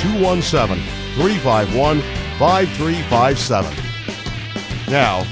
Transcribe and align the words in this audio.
217 0.00 0.82
351 1.14 2.00
5357. 2.38 3.76
Now, 4.90 5.22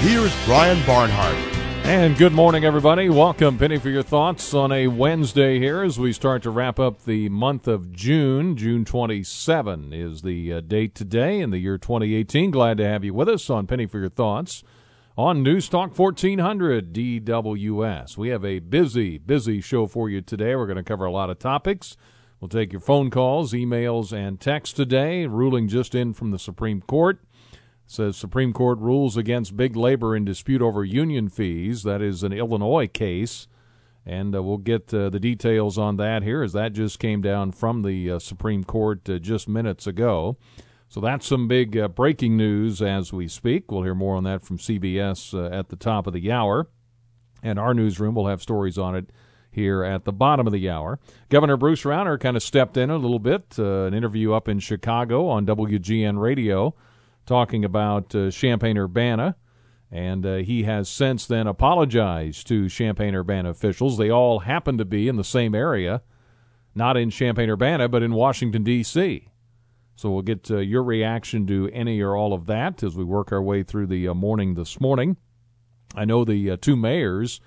here's 0.00 0.44
Brian 0.44 0.84
Barnhart. 0.86 1.36
And 1.84 2.16
good 2.16 2.32
morning, 2.32 2.64
everybody. 2.64 3.08
Welcome, 3.08 3.58
Penny, 3.58 3.78
for 3.78 3.88
your 3.88 4.04
thoughts 4.04 4.54
on 4.54 4.70
a 4.70 4.86
Wednesday 4.86 5.58
here 5.58 5.82
as 5.82 5.98
we 5.98 6.12
start 6.12 6.42
to 6.44 6.50
wrap 6.50 6.78
up 6.78 7.02
the 7.04 7.28
month 7.30 7.66
of 7.66 7.90
June. 7.92 8.56
June 8.56 8.84
27 8.84 9.92
is 9.92 10.22
the 10.22 10.52
uh, 10.52 10.60
date 10.60 10.94
today 10.94 11.40
in 11.40 11.50
the 11.50 11.58
year 11.58 11.78
2018. 11.78 12.52
Glad 12.52 12.76
to 12.78 12.86
have 12.86 13.02
you 13.02 13.12
with 13.12 13.28
us 13.28 13.50
on 13.50 13.66
Penny 13.66 13.86
for 13.86 13.98
your 13.98 14.08
thoughts 14.08 14.62
on 15.18 15.42
News 15.42 15.68
Talk 15.68 15.98
1400 15.98 16.92
DWS. 16.92 18.16
We 18.16 18.28
have 18.28 18.44
a 18.44 18.60
busy, 18.60 19.18
busy 19.18 19.60
show 19.60 19.86
for 19.86 20.08
you 20.08 20.20
today. 20.20 20.54
We're 20.54 20.66
going 20.66 20.76
to 20.76 20.84
cover 20.84 21.06
a 21.06 21.10
lot 21.10 21.30
of 21.30 21.38
topics. 21.38 21.96
We'll 22.40 22.48
take 22.48 22.72
your 22.72 22.80
phone 22.80 23.10
calls, 23.10 23.52
emails, 23.52 24.12
and 24.12 24.40
texts 24.40 24.74
today. 24.74 25.26
Ruling 25.26 25.68
just 25.68 25.94
in 25.94 26.14
from 26.14 26.30
the 26.30 26.38
Supreme 26.38 26.80
Court 26.80 27.20
says 27.90 28.16
Supreme 28.16 28.52
Court 28.52 28.78
rules 28.78 29.16
against 29.16 29.56
big 29.56 29.74
labor 29.74 30.14
in 30.14 30.24
dispute 30.24 30.62
over 30.62 30.84
union 30.84 31.28
fees. 31.28 31.82
That 31.82 32.00
is 32.00 32.22
an 32.22 32.32
Illinois 32.32 32.86
case, 32.86 33.48
and 34.06 34.32
uh, 34.34 34.42
we'll 34.44 34.58
get 34.58 34.94
uh, 34.94 35.10
the 35.10 35.18
details 35.18 35.76
on 35.76 35.96
that 35.96 36.22
here 36.22 36.44
as 36.44 36.52
that 36.52 36.72
just 36.72 37.00
came 37.00 37.20
down 37.20 37.50
from 37.50 37.82
the 37.82 38.12
uh, 38.12 38.18
Supreme 38.20 38.62
Court 38.62 39.08
uh, 39.10 39.18
just 39.18 39.48
minutes 39.48 39.88
ago. 39.88 40.36
So 40.88 41.00
that's 41.00 41.26
some 41.26 41.48
big 41.48 41.76
uh, 41.76 41.88
breaking 41.88 42.36
news 42.36 42.80
as 42.80 43.12
we 43.12 43.26
speak. 43.26 43.72
We'll 43.72 43.82
hear 43.82 43.94
more 43.96 44.14
on 44.14 44.22
that 44.22 44.42
from 44.42 44.58
CBS 44.58 45.34
uh, 45.34 45.52
at 45.52 45.68
the 45.68 45.76
top 45.76 46.06
of 46.06 46.12
the 46.12 46.30
hour, 46.30 46.68
and 47.42 47.58
our 47.58 47.74
newsroom 47.74 48.14
will 48.14 48.28
have 48.28 48.40
stories 48.40 48.78
on 48.78 48.94
it 48.94 49.10
here 49.50 49.82
at 49.82 50.04
the 50.04 50.12
bottom 50.12 50.46
of 50.46 50.52
the 50.52 50.70
hour. 50.70 50.98
Governor 51.28 51.56
Bruce 51.56 51.82
Rauner 51.82 52.18
kind 52.18 52.36
of 52.36 52.42
stepped 52.42 52.76
in 52.76 52.90
a 52.90 52.96
little 52.96 53.18
bit, 53.18 53.56
uh, 53.58 53.84
an 53.84 53.94
interview 53.94 54.32
up 54.32 54.48
in 54.48 54.58
Chicago 54.60 55.28
on 55.28 55.46
WGN 55.46 56.20
Radio, 56.20 56.74
talking 57.26 57.64
about 57.64 58.14
uh, 58.14 58.30
Champaign 58.30 58.78
Urbana. 58.78 59.36
And 59.92 60.24
uh, 60.24 60.36
he 60.36 60.62
has 60.64 60.88
since 60.88 61.26
then 61.26 61.48
apologized 61.48 62.46
to 62.46 62.68
Champaign 62.68 63.14
Urbana 63.14 63.50
officials. 63.50 63.98
They 63.98 64.10
all 64.10 64.40
happen 64.40 64.78
to 64.78 64.84
be 64.84 65.08
in 65.08 65.16
the 65.16 65.24
same 65.24 65.52
area, 65.52 66.02
not 66.76 66.96
in 66.96 67.10
Champaign 67.10 67.50
Urbana, 67.50 67.88
but 67.88 68.02
in 68.02 68.14
Washington, 68.14 68.62
D.C. 68.62 69.26
So 69.96 70.10
we'll 70.10 70.22
get 70.22 70.50
uh, 70.50 70.58
your 70.58 70.84
reaction 70.84 71.46
to 71.48 71.68
any 71.72 72.00
or 72.00 72.16
all 72.16 72.32
of 72.32 72.46
that 72.46 72.84
as 72.84 72.96
we 72.96 73.04
work 73.04 73.32
our 73.32 73.42
way 73.42 73.64
through 73.64 73.88
the 73.88 74.06
uh, 74.08 74.14
morning 74.14 74.54
this 74.54 74.80
morning. 74.80 75.16
I 75.94 76.04
know 76.04 76.24
the 76.24 76.52
uh, 76.52 76.56
two 76.56 76.76
mayors 76.76 77.40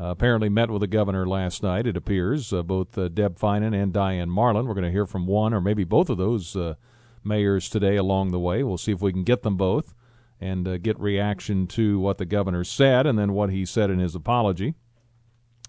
uh, 0.00 0.06
apparently 0.06 0.48
met 0.48 0.70
with 0.70 0.80
the 0.80 0.86
governor 0.86 1.26
last 1.26 1.62
night, 1.62 1.86
it 1.86 1.94
appears, 1.96 2.54
uh, 2.54 2.62
both 2.62 2.96
uh, 2.96 3.08
Deb 3.08 3.38
Feinen 3.38 3.74
and 3.74 3.92
Diane 3.92 4.30
Marlin. 4.30 4.66
We're 4.66 4.74
going 4.74 4.84
to 4.84 4.90
hear 4.90 5.04
from 5.04 5.26
one 5.26 5.52
or 5.52 5.60
maybe 5.60 5.84
both 5.84 6.08
of 6.08 6.16
those 6.16 6.56
uh, 6.56 6.76
mayors 7.22 7.68
today 7.68 7.96
along 7.96 8.30
the 8.30 8.38
way. 8.38 8.62
We'll 8.62 8.78
see 8.78 8.92
if 8.92 9.02
we 9.02 9.12
can 9.12 9.24
get 9.24 9.42
them 9.42 9.58
both 9.58 9.92
and 10.40 10.66
uh, 10.66 10.78
get 10.78 10.98
reaction 10.98 11.66
to 11.66 12.00
what 12.00 12.16
the 12.16 12.24
governor 12.24 12.64
said 12.64 13.06
and 13.06 13.18
then 13.18 13.34
what 13.34 13.50
he 13.50 13.66
said 13.66 13.90
in 13.90 13.98
his 13.98 14.14
apology. 14.14 14.72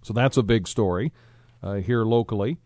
So 0.01 0.13
that's 0.13 0.37
a 0.37 0.43
big 0.43 0.65
story 0.65 1.11
here 1.83 2.03
locally. 2.05 2.57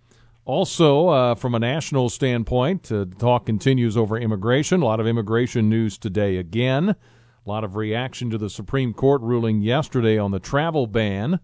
Also, 0.46 1.36
from 1.36 1.56
a 1.56 1.60
national 1.60 2.10
standpoint, 2.10 2.92
talk 3.18 3.46
continues 3.46 3.98
over 3.98 4.18
immigration. 4.18 4.82
A 4.82 4.86
lot 4.86 5.02
of 5.02 5.08
immigration 5.08 5.68
news 5.68 5.98
today 5.98 6.38
again. 6.38 6.90
A 6.90 7.50
lot 7.50 7.64
of 7.66 7.76
reaction 7.76 8.30
to 8.30 8.38
the 8.38 8.50
Supreme 8.50 8.94
Court 8.94 9.22
ruling 9.22 9.62
yesterday 9.62 10.18
on 10.18 10.32
the 10.32 10.40
travel 10.40 10.88
ban 10.88 11.40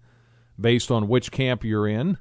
based 0.59 0.91
on 0.91 1.07
which 1.07 1.31
camp 1.31 1.63
you're 1.63 1.87
in. 1.87 2.17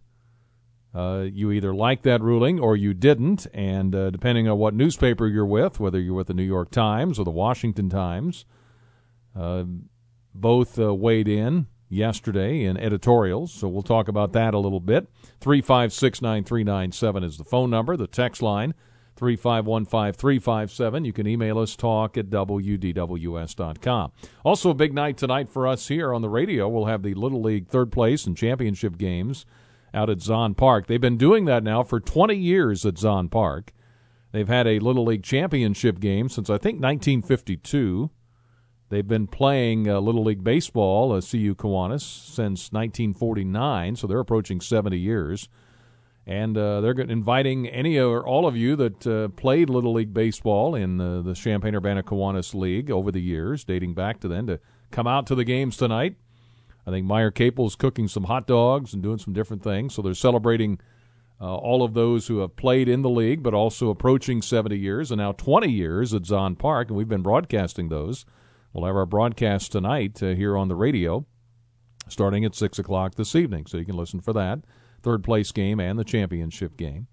Uh, 0.93 1.27
you 1.33 1.53
either 1.53 1.73
like 1.73 2.03
that 2.03 2.21
ruling 2.21 2.59
or 2.59 2.77
you 2.77 2.93
didn't, 2.93 3.47
and 3.55 3.95
uh, 3.95 4.11
depending 4.11 4.49
on 4.49 4.59
what 4.59 4.75
newspaper 4.75 5.29
you're 5.29 5.47
with, 5.47 5.79
whether 5.79 6.01
you're 6.01 6.15
with 6.15 6.27
the 6.27 6.35
New 6.35 6.43
York 6.43 6.71
Times 6.73 7.19
or 7.19 7.25
the 7.25 7.31
Washington 7.31 7.89
Times, 7.89 8.45
uh, 9.39 9.65
both 10.35 10.81
uh, 10.81 10.93
weighed 10.93 11.29
in 11.29 11.67
yesterday 11.89 12.65
in 12.65 12.77
editorials. 12.77 13.53
So 13.53 13.69
we'll 13.69 13.83
talk 13.83 14.09
about 14.09 14.33
that 14.33 14.53
a 14.53 14.59
little 14.59 14.81
bit. 14.81 15.09
356 15.41 16.21
9397 16.23 17.23
is 17.23 17.39
the 17.39 17.45
phone 17.45 17.71
number, 17.71 17.97
the 17.97 18.09
text 18.09 18.43
line 18.43 18.75
3515357. 19.21 21.05
You 21.05 21.13
can 21.13 21.27
email 21.27 21.59
us 21.59 21.77
talk 21.77 22.17
at 22.17 22.31
WDWS.com. 22.31 24.13
Also, 24.45 24.71
a 24.71 24.75
big 24.75 24.95
night 24.95 25.19
tonight 25.19 25.51
for 25.51 25.67
us 25.69 25.89
here 25.89 26.15
on 26.15 26.23
the 26.23 26.29
radio. 26.29 26.69
We'll 26.69 26.87
have 26.87 27.03
the 27.03 27.15
Little 27.15 27.43
League 27.43 27.69
third 27.69 27.93
place 27.93 28.27
and 28.27 28.37
championship 28.37 28.97
games 28.97 29.45
out 29.93 30.09
at 30.09 30.23
Zahn 30.23 30.55
Park. 30.55 30.87
They've 30.87 31.01
been 31.01 31.19
doing 31.19 31.45
that 31.45 31.63
now 31.63 31.83
for 31.83 32.01
20 32.01 32.35
years 32.35 32.87
at 32.87 32.99
Zahn 32.99 33.29
Park. 33.29 33.73
They've 34.33 34.49
had 34.49 34.67
a 34.67 34.79
Little 34.79 35.05
League 35.05 35.25
championship 35.25 36.01
game 36.01 36.29
since 36.29 36.49
I 36.49 36.57
think 36.57 36.81
1952. 36.81 38.11
They've 38.89 39.07
been 39.07 39.27
playing 39.27 39.89
uh, 39.89 40.01
Little 40.01 40.25
League 40.25 40.43
Baseball, 40.43 41.13
uh, 41.13 41.21
CU 41.21 41.55
Kiwanis, 41.55 42.03
since 42.03 42.73
1949, 42.73 43.97
so 43.97 44.07
they're 44.07 44.19
approaching 44.19 44.61
70 44.61 44.99
years 44.99 45.49
and 46.31 46.57
uh, 46.57 46.81
they're 46.81 46.93
inviting 46.93 47.67
any 47.67 47.99
or 47.99 48.25
all 48.25 48.47
of 48.47 48.57
you 48.57 48.77
that 48.77 49.05
uh, 49.05 49.27
played 49.31 49.69
Little 49.69 49.95
League 49.95 50.15
Baseball 50.15 50.77
in 50.77 50.97
the, 50.97 51.21
the 51.23 51.35
Champaign 51.35 51.75
Urbana 51.75 52.05
Kiwanis 52.05 52.55
League 52.55 52.89
over 52.89 53.11
the 53.11 53.21
years, 53.21 53.65
dating 53.65 53.95
back 53.95 54.21
to 54.21 54.29
then, 54.29 54.47
to 54.47 54.61
come 54.93 55.09
out 55.09 55.27
to 55.27 55.35
the 55.35 55.43
games 55.43 55.77
tonight. 55.77 56.15
I 56.87 56.93
think 56.93 57.05
Meyer 57.05 57.33
Capel's 57.33 57.75
cooking 57.75 58.07
some 58.07 58.25
hot 58.25 58.47
dogs 58.47 58.95
and 58.95 59.03
doing 59.03 59.19
some 59.19 59.35
different 59.35 59.65
things, 59.65 59.93
so 59.93 60.03
they're 60.03 60.15
celebrating 60.15 60.79
uh, 61.41 61.53
all 61.53 61.83
of 61.83 61.95
those 61.95 62.29
who 62.29 62.39
have 62.39 62.55
played 62.55 62.89
in 62.89 63.03
the 63.03 63.11
league, 63.11 63.43
but 63.43 63.53
also 63.53 63.91
approaching 63.91 64.41
70 64.41 64.79
years 64.79 65.11
and 65.11 65.19
now 65.19 65.33
20 65.33 65.69
years 65.69 66.15
at 66.15 66.27
Zahn 66.27 66.55
Park, 66.55 66.89
and 66.89 66.97
we've 66.97 67.09
been 67.09 67.23
broadcasting 67.23 67.89
those. 67.89 68.25
We'll 68.73 68.87
have 68.87 68.95
our 68.95 69.05
broadcast 69.05 69.73
tonight 69.73 70.23
uh, 70.23 70.29
here 70.29 70.57
on 70.57 70.69
the 70.69 70.77
radio, 70.77 71.27
starting 72.07 72.45
at 72.45 72.55
six 72.55 72.79
o'clock 72.79 73.17
this 73.17 73.35
evening, 73.35 73.67
so 73.67 73.79
you 73.79 73.85
can 73.85 73.97
listen 73.97 74.21
for 74.21 74.33
that 74.35 74.61
third 75.03 75.25
place 75.25 75.53
game 75.53 75.81
and 75.81 75.99
the 75.99 76.05
championship 76.05 76.77
game. 76.77 77.07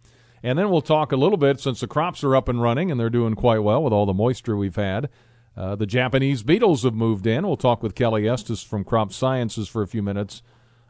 And 0.44 0.58
then 0.58 0.70
we'll 0.70 0.82
talk 0.82 1.12
a 1.12 1.18
little 1.18 1.38
bit 1.38 1.60
since 1.60 1.80
the 1.80 1.88
crops 1.88 2.24
are 2.24 2.36
up 2.36 2.48
and 2.48 2.62
running 2.62 2.92
and 2.92 3.00
they're 3.00 3.10
doing 3.10 3.34
quite 3.34 3.60
well 3.60 3.84
with 3.84 3.94
all 3.94 4.06
the 4.06 4.14
moisture 4.14 4.56
we've 4.56 4.76
had. 4.76 5.10
Uh, 5.56 5.76
the 5.76 5.88
Japanese 5.88 6.44
beetles 6.44 6.84
have 6.84 6.94
moved 6.94 7.26
in. 7.26 7.46
We'll 7.46 7.58
talk 7.58 7.82
with 7.82 7.96
Kelly 7.96 8.30
Estes 8.30 8.62
from 8.62 8.84
Crop 8.84 9.12
Sciences 9.12 9.68
for 9.68 9.82
a 9.82 9.88
few 9.88 10.04
minutes 10.04 10.44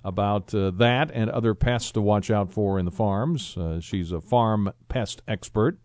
about 0.04 0.54
uh, 0.54 0.72
that 0.72 1.10
and 1.14 1.30
other 1.30 1.54
pests 1.54 1.92
to 1.94 2.02
watch 2.02 2.30
out 2.30 2.52
for 2.52 2.78
in 2.78 2.86
the 2.86 2.92
farms. 2.92 3.56
Uh, 3.58 3.80
she's 3.80 4.12
a 4.12 4.20
farm 4.20 4.72
pest 4.90 5.22
expert. 5.28 5.80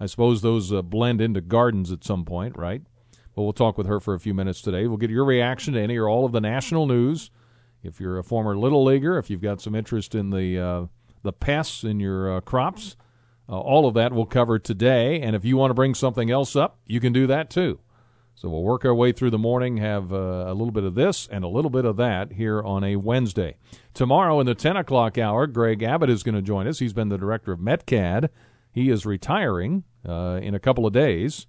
I 0.00 0.06
suppose 0.06 0.42
those 0.42 0.72
uh, 0.72 0.82
blend 0.82 1.20
into 1.20 1.40
gardens 1.40 1.92
at 1.92 2.04
some 2.04 2.24
point, 2.24 2.56
right? 2.58 2.82
But 3.34 3.42
we'll 3.42 3.52
talk 3.52 3.78
with 3.78 3.86
her 3.86 4.00
for 4.00 4.14
a 4.14 4.20
few 4.20 4.34
minutes 4.34 4.60
today. 4.60 4.86
We'll 4.86 4.96
get 4.96 5.10
your 5.10 5.24
reaction 5.24 5.74
to 5.74 5.80
any 5.80 5.96
or 5.96 6.08
all 6.08 6.24
of 6.24 6.32
the 6.32 6.40
national 6.40 6.86
news 6.86 7.30
if 7.86 8.00
you're 8.00 8.18
a 8.18 8.24
former 8.24 8.56
little 8.56 8.84
leaguer, 8.84 9.18
if 9.18 9.30
you've 9.30 9.40
got 9.40 9.60
some 9.60 9.74
interest 9.74 10.14
in 10.14 10.30
the 10.30 10.58
uh, 10.58 10.86
the 11.22 11.32
pests 11.32 11.84
in 11.84 12.00
your 12.00 12.36
uh, 12.36 12.40
crops, 12.40 12.96
uh, 13.48 13.58
all 13.58 13.86
of 13.86 13.94
that 13.94 14.12
we'll 14.12 14.26
cover 14.26 14.58
today. 14.58 15.20
And 15.20 15.34
if 15.34 15.44
you 15.44 15.56
want 15.56 15.70
to 15.70 15.74
bring 15.74 15.94
something 15.94 16.30
else 16.30 16.54
up, 16.56 16.78
you 16.86 17.00
can 17.00 17.12
do 17.12 17.26
that 17.26 17.50
too. 17.50 17.80
So 18.34 18.50
we'll 18.50 18.62
work 18.62 18.84
our 18.84 18.94
way 18.94 19.12
through 19.12 19.30
the 19.30 19.38
morning, 19.38 19.78
have 19.78 20.12
uh, 20.12 20.44
a 20.46 20.52
little 20.52 20.70
bit 20.70 20.84
of 20.84 20.94
this 20.94 21.26
and 21.28 21.42
a 21.42 21.48
little 21.48 21.70
bit 21.70 21.86
of 21.86 21.96
that 21.96 22.32
here 22.32 22.62
on 22.62 22.84
a 22.84 22.96
Wednesday. 22.96 23.56
Tomorrow 23.94 24.40
in 24.40 24.46
the 24.46 24.54
10 24.54 24.76
o'clock 24.76 25.16
hour, 25.16 25.46
Greg 25.46 25.82
Abbott 25.82 26.10
is 26.10 26.22
going 26.22 26.34
to 26.34 26.42
join 26.42 26.66
us. 26.66 26.78
He's 26.78 26.92
been 26.92 27.08
the 27.08 27.16
director 27.16 27.52
of 27.52 27.60
METCAD. 27.60 28.28
He 28.70 28.90
is 28.90 29.06
retiring 29.06 29.84
uh, 30.06 30.38
in 30.42 30.54
a 30.54 30.60
couple 30.60 30.84
of 30.84 30.92
days. 30.92 31.46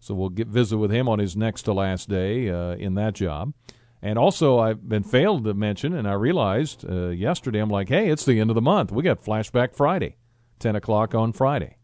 So 0.00 0.14
we'll 0.14 0.28
get 0.28 0.48
visit 0.48 0.76
with 0.76 0.90
him 0.90 1.08
on 1.08 1.18
his 1.18 1.34
next 1.34 1.62
to 1.62 1.72
last 1.72 2.10
day 2.10 2.50
uh, 2.50 2.74
in 2.74 2.94
that 2.94 3.14
job. 3.14 3.54
And 4.00 4.18
also, 4.18 4.58
I've 4.58 4.88
been 4.88 5.02
failed 5.02 5.44
to 5.44 5.54
mention, 5.54 5.92
and 5.92 6.06
I 6.06 6.12
realized 6.12 6.84
uh, 6.88 7.08
yesterday, 7.08 7.58
I'm 7.58 7.70
like, 7.70 7.88
hey, 7.88 8.08
it's 8.10 8.24
the 8.24 8.38
end 8.38 8.50
of 8.50 8.54
the 8.54 8.62
month. 8.62 8.92
We 8.92 9.02
got 9.02 9.24
Flashback 9.24 9.74
Friday, 9.74 10.16
10 10.60 10.76
o'clock 10.76 11.14
on 11.14 11.32
Friday. 11.32 11.78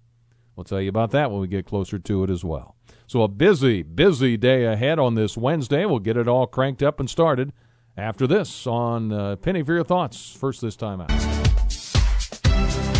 We'll 0.54 0.64
tell 0.64 0.80
you 0.80 0.88
about 0.88 1.10
that 1.10 1.32
when 1.32 1.40
we 1.40 1.48
get 1.48 1.66
closer 1.66 1.98
to 1.98 2.24
it 2.24 2.30
as 2.30 2.44
well. 2.44 2.76
So, 3.08 3.22
a 3.22 3.28
busy, 3.28 3.82
busy 3.82 4.36
day 4.36 4.64
ahead 4.64 4.98
on 5.00 5.16
this 5.16 5.36
Wednesday. 5.36 5.84
We'll 5.84 5.98
get 5.98 6.16
it 6.16 6.28
all 6.28 6.46
cranked 6.46 6.82
up 6.82 7.00
and 7.00 7.10
started 7.10 7.52
after 7.96 8.26
this 8.26 8.66
on 8.66 9.12
uh, 9.12 9.36
Penny 9.36 9.62
for 9.62 9.74
Your 9.74 9.84
Thoughts, 9.84 10.34
first 10.34 10.60
this 10.60 10.76
time 10.76 11.00
out. 11.00 11.08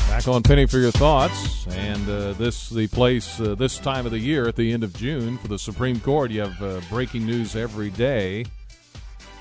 Back 0.09 0.29
on 0.29 0.43
Penny 0.43 0.67
for 0.67 0.79
Your 0.79 0.93
Thoughts, 0.93 1.67
and 1.69 2.09
uh, 2.09 2.33
this 2.35 2.69
the 2.69 2.87
place 2.89 3.41
uh, 3.41 3.55
this 3.57 3.79
time 3.79 4.07
of 4.07 4.13
the 4.13 4.19
year 4.19 4.47
at 4.47 4.55
the 4.55 4.73
end 4.73 4.85
of 4.85 4.93
June 4.95 5.39
for 5.39 5.49
the 5.49 5.59
Supreme 5.59 5.99
Court. 5.99 6.31
You 6.31 6.43
have 6.43 6.63
uh, 6.63 6.81
breaking 6.89 7.27
news 7.27 7.57
every 7.57 7.91
day, 7.91 8.45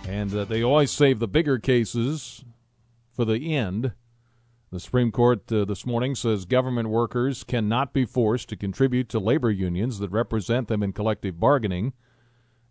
and 0.08 0.34
uh, 0.34 0.46
they 0.46 0.64
always 0.64 0.92
save 0.92 1.20
the 1.20 1.28
bigger 1.28 1.58
cases 1.58 2.44
for 3.12 3.26
the 3.26 3.56
end. 3.56 3.94
The 4.72 4.80
Supreme 4.80 5.12
Court 5.12 5.52
uh, 5.52 5.66
this 5.66 5.86
morning 5.86 6.16
says 6.16 6.46
government 6.46 6.90
workers 6.90 7.44
cannot 7.44 7.94
be 7.94 8.06
forced 8.06 8.50
to 8.50 8.56
contribute 8.56 9.08
to 9.10 9.20
labor 9.20 9.52
unions 9.52 10.00
that 10.00 10.12
represent 10.12 10.68
them 10.68 10.82
in 10.82 10.94
collective 10.94 11.40
bargaining, 11.40 11.94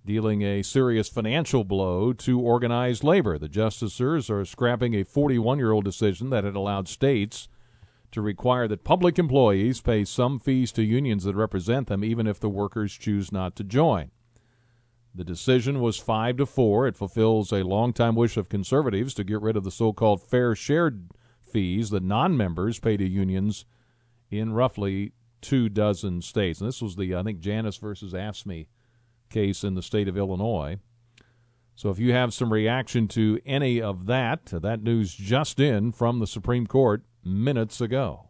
dealing 0.05 0.43
a 0.43 0.63
serious 0.63 1.09
financial 1.09 1.63
blow 1.63 2.13
to 2.13 2.41
organized 2.41 3.05
labor. 3.05 3.39
The 3.39 3.49
justices 3.49 4.29
are 4.31 4.45
scrapping 4.45 4.95
a 4.95 5.05
41 5.05 5.59
year 5.59 5.73
old 5.73 5.85
decision 5.85 6.31
that 6.31 6.45
had 6.45 6.57
allowed 6.57 6.89
states 6.89 7.49
to 8.11 8.21
require 8.21 8.69
that 8.69 8.85
public 8.85 9.19
employees 9.19 9.81
pay 9.81 10.05
some 10.05 10.39
fees 10.39 10.73
to 10.73 10.83
unions 10.83 11.25
that 11.25 11.37
represent 11.37 11.87
them, 11.87 12.05
even 12.05 12.27
if 12.27 12.39
the 12.41 12.51
workers 12.51 12.93
choose 12.93 13.33
not 13.33 13.57
to 13.57 13.65
join. 13.65 14.11
The 15.15 15.25
decision 15.25 15.81
was 15.81 15.99
five 15.99 16.39
to 16.39 16.47
four. 16.47 16.87
It 16.87 16.97
fulfills 16.97 17.53
a 17.53 17.65
longtime 17.65 18.15
wish 18.15 18.37
of 18.37 18.49
conservatives 18.49 19.13
to 19.15 19.25
get 19.25 19.43
rid 19.43 19.57
of 19.57 19.65
the 19.65 19.71
so-called 19.71 20.23
fair 20.23 20.55
share 20.55 20.93
fees 21.41 21.91
that 21.91 22.03
non-members 22.03 22.79
pay 22.79 22.97
to 22.97 23.07
unions 23.07 23.67
in 24.31 24.55
roughly 24.55 25.13
two 25.43 25.69
dozen 25.69 26.23
states. 26.23 26.61
And 26.61 26.69
this 26.69 26.81
was 26.81 26.97
the 26.97 27.15
I 27.15 27.23
think 27.23 27.41
Janus 27.41 27.77
versus 27.77 28.15
AFSCME 28.15 28.69
case 29.29 29.65
in 29.65 29.75
the 29.75 29.83
state 29.83 30.09
of 30.09 30.17
Illinois. 30.17 30.79
So 31.75 31.91
if 31.91 31.99
you 31.99 32.13
have 32.13 32.33
some 32.33 32.53
reaction 32.53 33.09
to 33.09 33.41
any 33.45 33.83
of 33.83 34.07
that, 34.07 34.47
that 34.47 34.83
news 34.83 35.15
just 35.15 35.59
in 35.59 35.93
from 35.93 36.21
the 36.21 36.27
Supreme 36.27 36.67
Court 36.67 37.03
minutes 37.25 37.81
ago. 37.81 38.29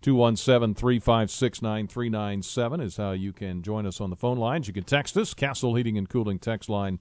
217 0.00 0.74
356 0.74 1.62
9397 1.62 2.80
is 2.80 2.96
how 2.96 3.10
you 3.10 3.32
can 3.32 3.62
join 3.62 3.84
us 3.86 4.00
on 4.00 4.10
the 4.10 4.16
phone 4.16 4.38
lines. 4.38 4.68
You 4.68 4.74
can 4.74 4.84
text 4.84 5.16
us, 5.16 5.34
Castle 5.34 5.74
Heating 5.74 5.98
and 5.98 6.08
Cooling 6.08 6.38
text 6.38 6.68
line 6.68 7.00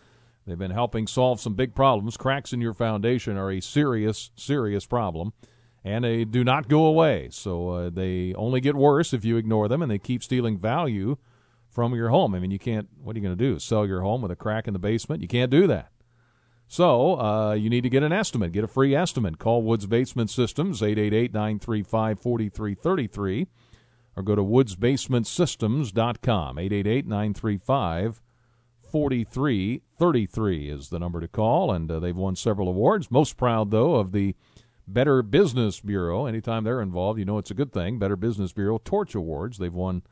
They've 0.46 0.58
been 0.58 0.72
helping 0.72 1.06
solve 1.06 1.40
some 1.40 1.55
big 1.55 1.76
problems. 1.76 2.17
Cracks 2.17 2.52
in 2.52 2.61
your 2.61 2.75
foundation 2.75 3.37
are 3.37 3.52
a 3.52 3.61
serious, 3.61 4.32
serious 4.34 4.84
problem, 4.84 5.32
and 5.84 6.02
they 6.02 6.25
do 6.25 6.43
not 6.43 6.69
go 6.69 6.87
away. 6.87 7.28
So 7.31 7.69
uh, 7.69 7.90
they 7.90 8.34
only 8.34 8.61
get 8.61 8.75
worse 8.75 9.12
if 9.12 9.25
you 9.25 9.37
ignore 9.37 9.69
them, 9.69 9.81
and 9.81 9.88
they 9.88 9.99
keep 9.99 10.25
stealing 10.25 10.58
value 10.58 11.19
from 11.70 11.94
your 11.94 12.11
home. 12.11 12.34
I 12.34 12.40
mean, 12.40 12.50
you 12.50 12.58
can't, 12.58 12.88
what 13.02 13.17
are 13.17 13.19
you 13.19 13.25
going 13.25 13.37
to 13.37 13.44
do? 13.44 13.58
Sell 13.58 13.87
your 13.87 14.02
home 14.02 14.20
with 14.22 14.31
a 14.31 14.37
crack 14.37 14.67
in 14.67 14.72
the 14.72 14.78
basement? 14.78 15.20
You 15.22 15.28
can't 15.28 15.50
do 15.50 15.67
that. 15.69 15.90
So 16.67 17.19
uh, 17.19 17.55
you 17.55 17.70
need 17.70 17.82
to 17.82 17.90
get 17.90 18.02
an 18.02 18.12
estimate. 18.12 18.52
Get 18.52 18.62
a 18.62 18.69
free 18.69 18.94
estimate. 18.94 19.38
Call 19.38 19.62
Woods 19.62 19.87
Basement 19.87 20.28
Systems, 20.31 20.82
888 20.82 21.32
935 21.32 22.20
4333, 22.20 23.46
or 24.17 24.22
go 24.22 24.37
to 24.37 24.43
woodsbasementsystems.com, 24.43 26.58
888 26.58 27.06
935 27.06 28.20
4333 28.90 30.70
is 30.70 30.90
the 30.90 30.99
number 30.99 31.20
to 31.20 31.28
call, 31.28 31.72
and 31.72 31.90
uh, 31.90 31.99
they've 31.99 32.17
won 32.17 32.37
several 32.37 32.69
awards. 32.69 33.11
Most 33.11 33.37
proud, 33.37 33.72
though, 33.72 33.96
of 33.96 34.12
the 34.12 34.37
Better 34.87 35.22
Business 35.22 35.81
Bureau. 35.81 36.26
Anytime 36.26 36.62
they're 36.64 36.81
involved, 36.81 37.19
you 37.19 37.25
know 37.25 37.38
it's 37.38 37.50
a 37.50 37.55
good 37.55 37.72
thing. 37.72 37.99
Better 37.99 38.17
Business 38.17 38.52
Bureau 38.52 38.81
Torch 38.84 39.14
Awards. 39.14 39.56
They've 39.58 39.72
won 39.72 40.02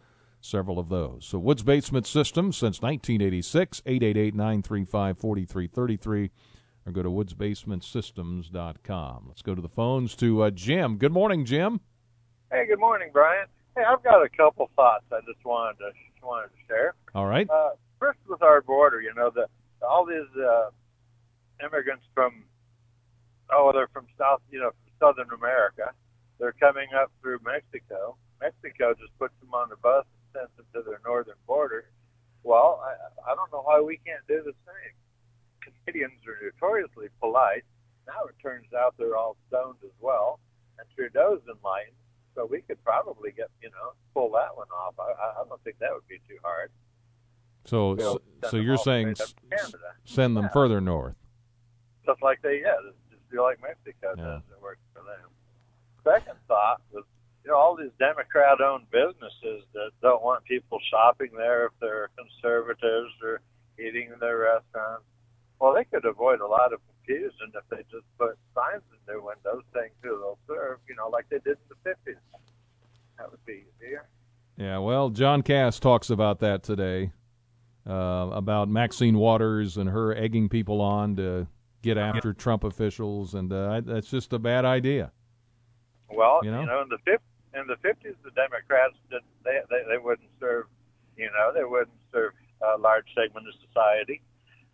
several 0.41 0.79
of 0.79 0.89
those. 0.89 1.27
So 1.27 1.39
Woods 1.39 1.63
Basement 1.63 2.07
Systems 2.07 2.57
since 2.57 2.81
1986, 2.83 3.83
888-935-4333, 3.83 6.31
or 6.87 6.93
go 6.93 7.03
to 7.03 7.11
woodsbasementsystems.com. 7.11 9.25
Let's 9.29 9.43
go 9.43 9.55
to 9.55 9.63
the 9.63 9.69
phones 9.69 10.17
to 10.17 10.43
uh, 10.43 10.51
Jim. 10.51 10.97
Good 10.97 11.13
morning, 11.13 11.45
Jim. 11.45 11.81
Hey, 12.51 12.67
good 12.67 12.81
morning, 12.81 13.11
Brian. 13.13 13.47
Hey, 13.77 13.85
I've 13.85 14.03
got 14.03 14.25
a 14.25 14.29
couple 14.29 14.69
thoughts 14.75 15.05
I 15.13 15.21
just 15.21 15.45
wanted 15.45 15.79
to 15.79 15.93
wanted 16.23 16.49
to 16.49 16.57
share. 16.67 16.95
All 17.15 17.27
right. 17.27 17.49
Uh, 17.49 17.71
first, 18.01 18.19
with 18.29 18.43
our 18.43 18.61
border, 18.61 19.01
you 19.01 19.15
know, 19.15 19.31
the 19.31 19.47
all 19.87 20.05
these 20.05 20.27
uh, 20.37 20.71
immigrants 21.65 22.05
from 22.15 22.43
oh, 23.53 23.71
they're 23.73 23.89
from 23.89 24.07
South, 24.19 24.41
you 24.51 24.61
know, 24.61 24.71
from 24.71 24.93
Southern 24.99 25.29
America. 25.39 25.93
They're 26.39 26.55
coming 26.59 26.89
up 26.95 27.13
through 27.21 27.41
Mexico. 27.45 28.17
Mexico 28.41 28.95
just 28.95 29.17
puts 29.19 29.35
them 29.41 29.53
on 29.53 29.69
the 29.69 29.77
bus 29.77 30.07
sends 30.33 30.51
them 30.57 30.67
to 30.75 30.83
their 30.83 31.01
northern 31.05 31.39
border. 31.47 31.91
Well, 32.43 32.83
I, 32.85 33.33
I 33.33 33.35
don't 33.35 33.53
know 33.53 33.63
why 33.63 33.81
we 33.81 33.99
can't 34.05 34.27
do 34.27 34.43
the 34.45 34.55
same. 34.65 34.95
Canadians 35.61 36.21
are 36.27 36.39
notoriously 36.43 37.09
polite. 37.21 37.65
Now 38.07 38.25
it 38.29 38.35
turns 38.43 38.73
out 38.73 38.95
they're 38.99 39.17
all 39.17 39.37
stoned 39.49 39.79
as 39.85 39.93
well, 40.01 40.41
and 40.79 40.87
Trudeau's 40.95 41.43
enlightened. 41.49 41.97
So 42.35 42.47
we 42.47 42.61
could 42.63 42.83
probably 42.85 43.33
get, 43.33 43.51
you 43.61 43.71
know, 43.71 43.93
pull 44.15 44.31
that 44.33 44.57
one 44.57 44.69
off. 44.69 44.95
I, 44.99 45.41
I 45.41 45.45
don't 45.49 45.63
think 45.65 45.79
that 45.81 45.91
would 45.93 46.07
be 46.09 46.21
too 46.29 46.39
hard. 46.43 46.71
So, 47.65 47.97
so, 47.99 48.21
so 48.49 48.57
you're 48.57 48.79
saying 48.79 49.09
s- 49.11 49.35
send 50.05 50.37
them 50.37 50.45
yeah. 50.45 50.53
further 50.53 50.81
north? 50.81 51.17
Just 52.07 52.23
like 52.23 52.41
they, 52.41 52.61
yeah, 52.63 52.77
just 52.87 52.97
feel 53.31 53.43
like 53.43 53.61
Mexico 53.61 54.15
yeah. 54.17 54.25
does. 54.25 54.43
It 54.53 54.63
works 54.63 54.81
for 54.95 55.03
them. 55.03 55.29
Second 56.05 56.39
thought 56.47 56.81
was 56.93 57.05
you 57.49 57.55
know, 57.55 57.61
all 57.61 57.75
these 57.75 57.97
Democrat 57.99 58.61
owned 58.61 58.85
businesses 58.91 59.65
that 59.73 59.91
don't 60.03 60.23
want 60.23 60.45
people 60.45 60.79
shopping 60.91 61.31
there 61.35 61.65
if 61.65 61.73
they're 61.81 62.11
conservatives 62.15 63.15
or 63.23 63.41
eating 63.79 64.11
in 64.13 64.19
their 64.21 64.37
restaurants. 64.37 65.05
Well, 65.59 65.73
they 65.73 65.85
could 65.85 66.05
avoid 66.05 66.41
a 66.41 66.47
lot 66.47 66.75
of 66.75 66.81
confusion 67.07 67.53
if 67.55 67.65
they 67.71 67.83
just 67.91 68.05
put 68.19 68.37
signs 68.55 68.83
in 68.93 68.99
their 69.07 69.23
windows 69.23 69.63
saying 69.75 69.93
who 70.03 70.11
they'll 70.19 70.39
serve, 70.47 70.79
you 70.87 70.95
know, 70.95 71.09
like 71.09 71.27
they 71.31 71.39
did 71.39 71.57
in 71.57 71.69
the 71.71 71.91
50s. 71.91 72.19
That 73.17 73.31
would 73.31 73.45
be 73.47 73.65
easier. 73.81 74.07
Yeah, 74.59 74.79
well, 74.79 75.09
John 75.09 75.41
Kass 75.41 75.81
talks 75.81 76.11
about 76.11 76.41
that 76.41 76.63
today, 76.63 77.13
uh, 77.89 78.29
about 78.31 78.69
Maxine 78.69 79.17
Waters 79.17 79.79
and 79.79 79.89
her 79.89 80.15
egging 80.15 80.51
people 80.51 80.83
on 80.83 81.17
to 81.17 81.47
get 81.81 81.97
after 81.97 82.35
Trump 82.35 82.63
officials, 82.63 83.33
and 83.33 83.51
uh, 83.51 83.81
that's 83.81 84.11
just 84.11 84.35
a 84.35 84.39
bad 84.39 84.67
idea. 84.67 85.13
Well, 86.11 86.41
you 86.43 86.51
know, 86.51 86.61
you 86.61 86.67
know 86.67 86.83
in 86.83 86.89
the 86.89 86.99
50s, 87.11 87.19
in 87.55 87.67
the 87.67 87.77
50s, 87.77 88.17
the 88.25 88.31
Democrats 88.35 88.95
did 89.11 89.23
they, 89.45 89.61
they 89.71 89.83
they 89.89 89.99
wouldn't 89.99 90.31
serve, 90.41 90.67
you 91.17 91.31
know, 91.33 91.53
they 91.53 91.65
wouldn't 91.65 91.97
serve 92.13 92.33
a 92.63 92.79
large 92.79 93.07
segment 93.15 93.47
of 93.49 93.55
society, 93.67 94.21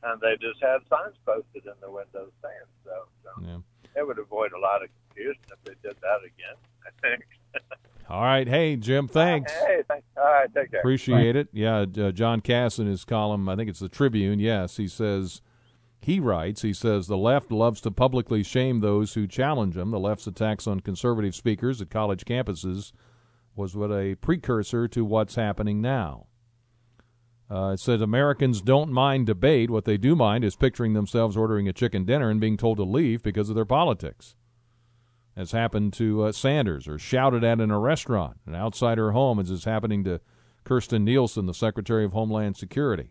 and 0.03 0.21
they 0.21 0.37
just 0.41 0.61
had 0.63 0.79
signs 0.89 1.17
posted 1.25 1.65
in 1.67 1.79
the 1.81 1.91
windows 1.91 2.33
saying 2.43 2.71
so. 2.85 3.07
So 3.23 3.31
yeah. 3.43 4.01
it 4.01 4.07
would 4.07 4.19
avoid 4.19 4.53
a 4.53 4.59
lot 4.59 4.83
of 4.83 4.89
confusion 5.09 5.43
if 5.51 5.63
they 5.65 5.75
did 5.83 5.97
that 6.01 6.21
again. 6.25 6.59
I 6.87 6.91
think. 7.01 7.25
All 8.11 8.23
right, 8.23 8.47
hey 8.47 8.77
Jim, 8.77 9.09
thanks. 9.09 9.53
Hey, 9.53 9.83
thanks. 9.89 10.07
All 10.17 10.25
right, 10.25 10.53
take 10.55 10.71
care. 10.71 10.81
Appreciate 10.81 11.33
Bye. 11.33 11.41
it. 11.41 11.49
Yeah, 11.53 11.87
uh, 11.99 12.11
John 12.11 12.41
Kass 12.41 12.79
in 12.79 12.87
his 12.87 13.05
column, 13.05 13.49
I 13.49 13.57
think 13.57 13.71
it's 13.71 13.81
the 13.81 13.89
Tribune. 13.89 14.41
Yes, 14.41 14.77
he 14.77 14.89
says 14.89 15.41
he 16.05 16.21
writes, 16.21 16.61
he 16.61 16.75
says, 16.75 17.07
the 17.07 17.17
left 17.17 17.51
loves 17.51 17.81
to 17.81 17.91
publicly 17.91 18.43
shame 18.43 18.81
those 18.81 19.15
who 19.15 19.27
challenge 19.27 19.75
them. 19.75 19.91
The 19.91 19.99
left's 19.99 20.27
attacks 20.27 20.67
on 20.67 20.81
conservative 20.81 21.35
speakers 21.35 21.81
at 21.81 21.89
college 21.89 22.27
campuses 22.27 22.93
was 23.57 23.75
what 23.75 23.91
a 23.91 24.15
precursor 24.17 24.87
to 24.89 25.03
what's 25.03 25.37
happening 25.37 25.81
now. 25.81 26.27
Uh, 27.51 27.73
it 27.73 27.81
says 27.81 28.03
Americans 28.03 28.61
don't 28.61 28.93
mind 28.93 29.27
debate. 29.27 29.71
What 29.71 29.87
they 29.87 29.97
do 29.97 30.15
mind 30.15 30.45
is 30.45 30.57
picturing 30.57 30.93
themselves 30.93 31.39
ordering 31.39 31.69
a 31.69 31.73
chicken 31.73 32.05
dinner 32.05 32.29
and 32.29 32.41
being 32.41 32.59
told 32.59 32.77
to 32.77 32.85
leave 32.85 33.23
because 33.23 33.49
of 33.49 33.55
their 33.55 33.65
politics. 33.65 34.35
As 35.35 35.53
happened 35.53 35.95
to 35.95 36.25
uh, 36.25 36.33
Sanders, 36.33 36.87
or 36.87 36.99
shouted 36.99 37.43
at 37.45 37.61
in 37.61 37.71
a 37.71 37.79
restaurant 37.79 38.39
and 38.47 38.55
outside 38.55 38.99
her 38.99 39.13
home, 39.13 39.39
as 39.39 39.51
is 39.51 39.65
happening 39.65 40.05
to 40.05 40.21
Kirstjen 40.67 41.03
Nielsen, 41.03 41.47
the 41.47 41.55
Secretary 41.55 42.05
of 42.05 42.13
Homeland 42.13 42.57
Security 42.57 43.11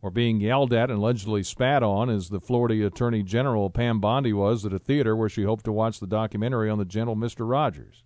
or 0.00 0.10
being 0.10 0.40
yelled 0.40 0.72
at 0.72 0.90
and 0.90 0.98
allegedly 0.98 1.42
spat 1.42 1.82
on 1.82 2.08
as 2.08 2.28
the 2.28 2.40
Florida 2.40 2.86
Attorney 2.86 3.22
General 3.22 3.68
Pam 3.68 4.00
Bondi 4.00 4.32
was 4.32 4.64
at 4.64 4.72
a 4.72 4.78
theater 4.78 5.16
where 5.16 5.28
she 5.28 5.42
hoped 5.42 5.64
to 5.64 5.72
watch 5.72 5.98
the 5.98 6.06
documentary 6.06 6.70
on 6.70 6.78
the 6.78 6.84
gentle 6.84 7.16
Mr. 7.16 7.48
Rogers. 7.48 8.04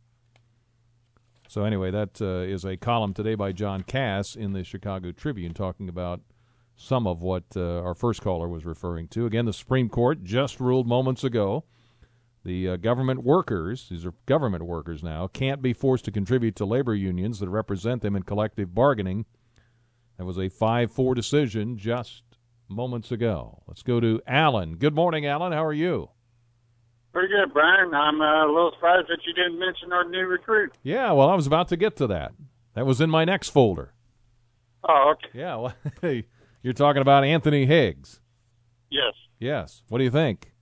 So 1.49 1.65
anyway, 1.65 1.91
that 1.91 2.23
uh, 2.23 2.51
is 2.51 2.65
a 2.65 2.79
column 2.79 3.13
today 3.13 3.35
by 3.35 3.53
John 3.53 3.83
Kass 3.83 4.35
in 4.35 4.55
the 4.55 4.65
Chicago 4.65 5.13
Tribune 5.13 5.53
talking 5.53 5.89
about 5.89 6.21
some 6.77 7.07
of 7.07 7.21
what 7.21 7.45
uh, 7.55 7.83
our 7.83 7.95
first 7.95 8.23
caller 8.23 8.49
was 8.49 8.65
referring 8.65 9.09
to. 9.09 9.27
Again, 9.27 9.45
the 9.45 9.53
Supreme 9.53 9.91
Court 9.91 10.25
just 10.25 10.61
ruled 10.61 10.87
moments 10.87 11.25
ago 11.25 11.65
the 12.45 12.71
uh, 12.71 12.77
government 12.77 13.23
workers, 13.23 13.89
these 13.89 14.05
are 14.05 14.15
government 14.27 14.65
workers 14.65 15.01
now, 15.01 15.29
can't 15.29 15.63
be 15.63 15.73
forced 15.73 16.07
to 16.07 16.11
contribute 16.11 16.57
to 16.57 16.65
labor 16.65 16.95
unions 16.95 17.39
that 17.39 17.49
represent 17.49 18.03
them 18.03 18.17
in 18.17 18.23
collective 18.23 18.75
bargaining– 18.75 19.27
that 20.23 20.27
was 20.27 20.39
a 20.39 20.49
5 20.49 20.93
4 20.93 21.15
decision 21.17 21.77
just 21.77 22.23
moments 22.69 23.11
ago. 23.11 23.65
Let's 23.67 23.83
go 23.83 23.99
to 23.99 24.21
Alan. 24.25 24.77
Good 24.77 24.95
morning, 24.95 25.27
Alan. 25.27 25.51
How 25.53 25.65
are 25.65 25.73
you? 25.73 26.11
Pretty 27.13 27.27
good, 27.27 27.53
Brian. 27.53 27.93
I'm 27.93 28.21
uh, 28.21 28.47
a 28.47 28.53
little 28.53 28.71
surprised 28.75 29.09
that 29.09 29.19
you 29.27 29.35
didn't 29.35 29.59
mention 29.59 29.93
our 29.93 30.09
new 30.09 30.25
recruit. 30.25 30.75
Yeah, 30.85 31.11
well, 31.11 31.29
I 31.29 31.35
was 31.35 31.49
about 31.49 31.67
to 31.69 31.77
get 31.77 31.97
to 31.97 32.07
that. 32.07 32.31
That 32.75 32.87
was 32.87 33.01
in 33.01 33.11
my 33.11 33.25
next 33.25 33.49
folder. 33.49 33.95
Oh, 34.89 35.15
okay. 35.17 35.37
Yeah, 35.41 35.57
well, 35.57 35.75
you're 36.63 36.73
talking 36.73 37.03
about 37.03 37.25
Anthony 37.25 37.67
Higgs. 37.67 38.21
Yes. 38.93 39.15
Yes. 39.41 39.83
What 39.89 39.99
do 39.99 40.05
you 40.05 40.11
think? 40.11 40.53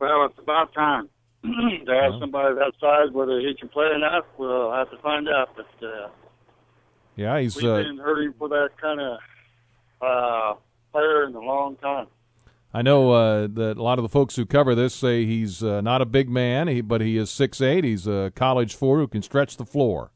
Well, 0.00 0.26
it's 0.26 0.38
about 0.38 0.72
time 0.74 1.08
to 1.42 1.48
have 1.48 2.12
Well. 2.12 2.20
somebody 2.20 2.54
that 2.54 2.72
size. 2.80 3.12
Whether 3.12 3.40
he 3.40 3.56
can 3.58 3.68
play 3.68 3.86
or 3.86 3.98
not, 3.98 4.26
we'll 4.38 4.70
have 4.72 4.92
to 4.92 4.96
find 4.98 5.28
out. 5.28 5.48
But 5.56 5.84
uh, 5.84 6.08
Yeah, 7.18 7.40
he's 7.40 7.56
we've 7.56 7.64
uh, 7.64 7.82
been 7.82 7.98
hurting 7.98 8.32
for 8.38 8.48
that 8.48 8.70
kind 8.80 9.00
of 9.00 9.18
uh, 10.00 10.54
player 10.92 11.24
in 11.24 11.34
a 11.34 11.40
long 11.40 11.74
time. 11.76 12.06
I 12.72 12.82
know 12.82 13.10
uh, 13.10 13.48
that 13.54 13.76
a 13.76 13.82
lot 13.82 13.98
of 13.98 14.04
the 14.04 14.08
folks 14.08 14.36
who 14.36 14.46
cover 14.46 14.76
this 14.76 14.94
say 14.94 15.24
he's 15.24 15.60
uh, 15.64 15.80
not 15.80 16.00
a 16.00 16.06
big 16.06 16.28
man, 16.30 16.68
he, 16.68 16.80
but 16.80 17.00
he 17.00 17.16
is 17.16 17.28
six 17.28 17.60
eight. 17.60 17.82
He's 17.82 18.06
a 18.06 18.30
college 18.36 18.76
four 18.76 18.98
who 18.98 19.08
can 19.08 19.22
stretch 19.22 19.56
the 19.56 19.64
floor, 19.66 20.12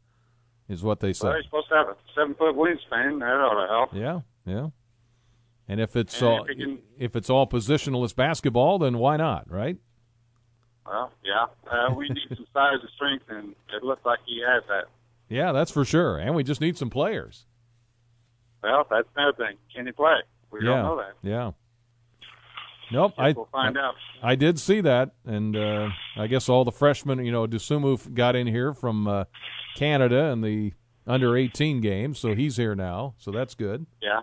is 0.68 0.85
what 0.85 1.00
they 1.00 1.12
say. 1.12 1.26
Well, 1.26 1.37
he's 1.38 1.44
supposed 1.47 1.68
to 1.71 1.75
have 1.75 1.88
a 1.88 1.97
seven 2.14 2.35
foot 2.35 2.54
wingspan. 2.54 3.18
That 3.18 3.25
ought 3.25 3.61
to 3.61 3.68
help. 3.68 3.90
Yeah, 3.92 4.21
yeah. 4.47 4.68
And 5.66 5.80
if 5.80 5.97
it's 5.97 6.21
And 6.21 6.28
all 6.28 6.44
if 6.44 6.56
can- 6.56 6.78
if 7.00 7.16
it's 7.16 7.28
all 7.30 7.49
positionalist 7.49 8.14
basketball, 8.14 8.78
then 8.78 8.99
why 8.99 9.16
not, 9.16 9.50
right? 9.50 9.76
Well, 10.87 11.11
yeah. 11.25 11.47
Uh, 11.68 11.94
we 11.94 12.09
need 12.09 12.28
some 12.28 12.47
size 12.52 12.78
and 12.80 12.90
strength, 12.94 13.25
and 13.28 13.56
it 13.75 13.82
looks 13.82 14.04
like 14.04 14.21
he 14.25 14.40
has 14.47 14.62
that. 14.68 14.85
Yeah, 15.32 15.52
that's 15.52 15.70
for 15.70 15.84
sure. 15.84 16.18
And 16.18 16.34
we 16.34 16.44
just 16.44 16.60
need 16.60 16.76
some 16.76 16.90
players. 16.90 17.46
Well, 18.62 18.86
that's 18.90 19.08
another 19.16 19.32
thing. 19.36 19.56
Can 19.74 19.86
he 19.86 19.92
play? 19.92 20.16
We 20.50 20.60
yeah, 20.60 20.66
don't 20.66 20.82
know 20.82 20.96
that. 20.96 21.12
yeah. 21.22 21.50
Nope, 22.92 23.14
I 23.16 23.32
we'll 23.32 23.48
find 23.50 23.78
out. 23.78 23.94
I 24.22 24.34
did 24.34 24.58
see 24.60 24.82
that, 24.82 25.12
and 25.24 25.56
uh, 25.56 25.88
I 26.16 26.26
guess 26.26 26.50
all 26.50 26.62
the 26.66 26.70
freshmen, 26.72 27.24
you 27.24 27.32
know, 27.32 27.46
Dosunmu 27.46 28.12
got 28.12 28.36
in 28.36 28.46
here 28.46 28.74
from 28.74 29.08
uh, 29.08 29.24
Canada 29.76 30.24
in 30.26 30.42
the 30.42 30.74
under 31.06 31.34
18 31.34 31.80
game, 31.80 32.14
so 32.14 32.34
he's 32.34 32.58
here 32.58 32.74
now, 32.74 33.14
so 33.16 33.30
that's 33.30 33.54
good. 33.54 33.86
Yeah. 34.02 34.20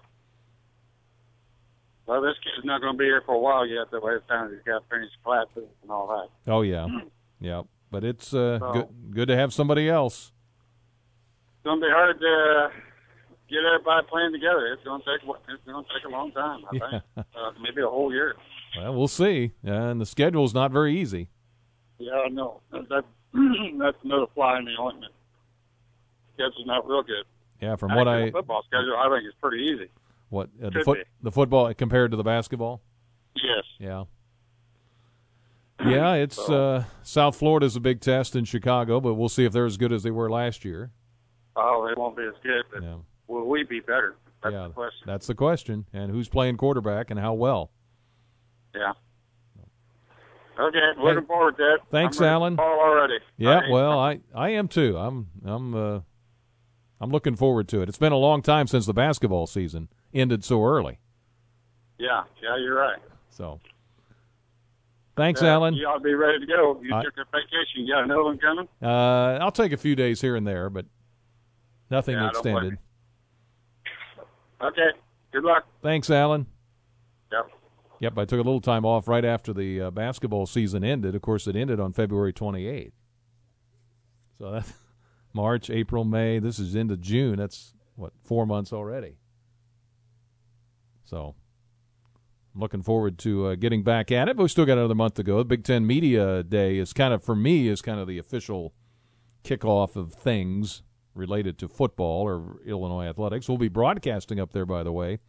Well, 2.06 2.22
this 2.22 2.36
kid's 2.44 2.64
not 2.64 2.82
going 2.82 2.94
to 2.94 2.98
be 2.98 3.06
here 3.06 3.24
for 3.26 3.34
a 3.34 3.40
while 3.40 3.66
yet. 3.66 3.90
The 3.90 4.00
way 4.00 4.14
it 4.14 4.24
sounds, 4.30 4.52
he's 4.54 4.62
got 4.64 4.80
to 4.88 4.96
finish 4.96 5.10
classes 5.24 5.68
and 5.82 5.90
all 5.90 6.08
that. 6.08 6.52
Oh 6.52 6.62
yeah, 6.62 6.86
yeah. 7.40 7.64
But 7.90 8.04
it's 8.04 8.36
uh, 8.36 8.60
So- 8.60 8.72
good 8.72 8.88
good 9.10 9.28
to 9.30 9.36
have 9.36 9.52
somebody 9.52 9.90
else. 9.90 10.32
It's 11.60 11.66
going 11.66 11.82
to 11.82 11.86
be 11.86 11.92
hard 11.92 12.18
to 12.20 12.70
get 13.50 13.60
everybody 13.66 14.08
playing 14.08 14.32
together. 14.32 14.72
It's 14.72 14.84
going 14.86 15.02
to 15.02 15.06
take 15.06 15.28
it's 15.28 15.66
to 15.66 15.84
take 15.94 16.06
a 16.08 16.10
long 16.10 16.32
time. 16.32 16.62
I 16.68 16.72
think 16.72 17.04
uh, 17.18 17.52
maybe 17.62 17.82
a 17.82 17.88
whole 17.90 18.14
year. 18.14 18.36
Well, 18.78 18.96
we'll 18.96 19.08
see. 19.10 19.52
And 19.62 20.00
the 20.00 20.06
schedule's 20.06 20.54
not 20.54 20.72
very 20.72 20.98
easy. 20.98 21.28
Yeah, 21.98 22.14
I 22.26 22.30
know. 22.30 22.62
That, 22.72 22.88
that 22.88 23.04
that's 23.80 23.98
another 24.06 24.28
fly 24.34 24.58
in 24.60 24.66
the 24.66 24.76
ointment. 24.80 25.12
Schedule's 26.36 26.66
not 26.66 26.88
real 26.88 27.04
good. 27.04 27.26
Yeah, 27.62 27.76
from 27.76 27.94
what 27.94 28.08
I 28.08 28.28
the 28.28 28.32
football 28.32 28.64
schedule, 28.66 28.96
I 28.98 29.10
think 29.14 29.28
it's 29.28 29.36
pretty 29.42 29.66
easy. 29.66 29.90
what 30.30 30.50
uh, 30.64 30.70
the 30.70 30.82
foot 30.86 31.00
the 31.22 31.32
football 31.32 31.74
compared 31.74 32.12
to 32.12 32.18
the 32.18 32.24
basketball. 32.24 32.82
Yes. 33.36 33.66
Yeah. 33.80 34.04
Yeah, 35.86 36.14
it's 36.14 36.36
So- 36.38 36.54
uh, 36.76 36.84
South 37.04 37.36
Florida's 37.36 37.76
a 37.76 37.80
big 37.80 38.00
test 38.00 38.36
in 38.36 38.46
Chicago, 38.46 39.00
but 39.02 39.16
we'll 39.16 39.30
see 39.30 39.44
if 39.46 39.52
they're 39.52 39.66
as 39.66 39.78
good 39.78 39.92
as 39.92 40.04
they 40.04 40.12
were 40.12 40.30
last 40.30 40.64
year. 40.64 40.92
Oh, 41.62 41.88
it 41.92 41.98
won't 41.98 42.16
be 42.18 42.24
as 42.24 42.34
good, 42.44 42.64
but 42.74 42.84
Yeah. 42.84 42.96
will 43.28 43.48
we 43.48 43.64
be 43.64 43.80
better? 43.80 44.16
That's 44.42 44.54
yeah, 44.54 44.68
the 44.68 44.74
question. 44.74 45.04
that's 45.06 45.28
the 45.28 45.36
question. 45.36 45.86
And 45.94 46.12
who's 46.12 46.30
playing 46.30 46.58
quarterback 46.58 47.12
and 47.12 47.20
how 47.20 47.34
well? 47.34 47.72
Yeah. 48.74 48.94
Okay, 50.60 50.80
looking 51.02 51.26
forward 51.26 51.56
to 51.58 51.76
it. 51.76 51.82
Thanks, 51.90 52.20
Alan. 52.20 52.58
Call 52.58 52.80
already. 52.80 53.20
Yeah, 53.38 53.60
right. 53.62 53.70
well, 53.72 53.98
I 53.98 54.20
I 54.36 54.50
am 54.50 54.68
too. 54.68 54.98
I'm 54.98 55.28
I'm 55.46 55.74
uh, 55.74 56.00
I'm 57.00 57.12
looking 57.12 57.38
forward 57.38 57.70
to 57.70 57.82
it. 57.82 57.88
It's 57.88 57.98
been 57.98 58.12
a 58.12 58.18
long 58.18 58.42
time 58.42 58.68
since 58.68 58.86
the 58.86 58.94
basketball 58.94 59.48
season 59.48 59.88
ended 60.14 60.44
so 60.44 60.62
early. 60.66 61.00
Yeah, 61.98 62.24
yeah, 62.44 62.58
you're 62.58 62.76
right. 62.76 63.00
So, 63.30 63.62
thanks, 65.16 65.42
Uh, 65.42 65.46
Alan. 65.48 65.76
You 65.76 65.88
ought 65.88 66.00
to 66.00 66.04
be 66.04 66.14
ready 66.14 66.40
to 66.40 66.46
go. 66.46 66.82
You 66.82 66.94
I- 66.94 67.04
took 67.06 67.14
a 67.18 67.26
vacation. 67.32 67.86
You 67.86 67.94
got 67.94 68.04
another 68.04 68.24
one 68.24 68.38
coming? 68.38 68.68
Uh, 68.82 69.38
I'll 69.42 69.52
take 69.52 69.72
a 69.72 69.78
few 69.78 69.96
days 69.96 70.20
here 70.20 70.36
and 70.36 70.46
there, 70.46 70.70
but 70.70 70.86
nothing 71.90 72.16
Yeah, 72.16 72.28
I 72.28 72.32
don't 72.32 72.44
blame 72.44 72.56
extended. 72.58 72.80
Okay. 74.62 74.98
Good 75.32 75.44
luck. 75.44 75.66
Thanks, 75.82 76.10
Alan. 76.10 76.48
Yep. 77.32 77.50
Yep, 78.02 78.18
I 78.18 78.26
took 78.26 78.40
a 78.40 78.44
little 78.44 78.62
time 78.62 78.86
off 78.86 79.08
right 79.08 79.26
after 79.26 79.54
the 79.54 79.82
uh, 79.82 79.92
basketball 79.92 80.46
season 80.46 80.84
ended. 80.84 81.16
Of 81.16 81.22
course, 81.22 81.48
it 81.48 81.56
ended 81.56 81.80
on 81.80 81.94
February 81.94 82.34
28th. 82.34 82.92
So 84.38 84.52
that's 84.52 84.74
March, 85.34 85.70
April, 85.70 86.06
May. 86.06 86.40
This 86.40 86.60
is 86.60 86.76
into 86.76 86.98
June. 86.98 87.38
That's 87.38 87.74
what 87.96 88.14
four 88.24 88.46
months 88.46 88.72
already. 88.72 89.18
So 91.04 91.36
I'm 92.56 92.62
looking 92.62 92.82
forward 92.82 93.18
to 93.20 93.48
uh, 93.48 93.56
getting 93.56 93.84
back 93.84 94.12
at 94.12 94.30
it. 94.30 94.38
But 94.38 94.44
we 94.44 94.50
still 94.50 94.66
got 94.66 94.78
another 94.78 94.96
month 94.96 95.16
to 95.16 95.24
go. 95.24 95.40
The 95.40 95.46
Big 95.46 95.64
Ten 95.64 95.86
Media 95.86 96.42
Day 96.42 96.78
is 96.78 96.94
kind 96.94 97.14
of 97.14 97.24
for 97.24 97.36
me 97.36 97.68
is 97.68 97.82
kind 97.82 98.00
of 98.00 98.08
the 98.08 98.18
official 98.18 98.74
kickoff 99.44 99.96
of 99.96 100.14
things 100.14 100.84
related 101.20 101.60
to 101.60 101.68
football 101.68 102.24
or 102.24 102.60
Illinois 102.66 103.06
athletics. 103.06 103.48
We'll 103.48 103.58
be 103.58 103.68
broadcasting 103.68 104.40
up 104.40 104.54
there, 104.54 104.66
by 104.66 104.84
the 104.84 104.92
way 104.92 105.20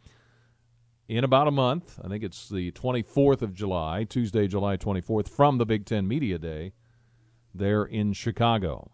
in 1.11 1.23
about 1.25 1.47
a 1.47 1.51
month. 1.51 1.99
I 2.01 2.07
think 2.07 2.23
it's 2.23 2.47
the 2.47 2.71
24th 2.71 3.41
of 3.41 3.53
July, 3.53 4.05
Tuesday, 4.05 4.47
July 4.47 4.77
24th, 4.77 5.27
from 5.27 5.57
the 5.57 5.65
Big 5.65 5.85
Ten 5.85 6.07
Media 6.07 6.37
Day 6.37 6.71
there 7.53 7.83
in 7.83 8.13
Chicago. 8.13 8.91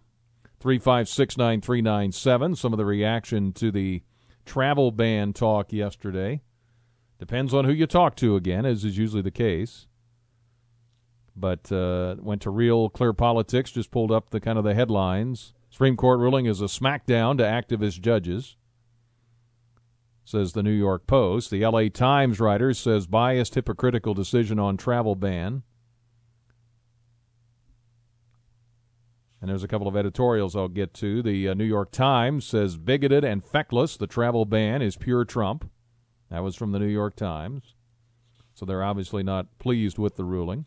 3569397, 0.59 2.57
some 2.57 2.73
of 2.73 2.77
the 2.77 2.85
reaction 2.85 3.53
to 3.53 3.69
the 3.69 4.01
travel 4.45 4.91
ban 4.91 5.31
talk 5.31 5.71
yesterday. 5.71 6.41
Depends 7.19 7.53
on 7.53 7.65
who 7.65 7.71
you 7.71 7.85
talk 7.85 8.15
to 8.15 8.35
again, 8.35 8.65
as 8.65 8.83
is 8.83 8.97
usually 8.97 9.21
the 9.21 9.29
case. 9.29 9.85
But 11.35 11.71
uh, 11.71 12.15
went 12.17 12.41
to 12.41 12.49
real 12.49 12.89
clear 12.89 13.13
politics, 13.13 13.69
just 13.71 13.91
pulled 13.91 14.11
up 14.11 14.31
the 14.31 14.39
kind 14.39 14.57
of 14.57 14.63
the 14.63 14.73
headlines. 14.73 15.53
Supreme 15.77 15.95
Court 15.95 16.19
ruling 16.19 16.47
is 16.47 16.59
a 16.59 16.63
smackdown 16.63 17.37
to 17.37 17.43
activist 17.43 18.01
judges 18.01 18.55
says 20.25 20.53
the 20.53 20.63
New 20.63 20.71
York 20.71 21.05
Post. 21.05 21.51
The 21.51 21.63
LA 21.63 21.89
Times 21.89 22.39
writer 22.39 22.73
says 22.73 23.05
biased, 23.05 23.53
hypocritical 23.53 24.15
decision 24.15 24.57
on 24.57 24.75
travel 24.77 25.13
ban. 25.13 25.61
And 29.39 29.51
there's 29.51 29.61
a 29.61 29.67
couple 29.67 29.87
of 29.87 29.95
editorials 29.95 30.55
I'll 30.55 30.67
get 30.67 30.95
to. 30.95 31.21
The 31.21 31.49
uh, 31.49 31.53
New 31.53 31.63
York 31.63 31.91
Times 31.91 32.43
says 32.43 32.75
bigoted 32.75 33.23
and 33.23 33.45
feckless, 33.45 33.97
the 33.97 34.07
travel 34.07 34.45
ban 34.45 34.81
is 34.81 34.97
pure 34.97 35.25
Trump. 35.25 35.69
That 36.31 36.43
was 36.43 36.55
from 36.55 36.71
the 36.71 36.79
New 36.79 36.87
York 36.87 37.15
Times. 37.15 37.75
So 38.55 38.65
they're 38.65 38.83
obviously 38.83 39.21
not 39.21 39.59
pleased 39.59 39.99
with 39.99 40.15
the 40.15 40.25
ruling. 40.25 40.65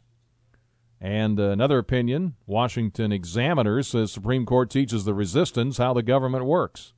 And 1.01 1.41
another 1.41 1.79
opinion, 1.79 2.37
Washington 2.47 3.11
Examiner 3.11 3.83
says 3.83 4.13
Supreme 4.13 4.45
Court 4.45 4.69
teaches 4.69 5.05
the 5.05 5.15
resistance 5.15 5.79
how 5.79 5.95
the 5.95 6.03
government 6.03 6.45
works. 6.45 6.93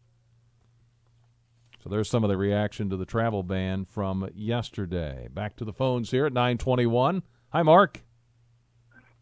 So 1.82 1.88
there's 1.88 2.09
some 2.09 2.25
of 2.25 2.30
the 2.30 2.37
reaction 2.37 2.90
to 2.90 2.97
the 2.97 3.04
travel 3.04 3.42
ban 3.42 3.85
from 3.85 4.28
yesterday. 4.35 5.28
Back 5.32 5.56
to 5.56 5.64
the 5.64 5.73
phones 5.73 6.11
here 6.11 6.26
at 6.26 6.32
921. 6.32 7.23
Hi, 7.50 7.62
Mark. 7.62 8.02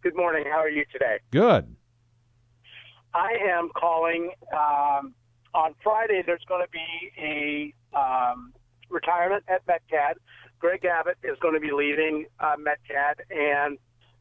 Good 0.03 0.17
morning. 0.17 0.45
How 0.51 0.59
are 0.61 0.71
you 0.71 0.85
today? 0.93 1.19
Good. 1.31 1.77
I 3.13 3.33
am 3.51 3.71
calling. 3.77 4.31
Um, 4.53 5.15
on 5.53 5.75
Friday, 5.83 6.23
there's 6.25 6.45
going 6.49 6.65
to 6.65 6.71
be 6.71 7.75
a 7.95 7.99
um, 7.99 8.53
retirement 8.89 9.45
at 9.49 9.67
MetCAD. 9.67 10.15
Greg 10.59 10.85
Abbott 10.85 11.19
is 11.23 11.39
going 11.41 11.55
to 11.55 11.61
be 11.61 11.73
leaving 11.73 12.27
uh, 12.39 12.57
MetCAD, 12.57 13.15
and 13.31 13.79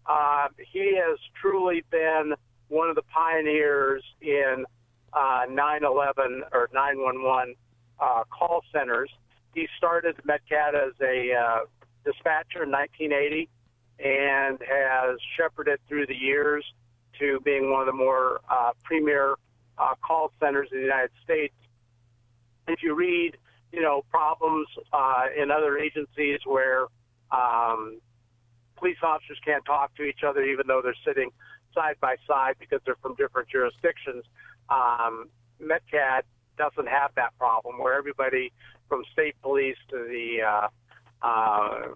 uh, 0.09 0.47
he 0.57 0.95
has 0.97 1.19
truly 1.39 1.83
been 1.91 2.33
one 2.67 2.89
of 2.89 2.95
the 2.95 3.03
pioneers 3.03 4.03
in 4.21 4.65
uh, 5.13 5.45
9/11 5.49 6.41
or 6.51 6.69
911 6.73 7.55
uh, 7.99 8.23
call 8.29 8.61
centers. 8.73 9.09
He 9.53 9.67
started 9.77 10.15
MetCAD 10.27 10.73
as 10.73 10.93
a 11.01 11.33
uh, 11.33 11.59
dispatcher 12.03 12.63
in 12.63 12.71
1980 12.71 13.49
and 13.99 14.59
has 14.67 15.19
shepherded 15.37 15.79
through 15.87 16.07
the 16.07 16.15
years 16.15 16.65
to 17.19 17.39
being 17.41 17.71
one 17.71 17.81
of 17.81 17.87
the 17.87 17.93
more 17.93 18.41
uh, 18.49 18.71
premier 18.83 19.35
uh, 19.77 19.93
call 20.01 20.31
centers 20.39 20.69
in 20.71 20.79
the 20.79 20.83
United 20.83 21.11
States. 21.23 21.53
If 22.67 22.81
you 22.81 22.95
read, 22.95 23.37
you 23.71 23.81
know, 23.81 24.03
problems 24.09 24.67
uh, 24.93 25.25
in 25.35 25.51
other 25.51 25.77
agencies 25.77 26.39
where 26.45 26.85
um, 27.31 27.99
police 28.79 28.97
officers 29.03 29.37
can't 29.43 29.63
talk 29.65 29.95
to 29.95 30.03
each 30.03 30.23
other 30.25 30.43
even 30.43 30.67
though 30.67 30.81
they're 30.81 30.95
sitting 31.05 31.29
side 31.73 31.95
by 32.01 32.15
side 32.27 32.55
because 32.59 32.79
they're 32.85 32.97
from 33.01 33.15
different 33.15 33.49
jurisdictions, 33.49 34.23
um, 34.69 35.29
MetCAD 35.61 36.21
doesn't 36.57 36.87
have 36.87 37.11
that 37.15 37.37
problem 37.37 37.79
where 37.79 37.93
everybody 37.93 38.51
from 38.87 39.03
state 39.13 39.35
police 39.41 39.77
to 39.89 39.97
the 39.97 40.41
uh, 40.41 40.67
uh, 41.21 41.87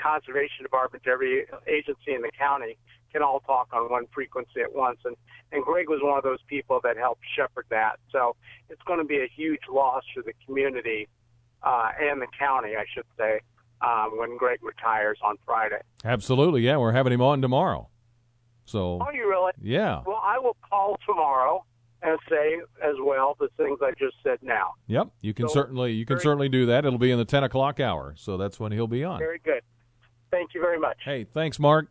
conservation 0.00 0.62
department 0.62 1.04
to 1.04 1.10
every 1.10 1.46
agency 1.66 2.14
in 2.14 2.22
the 2.22 2.30
county 2.38 2.76
can 3.12 3.22
all 3.22 3.40
talk 3.40 3.68
on 3.72 3.90
one 3.90 4.06
frequency 4.12 4.60
at 4.62 4.74
once. 4.74 4.98
And 5.04 5.16
and 5.52 5.62
Greg 5.62 5.88
was 5.88 6.00
one 6.02 6.16
of 6.16 6.24
those 6.24 6.42
people 6.46 6.80
that 6.82 6.96
helped 6.96 7.22
shepherd 7.36 7.66
that. 7.68 7.98
So 8.10 8.36
it's 8.70 8.80
going 8.86 9.00
to 9.00 9.04
be 9.04 9.18
a 9.18 9.28
huge 9.28 9.60
loss 9.70 10.02
for 10.14 10.22
the 10.22 10.32
community 10.46 11.08
uh, 11.62 11.90
and 12.00 12.22
the 12.22 12.26
county, 12.38 12.70
I 12.74 12.84
should 12.92 13.04
say, 13.18 13.40
um, 13.82 14.18
when 14.18 14.36
Greg 14.36 14.60
retires 14.62 15.18
on 15.22 15.36
Friday. 15.44 15.80
Absolutely, 16.04 16.62
yeah. 16.62 16.76
We're 16.76 16.92
having 16.92 17.12
him 17.12 17.22
on 17.22 17.42
tomorrow. 17.42 17.88
So. 18.64 18.98
Oh, 19.00 19.10
you 19.12 19.28
really? 19.28 19.52
Yeah. 19.60 20.02
Well, 20.06 20.22
I 20.24 20.38
will 20.38 20.56
call 20.68 20.96
tomorrow 21.06 21.64
and 22.02 22.18
say 22.28 22.56
as 22.82 22.96
well 23.02 23.36
the 23.38 23.48
things 23.56 23.78
I 23.82 23.90
just 23.98 24.16
said 24.22 24.38
now. 24.42 24.74
Yep, 24.88 25.08
you 25.20 25.34
can 25.34 25.48
So, 25.48 25.54
certainly 25.54 25.92
you 25.92 26.04
can 26.04 26.18
certainly 26.18 26.48
do 26.48 26.66
that. 26.66 26.84
It'll 26.84 26.98
be 26.98 27.10
in 27.10 27.18
the 27.18 27.24
ten 27.24 27.44
o'clock 27.44 27.80
hour, 27.80 28.14
so 28.16 28.36
that's 28.36 28.58
when 28.58 28.72
he'll 28.72 28.86
be 28.86 29.04
on. 29.04 29.18
Very 29.18 29.40
good. 29.44 29.62
Thank 30.30 30.54
you 30.54 30.60
very 30.60 30.78
much. 30.78 30.96
Hey, 31.04 31.24
thanks, 31.24 31.58
Mark. 31.58 31.88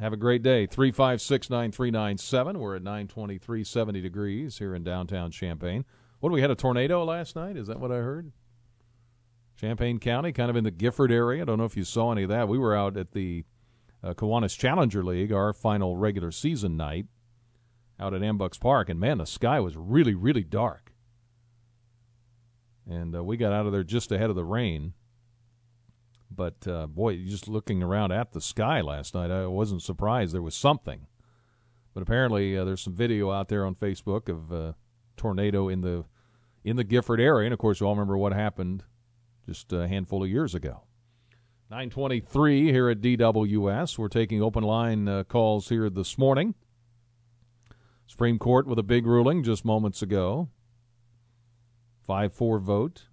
Have 0.00 0.12
a 0.12 0.16
great 0.16 0.42
day. 0.42 0.66
Three 0.66 0.90
five 0.90 1.20
six 1.20 1.48
nine 1.48 1.70
three 1.70 1.92
nine 1.92 2.18
seven. 2.18 2.58
We're 2.58 2.76
at 2.76 2.82
nine 2.82 3.06
twenty 3.06 3.38
three, 3.38 3.62
seventy 3.62 4.00
degrees 4.00 4.58
here 4.58 4.74
in 4.74 4.82
downtown 4.82 5.30
Champaign. 5.30 5.84
What 6.18 6.32
we 6.32 6.40
had 6.40 6.50
a 6.50 6.56
tornado 6.56 7.04
last 7.04 7.36
night? 7.36 7.56
Is 7.56 7.68
that 7.68 7.78
what 7.78 7.92
I 7.92 7.96
heard? 7.96 8.32
Champaign 9.62 10.00
County, 10.00 10.32
kind 10.32 10.50
of 10.50 10.56
in 10.56 10.64
the 10.64 10.72
Gifford 10.72 11.12
area. 11.12 11.42
I 11.42 11.44
don't 11.44 11.56
know 11.56 11.64
if 11.64 11.76
you 11.76 11.84
saw 11.84 12.10
any 12.10 12.24
of 12.24 12.28
that. 12.30 12.48
We 12.48 12.58
were 12.58 12.74
out 12.74 12.96
at 12.96 13.12
the 13.12 13.44
uh, 14.02 14.12
Kiwanis 14.12 14.58
Challenger 14.58 15.04
League, 15.04 15.32
our 15.32 15.52
final 15.52 15.96
regular 15.96 16.32
season 16.32 16.76
night, 16.76 17.06
out 18.00 18.12
at 18.12 18.24
Ambucks 18.24 18.58
Park, 18.58 18.88
and 18.88 18.98
man, 18.98 19.18
the 19.18 19.24
sky 19.24 19.60
was 19.60 19.76
really, 19.76 20.16
really 20.16 20.42
dark. 20.42 20.92
And 22.90 23.14
uh, 23.14 23.22
we 23.22 23.36
got 23.36 23.52
out 23.52 23.66
of 23.66 23.70
there 23.70 23.84
just 23.84 24.10
ahead 24.10 24.30
of 24.30 24.34
the 24.34 24.44
rain. 24.44 24.94
But 26.28 26.66
uh, 26.66 26.88
boy, 26.88 27.18
just 27.18 27.46
looking 27.46 27.84
around 27.84 28.10
at 28.10 28.32
the 28.32 28.40
sky 28.40 28.80
last 28.80 29.14
night, 29.14 29.30
I 29.30 29.46
wasn't 29.46 29.82
surprised 29.82 30.34
there 30.34 30.42
was 30.42 30.56
something. 30.56 31.06
But 31.94 32.02
apparently, 32.02 32.58
uh, 32.58 32.64
there's 32.64 32.80
some 32.80 32.96
video 32.96 33.30
out 33.30 33.48
there 33.48 33.64
on 33.64 33.76
Facebook 33.76 34.28
of 34.28 34.52
uh, 34.52 34.72
tornado 35.16 35.68
in 35.68 35.82
the 35.82 36.04
in 36.64 36.74
the 36.74 36.84
Gifford 36.84 37.20
area, 37.20 37.46
and 37.46 37.52
of 37.52 37.60
course, 37.60 37.78
you 37.78 37.86
all 37.86 37.94
remember 37.94 38.16
what 38.16 38.32
happened 38.32 38.84
just 39.46 39.72
a 39.72 39.88
handful 39.88 40.22
of 40.22 40.30
years 40.30 40.54
ago. 40.54 40.82
923 41.70 42.70
here 42.70 42.90
at 42.90 43.00
DWS. 43.00 43.96
We're 43.98 44.08
taking 44.08 44.42
open 44.42 44.62
line 44.62 45.08
uh, 45.08 45.24
calls 45.24 45.70
here 45.70 45.88
this 45.88 46.18
morning. 46.18 46.54
Supreme 48.06 48.38
Court 48.38 48.66
with 48.66 48.78
a 48.78 48.82
big 48.82 49.06
ruling 49.06 49.42
just 49.42 49.64
moments 49.64 50.02
ago. 50.02 50.50
5 52.06 52.32
4 52.32 52.58
vote. 52.58 53.04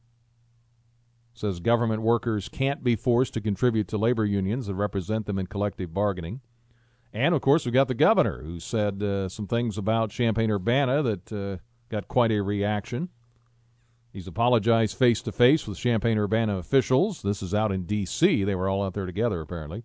Says 1.33 1.61
government 1.61 2.01
workers 2.01 2.49
can't 2.49 2.83
be 2.83 2.97
forced 2.97 3.33
to 3.35 3.41
contribute 3.41 3.87
to 3.87 3.97
labor 3.97 4.25
unions 4.25 4.67
that 4.67 4.75
represent 4.75 5.25
them 5.25 5.39
in 5.39 5.47
collective 5.47 5.93
bargaining. 5.93 6.41
And 7.13 7.33
of 7.33 7.41
course, 7.41 7.63
we've 7.63 7.73
got 7.73 7.87
the 7.87 7.93
governor 7.93 8.43
who 8.43 8.59
said 8.59 9.01
uh, 9.01 9.29
some 9.29 9.47
things 9.47 9.77
about 9.77 10.11
Champaign 10.11 10.51
Urbana 10.51 11.01
that 11.01 11.31
uh, 11.31 11.63
got 11.87 12.09
quite 12.09 12.31
a 12.31 12.41
reaction. 12.41 13.07
He's 14.11 14.27
apologized 14.27 14.97
face 14.97 15.21
to 15.21 15.31
face 15.31 15.67
with 15.67 15.77
Champaign 15.77 16.17
Urbana 16.17 16.57
officials. 16.57 17.21
This 17.21 17.43
is 17.43 17.53
out 17.53 17.71
in 17.71 17.83
D.C. 17.83 18.43
They 18.43 18.55
were 18.55 18.67
all 18.67 18.83
out 18.83 18.95
there 18.95 19.05
together, 19.05 19.39
apparently, 19.41 19.83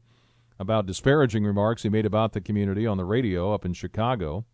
about 0.59 0.87
disparaging 0.87 1.45
remarks 1.45 1.83
he 1.83 1.91
made 1.91 2.07
about 2.07 2.33
the 2.33 2.41
community 2.41 2.87
on 2.87 2.97
the 2.97 3.05
radio 3.05 3.53
up 3.53 3.67
in 3.67 3.75
Chicago, 3.75 4.47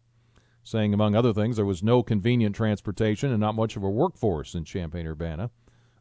saying, 0.64 0.92
among 0.92 1.14
other 1.14 1.32
things, 1.32 1.56
there 1.56 1.64
was 1.64 1.84
no 1.84 2.02
convenient 2.02 2.56
transportation 2.56 3.30
and 3.30 3.40
not 3.40 3.54
much 3.54 3.76
of 3.76 3.84
a 3.84 3.90
workforce 3.90 4.54
in 4.54 4.64
Champaign 4.64 5.06
Urbana. 5.06 5.50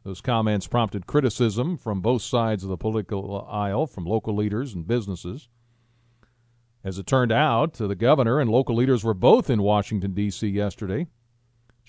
Those 0.02 0.20
comments 0.20 0.66
prompted 0.66 1.06
criticism 1.06 1.76
from 1.76 2.00
both 2.00 2.22
sides 2.22 2.64
of 2.64 2.70
the 2.70 2.76
political 2.76 3.46
aisle, 3.48 3.86
from 3.86 4.04
local 4.04 4.34
leaders 4.34 4.74
and 4.74 4.86
businesses. 4.86 5.48
As 6.82 6.98
it 6.98 7.06
turned 7.06 7.30
out, 7.30 7.74
the 7.74 7.94
governor 7.94 8.40
and 8.40 8.50
local 8.50 8.74
leaders 8.74 9.04
were 9.04 9.14
both 9.14 9.48
in 9.48 9.62
Washington, 9.62 10.14
D.C. 10.14 10.48
yesterday. 10.48 11.06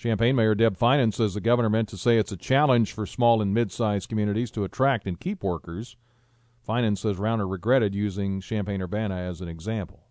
Champaign 0.02 0.34
Mayor 0.34 0.56
Deb 0.56 0.76
Feinen 0.76 1.14
says 1.14 1.34
the 1.34 1.40
governor 1.40 1.70
meant 1.70 1.88
to 1.90 1.96
say 1.96 2.18
it's 2.18 2.32
a 2.32 2.36
challenge 2.36 2.92
for 2.92 3.06
small 3.06 3.40
and 3.40 3.54
mid-sized 3.54 4.08
communities 4.08 4.50
to 4.50 4.64
attract 4.64 5.06
and 5.06 5.20
keep 5.20 5.44
workers. 5.44 5.94
Feinen 6.68 6.98
says 6.98 7.18
Rauner 7.18 7.48
regretted 7.48 7.94
using 7.94 8.40
Champaign 8.40 8.82
Urbana 8.82 9.14
as 9.14 9.40
an 9.40 9.46
example. 9.46 10.08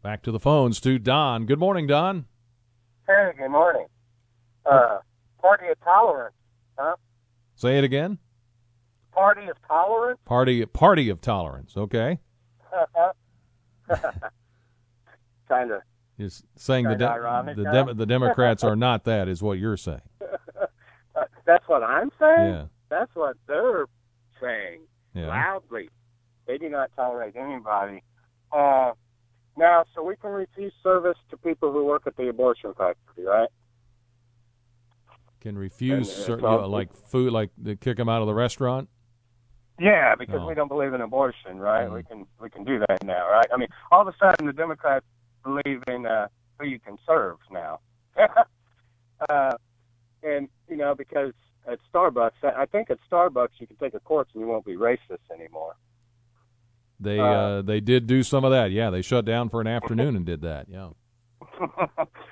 Back 0.00 0.22
to 0.22 0.32
the 0.32 0.40
phones 0.40 0.80
to 0.80 0.98
Don. 0.98 1.44
Good 1.44 1.58
morning, 1.58 1.86
Don. 1.86 2.24
Hey, 3.06 3.32
good 3.36 3.50
morning. 3.50 3.84
Uh, 4.64 5.00
party 5.42 5.66
of 5.68 5.78
tolerance, 5.84 6.36
huh? 6.78 6.96
Say 7.54 7.76
it 7.76 7.84
again. 7.84 8.16
Party 9.12 9.46
of 9.48 9.58
tolerance? 9.68 10.20
Party 10.24 10.64
Party 10.64 11.10
of 11.10 11.20
Tolerance. 11.20 11.76
Okay, 11.76 12.18
kind 15.50 15.70
of. 15.70 15.82
You're 16.16 16.26
s- 16.26 16.42
saying 16.56 16.84
the 16.86 16.94
de- 16.96 17.54
the? 17.56 17.64
Dem- 17.64 17.96
the 17.96 18.06
Democrats 18.06 18.62
are 18.64 18.76
not 18.86 19.04
that, 19.04 19.28
is 19.28 19.42
what 19.42 19.58
you're 19.58 19.76
saying. 19.76 20.00
That's 21.46 21.66
what 21.68 21.82
I'm 21.82 22.10
saying? 22.18 22.52
Yeah, 22.54 22.64
That's 22.88 23.10
what 23.14 23.36
they're 23.46 23.86
saying 24.40 24.80
yeah. 25.14 25.26
loudly. 25.28 25.90
They 26.46 26.58
do 26.58 26.68
not 26.68 26.90
tolerate 26.96 27.36
anybody. 27.36 28.02
Uh, 28.52 28.92
now, 29.56 29.84
so 29.94 30.02
we 30.02 30.16
can 30.16 30.30
refuse 30.30 30.72
service 30.82 31.16
to 31.30 31.36
people 31.36 31.72
who 31.72 31.84
work 31.84 32.02
at 32.06 32.16
the 32.16 32.28
abortion 32.28 32.72
factory, 32.76 33.24
right? 33.24 33.48
Can 35.40 35.58
refuse 35.58 36.08
And, 36.16 36.24
certain, 36.26 36.44
well- 36.44 36.54
you 36.56 36.60
know, 36.62 36.68
like 36.68 36.94
food, 36.94 37.32
like 37.32 37.50
they 37.58 37.76
kick 37.76 37.96
them 37.98 38.08
out 38.08 38.22
of 38.22 38.26
the 38.26 38.34
restaurant. 38.34 38.88
Yeah, 39.78 40.14
because 40.14 40.40
No. 40.40 40.46
we 40.46 40.54
don't 40.54 40.68
believe 40.68 40.94
in 40.94 41.00
abortion, 41.00 41.58
right? 41.58 41.88
Mhm. 41.88 41.94
We 41.94 42.02
can 42.04 42.26
we 42.40 42.48
can 42.48 42.62
do 42.64 42.78
that 42.78 43.02
now, 43.04 43.28
right? 43.28 43.46
I 43.52 43.56
mean, 43.56 43.68
all 43.90 44.00
of 44.02 44.06
a 44.08 44.16
sudden 44.18 44.46
the 44.46 44.52
Democrats 44.52 45.04
believe 45.44 45.82
in 45.86 46.06
uh, 46.06 46.28
who 46.58 46.66
you 46.66 46.80
can 46.80 46.98
serve 47.06 47.36
now, 47.50 47.80
uh, 49.28 49.52
and 50.22 50.48
you 50.68 50.76
know 50.76 50.94
because 50.94 51.32
at 51.66 51.78
Starbucks, 51.92 52.32
I 52.42 52.66
think 52.66 52.90
at 52.90 52.98
Starbucks 53.10 53.50
you 53.58 53.66
can 53.66 53.76
take 53.76 53.94
a 53.94 54.00
course 54.00 54.28
and 54.34 54.40
you 54.40 54.46
won't 54.46 54.64
be 54.64 54.76
racist 54.76 55.30
anymore. 55.32 55.74
They 57.00 57.18
Uh, 57.18 57.24
uh, 57.24 57.62
they 57.62 57.80
did 57.80 58.06
do 58.06 58.22
some 58.22 58.44
of 58.44 58.50
that. 58.50 58.70
Yeah, 58.70 58.90
they 58.90 59.02
shut 59.02 59.24
down 59.24 59.48
for 59.48 59.60
an 59.60 59.66
afternoon 59.66 60.16
and 60.16 60.26
did 60.26 60.42
that. 60.42 60.68
Yeah. 60.68 60.90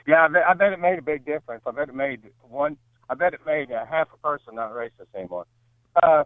yeah, 0.07 0.25
I 0.25 0.29
bet, 0.29 0.43
I 0.49 0.55
bet 0.55 0.73
it 0.73 0.81
made 0.81 0.99
a 0.99 1.03
big 1.03 1.25
difference. 1.25 1.63
I 1.67 1.71
bet 1.71 1.89
it 1.89 1.95
made 1.95 2.23
one. 2.43 2.77
I 3.09 3.15
bet 3.15 3.35
it 3.35 3.41
made 3.45 3.71
uh, 3.73 3.85
half 3.85 4.09
a 4.13 4.17
person 4.19 4.55
not 4.55 4.73
racist 4.73 5.15
anymore. 5.15 5.47
Uh, 6.03 6.25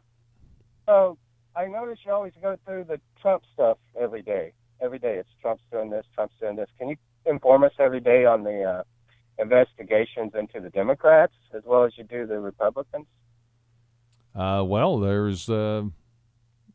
so 0.87 1.19
I 1.57 1.67
notice 1.67 1.99
you 2.05 2.13
always 2.13 2.33
go 2.41 2.57
through 2.65 2.85
the 2.85 3.01
Trump 3.21 3.43
stuff 3.55 3.79
every 3.99 4.23
day. 4.23 4.53
Every 4.81 4.99
day 4.99 5.17
it's 5.17 5.29
Trump's 5.41 5.63
doing 5.73 5.91
this, 5.91 6.05
Trump's 6.15 6.35
doing 6.41 6.57
this. 6.57 6.69
Can 6.79 6.89
you 6.89 6.97
inform 7.25 7.65
us 7.65 7.73
every 7.79 8.01
day 8.01 8.25
on 8.25 8.45
the 8.45 8.63
uh, 8.63 8.83
investigations 9.39 10.33
into 10.39 10.61
the 10.61 10.71
Democrats 10.71 11.33
as 11.55 11.63
well 11.65 11.85
as 11.85 11.93
you 11.97 12.05
do 12.05 12.27
the 12.27 12.39
Republicans? 12.39 13.07
Uh, 14.35 14.63
well, 14.65 14.99
there's. 14.99 15.49
Uh, 15.49 15.85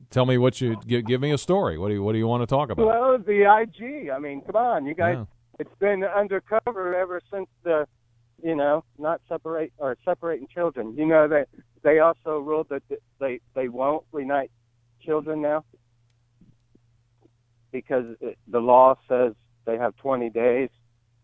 tell 0.10 0.26
me 0.26 0.38
what 0.38 0.60
you 0.62 0.78
give. 0.88 1.06
Give 1.06 1.22
me 1.22 1.32
a 1.32 1.38
story. 1.38 1.78
What 1.78 1.90
do 1.90 1.94
you 1.94 2.04
What 2.04 2.14
do 2.14 2.18
you 2.18 2.28
want 2.28 2.42
to 2.42 2.48
talk 2.48 2.72
about? 2.72 2.86
Well, 2.86 3.18
the 3.18 3.44
IG. 3.44 4.10
I 4.10 4.20
mean, 4.20 4.42
come 4.42 4.56
on, 4.56 4.86
you 4.86 4.96
guys. 4.96 5.18
Yeah. 5.18 5.26
It's 5.60 5.76
been 5.80 6.04
undercover 6.04 6.96
ever 6.96 7.22
since 7.32 7.48
the, 7.64 7.88
you 8.42 8.56
know, 8.56 8.84
not 8.98 9.22
separate 9.30 9.74
or 9.78 9.96
separating 10.04 10.48
children. 10.52 10.96
You 10.98 11.06
know 11.06 11.28
that 11.28 11.50
they 11.84 12.00
also 12.00 12.40
ruled 12.40 12.70
that 12.70 12.82
they 13.20 13.42
they 13.54 13.68
won't 13.68 14.04
reunite 14.12 14.50
children 15.04 15.42
now 15.42 15.64
because 17.72 18.06
it, 18.22 18.38
the 18.48 18.60
law 18.60 18.96
says 19.08 19.34
they 19.66 19.78
have 19.78 19.96
20 19.98 20.30
days, 20.30 20.70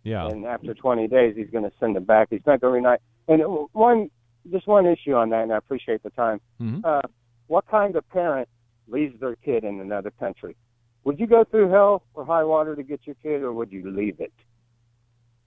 Yeah. 0.04 0.28
and 0.28 0.46
after 0.46 0.74
20 0.74 1.08
days 1.08 1.36
he's 1.36 1.50
going 1.50 1.64
to 1.64 1.72
send 1.80 1.96
them 1.96 2.04
back. 2.06 2.28
He's 2.30 2.42
not 2.46 2.62
going 2.62 2.72
to 2.72 2.88
reunite. 2.90 3.02
And 3.28 3.42
uh, 3.42 3.48
one, 3.74 4.10
just 4.52 4.68
one 4.68 4.86
issue 4.86 5.14
on 5.16 5.30
that, 5.32 5.44
and 5.44 5.54
I 5.54 5.58
appreciate 5.58 6.04
the 6.04 6.10
time. 6.12 6.40
Mhm. 6.62 6.82
Uh, 6.86 7.02
what 7.48 7.66
kind 7.68 7.96
of 7.96 8.08
parent 8.10 8.48
leaves 8.88 9.20
their 9.20 9.36
kid 9.38 9.64
in 9.64 9.80
another 9.82 10.12
country? 10.12 10.56
Would 11.04 11.20
you 11.20 11.28
go 11.28 11.44
through 11.46 11.70
hell 11.70 12.04
or 12.14 12.26
high 12.26 12.44
water 12.44 12.76
to 12.76 12.84
get 12.84 13.02
your 13.06 13.16
kid, 13.24 13.42
or 13.42 13.54
would 13.54 13.72
you 13.72 13.90
leave 13.92 14.20
it? 14.20 14.34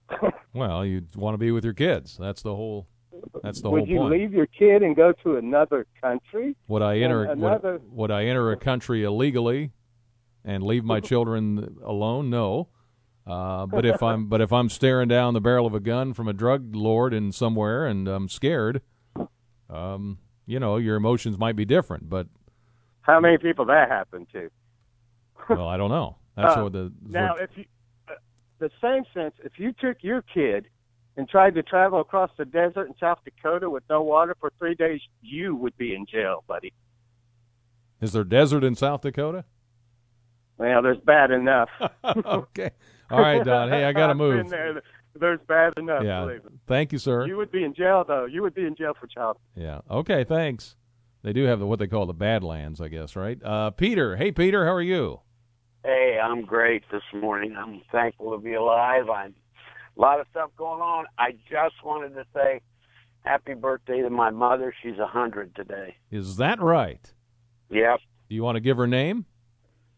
Well, 0.53 0.85
you 0.85 1.03
want 1.15 1.33
to 1.35 1.37
be 1.37 1.51
with 1.51 1.63
your 1.63 1.73
kids. 1.73 2.17
That's 2.19 2.41
the 2.41 2.53
whole. 2.53 2.85
That's 3.41 3.61
the 3.61 3.69
would 3.69 3.79
whole 3.81 3.87
you 3.87 3.97
point. 3.99 4.11
leave 4.11 4.33
your 4.33 4.47
kid 4.47 4.83
and 4.83 4.95
go 4.97 5.13
to 5.23 5.37
another 5.37 5.85
country? 6.01 6.57
Would 6.67 6.81
I 6.81 6.97
enter? 6.99 7.23
And 7.23 7.39
Would, 7.41 7.47
another- 7.47 7.81
would 7.89 8.11
I 8.11 8.25
enter 8.25 8.51
a 8.51 8.57
country 8.57 9.03
illegally 9.05 9.71
and 10.45 10.63
leave 10.63 10.83
my 10.83 10.99
children 11.11 11.77
alone? 11.83 12.29
No. 12.29 12.67
Uh, 13.27 13.65
but 13.67 13.85
if 13.85 14.01
I'm 14.01 14.25
but 14.27 14.41
if 14.41 14.51
I'm 14.51 14.67
staring 14.67 15.07
down 15.07 15.33
the 15.35 15.41
barrel 15.41 15.67
of 15.67 15.75
a 15.75 15.79
gun 15.79 16.13
from 16.13 16.27
a 16.27 16.33
drug 16.33 16.75
lord 16.75 17.13
in 17.13 17.31
somewhere 17.31 17.85
and 17.85 18.07
I'm 18.07 18.27
scared, 18.27 18.81
um, 19.69 20.17
you 20.47 20.59
know, 20.59 20.77
your 20.77 20.95
emotions 20.95 21.37
might 21.37 21.55
be 21.55 21.63
different. 21.65 22.09
But 22.09 22.27
How 23.01 23.19
many 23.19 23.37
people 23.37 23.65
that 23.65 23.89
happened 23.89 24.27
to? 24.33 24.49
well, 25.49 25.67
I 25.67 25.77
don't 25.77 25.91
know. 25.91 26.17
That's 26.35 26.57
Uh, 26.57 26.61
what 26.63 26.73
the 26.73 26.91
Now, 27.07 27.33
what- 27.33 27.43
if 27.43 27.49
you, 27.57 27.65
uh, 28.09 28.13
the 28.59 28.71
same 28.81 29.03
sense, 29.13 29.35
if 29.43 29.59
you 29.59 29.71
took 29.73 29.97
your 30.01 30.23
kid 30.23 30.65
and 31.17 31.29
tried 31.29 31.53
to 31.55 31.63
travel 31.63 31.99
across 31.99 32.31
the 32.37 32.45
desert 32.45 32.87
in 32.87 32.95
South 32.99 33.19
Dakota 33.23 33.69
with 33.69 33.83
no 33.89 34.01
water 34.01 34.35
for 34.39 34.51
three 34.57 34.73
days, 34.75 35.01
you 35.21 35.55
would 35.55 35.77
be 35.77 35.93
in 35.93 36.05
jail, 36.07 36.43
buddy. 36.47 36.73
Is 38.01 38.13
there 38.13 38.23
desert 38.23 38.63
in 38.63 38.73
South 38.75 39.01
Dakota? 39.01 39.45
Well, 40.61 40.83
there's 40.83 40.99
bad 40.99 41.31
enough. 41.31 41.69
okay. 42.05 42.69
All 43.09 43.19
right, 43.19 43.43
Don. 43.43 43.69
Hey, 43.69 43.83
I 43.83 43.93
got 43.93 44.07
to 44.07 44.15
move. 44.15 44.47
there. 44.49 44.83
There's 45.19 45.39
bad 45.47 45.73
enough. 45.77 46.03
Yeah. 46.03 46.21
believe. 46.21 46.41
Thank 46.67 46.91
you, 46.93 46.99
sir. 46.99 47.25
You 47.25 47.35
would 47.37 47.51
be 47.51 47.63
in 47.63 47.73
jail 47.73 48.05
though. 48.07 48.25
You 48.25 48.43
would 48.43 48.53
be 48.53 48.65
in 48.65 48.75
jail 48.75 48.93
for 48.97 49.07
child. 49.07 49.37
Yeah. 49.55 49.81
Okay. 49.89 50.23
Thanks. 50.23 50.75
They 51.23 51.33
do 51.33 51.45
have 51.45 51.57
the, 51.59 51.65
what 51.65 51.79
they 51.79 51.87
call 51.87 52.05
the 52.05 52.13
Badlands, 52.13 52.79
I 52.79 52.89
guess, 52.89 53.15
right? 53.15 53.41
Uh, 53.43 53.71
Peter. 53.71 54.15
Hey, 54.17 54.31
Peter. 54.31 54.65
How 54.65 54.73
are 54.73 54.81
you? 54.83 55.21
Hey, 55.83 56.19
I'm 56.23 56.45
great 56.45 56.83
this 56.91 57.01
morning. 57.11 57.55
I'm 57.57 57.81
thankful 57.91 58.31
to 58.31 58.37
be 58.37 58.53
alive. 58.53 59.09
I'm 59.09 59.33
a 59.97 60.01
lot 60.01 60.19
of 60.19 60.27
stuff 60.29 60.51
going 60.57 60.81
on. 60.81 61.05
I 61.17 61.31
just 61.49 61.83
wanted 61.83 62.13
to 62.13 62.23
say 62.35 62.61
happy 63.21 63.55
birthday 63.55 64.01
to 64.03 64.11
my 64.11 64.29
mother. 64.29 64.73
She's 64.83 64.99
a 64.99 65.07
hundred 65.07 65.55
today. 65.55 65.95
Is 66.11 66.37
that 66.37 66.61
right? 66.61 67.11
Yep, 67.71 67.99
Do 68.29 68.35
you 68.35 68.43
want 68.43 68.57
to 68.57 68.59
give 68.61 68.77
her 68.77 68.85
name? 68.87 69.25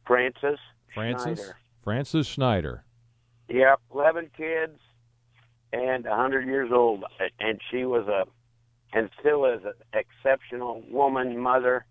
Frances. 0.06 0.60
Francis. 0.94 1.40
Schneider. 1.40 1.56
Francis 1.84 2.28
Schneider. 2.28 2.84
Yep, 3.50 3.80
eleven 3.94 4.30
kids 4.36 4.80
and 5.74 6.06
a 6.06 6.16
hundred 6.16 6.46
years 6.48 6.72
old, 6.74 7.04
and 7.40 7.60
she 7.72 7.84
was 7.86 8.08
a 8.08 8.24
and 8.96 9.10
still 9.20 9.46
is 9.46 9.62
an 9.66 9.74
exceptional 9.94 10.84
woman, 10.90 11.38
mother, 11.38 11.86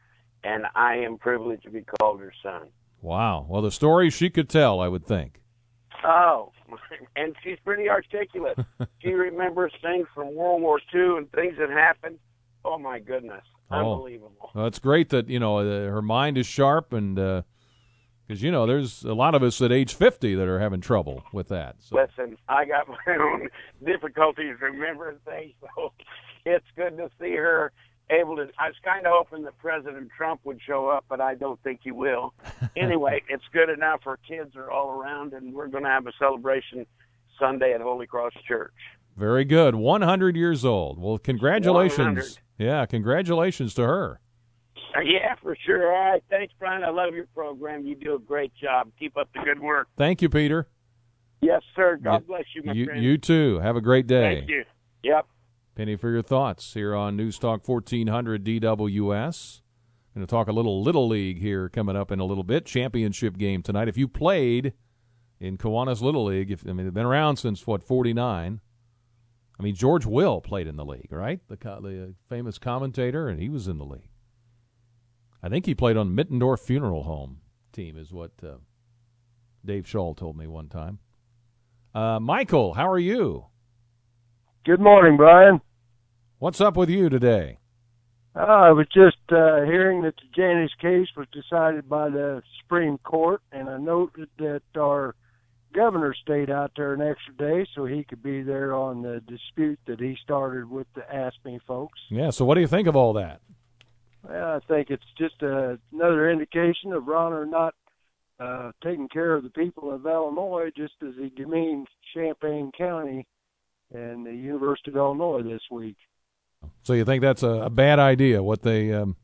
and 0.45 0.65
I 0.77 0.97
am 0.97 1.19
privileged 1.19 1.65
to 1.65 1.71
be 1.71 1.83
called 1.83 2.21
her 2.21 2.33
son. 2.43 2.69
Wow. 3.01 3.45
Well, 3.49 3.61
the 3.63 3.73
stories 3.73 4.15
she 4.15 4.31
could 4.31 4.49
tell, 4.49 4.79
I 4.79 4.87
would 4.87 5.05
think. 5.05 5.41
Oh, 6.05 6.53
and 7.17 7.35
she's 7.43 7.59
pretty 7.65 7.89
articulate. 7.89 8.57
she 9.01 9.13
remembers 9.13 9.73
things 9.83 10.07
from 10.15 10.35
World 10.35 10.63
War 10.63 10.81
II 10.95 11.17
and 11.19 11.33
things 11.33 11.55
that 11.59 11.71
happened. 11.71 12.19
Oh 12.65 12.79
my 12.79 12.99
goodness, 13.01 13.43
Oh. 13.71 13.95
unbelievable! 13.95 14.51
Well, 14.55 14.67
it's 14.67 14.79
great 14.79 15.09
that 15.09 15.29
you 15.29 15.41
know 15.41 15.59
uh, 15.59 15.91
her 15.91 16.03
mind 16.03 16.39
is 16.39 16.47
sharp, 16.47 16.93
and 16.93 17.19
because 18.33 18.43
you 18.43 18.51
know 18.51 18.65
there's 18.65 19.05
a 19.05 19.13
lot 19.13 19.35
of 19.35 19.43
us 19.43 19.61
at 19.61 19.71
age 19.71 19.93
50 19.93 20.35
that 20.37 20.49
are 20.49 20.59
having 20.59 20.81
trouble 20.81 21.23
with 21.35 21.49
that. 21.49 21.77
So 21.81 21.97
Listen, 21.97 22.39
I 22.49 22.65
got 22.65 22.89
my 23.07 23.15
own 23.15 23.49
difficulties 23.85 24.57
remembering 24.59 25.19
things, 25.27 25.53
so 25.77 25.93
it's 26.47 26.65
good 26.75 26.97
to 26.97 27.11
see 27.21 27.33
her 27.37 27.73
able 28.09 28.37
to. 28.37 28.49
I 28.59 28.69
was 28.69 28.77
kind 28.83 29.07
of 29.07 29.13
hoping 29.15 29.45
that 29.45 29.59
President 29.59 30.09
Trump 30.17 30.41
would 30.45 30.61
show 30.67 30.89
up, 30.89 31.05
but 31.11 31.21
I 31.21 31.35
don't 31.35 31.63
think 31.63 31.81
he 31.85 31.91
will. 31.93 32.33
anyway, 32.77 33.23
it's 33.29 33.45
good 33.53 33.69
enough. 33.69 34.01
Our 34.07 34.19
kids 34.27 34.57
are 34.57 34.71
all 34.71 34.99
around, 34.99 35.35
and 35.35 35.53
we're 35.53 35.69
going 35.69 35.85
to 35.85 35.91
have 35.91 36.07
a 36.07 36.13
celebration 36.19 36.87
Sunday 37.39 37.75
at 37.75 37.83
Holy 37.83 38.07
Cross 38.07 38.33
Church. 38.49 38.73
very 39.15 39.45
good. 39.45 39.75
100 39.75 40.37
years 40.37 40.65
old. 40.65 40.99
Well, 40.99 41.19
congratulations. 41.19 41.99
100. 41.99 42.39
Yeah, 42.57 42.87
congratulations 42.87 43.75
to 43.75 43.83
her. 43.83 44.21
Uh, 44.95 45.01
yeah, 45.01 45.35
for 45.43 45.57
sure. 45.65 45.93
All 45.95 46.13
right. 46.13 46.23
Thanks, 46.29 46.53
Brian. 46.59 46.85
I 46.85 46.91
love 46.91 47.15
your 47.15 47.27
program. 47.35 47.87
You 47.87 47.95
do 47.95 48.15
a 48.15 48.19
great 48.19 48.53
job. 48.55 48.89
Keep 48.99 49.17
up 49.17 49.29
the 49.35 49.41
good 49.45 49.61
work. 49.61 49.89
Thank 49.97 50.21
you, 50.23 50.29
Peter. 50.29 50.69
Yes, 51.41 51.63
sir. 51.75 51.99
God 52.03 52.27
bless 52.27 52.45
you, 52.55 52.63
my 52.63 52.73
You, 52.73 52.85
friend. 52.87 53.03
you 53.03 53.19
too. 53.19 53.59
Have 53.61 53.77
a 53.77 53.81
great 53.81 54.07
day. 54.07 54.37
Thank 54.39 54.51
you. 54.51 54.65
Yep. 55.03 55.27
Penny 55.75 55.97
for 55.97 56.11
your 56.11 56.23
thoughts 56.23 56.75
here 56.75 56.95
on 56.95 57.17
News 57.17 57.39
Talk 57.39 57.67
1400 57.67 58.45
DWS. 58.45 59.61
Going 60.15 60.27
to 60.27 60.31
talk 60.31 60.47
a 60.49 60.53
little 60.53 60.83
Little 60.83 61.09
League 61.09 61.41
here 61.41 61.71
coming 61.71 61.97
up 61.97 62.13
in 62.13 62.21
a 62.21 62.25
little 62.25 62.45
bit. 62.45 62.67
Championship 62.67 63.39
game 63.39 63.63
tonight. 63.63 63.89
If 63.89 63.97
you 63.97 64.07
played 64.07 64.75
in 65.41 65.57
Kiwanis 65.57 66.03
Little 66.03 66.27
League, 66.27 66.51
if, 66.51 66.69
I 66.69 66.73
mean, 66.75 66.85
they've 66.85 66.93
been 66.93 67.07
around 67.07 67.37
since, 67.37 67.67
what, 67.67 67.83
49. 67.83 68.61
I 69.59 69.63
mean, 69.63 69.75
George 69.75 70.05
Will 70.05 70.43
played 70.43 70.67
in 70.67 70.77
the 70.77 70.85
league, 70.85 71.11
right? 71.11 71.41
The, 71.49 71.57
the 71.57 72.15
famous 72.29 72.59
commentator, 72.59 73.27
and 73.29 73.41
he 73.41 73.49
was 73.49 73.67
in 73.69 73.79
the 73.79 73.85
league. 73.87 74.11
I 75.43 75.49
think 75.49 75.67
he 75.67 75.75
played 75.75 75.97
on 75.97 76.15
Mittendorf 76.15 76.61
Funeral 76.61 77.03
Home 77.03 77.41
team, 77.73 77.97
is 77.97 78.13
what 78.13 78.31
uh, 78.45 78.59
Dave 79.65 79.85
Scholl 79.85 80.17
told 80.17 80.37
me 80.37 80.47
one 80.47 80.69
time. 80.69 81.01
Uh, 81.95 82.21
Michael, 82.21 82.75
how 82.75 82.89
are 82.89 82.99
you? 82.99 83.47
Good 84.65 84.81
morning, 84.81 85.17
Brian. 85.17 85.61
What's 86.39 86.61
up 86.61 86.77
with 86.77 86.89
you 86.89 87.09
today? 87.09 87.59
Uh, 88.37 88.41
I 88.41 88.71
was 88.71 88.87
just 88.95 89.19
uh, 89.31 89.65
hearing 89.65 90.03
that 90.03 90.15
the 90.17 90.29
Janus 90.35 90.71
case 90.81 91.09
was 91.17 91.27
decided 91.33 91.89
by 91.89 92.09
the 92.09 92.43
Supreme 92.61 92.99
Court, 92.99 93.43
and 93.51 93.69
I 93.69 93.79
noted 93.79 94.29
that 94.39 94.63
our 94.77 95.15
governor 95.75 96.15
stayed 96.15 96.51
out 96.51 96.71
there 96.77 96.95
an 96.95 97.03
extra 97.03 97.35
day 97.35 97.67
so 97.75 97.85
he 97.85 98.05
could 98.05 98.23
be 98.23 98.43
there 98.43 98.75
on 98.75 99.03
the 99.03 99.21
dispute 99.27 99.81
that 99.87 100.01
he 100.01 100.17
started 100.23 100.71
with 100.71 100.87
the 100.95 101.03
AFSCME 101.13 101.61
folks. 101.67 101.99
Yeah, 102.11 102.31
so 102.31 102.45
what 102.45 102.55
do 102.55 102.61
you 102.61 102.69
think 102.69 102.87
of 102.87 102.95
all 102.95 103.13
that? 103.15 103.41
Well, 104.23 104.57
I 104.57 104.61
think 104.69 104.91
it's 104.91 105.03
just 105.19 105.43
uh, 105.43 105.77
another 105.93 106.31
indication 106.31 106.93
of 106.93 107.05
Rauner 107.05 107.49
not 107.49 107.75
uh, 108.39 108.73
taking 108.83 109.09
care 109.09 109.35
of 109.35 109.43
the 109.43 109.51
people 109.51 109.93
of 109.93 110.07
Illinois, 110.07 110.71
just 110.77 110.95
as 111.07 111.15
he 111.19 111.31
demeaned 111.31 111.89
Champaign 112.15 112.71
County 112.77 113.27
and 113.93 114.25
the 114.25 114.35
University 114.35 114.91
of 114.91 114.97
Illinois 114.97 115.43
this 115.43 115.63
week. 115.71 115.97
So 116.83 116.93
you 116.93 117.05
think 117.05 117.23
that's 117.23 117.43
a, 117.43 117.63
a 117.63 117.71
bad 117.71 117.99
idea? 117.99 118.43
What 118.43 118.63
they 118.63 118.93
um, 118.93 119.17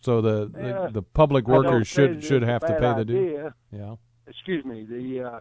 so 0.00 0.20
the, 0.20 0.50
Yeah. 0.56 0.86
the 0.86 0.92
the 0.92 1.02
public 1.02 1.46
workers 1.46 1.86
should 1.86 2.22
should 2.22 2.42
have 2.42 2.60
to 2.62 2.74
pay 2.78 2.94
the 2.94 3.04
due. 3.04 3.52
Yeah. 3.70 3.96
Excuse 4.26 4.64
me. 4.64 4.84
The 4.84 5.24
uh, 5.24 5.40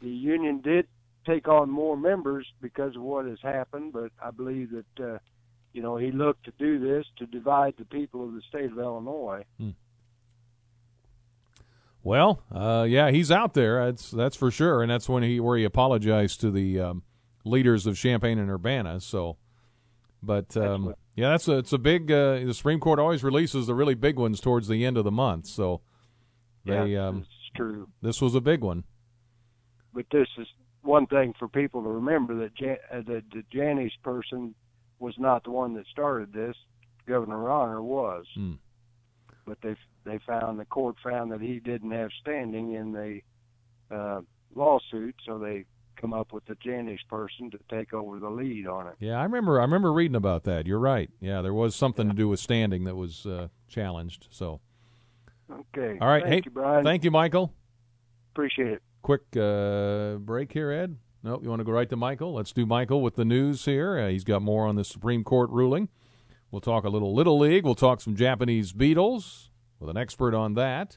the 0.00 0.08
union 0.08 0.60
did 0.60 0.86
take 1.26 1.48
on 1.48 1.70
more 1.70 1.96
members 1.96 2.46
because 2.60 2.96
of 2.96 3.02
what 3.02 3.26
has 3.26 3.38
happened, 3.42 3.92
but 3.92 4.10
I 4.22 4.30
believe 4.30 4.70
that 4.70 5.04
uh, 5.14 5.18
you 5.72 5.82
know 5.82 5.96
he 5.96 6.10
looked 6.12 6.44
to 6.44 6.52
do 6.58 6.78
this 6.78 7.06
to 7.18 7.26
divide 7.26 7.74
the 7.78 7.84
people 7.84 8.24
of 8.24 8.34
the 8.34 8.42
state 8.48 8.70
of 8.70 8.78
Illinois. 8.78 9.44
Well, 12.02 12.42
uh, 12.50 12.86
yeah, 12.88 13.10
he's 13.10 13.30
out 13.30 13.54
there. 13.54 13.84
That's 13.84 14.10
that's 14.10 14.36
for 14.36 14.50
sure, 14.50 14.82
and 14.82 14.90
that's 14.90 15.08
when 15.08 15.22
he 15.22 15.38
where 15.38 15.58
he 15.58 15.64
apologized 15.64 16.40
to 16.40 16.50
the 16.50 16.80
um, 16.80 17.02
leaders 17.44 17.86
of 17.86 17.98
Champaign 17.98 18.38
and 18.38 18.50
Urbana. 18.50 19.00
So, 19.00 19.36
but 20.22 20.56
um, 20.56 20.94
yeah, 21.14 21.30
that's 21.30 21.46
a 21.46 21.58
it's 21.58 21.74
a 21.74 21.78
big. 21.78 22.10
Uh, 22.10 22.38
the 22.38 22.54
Supreme 22.54 22.80
Court 22.80 22.98
always 22.98 23.22
releases 23.22 23.66
the 23.66 23.74
really 23.74 23.94
big 23.94 24.18
ones 24.18 24.40
towards 24.40 24.66
the 24.68 24.86
end 24.86 24.96
of 24.96 25.04
the 25.04 25.10
month. 25.10 25.46
So 25.46 25.82
they 26.64 26.86
yeah, 26.86 27.08
um, 27.08 27.18
it's 27.18 27.50
true. 27.54 27.88
this 28.00 28.22
was 28.22 28.34
a 28.34 28.40
big 28.40 28.62
one. 28.62 28.84
but 29.92 30.06
this 30.10 30.28
is 30.38 30.46
one 30.82 31.06
thing 31.06 31.34
for 31.38 31.48
people 31.48 31.82
to 31.82 31.88
remember 31.90 32.34
that 32.38 32.54
Jan- 32.54 32.78
uh, 32.90 33.02
the, 33.06 33.22
the 33.34 33.44
Janus 33.52 33.92
person 34.02 34.54
was 35.00 35.14
not 35.18 35.42
the 35.44 35.50
one 35.50 35.74
that 35.74 35.86
started 35.88 36.32
this. 36.32 36.54
Governor 37.08 37.38
Rauner 37.38 37.82
was, 37.82 38.26
Hmm. 38.34 38.52
but 39.46 39.58
they 39.62 39.74
they 40.04 40.18
found 40.26 40.58
the 40.60 40.64
court 40.64 40.96
found 41.02 41.32
that 41.32 41.40
he 41.40 41.58
didn't 41.58 41.90
have 41.90 42.10
standing 42.20 42.72
in 42.74 42.92
the 42.92 43.20
uh, 43.94 44.20
lawsuit, 44.54 45.16
so 45.26 45.38
they 45.38 45.64
come 45.96 46.12
up 46.14 46.32
with 46.32 46.44
the 46.46 46.54
Janus 46.54 47.00
person 47.08 47.50
to 47.50 47.58
take 47.68 47.92
over 47.92 48.18
the 48.18 48.30
lead 48.30 48.66
on 48.66 48.86
it. 48.86 48.94
Yeah, 49.00 49.18
I 49.18 49.24
remember. 49.24 49.58
I 49.58 49.62
remember 49.64 49.92
reading 49.92 50.14
about 50.14 50.44
that. 50.44 50.66
You're 50.66 50.78
right. 50.78 51.10
Yeah, 51.20 51.42
there 51.42 51.52
was 51.52 51.74
something 51.74 52.08
to 52.08 52.14
do 52.14 52.28
with 52.28 52.38
standing 52.40 52.84
that 52.84 52.94
was 52.96 53.26
uh, 53.26 53.48
challenged. 53.68 54.28
So, 54.30 54.60
Okay. 55.50 55.98
all 56.00 56.08
right. 56.08 56.22
Thank 56.22 56.34
hey, 56.34 56.42
you, 56.44 56.50
Brian. 56.52 56.84
thank 56.84 57.02
you, 57.04 57.10
Michael. 57.10 57.52
Appreciate 58.32 58.68
it. 58.74 58.82
Quick 59.02 59.22
uh, 59.36 60.14
break 60.16 60.52
here, 60.52 60.70
Ed. 60.70 60.96
Nope, 61.22 61.42
you 61.42 61.50
want 61.50 61.60
to 61.60 61.64
go 61.64 61.72
right 61.72 61.88
to 61.90 61.96
Michael? 61.96 62.32
Let's 62.32 62.52
do 62.52 62.64
Michael 62.64 63.02
with 63.02 63.16
the 63.16 63.26
news 63.26 63.66
here. 63.66 63.98
Uh, 63.98 64.08
he's 64.08 64.24
got 64.24 64.40
more 64.40 64.66
on 64.66 64.76
the 64.76 64.84
Supreme 64.84 65.22
Court 65.22 65.50
ruling. 65.50 65.90
We'll 66.50 66.62
talk 66.62 66.84
a 66.84 66.88
little 66.88 67.14
Little 67.14 67.38
League. 67.38 67.62
We'll 67.62 67.74
talk 67.74 68.00
some 68.00 68.16
Japanese 68.16 68.72
beetles 68.72 69.50
with 69.78 69.90
an 69.90 69.98
expert 69.98 70.34
on 70.34 70.54
that, 70.54 70.96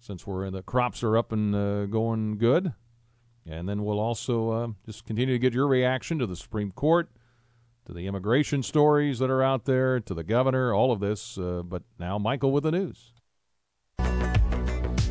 since 0.00 0.26
we're 0.26 0.46
in 0.46 0.54
the 0.54 0.62
crops 0.62 1.02
are 1.02 1.18
up 1.18 1.32
and 1.32 1.54
uh, 1.54 1.84
going 1.84 2.38
good. 2.38 2.72
And 3.44 3.68
then 3.68 3.84
we'll 3.84 4.00
also 4.00 4.50
uh, 4.50 4.68
just 4.86 5.04
continue 5.04 5.34
to 5.34 5.38
get 5.38 5.52
your 5.52 5.66
reaction 5.66 6.18
to 6.20 6.26
the 6.26 6.36
Supreme 6.36 6.72
Court, 6.72 7.10
to 7.84 7.92
the 7.92 8.06
immigration 8.06 8.62
stories 8.62 9.18
that 9.18 9.28
are 9.28 9.42
out 9.42 9.66
there, 9.66 10.00
to 10.00 10.14
the 10.14 10.24
governor, 10.24 10.72
all 10.72 10.92
of 10.92 11.00
this. 11.00 11.36
Uh, 11.36 11.62
but 11.62 11.82
now, 11.98 12.18
Michael 12.18 12.52
with 12.52 12.64
the 12.64 12.70
news. 12.70 13.12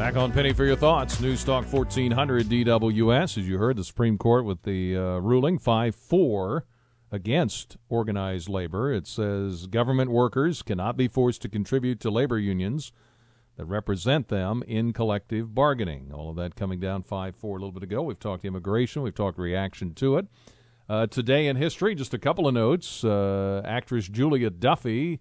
Back 0.02 0.16
on 0.16 0.32
Penny 0.32 0.52
for 0.52 0.66
your 0.66 0.76
thoughts. 0.76 1.20
News 1.20 1.44
Talk 1.44 1.72
1400 1.72 2.48
DWS. 2.48 3.38
As 3.38 3.48
you 3.48 3.60
heard, 3.60 3.78
the 3.78 3.84
Supreme 3.84 4.18
Court 4.18 4.46
with 4.46 4.64
the 4.64 4.98
uh, 4.98 5.20
ruling 5.20 5.60
5 5.60 5.94
4 5.94 6.66
against 7.12 7.78
organized 7.88 8.50
labor. 8.50 8.92
It 8.92 9.06
says 9.06 9.68
government 9.68 10.10
workers 10.10 10.64
cannot 10.64 10.98
be 10.98 11.08
forced 11.08 11.44
to 11.44 11.50
contribute 11.50 12.00
to 12.00 12.10
labor 12.10 12.40
unions 12.40 12.92
that 13.58 13.66
represent 13.66 14.30
them 14.30 14.64
in 14.68 14.92
collective 14.92 15.54
bargaining. 15.54 16.12
All 16.12 16.32
of 16.32 16.36
that 16.36 16.56
coming 16.56 16.80
down 16.80 17.04
5 17.04 17.36
4 17.36 17.52
a 17.52 17.60
little 17.60 17.72
bit 17.72 17.84
ago. 17.84 18.02
We've 18.02 18.20
talked 18.20 18.44
immigration, 18.44 19.04
we've 19.04 19.14
talked 19.14 19.38
reaction 19.38 19.94
to 19.94 20.18
it. 20.18 20.26
Uh, 20.90 21.06
today 21.06 21.46
in 21.46 21.58
history, 21.58 21.94
just 21.94 22.16
a 22.16 22.20
couple 22.20 22.48
of 22.48 22.56
notes. 22.56 23.04
Uh, 23.04 23.62
actress 23.64 24.08
Julia 24.08 24.50
Duffy. 24.50 25.20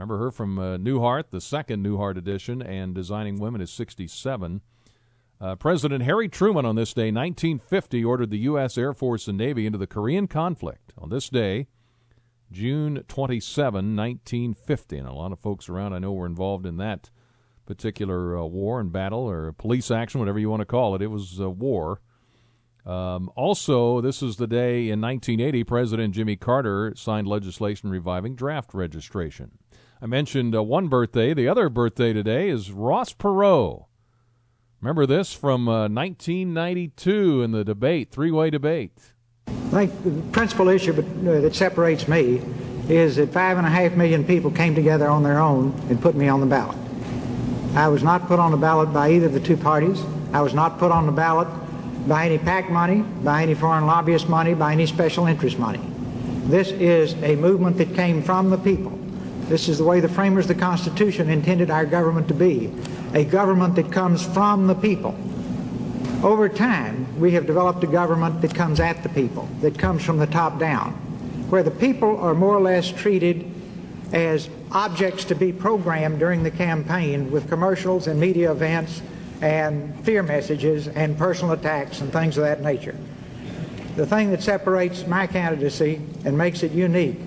Remember 0.00 0.16
her 0.16 0.30
from 0.30 0.58
uh, 0.58 0.78
Newhart, 0.78 1.24
the 1.28 1.42
second 1.42 1.84
Newhart 1.84 2.16
edition, 2.16 2.62
and 2.62 2.94
Designing 2.94 3.38
Women 3.38 3.60
is 3.60 3.70
67. 3.70 4.62
Uh, 5.38 5.56
President 5.56 6.04
Harry 6.04 6.26
Truman 6.26 6.64
on 6.64 6.74
this 6.74 6.94
day, 6.94 7.12
1950, 7.12 8.02
ordered 8.02 8.30
the 8.30 8.38
U.S. 8.38 8.78
Air 8.78 8.94
Force 8.94 9.28
and 9.28 9.36
Navy 9.36 9.66
into 9.66 9.76
the 9.76 9.86
Korean 9.86 10.26
conflict. 10.26 10.94
On 10.96 11.10
this 11.10 11.28
day, 11.28 11.66
June 12.50 13.04
27, 13.08 13.94
1950. 13.94 14.96
And 14.96 15.06
a 15.06 15.12
lot 15.12 15.32
of 15.32 15.38
folks 15.38 15.68
around 15.68 15.92
I 15.92 15.98
know 15.98 16.14
were 16.14 16.24
involved 16.24 16.64
in 16.64 16.78
that 16.78 17.10
particular 17.66 18.38
uh, 18.38 18.46
war 18.46 18.80
and 18.80 18.90
battle 18.90 19.28
or 19.28 19.52
police 19.52 19.90
action, 19.90 20.18
whatever 20.18 20.38
you 20.38 20.48
want 20.48 20.60
to 20.60 20.64
call 20.66 20.94
it. 20.94 21.02
It 21.02 21.08
was 21.08 21.38
a 21.38 21.50
war. 21.50 22.00
Um, 22.86 23.30
also, 23.36 24.00
this 24.00 24.22
is 24.22 24.36
the 24.36 24.46
day 24.46 24.88
in 24.88 25.02
1980 25.02 25.62
President 25.64 26.14
Jimmy 26.14 26.36
Carter 26.36 26.94
signed 26.96 27.28
legislation 27.28 27.90
reviving 27.90 28.34
draft 28.34 28.72
registration. 28.72 29.58
I 30.02 30.06
mentioned 30.06 30.56
uh, 30.56 30.62
one 30.62 30.88
birthday. 30.88 31.34
The 31.34 31.46
other 31.46 31.68
birthday 31.68 32.14
today 32.14 32.48
is 32.48 32.72
Ross 32.72 33.12
Perot. 33.12 33.84
Remember 34.80 35.04
this 35.04 35.34
from 35.34 35.68
uh, 35.68 35.88
1992 35.88 37.42
in 37.42 37.50
the 37.52 37.64
debate, 37.64 38.10
three 38.10 38.30
way 38.30 38.48
debate. 38.48 39.12
I 39.46 39.86
think 39.86 40.02
the 40.02 40.22
principal 40.32 40.70
issue 40.70 40.92
uh, 40.92 41.40
that 41.42 41.54
separates 41.54 42.08
me 42.08 42.40
is 42.88 43.16
that 43.16 43.30
five 43.30 43.58
and 43.58 43.66
a 43.66 43.70
half 43.70 43.92
million 43.92 44.24
people 44.24 44.50
came 44.50 44.74
together 44.74 45.06
on 45.06 45.22
their 45.22 45.38
own 45.38 45.78
and 45.90 46.00
put 46.00 46.14
me 46.14 46.28
on 46.28 46.40
the 46.40 46.46
ballot. 46.46 46.78
I 47.74 47.88
was 47.88 48.02
not 48.02 48.26
put 48.26 48.38
on 48.38 48.52
the 48.52 48.56
ballot 48.56 48.94
by 48.94 49.10
either 49.10 49.26
of 49.26 49.34
the 49.34 49.40
two 49.40 49.58
parties. 49.58 50.02
I 50.32 50.40
was 50.40 50.54
not 50.54 50.78
put 50.78 50.90
on 50.92 51.04
the 51.04 51.12
ballot 51.12 51.48
by 52.08 52.24
any 52.24 52.38
PAC 52.38 52.70
money, 52.70 53.02
by 53.02 53.42
any 53.42 53.52
foreign 53.52 53.84
lobbyist 53.84 54.30
money, 54.30 54.54
by 54.54 54.72
any 54.72 54.86
special 54.86 55.26
interest 55.26 55.58
money. 55.58 55.80
This 56.46 56.70
is 56.70 57.12
a 57.22 57.36
movement 57.36 57.76
that 57.76 57.94
came 57.94 58.22
from 58.22 58.48
the 58.48 58.56
people. 58.56 58.99
This 59.50 59.68
is 59.68 59.78
the 59.78 59.84
way 59.84 59.98
the 59.98 60.08
framers 60.08 60.44
of 60.44 60.56
the 60.56 60.62
Constitution 60.62 61.28
intended 61.28 61.72
our 61.72 61.84
government 61.84 62.28
to 62.28 62.34
be 62.34 62.72
a 63.14 63.24
government 63.24 63.74
that 63.74 63.90
comes 63.90 64.24
from 64.24 64.68
the 64.68 64.76
people. 64.76 65.18
Over 66.22 66.48
time, 66.48 67.18
we 67.18 67.32
have 67.32 67.46
developed 67.46 67.82
a 67.82 67.88
government 67.88 68.42
that 68.42 68.54
comes 68.54 68.78
at 68.78 69.02
the 69.02 69.08
people, 69.08 69.48
that 69.60 69.76
comes 69.76 70.04
from 70.04 70.18
the 70.18 70.28
top 70.28 70.60
down, 70.60 70.92
where 71.50 71.64
the 71.64 71.70
people 71.72 72.16
are 72.18 72.32
more 72.32 72.56
or 72.56 72.60
less 72.60 72.92
treated 72.92 73.44
as 74.12 74.48
objects 74.70 75.24
to 75.24 75.34
be 75.34 75.52
programmed 75.52 76.20
during 76.20 76.44
the 76.44 76.52
campaign 76.52 77.28
with 77.32 77.48
commercials 77.48 78.06
and 78.06 78.20
media 78.20 78.52
events 78.52 79.02
and 79.42 79.98
fear 80.04 80.22
messages 80.22 80.86
and 80.86 81.18
personal 81.18 81.54
attacks 81.54 82.00
and 82.00 82.12
things 82.12 82.38
of 82.38 82.44
that 82.44 82.62
nature. 82.62 82.96
The 83.96 84.06
thing 84.06 84.30
that 84.30 84.44
separates 84.44 85.08
my 85.08 85.26
candidacy 85.26 86.00
and 86.24 86.38
makes 86.38 86.62
it 86.62 86.70
unique 86.70 87.18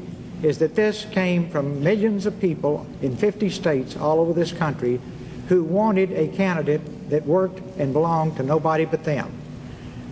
is 0.45 0.57
that 0.59 0.75
this 0.75 1.05
came 1.11 1.49
from 1.49 1.83
millions 1.83 2.25
of 2.25 2.39
people 2.39 2.85
in 3.01 3.15
50 3.15 3.49
states 3.49 3.95
all 3.95 4.19
over 4.19 4.33
this 4.33 4.51
country 4.51 4.99
who 5.47 5.63
wanted 5.63 6.11
a 6.11 6.27
candidate 6.29 7.09
that 7.09 7.25
worked 7.25 7.59
and 7.77 7.93
belonged 7.93 8.35
to 8.37 8.43
nobody 8.43 8.85
but 8.85 9.03
them. 9.03 9.31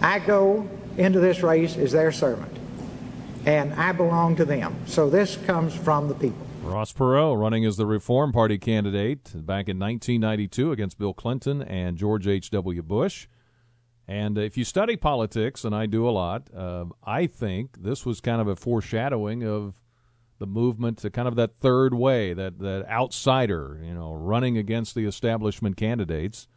I 0.01 0.19
go 0.19 0.67
into 0.97 1.19
this 1.19 1.41
race 1.41 1.77
as 1.77 1.91
their 1.91 2.11
servant, 2.11 2.51
and 3.45 3.73
I 3.73 3.91
belong 3.91 4.35
to 4.37 4.45
them. 4.45 4.75
So 4.85 5.09
this 5.09 5.37
comes 5.37 5.73
from 5.73 6.07
the 6.07 6.15
people. 6.15 6.45
Ross 6.63 6.93
Perot 6.93 7.39
running 7.39 7.65
as 7.65 7.77
the 7.77 7.85
Reform 7.85 8.31
Party 8.31 8.57
candidate 8.57 9.25
back 9.33 9.67
in 9.67 9.79
1992 9.79 10.71
against 10.71 10.97
Bill 10.97 11.13
Clinton 11.13 11.61
and 11.61 11.97
George 11.97 12.27
H.W. 12.27 12.83
Bush. 12.83 13.27
And 14.07 14.37
if 14.37 14.57
you 14.57 14.63
study 14.63 14.95
politics, 14.95 15.63
and 15.63 15.73
I 15.73 15.85
do 15.85 16.07
a 16.07 16.11
lot, 16.11 16.49
uh, 16.55 16.85
I 17.03 17.27
think 17.27 17.81
this 17.81 18.05
was 18.05 18.21
kind 18.21 18.41
of 18.41 18.47
a 18.47 18.55
foreshadowing 18.55 19.43
of 19.43 19.80
the 20.41 20.47
movement 20.47 20.97
to 20.97 21.11
kind 21.11 21.27
of 21.27 21.35
that 21.35 21.59
third 21.59 21.93
way, 21.93 22.33
that, 22.33 22.57
that 22.57 22.83
outsider, 22.89 23.79
you 23.83 23.93
know, 23.93 24.11
running 24.11 24.57
against 24.57 24.95
the 24.95 25.05
establishment 25.05 25.77
candidates 25.77 26.47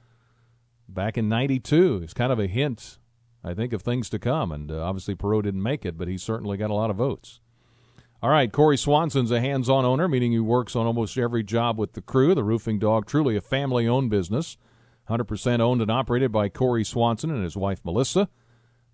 back 0.88 1.18
in 1.18 1.28
92. 1.28 2.00
It's 2.02 2.14
kind 2.14 2.32
of 2.32 2.40
a 2.40 2.46
hint, 2.46 2.98
I 3.44 3.52
think, 3.52 3.74
of 3.74 3.82
things 3.82 4.08
to 4.08 4.18
come. 4.18 4.52
And 4.52 4.72
uh, 4.72 4.82
obviously, 4.82 5.14
Perot 5.14 5.42
didn't 5.42 5.62
make 5.62 5.84
it, 5.84 5.98
but 5.98 6.08
he 6.08 6.16
certainly 6.16 6.56
got 6.56 6.70
a 6.70 6.74
lot 6.74 6.88
of 6.88 6.96
votes. 6.96 7.40
All 8.22 8.30
right, 8.30 8.50
Corey 8.50 8.78
Swanson's 8.78 9.30
a 9.30 9.38
hands 9.38 9.68
on 9.68 9.84
owner, 9.84 10.08
meaning 10.08 10.32
he 10.32 10.40
works 10.40 10.74
on 10.74 10.86
almost 10.86 11.18
every 11.18 11.42
job 11.42 11.78
with 11.78 11.92
the 11.92 12.00
crew. 12.00 12.34
The 12.34 12.42
Roofing 12.42 12.78
Dog, 12.78 13.04
truly 13.04 13.36
a 13.36 13.42
family 13.42 13.86
owned 13.86 14.08
business. 14.08 14.56
100% 15.10 15.60
owned 15.60 15.82
and 15.82 15.90
operated 15.90 16.32
by 16.32 16.48
Corey 16.48 16.84
Swanson 16.84 17.30
and 17.30 17.44
his 17.44 17.54
wife 17.54 17.84
Melissa. 17.84 18.30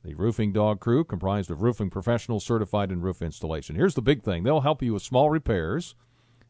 The 0.02 0.14
Roofing 0.14 0.52
Dog 0.52 0.80
crew, 0.80 1.04
comprised 1.04 1.50
of 1.50 1.60
roofing 1.60 1.90
professionals 1.90 2.44
certified 2.44 2.90
in 2.90 3.02
roof 3.02 3.20
installation. 3.20 3.76
Here's 3.76 3.94
the 3.94 4.02
big 4.02 4.22
thing 4.22 4.44
they'll 4.44 4.62
help 4.62 4.82
you 4.82 4.94
with 4.94 5.02
small 5.02 5.28
repairs 5.28 5.94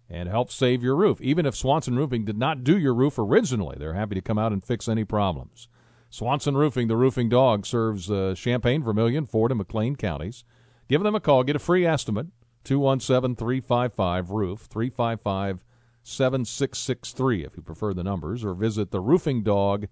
and 0.08 0.28
help 0.28 0.52
save 0.52 0.82
your 0.82 0.94
roof. 0.94 1.20
Even 1.20 1.46
if 1.46 1.56
Swanson 1.56 1.96
Roofing 1.96 2.24
did 2.24 2.38
not 2.38 2.62
do 2.62 2.78
your 2.78 2.94
roof 2.94 3.18
originally, 3.18 3.76
they're 3.78 3.94
happy 3.94 4.14
to 4.14 4.20
come 4.20 4.38
out 4.38 4.52
and 4.52 4.62
fix 4.62 4.88
any 4.88 5.04
problems. 5.04 5.68
Swanson 6.10 6.56
Roofing, 6.56 6.88
the 6.88 6.96
Roofing 6.96 7.28
Dog, 7.28 7.66
serves 7.66 8.10
uh, 8.10 8.34
Champaign, 8.36 8.82
Vermilion, 8.82 9.26
Ford, 9.26 9.52
and 9.52 9.58
McLean 9.58 9.96
counties. 9.96 10.44
Give 10.88 11.02
them 11.02 11.14
a 11.14 11.20
call, 11.20 11.44
get 11.44 11.56
a 11.56 11.60
free 11.60 11.86
estimate. 11.86 12.26
217 12.64 13.36
355 13.36 14.30
Roof, 14.30 14.60
355 14.62 15.64
7663 16.02 17.44
if 17.44 17.56
you 17.56 17.62
prefer 17.62 17.94
the 17.94 18.02
numbers, 18.02 18.44
or 18.44 18.54
visit 18.54 18.90
the 18.90 19.00
Roofing 19.00 19.42
theroofingdog.com. 19.42 19.88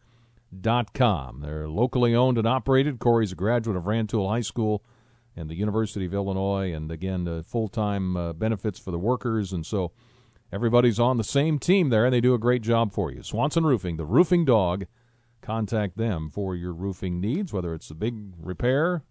They're 1.41 1.69
locally 1.69 2.15
owned 2.15 2.39
and 2.39 2.47
operated. 2.47 2.99
Corey's 2.99 3.33
a 3.33 3.37
graduate 3.37 3.77
of 3.77 3.87
Rantoul 3.87 4.29
High 4.29 4.41
School 4.41 4.83
and 5.37 5.49
the 5.49 5.55
University 5.55 6.07
of 6.07 6.15
Illinois, 6.15 6.73
and 6.73 6.91
again, 6.91 7.29
uh, 7.29 7.43
full 7.43 7.69
time 7.69 8.17
uh, 8.17 8.33
benefits 8.33 8.79
for 8.79 8.91
the 8.91 8.99
workers. 8.99 9.53
And 9.53 9.65
so 9.65 9.93
everybody's 10.53 10.99
on 10.99 11.17
the 11.17 11.25
same 11.25 11.59
team 11.59 11.91
there, 11.91 12.05
and 12.05 12.13
they 12.13 12.21
do 12.21 12.35
a 12.35 12.39
great 12.39 12.63
job 12.63 12.93
for 12.93 13.13
you. 13.13 13.23
Swanson 13.23 13.65
Roofing, 13.65 13.97
the 13.97 14.05
roofing 14.05 14.45
dog. 14.45 14.87
Contact 15.41 15.97
them 15.97 16.29
for 16.29 16.57
your 16.57 16.73
roofing 16.73 17.21
needs, 17.21 17.53
whether 17.53 17.73
it's 17.73 17.91
a 17.91 17.95
big 17.95 18.33
repair, 18.41 19.05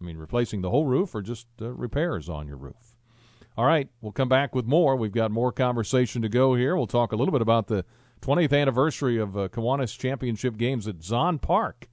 I 0.00 0.04
mean, 0.04 0.16
replacing 0.16 0.62
the 0.62 0.70
whole 0.70 0.86
roof, 0.86 1.14
or 1.14 1.20
just 1.20 1.46
uh, 1.60 1.70
repairs 1.70 2.28
on 2.28 2.48
your 2.48 2.56
roof. 2.56 2.96
All 3.56 3.66
right, 3.66 3.88
we'll 4.00 4.10
come 4.10 4.28
back 4.28 4.54
with 4.54 4.64
more. 4.64 4.96
We've 4.96 5.12
got 5.12 5.30
more 5.30 5.52
conversation 5.52 6.22
to 6.22 6.28
go 6.28 6.54
here. 6.54 6.74
We'll 6.74 6.86
talk 6.86 7.12
a 7.12 7.16
little 7.16 7.32
bit 7.32 7.42
about 7.42 7.68
the 7.68 7.84
20th 8.24 8.58
anniversary 8.58 9.18
of 9.18 9.36
uh, 9.36 9.48
Kiwanis 9.48 9.98
Championship 9.98 10.56
games 10.56 10.88
at 10.88 11.02
Zahn 11.02 11.38
Park. 11.38 11.90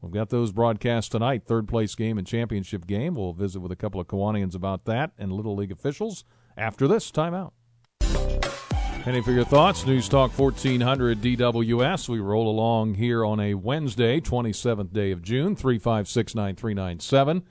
We've 0.00 0.10
got 0.10 0.30
those 0.30 0.50
broadcast 0.50 1.12
tonight, 1.12 1.44
third 1.46 1.68
place 1.68 1.94
game 1.94 2.18
and 2.18 2.26
championship 2.26 2.84
game. 2.84 3.14
We'll 3.14 3.32
visit 3.32 3.60
with 3.60 3.70
a 3.70 3.76
couple 3.76 4.00
of 4.00 4.08
Kiwanians 4.08 4.56
about 4.56 4.86
that 4.86 5.12
and 5.16 5.32
Little 5.32 5.54
League 5.54 5.70
officials 5.70 6.24
after 6.56 6.88
this 6.88 7.12
timeout. 7.12 7.52
Penny 8.00 9.22
for 9.22 9.30
your 9.30 9.44
thoughts. 9.44 9.86
News 9.86 10.08
Talk 10.08 10.36
1400 10.36 11.20
DWS. 11.20 12.08
We 12.08 12.18
roll 12.18 12.48
along 12.50 12.94
here 12.94 13.24
on 13.24 13.38
a 13.38 13.54
Wednesday, 13.54 14.20
27th 14.20 14.92
day 14.92 15.12
of 15.12 15.22
June, 15.22 15.54
356 15.54 16.34
9397. 16.34 17.44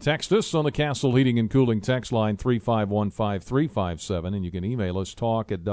Text 0.00 0.32
us 0.32 0.54
on 0.54 0.64
the 0.64 0.72
Castle 0.72 1.14
Heating 1.14 1.38
and 1.38 1.50
Cooling 1.50 1.82
text 1.82 2.12
line 2.12 2.38
3515357, 2.38 4.34
and 4.34 4.42
you 4.42 4.50
can 4.50 4.64
email 4.64 4.96
us 4.98 5.12
talk 5.12 5.52
at 5.52 5.64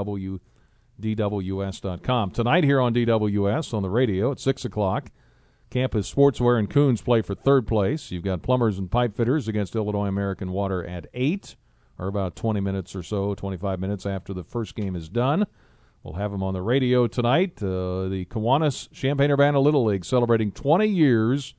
wdws.com. 0.99 2.31
Tonight 2.31 2.63
here 2.63 2.81
on 2.81 2.93
DWS 2.93 3.73
on 3.73 3.83
the 3.83 3.89
radio 3.89 4.31
at 4.31 4.39
6 4.39 4.65
o'clock, 4.65 5.12
Campus 5.69 6.12
Sportswear 6.13 6.57
and 6.57 6.69
Coons 6.69 7.01
play 7.01 7.21
for 7.21 7.35
third 7.35 7.67
place. 7.67 8.12
You've 8.12 8.23
got 8.23 8.41
Plumbers 8.41 8.77
and 8.77 8.89
Pipe 8.89 9.15
Fitters 9.15 9.47
against 9.47 9.75
Illinois 9.75 10.07
American 10.07 10.51
Water 10.51 10.85
at 10.85 11.07
8, 11.13 11.55
or 11.97 12.07
about 12.07 12.35
20 12.35 12.59
minutes 12.59 12.95
or 12.95 13.03
so, 13.03 13.35
25 13.35 13.79
minutes 13.79 14.05
after 14.05 14.33
the 14.33 14.43
first 14.43 14.75
game 14.75 14.95
is 14.95 15.09
done. 15.09 15.45
We'll 16.03 16.15
have 16.15 16.31
them 16.31 16.43
on 16.43 16.53
the 16.53 16.62
radio 16.62 17.07
tonight. 17.07 17.62
Uh, 17.62 18.07
the 18.07 18.25
Kiwanis 18.29 18.91
Champaign 18.91 19.31
Urbana 19.31 19.59
Little 19.59 19.83
League 19.83 20.05
celebrating 20.05 20.51
20 20.51 20.88
years 20.88 21.53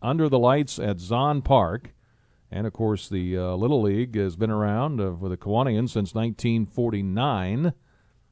under 0.00 0.28
the 0.28 0.38
lights 0.38 0.78
at 0.78 1.00
Zahn 1.00 1.42
Park. 1.42 1.92
And 2.52 2.66
of 2.66 2.72
course, 2.72 3.08
the 3.08 3.36
uh, 3.36 3.54
Little 3.54 3.82
League 3.82 4.16
has 4.16 4.36
been 4.36 4.50
around 4.50 5.00
uh, 5.00 5.14
for 5.16 5.28
the 5.28 5.36
Kiwanians 5.36 5.90
since 5.90 6.14
1949. 6.14 7.72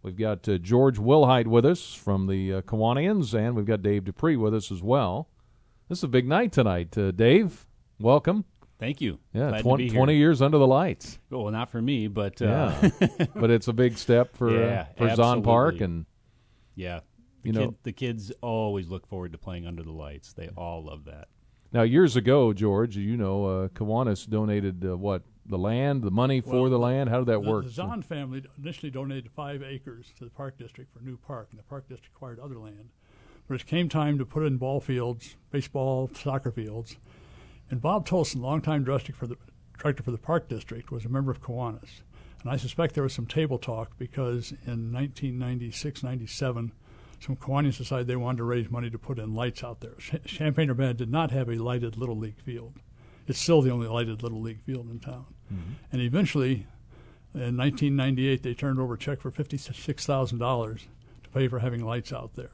We've 0.09 0.17
got 0.17 0.49
uh, 0.49 0.57
George 0.57 0.97
Wilhite 0.97 1.49
with 1.49 1.67
us 1.67 1.93
from 1.93 2.29
the 2.29 2.55
uh, 2.55 2.61
Kiwanians, 2.63 3.35
and 3.35 3.55
we've 3.55 3.67
got 3.67 3.83
Dave 3.83 4.07
Dupree 4.07 4.37
with 4.37 4.55
us 4.55 4.73
as 4.73 4.83
well. 4.83 5.29
This 5.91 5.99
is 5.99 6.05
a 6.05 6.09
big 6.09 6.27
night 6.27 6.51
tonight. 6.51 6.97
Uh, 6.97 7.11
Dave, 7.11 7.67
welcome. 8.01 8.47
Thank 8.79 9.03
you. 9.03 9.19
Yeah, 9.35 9.61
20, 9.61 9.91
20, 9.91 10.17
years 10.17 10.41
under 10.41 10.57
the 10.57 10.67
lights. 10.67 11.19
Well, 11.29 11.51
not 11.51 11.69
for 11.69 11.83
me, 11.83 12.09
but 12.09 12.41
uh, 12.41 12.75
yeah. 12.81 13.27
but 13.35 13.51
it's 13.51 13.69
a 13.69 13.75
big 13.75 13.99
step 13.99 14.35
for 14.35 14.51
yeah, 14.51 14.87
for 14.97 15.15
Zahn 15.15 15.43
Park, 15.43 15.83
and 15.83 16.07
yeah, 16.75 17.01
the 17.43 17.49
you 17.49 17.53
kid, 17.53 17.61
know 17.61 17.75
the 17.83 17.93
kids 17.93 18.33
always 18.41 18.89
look 18.89 19.07
forward 19.07 19.33
to 19.33 19.39
playing 19.39 19.67
under 19.67 19.83
the 19.83 19.93
lights. 19.93 20.33
They 20.33 20.49
all 20.57 20.85
love 20.85 21.05
that. 21.05 21.29
Now, 21.71 21.83
years 21.83 22.17
ago, 22.17 22.55
George, 22.55 22.97
you 22.97 23.19
know, 23.19 23.45
uh, 23.45 23.69
Kiwanis 23.69 24.27
donated 24.27 24.87
uh, 24.87 24.97
what 24.97 25.25
the 25.49 25.59
land, 25.59 26.03
the 26.03 26.11
money 26.11 26.41
for 26.41 26.63
well, 26.63 26.71
the 26.71 26.79
land. 26.79 27.11
How 27.11 27.19
did 27.19 27.27
that 27.27 27.43
the, 27.43 27.51
work? 27.51 27.65
The 27.65 27.71
Zahn 27.71 28.03
family 28.03 28.45
initially 28.63 28.91
donated 28.91 29.31
five 29.31 29.63
acres 29.63 30.13
to 30.19 30.25
the 30.25 30.31
park 30.31 30.59
district 30.59 30.93
for 30.93 31.01
a 31.01 31.03
new 31.03 31.17
park, 31.17 31.49
and 31.51 31.59
the 31.59 31.65
park 31.65 31.89
district 31.89 32.15
acquired 32.15 32.39
other 32.39 32.59
land. 32.59 32.91
But 33.49 33.61
it 33.61 33.67
came 33.67 33.89
time 33.89 34.19
to 34.19 34.27
put 34.27 34.45
in 34.45 34.59
ball 34.59 34.81
fields, 34.81 35.37
baseball, 35.51 36.11
soccer 36.15 36.51
fields, 36.51 36.97
and 37.71 37.81
Bob 37.81 38.07
Tolson, 38.07 38.41
longtime 38.41 38.85
director 38.85 39.13
for 39.13 39.27
the 39.27 39.37
director 39.79 40.03
for 40.03 40.11
the 40.11 40.19
park 40.19 40.49
district, 40.49 40.91
was 40.91 41.05
a 41.05 41.09
member 41.09 41.31
of 41.31 41.41
Kiwanis. 41.41 42.03
And 42.43 42.51
I 42.51 42.57
suspect 42.57 42.95
there 42.95 43.03
was 43.03 43.15
some 43.15 43.27
table 43.27 43.59
talk 43.59 43.99
because 43.99 44.53
in 44.67 44.93
1996, 44.93 46.03
97 46.03 46.73
some 47.21 47.37
Kiwanians 47.37 47.79
decided 47.79 48.07
they 48.07 48.17
wanted 48.17 48.39
to 48.39 48.45
raise 48.45 48.71
money 48.71 48.91
to 48.91 48.99
put 48.99 49.19
in 49.19 49.35
lights 49.35 49.65
out 49.65 49.81
there. 49.81 49.95
Champaign 50.25 50.71
Urbana 50.71 50.95
did 50.95 51.11
not 51.11 51.31
have 51.31 51.49
a 51.49 51.57
lighted 51.57 51.97
Little 51.97 52.17
League 52.17 52.41
field. 52.41 52.75
It's 53.29 53.39
still 53.39 53.63
the 53.63 53.71
only 53.71 53.87
lighted 53.87 54.23
Little 54.23 54.41
League 54.41 54.63
field 54.63 54.91
in 54.91 54.99
town. 55.01 55.27
Mm-hmm. 55.53 55.73
And 55.93 56.03
eventually, 56.03 56.67
in 57.35 57.57
1998, 57.57 58.43
they 58.43 58.55
turned 58.55 58.81
over 58.81 58.95
a 58.95 58.99
check 58.99 59.21
for 59.21 59.31
$56,000 59.31 60.79
to 61.23 61.31
pay 61.31 61.47
for 61.47 61.59
having 61.59 61.85
lights 61.85 62.13
out 62.13 62.35
there. 62.35 62.51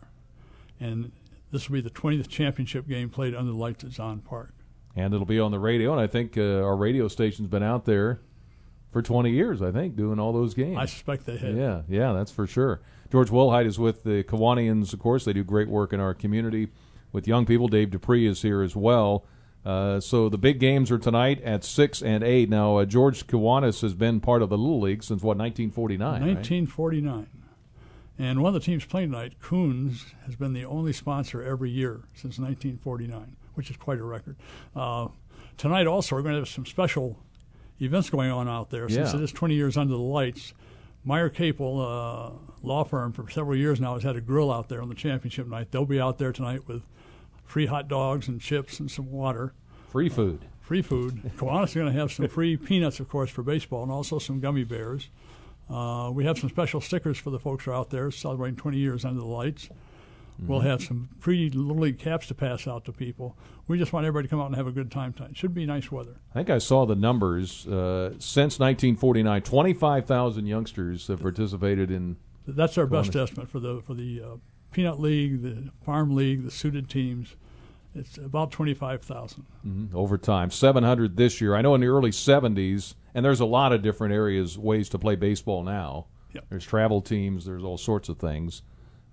And 0.81 1.13
this 1.53 1.69
will 1.69 1.75
be 1.75 1.81
the 1.81 1.91
20th 1.91 2.29
championship 2.29 2.89
game 2.89 3.09
played 3.09 3.35
under 3.35 3.53
the 3.53 3.59
lights 3.59 3.85
at 3.85 3.93
Zahn 3.93 4.19
Park. 4.19 4.53
And 4.97 5.15
it'll 5.15 5.27
be 5.27 5.41
on 5.41 5.53
the 5.53 5.59
radio, 5.59 5.93
and 5.93 6.01
I 6.01 6.07
think 6.07 6.37
uh, 6.37 6.63
our 6.63 6.77
radio 6.77 7.09
station's 7.09 7.49
been 7.49 7.63
out 7.63 7.85
there 7.85 8.21
for 8.93 9.03
20 9.03 9.31
years, 9.31 9.61
I 9.61 9.73
think, 9.73 9.97
doing 9.97 10.21
all 10.21 10.33
those 10.33 10.55
games. 10.55 10.77
I 10.77 10.87
suspect 10.87 11.27
they 11.27 11.37
have. 11.37 11.57
Yeah, 11.57 11.83
yeah, 11.89 12.13
that's 12.13 12.31
for 12.31 12.47
sure. 12.47 12.81
George 13.11 13.31
Wilhite 13.31 13.67
is 13.67 13.79
with 13.79 14.05
the 14.05 14.23
Kiwanians, 14.23 14.93
of 14.93 15.01
course. 15.01 15.25
They 15.25 15.33
do 15.33 15.43
great 15.43 15.69
work 15.69 15.93
in 15.93 15.99
our 15.99 16.15
community 16.15 16.69
with 17.11 17.27
young 17.27 17.45
people. 17.45 17.67
Dave 17.67 17.91
Dupree 17.91 18.27
is 18.27 18.43
here 18.43 18.63
as 18.63 18.77
well. 18.77 19.25
Uh, 19.65 19.99
so 19.99 20.29
the 20.29 20.39
big 20.39 20.61
games 20.61 20.91
are 20.91 20.99
tonight 20.99 21.43
at 21.43 21.65
six 21.65 22.03
and 22.03 22.23
eight. 22.23 22.51
Now 22.51 22.77
uh, 22.77 22.85
George 22.85 23.27
Kiwanis 23.27 23.81
has 23.81 23.95
been 23.95 24.21
part 24.21 24.43
of 24.43 24.51
the 24.51 24.59
Little 24.59 24.81
League 24.81 25.03
since 25.03 25.23
what 25.23 25.39
1949. 25.39 26.21
1949, 26.21 27.17
right? 27.17 27.27
and 28.19 28.43
one 28.43 28.55
of 28.55 28.61
the 28.61 28.65
teams 28.65 28.85
playing 28.85 29.11
tonight, 29.11 29.41
Coons, 29.41 30.07
has 30.27 30.37
been 30.37 30.53
the 30.53 30.65
only 30.65 30.93
sponsor 30.93 31.43
every 31.43 31.71
year 31.71 32.03
since 32.13 32.39
1949, 32.39 33.37
which 33.55 33.71
is 33.71 33.77
quite 33.77 33.99
a 33.99 34.05
record. 34.05 34.37
Uh, 34.77 35.09
tonight 35.57 35.87
also 35.87 36.15
we're 36.15 36.23
going 36.23 36.35
to 36.35 36.41
have 36.41 36.49
some 36.49 36.67
special 36.67 37.19
events 37.81 38.11
going 38.11 38.31
on 38.31 38.49
out 38.49 38.71
there 38.71 38.89
since 38.89 39.13
yeah. 39.13 39.19
it 39.19 39.23
is 39.23 39.33
20 39.33 39.55
years 39.55 39.77
under 39.77 39.95
the 39.95 39.99
lights. 39.99 40.53
Meyer 41.07 41.29
Capel, 41.29 41.81
uh, 41.81 42.31
law 42.67 42.85
firm 42.85 43.13
for 43.13 43.29
several 43.31 43.57
years 43.57 43.81
now, 43.81 43.95
has 43.95 44.03
had 44.03 44.17
a 44.17 44.21
grill 44.21 44.51
out 44.51 44.69
there 44.69 44.81
on 44.81 44.89
the 44.89 44.95
championship 44.95 45.47
night. 45.47 45.71
They'll 45.71 45.85
be 45.85 46.01
out 46.01 46.19
there 46.19 46.33
tonight 46.33 46.67
with 46.67 46.83
free 47.45 47.67
hot 47.67 47.89
dogs 47.89 48.29
and 48.29 48.41
chips 48.41 48.81
and 48.81 48.91
some 48.91 49.11
water. 49.11 49.55
Free 49.91 50.09
food. 50.09 50.45
Free 50.61 50.83
food. 50.83 51.21
Kiwanis 51.37 51.69
is 51.69 51.75
going 51.75 51.93
to 51.93 51.99
have 51.99 52.11
some 52.11 52.27
free 52.29 52.57
peanuts, 52.57 52.99
of 52.99 53.09
course, 53.09 53.31
for 53.31 53.43
baseball, 53.43 53.83
and 53.83 53.93
also 53.93 54.19
some 54.19 54.41
gummy 54.41 54.65
bears. 54.65 55.11
Uh, 55.69 56.11
we 56.13 56.25
have 56.25 56.39
some 56.39 56.51
special 56.51 56.81
stickers 56.81 57.19
for 57.19 57.31
the 57.31 57.39
folks 57.39 57.65
who 57.65 57.71
are 57.71 57.75
out 57.75 57.91
there 57.91 58.11
celebrating 58.11 58.57
20 58.57 58.79
years 58.79 59.05
under 59.05 59.21
the 59.21 59.27
lights. 59.27 59.69
Mm-hmm. 60.35 60.49
We'll 60.49 60.61
have 60.61 60.83
some 60.83 61.11
free 61.19 61.51
Little 61.51 61.83
League 61.83 61.99
caps 61.99 62.27
to 62.29 62.35
pass 62.35 62.67
out 62.67 62.85
to 62.87 62.93
people. 62.93 63.37
We 63.69 63.79
just 63.79 63.93
want 63.93 64.05
everybody 64.05 64.27
to 64.27 64.31
come 64.31 64.41
out 64.41 64.47
and 64.47 64.57
have 64.57 64.67
a 64.67 64.73
good 64.73 64.91
time 64.91 65.13
tonight. 65.13 65.37
Should 65.37 65.55
be 65.55 65.65
nice 65.65 65.93
weather. 65.93 66.17
I 66.33 66.35
think 66.35 66.51
I 66.51 66.59
saw 66.59 66.87
the 66.87 66.97
numbers. 66.97 67.67
Uh, 67.67 68.11
since 68.19 68.59
1949, 68.59 69.43
25,000 69.43 70.47
youngsters 70.47 71.07
have 71.07 71.23
participated 71.23 71.91
in. 71.91 72.17
That's 72.47 72.77
our 72.77 72.87
best 72.87 73.15
estimate 73.17 73.49
for 73.49 73.61
the 73.61 73.81
for 73.81 73.95
the 73.95 74.23
uh, 74.23 74.37
Peanut 74.75 74.99
League, 74.99 75.43
the 75.43 75.71
Farm 75.85 76.17
League, 76.17 76.43
the 76.43 76.51
suited 76.51 76.91
teams. 76.91 77.37
It's 77.95 78.19
about 78.19 78.51
25,000. 78.51 79.47
Mm-hmm. 79.65 79.97
Over 79.97 80.19
time. 80.19 80.51
700 80.51 81.17
this 81.17 81.41
year. 81.41 81.55
I 81.55 81.63
know 81.63 81.77
in 81.77 81.81
the 81.81 81.87
early 81.87 82.11
70s, 82.11 82.95
and 83.15 83.25
there's 83.25 83.39
a 83.39 83.45
lot 83.45 83.73
of 83.73 83.83
different 83.83 84.13
areas, 84.13 84.59
ways 84.59 84.89
to 84.89 84.99
play 84.99 85.15
baseball 85.15 85.63
now. 85.63 86.07
Yep. 86.33 86.47
There's 86.51 86.67
travel 86.67 87.01
teams, 87.01 87.45
there's 87.45 87.63
all 87.63 87.79
sorts 87.79 88.09
of 88.09 88.19
things. 88.19 88.63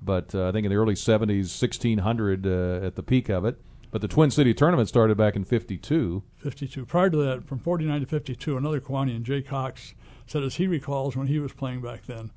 But 0.02 0.34
uh, 0.34 0.50
I 0.50 0.52
think 0.52 0.66
in 0.66 0.72
the 0.72 0.78
early 0.78 0.96
70s, 0.96 1.62
1,600 1.62 2.48
uh, 2.48 2.84
at 2.84 2.96
the 2.96 3.04
peak 3.04 3.30
of 3.30 3.46
it. 3.46 3.62
But 3.92 4.02
the 4.02 4.08
Twin 4.08 4.32
City 4.32 4.56
tournament 4.56 4.90
started 4.90 5.16
back 5.16 5.36
in 5.36 5.44
52. 5.44 6.24
52. 6.38 6.86
Prior 6.88 7.12
to 7.12 7.18
that, 7.18 7.46
from 7.46 7.60
49 7.60 8.00
to 8.00 8.08
52, 8.08 8.58
another 8.58 8.82
Kiwanian, 8.82 9.22
Jay 9.22 9.44
Cox, 9.44 9.94
said 10.26 10.42
as 10.42 10.56
he 10.56 10.66
recalls 10.66 11.16
when 11.16 11.28
he 11.28 11.38
was 11.38 11.54
playing 11.54 11.82
back 11.82 12.08
then, 12.08 12.32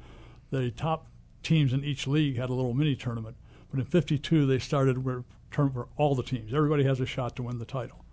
the 0.51 0.71
top 0.71 1.07
teams 1.45 1.73
in 1.73 1.85
each 1.85 2.07
league 2.07 2.37
had 2.37 2.51
a 2.51 2.55
little 2.55 2.75
mini 2.75 2.97
tournament. 2.97 3.37
But 3.71 3.81
in 3.81 3.87
52, 3.87 4.47
they 4.47 4.59
started 4.59 5.05
where 5.05 5.25
tournament 5.51 5.75
for 5.75 6.03
all 6.03 6.15
the 6.15 6.23
teams. 6.23 6.53
Everybody 6.53 6.85
has 6.85 7.01
a 7.01 7.07
shot 7.07 7.37
to 7.37 7.43
win 7.43 7.59
the 7.59 7.65
title. 7.65 8.05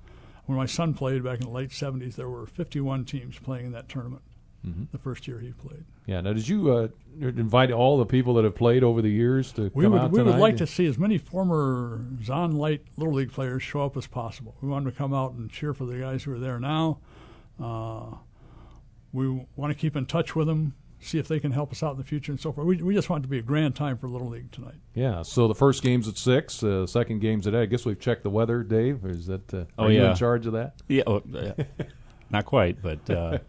When 0.45 0.57
my 0.57 0.65
son 0.65 0.93
played 0.93 1.23
back 1.23 1.39
in 1.39 1.45
the 1.45 1.51
late 1.51 1.69
70s, 1.69 2.15
there 2.15 2.29
were 2.29 2.45
51 2.45 3.05
teams 3.05 3.39
playing 3.39 3.67
in 3.67 3.71
that 3.71 3.89
tournament. 3.89 4.21
Mm-hmm. 4.65 4.83
The 4.91 4.97
first 4.99 5.27
year 5.27 5.39
he 5.39 5.51
played. 5.53 5.85
Yeah. 6.05 6.21
Now, 6.21 6.33
did 6.33 6.47
you 6.47 6.71
uh, 6.71 6.87
invite 7.19 7.71
all 7.71 7.97
the 7.97 8.05
people 8.05 8.35
that 8.35 8.43
have 8.43 8.55
played 8.55 8.83
over 8.83 9.01
the 9.01 9.09
years 9.09 9.51
to 9.53 9.71
we 9.73 9.83
come 9.83 9.93
would, 9.93 10.01
out 10.01 10.11
We 10.11 10.19
tonight? 10.19 10.31
would 10.33 10.39
like 10.39 10.57
to 10.57 10.67
see 10.67 10.85
as 10.85 10.99
many 10.99 11.17
former 11.17 12.05
Zon 12.23 12.51
Light 12.51 12.83
Little 12.95 13.15
League 13.15 13.31
players 13.31 13.63
show 13.63 13.83
up 13.83 13.97
as 13.97 14.05
possible. 14.05 14.55
We 14.61 14.69
want 14.69 14.85
them 14.85 14.93
to 14.93 14.97
come 14.97 15.13
out 15.13 15.33
and 15.33 15.49
cheer 15.49 15.73
for 15.73 15.85
the 15.85 15.97
guys 15.97 16.23
who 16.23 16.33
are 16.33 16.39
there 16.39 16.59
now. 16.59 16.99
Uh, 17.59 18.17
we 19.11 19.47
want 19.55 19.71
to 19.71 19.75
keep 19.75 19.95
in 19.95 20.05
touch 20.05 20.35
with 20.35 20.47
them 20.47 20.75
see 21.01 21.17
if 21.17 21.27
they 21.27 21.39
can 21.39 21.51
help 21.51 21.71
us 21.71 21.83
out 21.83 21.91
in 21.91 21.97
the 21.97 22.03
future 22.03 22.31
and 22.31 22.39
so 22.39 22.51
forth. 22.51 22.67
We, 22.67 22.77
we 22.77 22.93
just 22.93 23.09
want 23.09 23.21
it 23.21 23.25
to 23.25 23.29
be 23.29 23.39
a 23.39 23.41
grand 23.41 23.75
time 23.75 23.97
for 23.97 24.07
Little 24.07 24.29
League 24.29 24.51
tonight. 24.51 24.75
Yeah. 24.93 25.23
So 25.23 25.47
the 25.47 25.55
first 25.55 25.83
game's 25.83 26.07
at 26.07 26.17
six. 26.17 26.63
Uh, 26.63 26.85
second 26.85 27.19
game's 27.19 27.47
at 27.47 27.55
eight. 27.55 27.63
I 27.63 27.65
guess 27.65 27.85
we've 27.85 27.99
checked 27.99 28.23
the 28.23 28.29
weather, 28.29 28.63
Dave. 28.63 29.05
Is 29.05 29.25
that? 29.27 29.53
Uh, 29.53 29.65
oh 29.77 29.85
are 29.85 29.91
yeah. 29.91 30.01
you 30.01 30.05
in 30.07 30.15
charge 30.15 30.45
of 30.45 30.53
that? 30.53 30.75
Yeah. 30.87 31.03
Oh, 31.07 31.21
yeah. 31.27 31.53
Not 32.29 32.45
quite, 32.45 32.81
but 32.81 33.09
uh, 33.09 33.39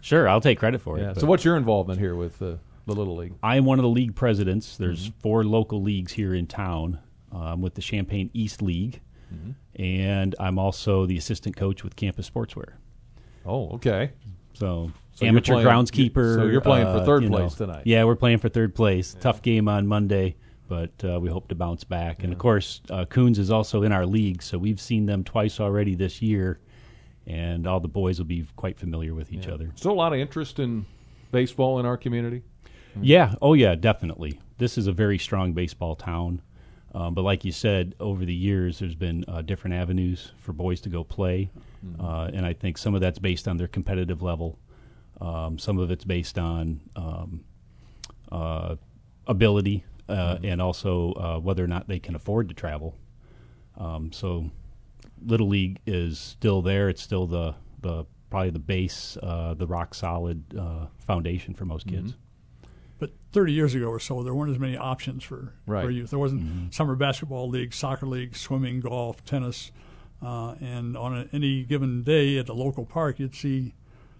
sure, 0.00 0.28
I'll 0.28 0.40
take 0.40 0.58
credit 0.58 0.80
for 0.80 0.98
yeah. 0.98 1.10
it. 1.10 1.20
So 1.20 1.26
what's 1.26 1.44
your 1.44 1.56
involvement 1.56 1.98
here 1.98 2.14
with 2.14 2.40
uh, 2.40 2.54
the 2.86 2.94
Little 2.94 3.16
League? 3.16 3.34
I 3.42 3.56
am 3.56 3.64
one 3.64 3.80
of 3.80 3.82
the 3.82 3.88
league 3.88 4.14
presidents. 4.14 4.76
There's 4.76 5.08
mm-hmm. 5.08 5.20
four 5.20 5.44
local 5.44 5.82
leagues 5.82 6.12
here 6.12 6.34
in 6.34 6.46
town. 6.46 7.00
I'm 7.32 7.60
with 7.60 7.74
the 7.74 7.82
Champaign 7.82 8.30
East 8.32 8.62
League, 8.62 9.00
mm-hmm. 9.32 9.82
and 9.82 10.34
I'm 10.38 10.58
also 10.58 11.04
the 11.04 11.18
assistant 11.18 11.56
coach 11.56 11.82
with 11.82 11.96
Campus 11.96 12.30
Sportswear. 12.30 12.74
Oh, 13.44 13.70
okay. 13.70 14.12
So 14.54 14.92
so 15.18 15.26
amateur 15.26 15.54
playing, 15.54 15.66
groundskeeper. 15.66 16.36
So 16.36 16.46
you're 16.46 16.60
playing 16.60 16.86
uh, 16.86 16.98
for 16.98 17.04
third 17.04 17.24
you 17.24 17.28
place 17.30 17.58
know. 17.58 17.66
tonight. 17.66 17.82
Yeah, 17.86 18.04
we're 18.04 18.16
playing 18.16 18.38
for 18.38 18.48
third 18.48 18.74
place. 18.74 19.14
Yeah. 19.14 19.20
Tough 19.20 19.42
game 19.42 19.68
on 19.68 19.86
Monday, 19.86 20.36
but 20.68 20.92
uh, 21.04 21.18
we 21.20 21.28
hope 21.28 21.48
to 21.48 21.54
bounce 21.54 21.84
back. 21.84 22.18
Yeah. 22.18 22.24
And 22.24 22.32
of 22.32 22.38
course, 22.38 22.80
uh, 22.90 23.04
Coons 23.06 23.38
is 23.38 23.50
also 23.50 23.82
in 23.82 23.92
our 23.92 24.06
league, 24.06 24.42
so 24.42 24.58
we've 24.58 24.80
seen 24.80 25.06
them 25.06 25.24
twice 25.24 25.58
already 25.60 25.94
this 25.94 26.22
year, 26.22 26.60
and 27.26 27.66
all 27.66 27.80
the 27.80 27.88
boys 27.88 28.18
will 28.18 28.26
be 28.26 28.46
quite 28.56 28.78
familiar 28.78 29.14
with 29.14 29.32
each 29.32 29.46
yeah. 29.46 29.54
other. 29.54 29.72
Still 29.74 29.92
a 29.92 29.94
lot 29.94 30.12
of 30.12 30.18
interest 30.18 30.58
in 30.58 30.86
baseball 31.32 31.80
in 31.80 31.86
our 31.86 31.96
community. 31.96 32.42
Yeah. 33.00 33.34
Oh, 33.42 33.54
yeah. 33.54 33.74
Definitely. 33.74 34.40
This 34.58 34.78
is 34.78 34.86
a 34.86 34.92
very 34.92 35.18
strong 35.18 35.52
baseball 35.52 35.94
town. 35.94 36.42
Um, 36.94 37.14
but 37.14 37.22
like 37.22 37.44
you 37.44 37.52
said, 37.52 37.94
over 38.00 38.24
the 38.24 38.34
years, 38.34 38.78
there's 38.78 38.94
been 38.94 39.24
uh, 39.28 39.42
different 39.42 39.76
avenues 39.76 40.32
for 40.38 40.52
boys 40.52 40.80
to 40.80 40.88
go 40.88 41.04
play, 41.04 41.50
mm-hmm. 41.84 42.04
uh, 42.04 42.28
and 42.28 42.46
I 42.46 42.54
think 42.54 42.78
some 42.78 42.94
of 42.94 43.02
that's 43.02 43.18
based 43.18 43.46
on 43.46 43.58
their 43.58 43.68
competitive 43.68 44.22
level. 44.22 44.58
Um, 45.20 45.58
some 45.58 45.78
of 45.78 45.90
it's 45.90 46.04
based 46.04 46.38
on 46.38 46.80
um, 46.94 47.44
uh, 48.30 48.76
ability 49.26 49.84
uh, 50.08 50.36
mm-hmm. 50.36 50.44
and 50.44 50.62
also 50.62 51.12
uh, 51.12 51.38
whether 51.38 51.62
or 51.62 51.66
not 51.66 51.88
they 51.88 51.98
can 51.98 52.14
afford 52.14 52.48
to 52.48 52.54
travel. 52.54 52.94
Um, 53.76 54.12
so, 54.12 54.50
Little 55.24 55.48
League 55.48 55.80
is 55.86 56.18
still 56.18 56.62
there. 56.62 56.88
It's 56.88 57.02
still 57.02 57.26
the 57.26 57.54
the 57.80 58.06
probably 58.30 58.50
the 58.50 58.58
base, 58.58 59.16
uh, 59.22 59.54
the 59.54 59.66
rock 59.66 59.94
solid 59.94 60.44
uh, 60.58 60.86
foundation 60.98 61.54
for 61.54 61.64
most 61.64 61.86
kids. 61.86 62.12
Mm-hmm. 62.12 62.20
But 62.98 63.12
30 63.32 63.52
years 63.52 63.74
ago 63.74 63.86
or 63.86 64.00
so, 64.00 64.22
there 64.22 64.34
weren't 64.34 64.50
as 64.50 64.58
many 64.58 64.76
options 64.76 65.24
for, 65.24 65.54
right. 65.66 65.84
for 65.84 65.90
youth. 65.90 66.10
There 66.10 66.18
wasn't 66.18 66.42
mm-hmm. 66.42 66.70
summer 66.70 66.96
basketball 66.96 67.48
leagues, 67.48 67.76
soccer 67.76 68.06
leagues, 68.06 68.40
swimming, 68.40 68.80
golf, 68.80 69.24
tennis. 69.24 69.70
Uh, 70.20 70.56
and 70.60 70.96
on 70.96 71.16
a, 71.16 71.28
any 71.32 71.62
given 71.62 72.02
day 72.02 72.38
at 72.38 72.46
the 72.46 72.54
local 72.54 72.84
park, 72.84 73.20
you'd 73.20 73.36
see 73.36 73.72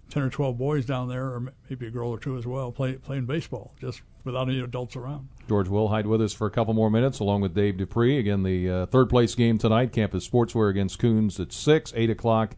10 0.09 0.23
or 0.23 0.29
12 0.29 0.57
boys 0.57 0.85
down 0.85 1.07
there, 1.07 1.25
or 1.25 1.53
maybe 1.69 1.87
a 1.87 1.91
girl 1.91 2.09
or 2.09 2.19
two 2.19 2.37
as 2.37 2.45
well, 2.45 2.71
play, 2.71 2.93
playing 2.93 3.25
baseball, 3.25 3.73
just 3.79 4.01
without 4.23 4.49
any 4.49 4.59
adults 4.59 4.95
around. 4.95 5.29
George 5.47 5.67
Wilhite 5.67 6.05
with 6.05 6.21
us 6.21 6.33
for 6.33 6.47
a 6.47 6.51
couple 6.51 6.73
more 6.73 6.89
minutes, 6.89 7.19
along 7.19 7.41
with 7.41 7.53
Dave 7.55 7.77
Dupree. 7.77 8.19
Again, 8.19 8.43
the 8.43 8.69
uh, 8.69 8.85
third 8.87 9.09
place 9.09 9.35
game 9.35 9.57
tonight, 9.57 9.91
Campus 9.91 10.27
Sportswear 10.27 10.69
against 10.69 10.99
Coons 10.99 11.39
at 11.39 11.51
6, 11.51 11.93
8 11.95 12.09
o'clock. 12.09 12.55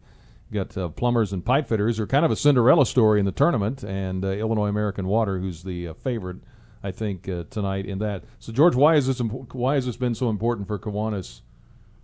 Got 0.52 0.76
uh, 0.76 0.88
plumbers 0.88 1.32
and 1.32 1.42
pipe 1.44 1.66
fitters. 1.66 1.96
They're 1.96 2.06
kind 2.06 2.26
of 2.26 2.30
a 2.30 2.36
Cinderella 2.36 2.84
story 2.84 3.18
in 3.18 3.24
the 3.24 3.32
tournament, 3.32 3.82
and 3.82 4.22
uh, 4.24 4.28
Illinois 4.28 4.68
American 4.68 5.06
Water, 5.06 5.38
who's 5.38 5.62
the 5.62 5.88
uh, 5.88 5.94
favorite, 5.94 6.38
I 6.82 6.90
think, 6.90 7.26
uh, 7.26 7.44
tonight 7.48 7.86
in 7.86 7.98
that. 8.00 8.24
So, 8.38 8.52
George, 8.52 8.74
why 8.74 8.96
is 8.96 9.06
this 9.06 9.18
imp- 9.18 9.54
why 9.54 9.76
has 9.76 9.86
this 9.86 9.96
been 9.96 10.14
so 10.14 10.28
important 10.28 10.68
for 10.68 10.78
Kiwanis 10.78 11.40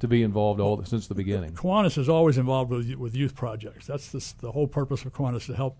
to 0.00 0.08
be 0.08 0.22
involved 0.22 0.60
all 0.60 0.82
since 0.84 1.06
the 1.06 1.14
beginning? 1.14 1.52
Kiwanis 1.52 1.98
is 1.98 2.08
always 2.08 2.38
involved 2.38 2.70
with 2.70 2.94
with 2.94 3.14
youth 3.14 3.34
projects. 3.34 3.86
That's 3.86 4.08
the 4.08 4.34
the 4.40 4.52
whole 4.52 4.66
purpose 4.66 5.04
of 5.04 5.12
Kiwanis 5.12 5.46
to 5.46 5.54
help. 5.54 5.78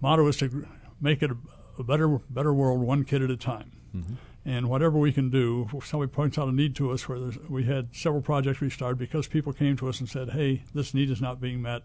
Motto 0.00 0.26
is 0.26 0.36
to 0.38 0.66
make 1.00 1.22
it 1.22 1.30
a, 1.30 1.36
a 1.78 1.84
better 1.84 2.18
better 2.30 2.52
world 2.52 2.80
one 2.80 3.04
kid 3.04 3.22
at 3.22 3.30
a 3.30 3.36
time. 3.36 3.72
Mm-hmm. 3.94 4.14
And 4.42 4.70
whatever 4.70 4.98
we 4.98 5.12
can 5.12 5.28
do, 5.28 5.68
if 5.74 5.86
somebody 5.86 6.10
points 6.10 6.38
out 6.38 6.48
a 6.48 6.52
need 6.52 6.74
to 6.76 6.90
us, 6.92 7.08
where 7.08 7.18
we 7.48 7.64
had 7.64 7.94
several 7.94 8.22
projects 8.22 8.60
we 8.60 8.70
started 8.70 8.98
because 8.98 9.28
people 9.28 9.52
came 9.52 9.76
to 9.76 9.88
us 9.88 10.00
and 10.00 10.08
said, 10.08 10.30
"Hey, 10.30 10.64
this 10.74 10.94
need 10.94 11.10
is 11.10 11.20
not 11.20 11.40
being 11.40 11.60
met." 11.60 11.82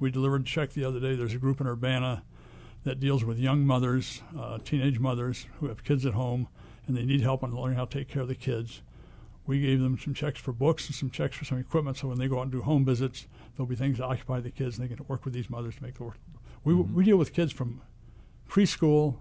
We 0.00 0.10
delivered 0.10 0.42
a 0.42 0.44
check 0.44 0.70
the 0.72 0.84
other 0.84 0.98
day. 0.98 1.14
There's 1.14 1.34
a 1.34 1.38
group 1.38 1.60
in 1.60 1.66
Urbana 1.68 2.24
that 2.82 2.98
deals 2.98 3.24
with 3.24 3.38
young 3.38 3.64
mothers, 3.64 4.22
uh, 4.36 4.58
teenage 4.64 4.98
mothers 4.98 5.46
who 5.60 5.68
have 5.68 5.84
kids 5.84 6.04
at 6.04 6.14
home, 6.14 6.48
and 6.88 6.96
they 6.96 7.04
need 7.04 7.20
help 7.20 7.44
on 7.44 7.54
learning 7.54 7.78
how 7.78 7.84
to 7.84 7.98
take 7.98 8.08
care 8.08 8.22
of 8.22 8.28
the 8.28 8.34
kids. 8.34 8.82
We 9.46 9.60
gave 9.60 9.80
them 9.80 9.98
some 9.98 10.14
checks 10.14 10.40
for 10.40 10.52
books 10.52 10.86
and 10.86 10.94
some 10.94 11.10
checks 11.10 11.36
for 11.36 11.44
some 11.44 11.58
equipment, 11.58 11.96
so 11.96 12.08
when 12.08 12.18
they 12.18 12.28
go 12.28 12.38
out 12.38 12.42
and 12.42 12.52
do 12.52 12.62
home 12.62 12.84
visits, 12.84 13.26
there'll 13.56 13.66
be 13.68 13.74
things 13.74 13.98
to 13.98 14.04
occupy 14.04 14.40
the 14.40 14.50
kids, 14.50 14.78
and 14.78 14.88
they 14.88 14.94
can 14.94 15.04
work 15.08 15.24
with 15.24 15.34
these 15.34 15.50
mothers 15.50 15.76
to 15.76 15.82
make 15.82 15.94
the 15.94 16.04
work. 16.04 16.18
We 16.64 16.74
Mm-hmm. 16.74 16.94
we 16.94 17.04
deal 17.04 17.16
with 17.16 17.32
kids 17.32 17.52
from 17.52 17.80
preschool 18.48 19.16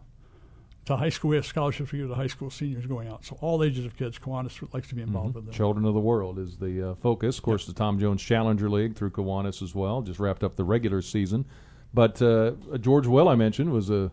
to 0.86 0.98
high 0.98 1.10
school. 1.10 1.32
We 1.32 1.36
have 1.38 1.46
scholarships 1.46 1.92
we 1.92 2.00
give 2.00 2.10
to 2.10 2.16
high 2.16 2.28
school 2.28 2.50
seniors 2.50 2.86
going 2.86 3.08
out. 3.08 3.26
So 3.26 3.38
all 3.42 3.64
ages 3.64 3.86
of 3.86 3.98
kids, 3.98 4.20
Kiwanis 4.20 4.74
likes 4.74 4.90
to 4.90 4.96
be 4.96 5.02
involved 5.02 5.30
mm-hmm. 5.30 5.38
with 5.38 5.46
them. 5.46 5.54
Children 5.54 5.86
of 5.86 5.94
the 5.94 6.00
World 6.00 6.38
is 6.38 6.58
the 6.58 6.92
uh, 6.92 6.96
focus. 6.96 7.38
Of 7.38 7.44
course, 7.44 7.64
yep. 7.64 7.76
the 7.76 7.80
Tom 7.80 8.00
Jones 8.00 8.22
Challenger 8.22 8.70
League 8.70 8.96
through 8.96 9.12
Kiwanis 9.12 9.62
as 9.62 9.74
well. 9.74 10.02
Just 10.02 10.20
wrapped 10.20 10.44
up 10.44 10.56
the 10.56 10.64
regular 10.64 11.02
season. 11.02 11.46
But 11.94 12.22
uh, 12.22 12.52
George 12.80 13.08
Will, 13.08 13.28
I 13.28 13.36
mentioned, 13.36 13.72
was 13.72 13.90
a 13.90 14.12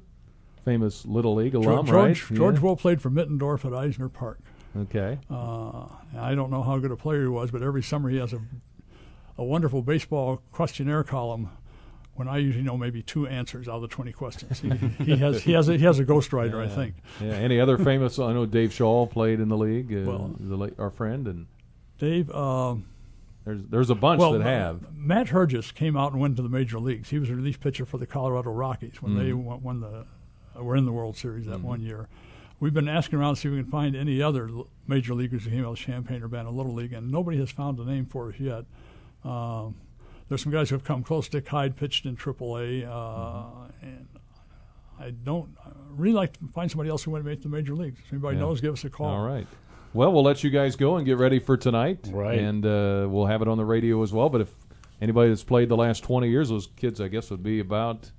famous 0.65 1.07
Little 1.07 1.35
League 1.35 1.55
alum, 1.55 1.87
George, 1.87 1.91
right? 1.91 2.37
George 2.37 2.57
Yeah. 2.57 2.61
Will 2.61 2.77
played 2.77 3.01
for 3.01 3.11
Mittendorf 3.11 3.65
at 3.65 3.73
Eisner 3.73 4.09
Park. 4.09 4.41
Okay. 4.77 5.19
Uh, 5.31 5.87
I 6.19 6.35
don't 6.35 6.51
know 6.51 6.63
how 6.63 6.79
good 6.79 6.91
a 6.91 6.97
player 6.97 7.23
he 7.23 7.29
was, 7.29 7.51
but 7.51 7.63
every 7.63 7.83
summer 7.83 8.09
he 8.11 8.19
has 8.19 8.33
a 8.33 8.41
a 9.37 9.45
wonderful 9.45 9.83
baseball 9.83 10.43
questionnaire 10.53 11.05
column. 11.05 11.51
When 12.15 12.27
I 12.27 12.39
usually 12.39 12.65
know 12.65 12.77
maybe 12.77 13.01
two 13.01 13.29
answers 13.29 13.69
out 13.69 13.77
of 13.77 13.83
the 13.83 13.89
twenty 13.89 14.11
questions, 14.13 14.59
he, 14.61 14.71
he 15.05 15.17
has 15.19 15.43
he 15.43 15.53
has 15.53 15.69
a, 15.69 15.77
he 15.77 15.85
has 15.85 15.99
a 16.01 16.05
ghostwriter, 16.05 16.57
I 16.61 16.69
think. 16.69 16.97
Yeah. 17.21 17.35
Any 17.35 17.61
other 17.61 17.79
famous? 17.79 18.19
I 18.19 18.33
know 18.33 18.45
Dave 18.47 18.73
Shaw 18.73 19.07
played 19.07 19.39
in 19.41 19.49
the 19.49 19.57
league. 19.57 19.93
Uh, 19.93 20.11
Well- 20.11 20.35
the 20.41 20.73
our 20.79 20.91
friend, 20.91 21.29
and 21.29 21.47
Dave, 21.99 22.29
um, 22.33 22.87
there's 23.45 23.63
there's 23.71 23.91
a 23.91 23.95
bunch 23.95 24.19
well, 24.21 24.33
that 24.33 24.43
have. 24.43 24.93
Matt 24.93 25.29
Herges 25.29 25.71
came 25.71 25.97
out 25.97 26.11
and 26.13 26.21
went 26.21 26.37
to 26.37 26.43
the 26.43 26.49
major 26.49 26.81
leagues. 26.81 27.11
He 27.11 27.19
was 27.21 27.31
a 27.31 27.37
relief 27.37 27.61
pitcher 27.61 27.85
for 27.87 27.99
the 27.99 28.07
Colorado 28.07 28.51
Rockies 28.51 29.01
when 29.01 29.17
they 29.17 29.31
Mhm. 29.31 29.45
won, 29.45 29.63
won 29.63 29.81
the 29.81 30.05
uh, 30.59 30.63
were 30.65 30.75
in 30.77 30.85
the 30.87 30.93
World 30.93 31.17
Series 31.17 31.47
that 31.47 31.59
Mhm. 31.59 31.63
one 31.63 31.81
year. 31.83 32.09
We've 32.61 32.75
been 32.75 32.89
asking 32.89 33.19
around 33.19 33.37
to 33.37 33.41
see 33.41 33.49
if 33.49 33.55
we 33.55 33.63
can 33.63 33.71
find 33.71 33.95
any 33.95 34.21
other 34.21 34.51
major 34.87 35.15
leaguers 35.15 35.45
who 35.45 35.51
came 35.51 35.65
out 35.65 35.73
of 35.73 35.79
Champaign 35.79 36.23
or 36.23 36.29
Banner 36.29 36.51
Little 36.51 36.75
League, 36.75 36.93
and 36.93 37.11
nobody 37.11 37.39
has 37.39 37.51
found 37.51 37.79
a 37.79 37.85
name 37.85 38.05
for 38.07 38.29
us 38.31 38.35
yet. 38.41 38.65
Um, 39.25 39.77
there's 40.29 40.43
some 40.43 40.53
guys 40.53 40.69
who 40.71 40.75
have 40.75 40.85
come 40.85 41.03
close. 41.05 41.29
Dick 41.29 41.47
Hyde 41.49 41.77
pitched 41.77 42.05
in 42.05 42.17
AAA, 42.17 42.85
uh, 42.85 42.89
Mm-hmm. 42.91 43.87
and 43.87 44.09
I 45.01 45.11
don't 45.11 45.57
I 45.65 45.71
really 45.91 46.15
like 46.15 46.33
to 46.39 46.49
find 46.53 46.69
somebody 46.69 46.91
else 46.91 47.05
who 47.05 47.13
went 47.13 47.25
to 47.25 47.31
make 47.31 47.43
the 47.43 47.49
major 47.49 47.75
leagues. 47.75 48.01
If 48.05 48.13
anybody 48.13 48.37
Yeah. 48.37 48.43
knows, 48.43 48.61
give 48.61 48.73
us 48.75 48.85
a 48.85 48.91
call. 48.91 49.07
All 49.07 49.25
right. 49.27 49.47
Well, 49.95 50.13
we'll 50.13 50.25
let 50.25 50.43
you 50.43 50.51
guys 50.51 50.75
go 50.77 50.97
and 50.97 51.07
get 51.07 51.17
ready 51.19 51.39
for 51.39 51.57
tonight. 51.57 52.09
Right. 52.11 52.39
And 52.41 52.67
uh, 52.67 53.07
we'll 53.09 53.27
have 53.27 53.41
it 53.41 53.49
on 53.49 53.57
the 53.57 53.65
radio 53.65 54.03
as 54.03 54.13
well. 54.13 54.29
But 54.29 54.41
if 54.43 54.51
anybody 55.01 55.31
that's 55.31 55.45
played 55.45 55.69
the 55.69 55.77
last 55.77 56.03
20 56.03 56.29
years, 56.29 56.49
those 56.51 56.67
kids, 56.77 57.01
I 57.01 57.07
guess, 57.09 57.31
would 57.31 57.43
be 57.45 57.61
about, 57.61 58.11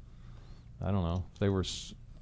I 0.81 0.89
don't 0.91 1.03
know, 1.03 1.25
if 1.33 1.39
they 1.39 1.49
were 1.49 1.63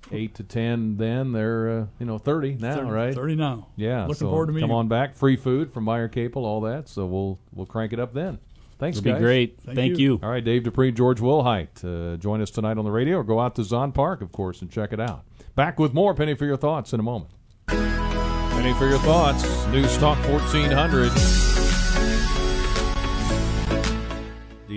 s- 0.08 0.14
8 0.14 0.36
to 0.36 0.44
10 0.44 0.98
then, 0.98 1.32
they're, 1.32 1.70
uh, 1.82 1.86
you 2.00 2.06
know, 2.06 2.18
30 2.18 2.56
now, 2.60 2.76
30 2.76 2.90
right? 2.90 3.14
30 3.16 3.36
now. 3.36 3.68
Yeah. 3.76 4.02
Looking 4.02 4.16
so 4.16 4.30
forward 4.30 4.48
to 4.48 4.54
meeting 4.54 4.68
Come 4.70 4.76
on 4.76 4.88
back. 4.88 5.16
Free 5.16 5.36
food 5.36 5.72
from 5.74 5.84
Meyer 5.86 6.08
Capel, 6.08 6.46
all 6.46 6.62
that. 6.62 6.88
So 6.90 7.06
we'll 7.06 7.40
we'll 7.54 7.66
crank 7.66 7.94
it 7.94 8.00
up 8.00 8.14
then. 8.14 8.40
Thanks, 8.80 9.00
It'll 9.00 9.14
be 9.16 9.20
great. 9.20 9.60
Thank 9.66 9.76
Thank 9.76 9.98
you. 9.98 10.14
you. 10.14 10.20
All 10.22 10.30
right, 10.30 10.44
Dave 10.44 10.64
Dupree, 10.64 10.92
George 10.92 11.20
Wilhite. 11.20 11.84
Uh, 11.84 12.16
join 12.18 12.42
us 12.42 12.52
tonight 12.52 12.78
on 12.78 12.86
the 12.86 12.92
radio 12.92 13.18
or 13.18 13.24
go 13.24 13.40
out 13.40 13.56
to 13.56 13.64
Zon 13.64 13.92
Park, 13.92 14.22
of 14.22 14.32
course, 14.32 14.62
and 14.62 14.70
check 14.70 14.94
it 14.94 15.00
out. 15.00 15.24
Back 15.56 15.80
with 15.80 15.96
more 15.96 16.14
Penny 16.14 16.36
for 16.36 16.46
Your 16.46 16.58
Thoughts 16.58 16.94
in 16.94 17.00
a 17.00 17.04
moment. 17.04 17.32
Penny 17.68 18.74
for 18.76 18.88
Your 18.88 19.00
Thoughts, 19.00 19.44
News 19.68 19.98
Talk 19.98 20.18
1400. 20.30 21.57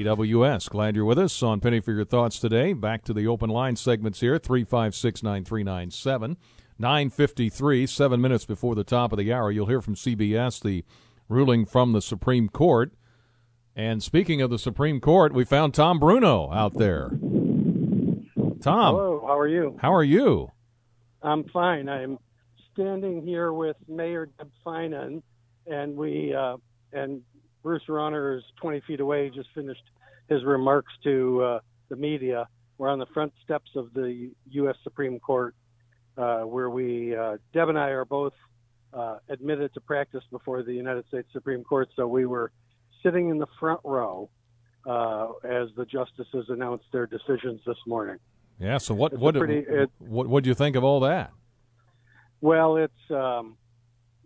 DWS, 0.05 0.71
glad 0.71 0.97
you're 0.97 1.05
with 1.05 1.19
us 1.19 1.43
on 1.43 1.61
Penny 1.61 1.79
for 1.79 1.93
Your 1.93 2.07
Thoughts 2.07 2.39
today. 2.39 2.73
Back 2.73 3.05
to 3.05 3.13
the 3.13 3.27
open 3.27 3.51
line 3.51 3.77
segments 3.77 4.21
here 4.21 4.39
356 4.39 5.23
9397. 5.23 6.39
953, 6.79 7.87
seven 7.87 8.19
minutes 8.19 8.47
before 8.47 8.75
the 8.75 8.83
top 8.83 9.13
of 9.13 9.19
the 9.19 9.31
hour. 9.31 9.51
You'll 9.51 9.67
hear 9.67 9.83
from 9.83 9.95
CBS 9.97 10.63
the 10.63 10.85
ruling 11.29 11.67
from 11.67 11.93
the 11.93 12.01
Supreme 12.01 12.49
Court. 12.49 12.93
And 13.77 14.03
speaking 14.03 14.41
of 14.41 14.49
the 14.49 14.59
Supreme 14.59 15.01
Court, 15.01 15.35
we 15.35 15.45
found 15.45 15.75
Tom 15.75 15.99
Bruno 15.99 16.51
out 16.51 16.79
there. 16.79 17.11
Tom, 18.63 18.95
Hello, 18.95 19.23
how 19.27 19.39
are 19.39 19.49
you? 19.49 19.77
how 19.83 19.93
are 19.93 20.05
you? 20.05 20.51
I'm 21.21 21.45
fine. 21.45 21.91
I'm 21.91 22.19
standing 22.73 23.23
here 23.23 23.53
with 23.53 23.77
Mayor 23.87 24.31
Deb 24.39 24.51
Feinen, 24.65 25.23
and 25.67 25.95
we 25.95 26.33
uh, 26.35 26.57
and 26.95 27.21
Bruce 27.63 27.83
Rauner 27.89 28.37
is 28.39 28.45
20 28.61 28.81
feet 28.87 29.01
away. 29.01 29.25
He 29.29 29.31
just 29.37 29.49
finished 29.55 29.83
his 30.29 30.45
remarks 30.45 30.93
to 31.05 31.43
uh, 31.43 31.59
the 31.89 31.97
media. 31.97 32.49
We're 32.79 32.89
on 32.89 32.99
the 32.99 33.07
front 33.07 33.33
steps 33.45 33.71
of 33.77 33.93
the 33.93 34.31
U.S. 34.53 34.77
Supreme 34.83 35.19
Court, 35.21 35.55
uh, 36.17 36.41
where 36.41 36.71
we 36.71 37.15
uh, 37.15 37.37
Deb 37.53 37.69
and 37.69 37.79
I 37.79 37.89
are 37.89 38.05
both 38.07 38.33
uh, 38.95 39.19
admitted 39.29 39.75
to 39.75 39.81
practice 39.81 40.25
before 40.31 40.63
the 40.63 40.73
United 40.73 41.07
States 41.09 41.29
Supreme 41.33 41.63
Court. 41.63 41.89
So 41.97 42.07
we 42.07 42.25
were 42.27 42.53
sitting 43.03 43.29
in 43.29 43.39
the 43.39 43.47
front 43.59 43.81
row 43.85 44.31
uh, 44.87 45.29
as 45.45 45.69
the 45.77 45.85
justices 45.85 46.47
announced 46.49 46.87
their 46.93 47.07
decisions 47.07 47.61
this 47.67 47.77
morning. 47.87 48.17
Yeah, 48.59 48.79
so 48.79 48.95
what 48.95 49.13
It's 49.13 49.21
what 49.21 49.35
pretty- 49.35 49.59
it- 49.69 49.91
what 49.99 50.27
what 50.27 50.43
do 50.45 50.49
you 50.49 50.55
think 50.55 50.77
of 50.77 50.85
all 50.85 51.01
that? 51.01 51.33
Well, 52.41 52.77
it's 52.77 53.11
um, 53.11 53.57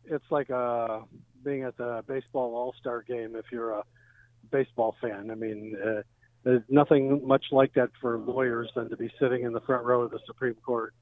it's 0.05 0.25
like 0.31 0.51
uh, 0.51 1.01
being 1.45 1.63
at 1.63 1.77
the 1.77 2.03
baseball 2.07 2.55
All 2.55 2.75
Star 2.81 3.03
game 3.03 3.37
if 3.37 3.47
you're 3.53 3.71
a 3.71 3.83
baseball 4.51 4.97
fan. 5.01 5.31
I 5.31 5.35
mean, 5.35 5.77
uh, 5.83 6.03
there's 6.45 6.63
nothing 6.69 7.27
much 7.27 7.47
like 7.53 7.75
that 7.75 7.91
for 8.01 8.19
lawyers 8.19 8.71
than 8.75 8.91
to 8.91 8.97
be 8.97 9.11
sitting 9.21 9.45
in 9.45 9.53
the 9.53 9.61
front 9.61 9.85
row 9.85 10.03
of 10.03 10.11
the 10.11 10.21
Supreme 10.27 10.55
Court 10.55 10.95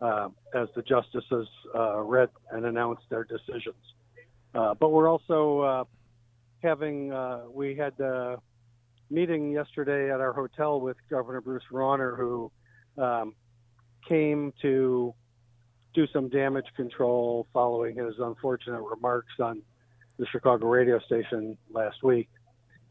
uh, 0.00 0.28
as 0.54 0.68
the 0.74 0.82
justices 0.82 1.48
uh, 1.74 2.00
read 2.00 2.30
and 2.50 2.64
announced 2.64 3.04
their 3.10 3.24
decisions. 3.24 3.76
Uh, 4.54 4.74
but 4.74 4.90
we're 4.90 5.08
also 5.08 5.60
uh, 5.60 5.84
having 6.62 7.12
uh, 7.12 7.42
we 7.50 7.74
had 7.74 7.98
a 8.00 8.38
meeting 9.10 9.52
yesterday 9.52 10.12
at 10.12 10.20
our 10.20 10.32
hotel 10.32 10.80
with 10.80 10.96
Governor 11.10 11.40
Bruce 11.40 11.62
Rauner, 11.70 12.16
who 12.16 12.50
um, 12.98 13.34
came 14.08 14.52
to 14.62 15.14
do 15.94 16.06
some 16.12 16.28
damage 16.28 16.66
control 16.74 17.46
following 17.52 17.96
his 17.96 18.14
unfortunate 18.18 18.82
remarks 18.82 19.32
on 19.40 19.62
the 20.18 20.26
Chicago 20.26 20.66
radio 20.66 20.98
station 21.00 21.56
last 21.70 22.02
week. 22.02 22.28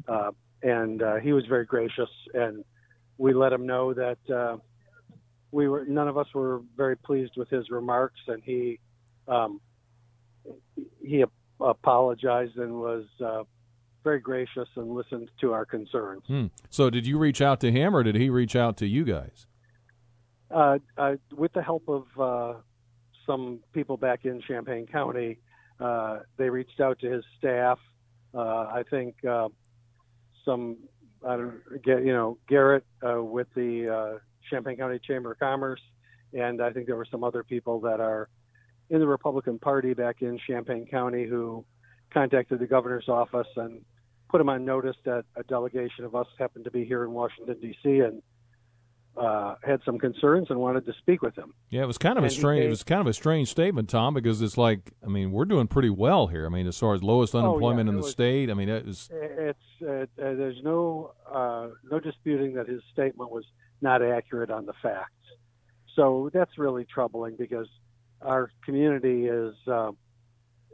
Uh, 0.08 0.32
and 0.62 1.02
uh, 1.02 1.16
he 1.16 1.34
was 1.34 1.46
very 1.48 1.66
gracious, 1.66 2.10
and 2.34 2.64
we 3.18 3.34
let 3.34 3.54
him 3.54 3.66
know 3.66 3.94
that 3.94 4.18
uh, 4.34 4.58
we 5.52 5.68
were 5.68 5.86
none 5.86 6.08
of 6.08 6.18
us 6.18 6.28
were 6.34 6.62
very 6.76 6.98
pleased 6.98 7.34
with 7.38 7.50
his 7.50 7.70
remarks, 7.70 8.20
and 8.28 8.42
he 8.44 8.80
um, 9.28 9.60
he 11.04 11.22
ap- 11.22 11.32
apologized 11.60 12.58
and 12.58 12.74
was 12.74 13.06
uh, 13.24 13.44
very 14.04 14.20
gracious 14.20 14.68
and 14.76 14.94
listened 14.94 15.30
to 15.42 15.54
our 15.54 15.66
concerns. 15.66 16.24
Hmm. 16.28 16.48
So 16.70 16.90
did 16.90 17.08
you 17.08 17.18
reach 17.18 17.42
out 17.42 17.60
to 17.62 17.72
him 17.72 17.96
or 17.96 18.04
did 18.04 18.16
he 18.16 18.30
reach 18.30 18.56
out 18.56 18.78
to 18.78 18.88
you 18.88 19.04
guys? 19.04 19.48
uh, 20.52 20.78
uh, 20.98 21.16
with 21.36 21.54
the 21.54 21.62
help 21.62 21.84
of 21.88 22.06
uh, 22.20 22.60
some 23.26 23.60
people 23.74 23.98
back 23.98 24.26
in 24.26 24.42
Champaign 24.42 24.88
County, 24.88 25.40
uh, 25.80 26.20
they 26.38 26.50
reached 26.50 26.80
out 26.80 27.00
to 27.00 27.10
his 27.10 27.24
staff. 27.38 27.80
Uh, 28.34 28.70
I 28.74 28.84
think 28.90 29.16
uh, 29.26 29.50
some, 30.44 30.78
I 31.26 31.38
don't 31.38 31.84
get, 31.84 32.06
you 32.06 32.14
know, 32.14 32.38
Garrett 32.48 32.86
uh, 33.08 33.24
with 33.24 33.48
the 33.56 33.90
uh, 33.90 34.20
Champaign 34.50 34.78
County 34.78 35.00
Chamber 35.00 35.32
of 35.34 35.40
Commerce, 35.40 35.82
and 36.34 36.62
I 36.62 36.72
think 36.72 36.88
there 36.88 36.96
were 36.96 37.08
some 37.10 37.24
other 37.24 37.44
people 37.44 37.80
that 37.82 38.00
are 38.00 38.30
in 38.90 39.00
the 39.00 39.08
Republican 39.08 39.60
Party 39.60 39.94
back 39.94 40.22
in 40.22 40.40
Champaign 40.48 40.86
County 40.86 41.26
who 41.26 41.66
contacted 42.12 42.60
the 42.60 42.68
governor's 42.68 43.10
office 43.10 43.48
and 43.56 43.82
put 44.30 44.42
him 44.42 44.50
on 44.50 44.66
notice 44.66 44.96
that 45.06 45.26
a 45.36 45.44
delegation 45.44 46.06
of 46.06 46.16
us 46.16 46.28
happened 46.38 46.66
to 46.66 46.72
be 46.72 46.86
here 46.86 47.04
in 47.04 47.12
Washington 47.12 47.58
D.C. 47.62 48.00
and 48.00 48.22
uh, 49.18 49.56
had 49.64 49.82
some 49.86 49.98
concerns 49.98 50.48
and 50.50 50.60
wanted 50.60 50.86
to 50.86 50.94
speak 51.00 51.22
with 51.22 51.36
him. 51.36 51.54
Yeah, 51.70 51.84
it 51.84 51.88
was 51.88 51.98
kind 51.98 52.18
of 52.18 52.24
a 52.24 52.28
And 52.28 52.34
he 52.34 52.38
strange. 52.40 52.66
It 52.66 52.70
was 52.70 52.84
kind 52.84 53.02
of 53.02 53.08
a 53.08 53.14
strange 53.14 53.50
statement, 53.50 53.90
Tom, 53.90 54.14
because 54.14 54.42
it's 54.42 54.58
like, 54.58 54.92
I 55.04 55.08
mean, 55.08 55.32
we're 55.32 55.46
doing 55.46 55.68
pretty 55.68 55.90
well 55.90 56.28
here. 56.28 56.46
I 56.46 56.50
mean, 56.50 56.68
as 56.68 56.78
far 56.78 56.94
as 56.94 57.02
lowest 57.04 57.34
Oh, 57.34 57.40
yeah, 57.40 57.46
unemployment 57.46 57.90
in 57.90 57.96
the 57.96 58.02
was- 58.02 58.12
state, 58.12 58.50
I 58.50 58.54
mean, 58.54 58.70
it 58.70 58.86
was. 58.86 59.10
It's 59.14 59.60
uh, 59.82 59.92
uh, 59.92 60.06
there's 60.18 60.62
no 60.64 61.14
uh, 61.32 61.70
no 61.90 62.00
disputing 62.00 62.54
that 62.56 62.68
his 62.68 62.82
statement 62.92 63.32
was 63.32 63.46
not 63.82 64.02
accurate 64.02 64.52
on 64.52 64.66
the 64.66 64.74
facts. 64.82 65.12
So 65.96 66.30
that's 66.34 66.58
really 66.58 66.86
troubling 66.86 67.36
because 67.38 67.68
our 68.22 68.52
community 68.66 69.28
is 69.28 69.56
uh, 69.68 69.92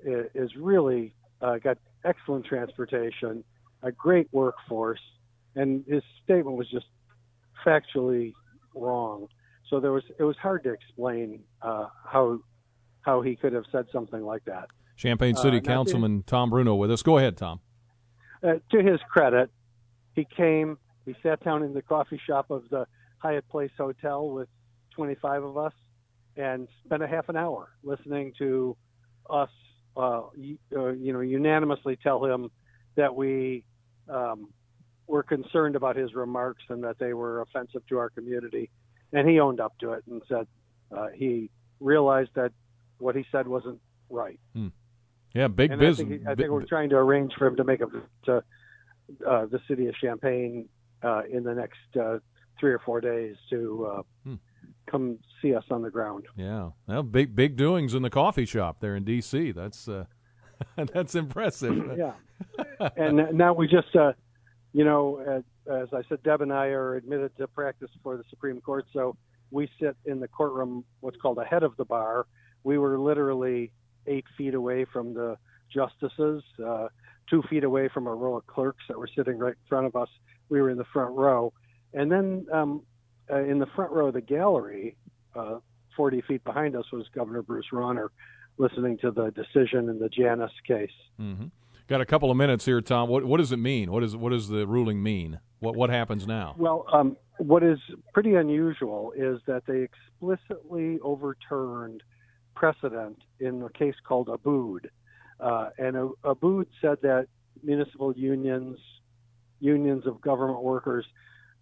is 0.04 0.56
really 0.56 1.14
uh, 1.42 1.58
got 1.58 1.78
excellent 2.04 2.46
transportation, 2.46 3.44
a 3.84 3.92
great 3.92 4.28
workforce, 4.32 5.02
and 5.56 5.84
his 5.88 6.02
statement 6.24 6.58
was 6.58 6.68
just 6.72 6.86
factually 7.66 8.34
wrong. 8.76 9.28
So 9.70 9.80
there 9.80 9.92
was 9.92 10.04
it 10.20 10.24
was 10.24 10.36
hard 10.38 10.64
to 10.64 10.72
explain 10.74 11.44
uh, 11.62 11.88
how 12.06 12.40
how 13.02 13.22
he 13.22 13.36
could 13.36 13.54
have 13.54 13.64
said 13.72 13.86
something 13.92 14.22
like 14.22 14.44
that. 14.46 14.68
Champaign 14.96 15.36
Uh, 15.36 15.42
City 15.42 15.60
to- 15.62 15.66
Councilman 15.68 16.24
Tom 16.24 16.50
Bruno 16.50 16.76
with 16.76 16.92
us. 16.92 17.02
Go 17.02 17.18
ahead, 17.18 17.38
Tom. 17.38 17.60
uh, 18.44 18.56
to 18.72 18.84
his 18.84 19.00
credit, 19.10 19.50
he 20.14 20.26
came, 20.26 20.78
he 21.06 21.16
sat 21.24 21.44
down 21.44 21.64
in 21.64 21.74
the 21.74 21.82
coffee 21.82 22.20
shop 22.28 22.50
of 22.52 22.64
the 22.70 22.86
Hyatt 23.20 23.48
Place 23.50 23.72
Hotel 23.78 24.28
with 24.30 24.50
25 24.96 25.44
of 25.44 25.58
us 25.58 25.74
and 26.38 26.68
spent 26.86 27.02
a 27.04 27.08
half 27.08 27.30
an 27.30 27.36
hour 27.38 27.70
listening 27.84 28.34
to 28.40 28.76
us, 29.30 29.50
uh, 29.96 30.22
y- 30.36 30.58
uh, 30.76 30.90
you 30.90 31.14
know, 31.14 31.20
unanimously 31.22 31.98
tell 32.02 32.24
him 32.26 32.50
that 32.96 33.16
we 33.16 33.64
um, 34.10 34.50
were 35.08 35.24
concerned 35.24 35.76
about 35.76 35.96
his 35.96 36.14
remarks 36.14 36.64
and 36.70 36.84
that 36.84 36.98
they 37.00 37.14
were 37.14 37.42
offensive 37.42 37.86
to 37.88 37.98
our 37.98 38.10
community. 38.10 38.70
And 39.14 39.28
he 39.30 39.40
owned 39.40 39.60
up 39.60 39.78
to 39.80 39.94
it 39.94 40.04
and 40.10 40.22
said 40.30 40.48
uh, 40.96 41.08
he 41.14 41.50
realized 41.80 42.30
that 42.36 42.52
what 43.00 43.16
he 43.16 43.26
said 43.32 43.48
wasn't 43.48 43.80
right. 44.10 44.40
Hmm. 44.54 44.68
Yeah, 45.34 45.48
big 45.48 45.72
and 45.72 45.80
business. 45.80 46.06
I 46.06 46.10
think, 46.10 46.28
I 46.28 46.36
think 46.36 46.50
we're 46.50 46.66
trying 46.66 46.90
to 46.90 46.96
arrange 46.98 47.34
for 47.38 47.48
him 47.48 47.56
to 47.58 47.64
make 47.64 47.82
a 47.82 47.88
to 48.26 48.44
uh, 49.28 49.46
the 49.46 49.60
city 49.68 49.88
of 49.88 49.96
Champaign 49.96 50.68
uh, 51.04 51.24
in 51.32 51.44
the 51.44 51.54
next 51.54 51.80
uh, 52.00 52.20
three 52.60 52.72
or 52.72 52.80
four 52.80 53.02
days 53.02 53.36
to 53.50 53.86
uh, 53.86 54.02
Hmm. 54.26 54.36
come 54.88 55.18
see 55.42 55.56
us 55.56 55.64
on 55.72 55.82
the 55.82 55.90
ground. 55.90 56.26
Yeah, 56.36 56.72
well, 56.88 57.02
big 57.04 57.36
big 57.36 57.56
doings 57.58 57.94
in 57.94 58.02
the 58.04 58.10
coffee 58.10 58.46
shop 58.46 58.82
there 58.82 58.96
in 58.96 59.04
D.C. 59.06 59.52
That's 59.52 59.88
uh, 59.88 60.06
that's 60.76 61.16
impressive. 61.16 61.98
yeah, 61.98 62.14
and 62.98 63.34
now 63.34 63.54
we 63.54 63.68
just, 63.68 63.96
uh, 63.96 64.12
you 64.74 64.86
know, 64.86 65.20
as, 65.20 65.44
as 65.72 65.90
I 65.94 66.02
said, 66.08 66.24
Deb 66.24 66.42
and 66.42 66.54
I 66.54 66.68
are 66.68 66.96
admitted 66.96 67.36
to 67.38 67.48
practice 67.48 67.90
for 68.04 68.18
the 68.18 68.24
Supreme 68.30 68.62
Court, 68.62 68.86
so 68.94 69.16
we 69.52 69.70
sit 69.80 69.98
in 70.06 70.20
the 70.20 70.28
courtroom, 70.28 70.86
what's 71.02 71.18
called 71.18 71.38
ahead 71.38 71.64
of 71.64 71.76
the 71.78 71.86
bar. 71.86 72.26
We 72.64 72.78
were 72.78 72.98
literally 72.98 73.72
eight 74.08 74.26
feet 74.38 74.54
away 74.54 74.86
from 74.86 75.14
the 75.14 75.38
justices, 75.74 76.44
uh, 76.66 76.88
two 77.30 77.44
feet 77.50 77.64
away 77.64 77.90
from 77.94 78.08
a 78.08 78.14
row 78.14 78.38
of 78.38 78.48
clerks 78.48 78.84
that 78.88 78.98
were 78.98 79.10
sitting 79.16 79.38
right 79.38 79.54
in 79.54 79.68
front 79.68 79.88
of 79.88 79.96
us. 79.96 80.10
We 80.50 80.62
were 80.62 80.70
in 80.70 80.78
the 80.78 80.86
front 80.94 81.16
row, 81.16 81.54
and 81.94 82.12
then 82.12 82.46
um, 82.52 82.84
uh, 83.30 83.44
in 83.44 83.60
the 83.60 83.68
front 83.76 83.92
row 83.92 84.08
of 84.08 84.14
the 84.14 84.22
gallery, 84.22 84.96
uh, 85.36 85.60
40 85.96 86.22
feet 86.22 86.44
behind 86.44 86.76
us 86.76 86.86
was 86.92 87.06
Governor 87.14 87.42
Bruce 87.42 87.68
Rauner, 87.74 88.10
listening 88.58 88.98
to 89.00 89.12
the 89.12 89.32
decision 89.32 89.90
in 89.90 90.00
the 90.00 90.10
Janus 90.10 90.52
case. 90.66 90.90
hmm 91.18 91.46
Got 91.88 92.02
a 92.02 92.06
couple 92.06 92.32
of 92.32 92.38
minutes 92.38 92.66
here, 92.66 92.82
Tom. 92.82 93.10
What 93.10 93.26
what 93.26 93.38
does 93.38 93.52
it 93.52 93.58
mean? 93.58 93.92
What 93.92 94.04
is 94.04 94.16
what 94.16 94.30
does 94.30 94.48
the 94.48 94.66
ruling 94.66 95.04
mean? 95.04 95.40
What 95.60 95.76
what 95.76 95.90
happens 95.90 96.26
now? 96.26 96.56
Well, 96.58 96.86
um, 96.92 97.18
what 97.38 97.64
is 97.64 97.80
pretty 98.14 98.36
unusual 98.36 99.14
is 99.16 99.40
that 99.48 99.64
they 99.66 99.82
explicitly 99.82 101.00
overturned 101.02 102.04
precedent 102.56 103.18
in 103.40 103.62
a 103.64 103.70
case 103.70 103.96
called 104.08 104.28
Abood. 104.28 104.86
Uh, 105.40 105.70
and 105.78 105.96
Abood 106.24 106.68
said 106.82 106.98
that 107.02 107.28
municipal 107.64 108.14
unions, 108.16 108.78
unions 109.60 110.06
of 110.06 110.22
government 110.22 110.62
workers, 110.62 111.06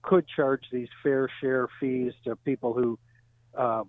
could 0.01 0.25
charge 0.27 0.63
these 0.71 0.89
fair 1.01 1.29
share 1.41 1.67
fees 1.79 2.13
to 2.25 2.35
people 2.35 2.73
who 2.73 2.99
uh, 3.57 3.83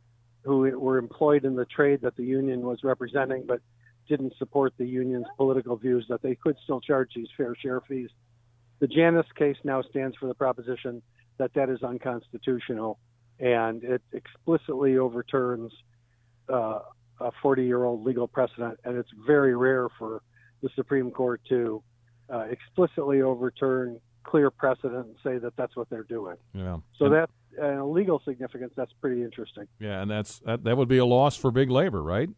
who 0.44 0.58
were 0.78 0.98
employed 0.98 1.44
in 1.44 1.54
the 1.54 1.66
trade 1.66 2.00
that 2.02 2.16
the 2.16 2.24
union 2.24 2.62
was 2.62 2.82
representing, 2.82 3.44
but 3.46 3.60
didn't 4.11 4.34
support 4.36 4.74
the 4.76 4.84
union's 4.84 5.26
political 5.38 5.76
views. 5.76 6.04
That 6.11 6.20
they 6.20 6.34
could 6.34 6.56
still 6.64 6.80
charge 6.82 7.12
these 7.16 7.28
fair 7.36 7.54
share 7.54 7.80
fees. 7.80 8.11
The 8.80 8.86
Janus 8.88 9.26
case 9.36 9.56
now 9.64 9.80
stands 9.82 10.16
for 10.18 10.26
the 10.26 10.34
proposition 10.34 11.00
that 11.38 11.54
that 11.54 11.70
is 11.70 11.82
unconstitutional, 11.82 12.98
and 13.38 13.82
it 13.84 14.02
explicitly 14.12 14.98
overturns 14.98 15.72
uh, 16.52 16.80
a 17.20 17.30
40-year-old 17.42 18.04
legal 18.04 18.26
precedent, 18.28 18.78
and 18.84 18.98
it's 18.98 19.11
very 19.26 19.54
rare 19.54 19.88
for 19.98 20.22
the 20.62 20.68
Supreme 20.74 21.11
Court 21.11 21.40
to 21.48 21.82
uh, 22.32 22.46
explicitly 22.50 23.22
overturn 23.22 24.00
clear 24.24 24.50
precedent 24.50 25.06
and 25.06 25.16
say 25.24 25.38
that 25.38 25.56
that's 25.56 25.76
what 25.76 25.88
they're 25.88 26.02
doing. 26.02 26.36
Yeah. 26.52 26.78
So 26.98 27.06
And- 27.06 27.14
that 27.14 27.30
uh, 27.61 27.84
legal 27.84 28.20
significance, 28.24 28.72
that's 28.76 28.92
pretty 29.00 29.22
interesting. 29.22 29.64
yeah, 29.78 30.02
and 30.02 30.11
that's 30.11 30.38
that, 30.40 30.64
that 30.64 30.76
would 30.76 30.88
be 30.88 30.98
a 30.98 31.04
loss 31.04 31.36
for 31.36 31.50
big 31.50 31.70
labor, 31.70 32.02
right? 32.02 32.28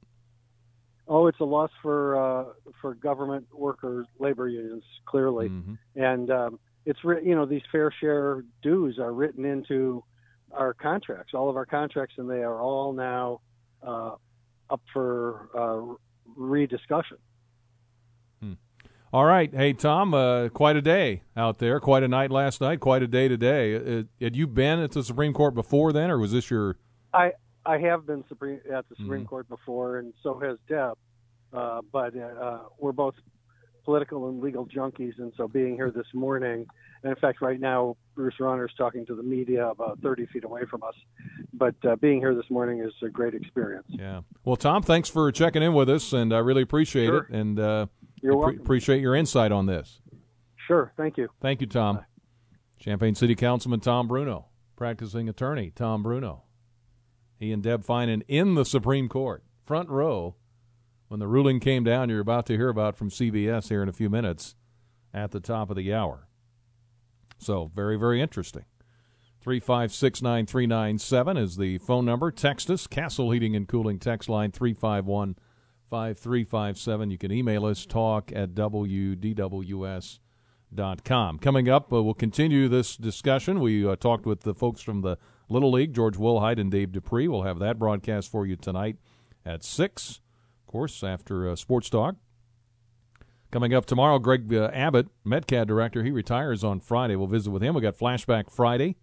Oh, 1.09 1.27
it's 1.27 1.41
a 1.41 1.45
loss 1.45 1.71
for 1.83 2.17
uh, 2.17 2.45
for 2.81 2.95
government 2.95 3.47
workers, 3.53 4.07
labor 4.19 4.49
unions, 4.49 4.85
clearly, 5.05 5.49
Mhm. 5.49 5.79
and 5.97 6.31
um, 6.31 6.59
it's 6.87 7.01
you 7.05 7.35
know 7.35 7.45
these 7.47 7.63
fair 7.73 7.91
share 8.01 8.45
dues 8.63 8.99
are 8.99 9.13
written 9.13 9.45
into 9.45 10.05
our 10.53 10.75
contracts, 10.75 11.35
all 11.35 11.49
of 11.51 11.57
our 11.57 11.67
contracts, 11.67 12.15
and 12.19 12.31
they 12.31 12.43
are 12.43 12.61
all 12.61 12.93
now 12.93 13.41
uh, 13.83 14.15
up 14.71 14.81
for 14.93 15.49
uh, 15.57 15.95
rediscussion. 16.37 17.19
All 19.15 19.27
right, 19.27 19.53
hey 19.53 19.75
Tom, 19.75 20.15
uh, 20.15 20.49
quite 20.49 20.75
a 20.75 20.81
day 20.81 21.23
out 21.37 21.59
there, 21.59 21.79
quite 21.81 22.03
a 22.03 22.09
night 22.09 22.31
last 22.31 22.63
night, 22.63 22.81
quite 22.81 23.03
a 23.03 23.07
day 23.07 23.29
today. 23.29 23.77
Uh, 23.77 24.03
had 24.23 24.35
you 24.35 24.47
been 24.47 24.79
at 24.79 24.93
the 24.93 25.05
Supreme 25.05 25.35
Court 25.35 25.53
before 25.55 25.93
then, 25.93 26.11
or 26.11 26.19
was 26.19 26.33
this 26.33 26.51
your? 26.51 26.79
I 27.13 27.33
I 27.65 27.79
have 27.79 28.07
been 28.07 28.25
Supreme 28.29 28.61
at 28.73 28.89
the 28.89 28.97
Supreme 28.97 29.25
Mhm. 29.25 29.29
Court 29.29 29.49
before, 29.49 29.99
and 29.99 30.13
so 30.23 30.39
has 30.41 30.59
Deb. 30.69 30.97
Uh, 31.53 31.81
but 31.93 32.17
uh, 32.17 32.61
we're 32.79 32.93
both 32.93 33.15
political 33.85 34.29
and 34.29 34.41
legal 34.41 34.67
junkies, 34.67 35.19
and 35.19 35.33
so 35.37 35.47
being 35.49 35.75
here 35.75 35.91
this 35.91 36.07
morning, 36.15 36.67
and 37.03 37.11
in 37.11 37.17
fact, 37.17 37.41
right 37.43 37.61
now, 37.61 37.97
Bruce 38.15 38.35
Rauner 38.41 38.65
is 38.67 38.75
talking 38.77 39.05
to 39.07 39.15
the 39.15 39.23
media 39.23 39.69
about 39.69 39.99
30 40.01 40.27
feet 40.27 40.45
away 40.45 40.63
from 40.71 40.83
us. 40.83 40.95
But 41.53 41.75
uh, 41.85 41.97
being 41.97 42.21
here 42.21 42.35
this 42.35 42.49
morning 42.49 42.81
is 42.81 42.93
a 43.03 43.09
great 43.11 43.35
experience. 43.35 43.87
Yeah. 43.89 44.23
Well, 44.45 44.57
Tom, 44.57 44.83
thanks 44.83 45.09
for 45.09 45.31
checking 45.33 45.63
in 45.63 45.75
with 45.75 45.91
us, 45.91 46.13
and 46.13 46.33
I 46.33 46.39
really 46.39 46.63
appreciate 46.63 47.07
Sure. 47.07 47.25
it, 47.29 47.31
and 47.35 47.59
uh, 47.61 47.87
You're 48.23 48.37
welcome. 48.37 48.61
appreciate 48.61 49.01
your 49.01 49.15
insight 49.15 49.53
on 49.53 49.67
this. 49.67 50.01
Sure, 50.67 50.93
thank 50.97 51.17
you. 51.19 51.29
Thank 51.41 51.61
you, 51.61 51.67
Tom. 51.67 52.01
Champaign 52.79 53.15
City 53.15 53.35
Councilman 53.35 53.81
Tom 53.81 54.09
Bruno, 54.09 54.47
practicing 54.77 55.29
attorney 55.29 55.71
Tom 55.75 56.03
Bruno. 56.03 56.45
He 57.43 57.51
and 57.51 57.61
Deb 57.61 57.84
Feinen 57.84 58.22
in 58.28 58.55
the 58.55 58.64
Supreme 58.64 59.09
Court, 59.09 59.43
front 59.64 59.88
row, 59.88 60.36
when 61.09 61.18
the 61.18 61.26
ruling 61.26 61.59
came 61.59 61.82
down. 61.82 62.09
You're 62.09 62.20
about 62.20 62.47
to 62.47 62.57
hear 62.57 62.68
about 62.68 62.95
from 62.95 63.11
CBS 63.11 63.68
here 63.68 63.82
in 63.82 63.88
a 63.88 63.93
few 63.93 64.09
minutes, 64.09 64.55
at 65.12 65.32
the 65.32 65.40
top 65.40 65.68
of 65.68 65.74
the 65.74 65.93
hour. 65.93 66.28
So 67.38 67.72
very, 67.74 67.99
very 67.99 68.22
interesting. 68.22 68.64
Three 69.40 69.59
five 69.59 69.93
six 69.93 70.22
nine 70.22 70.47
three 70.47 70.68
nine 70.68 70.99
seven 70.99 71.36
is 71.36 71.57
the 71.57 71.78
phone 71.78 72.05
number. 72.05 72.30
Text 72.30 72.70
us, 72.70 72.86
Castle 72.86 73.32
Heating 73.32 73.57
and 73.57 73.66
Cooling 73.66 73.99
text 73.99 74.28
line 74.28 74.53
three 74.53 74.72
five 74.72 75.07
one 75.07 75.34
five 75.90 76.20
three 76.20 76.45
five 76.45 76.78
seven. 76.78 77.11
You 77.11 77.18
can 77.18 77.32
email 77.32 77.66
us 77.66 77.84
talk 77.84 78.30
at 78.32 78.55
wdws 78.55 80.20
dot 80.72 81.05
com. 81.05 81.38
Coming 81.40 81.68
up, 81.68 81.93
uh, 81.93 82.05
we'll 82.05 82.14
continue 82.14 82.68
this 82.68 82.97
discussion. 82.97 83.59
We 83.59 83.84
uh, 83.84 83.97
talked 83.97 84.26
with 84.26 84.43
the 84.43 84.55
folks 84.55 84.80
from 84.80 85.01
the 85.01 85.18
Little 85.53 85.71
League, 85.71 85.95
George 85.95 86.17
Wilhite 86.17 86.59
and 86.59 86.71
Dave 86.71 86.93
Dupree. 86.93 87.29
We'll 87.29 87.43
have 87.43 87.59
that 87.59 87.79
broadcast 87.79 88.31
for 88.31 88.47
you 88.47 88.57
tonight 88.57 88.97
at 89.45 89.63
6, 89.63 90.21
of 90.61 90.73
course, 90.73 91.05
after 91.05 91.49
uh, 91.49 91.57
Sports 91.57 91.91
Talk. 91.91 92.17
Coming 93.51 93.75
up 93.75 93.85
tomorrow, 93.85 94.19
Greg 94.19 94.53
uh, 94.55 94.71
Abbott, 94.73 95.09
Metcad 95.27 95.67
director, 95.67 96.03
he 96.03 96.11
retires 96.11 96.65
on 96.65 96.81
Friday. 96.81 97.17
We'll 97.17 97.27
visit 97.27 97.51
with 97.51 97.63
him. 97.63 97.75
We 97.75 97.83
got 97.83 97.99
Flashback 97.99 98.51
Friday, 98.51 98.97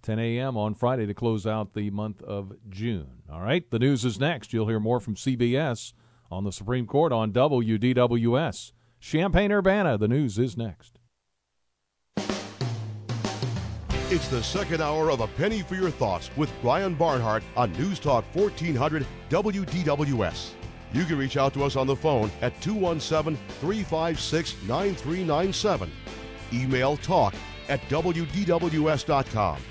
10 0.00 0.18
a.m. 0.18 0.56
on 0.56 0.74
Friday 0.74 1.04
to 1.04 1.12
close 1.12 1.46
out 1.46 1.74
the 1.74 1.90
month 1.90 2.22
of 2.22 2.54
June. 2.70 3.22
All 3.30 3.42
right, 3.42 3.70
the 3.70 3.78
news 3.78 4.04
is 4.06 4.18
next. 4.18 4.54
You'll 4.54 4.68
hear 4.68 4.80
more 4.80 4.98
from 4.98 5.14
CBS 5.14 5.92
on 6.30 6.44
the 6.44 6.52
Supreme 6.52 6.86
Court 6.86 7.12
on 7.12 7.32
WDWS. 7.32 8.72
Champaign 8.98 9.52
Urbana, 9.52 9.98
the 9.98 10.08
news 10.08 10.38
is 10.38 10.56
next. 10.56 10.99
It's 14.12 14.26
the 14.26 14.42
second 14.42 14.82
hour 14.82 15.08
of 15.08 15.20
A 15.20 15.28
Penny 15.28 15.62
for 15.62 15.76
Your 15.76 15.88
Thoughts 15.88 16.32
with 16.36 16.50
Brian 16.62 16.96
Barnhart 16.96 17.44
on 17.56 17.70
News 17.74 18.00
Talk 18.00 18.24
1400 18.34 19.06
WDWS. 19.28 20.50
You 20.92 21.04
can 21.04 21.16
reach 21.16 21.36
out 21.36 21.54
to 21.54 21.62
us 21.62 21.76
on 21.76 21.86
the 21.86 21.94
phone 21.94 22.28
at 22.42 22.60
217 22.60 23.38
356 23.60 24.56
9397. 24.66 25.92
Email 26.52 26.96
talk 26.96 27.36
at 27.68 27.80
WDWS.com 27.82 29.62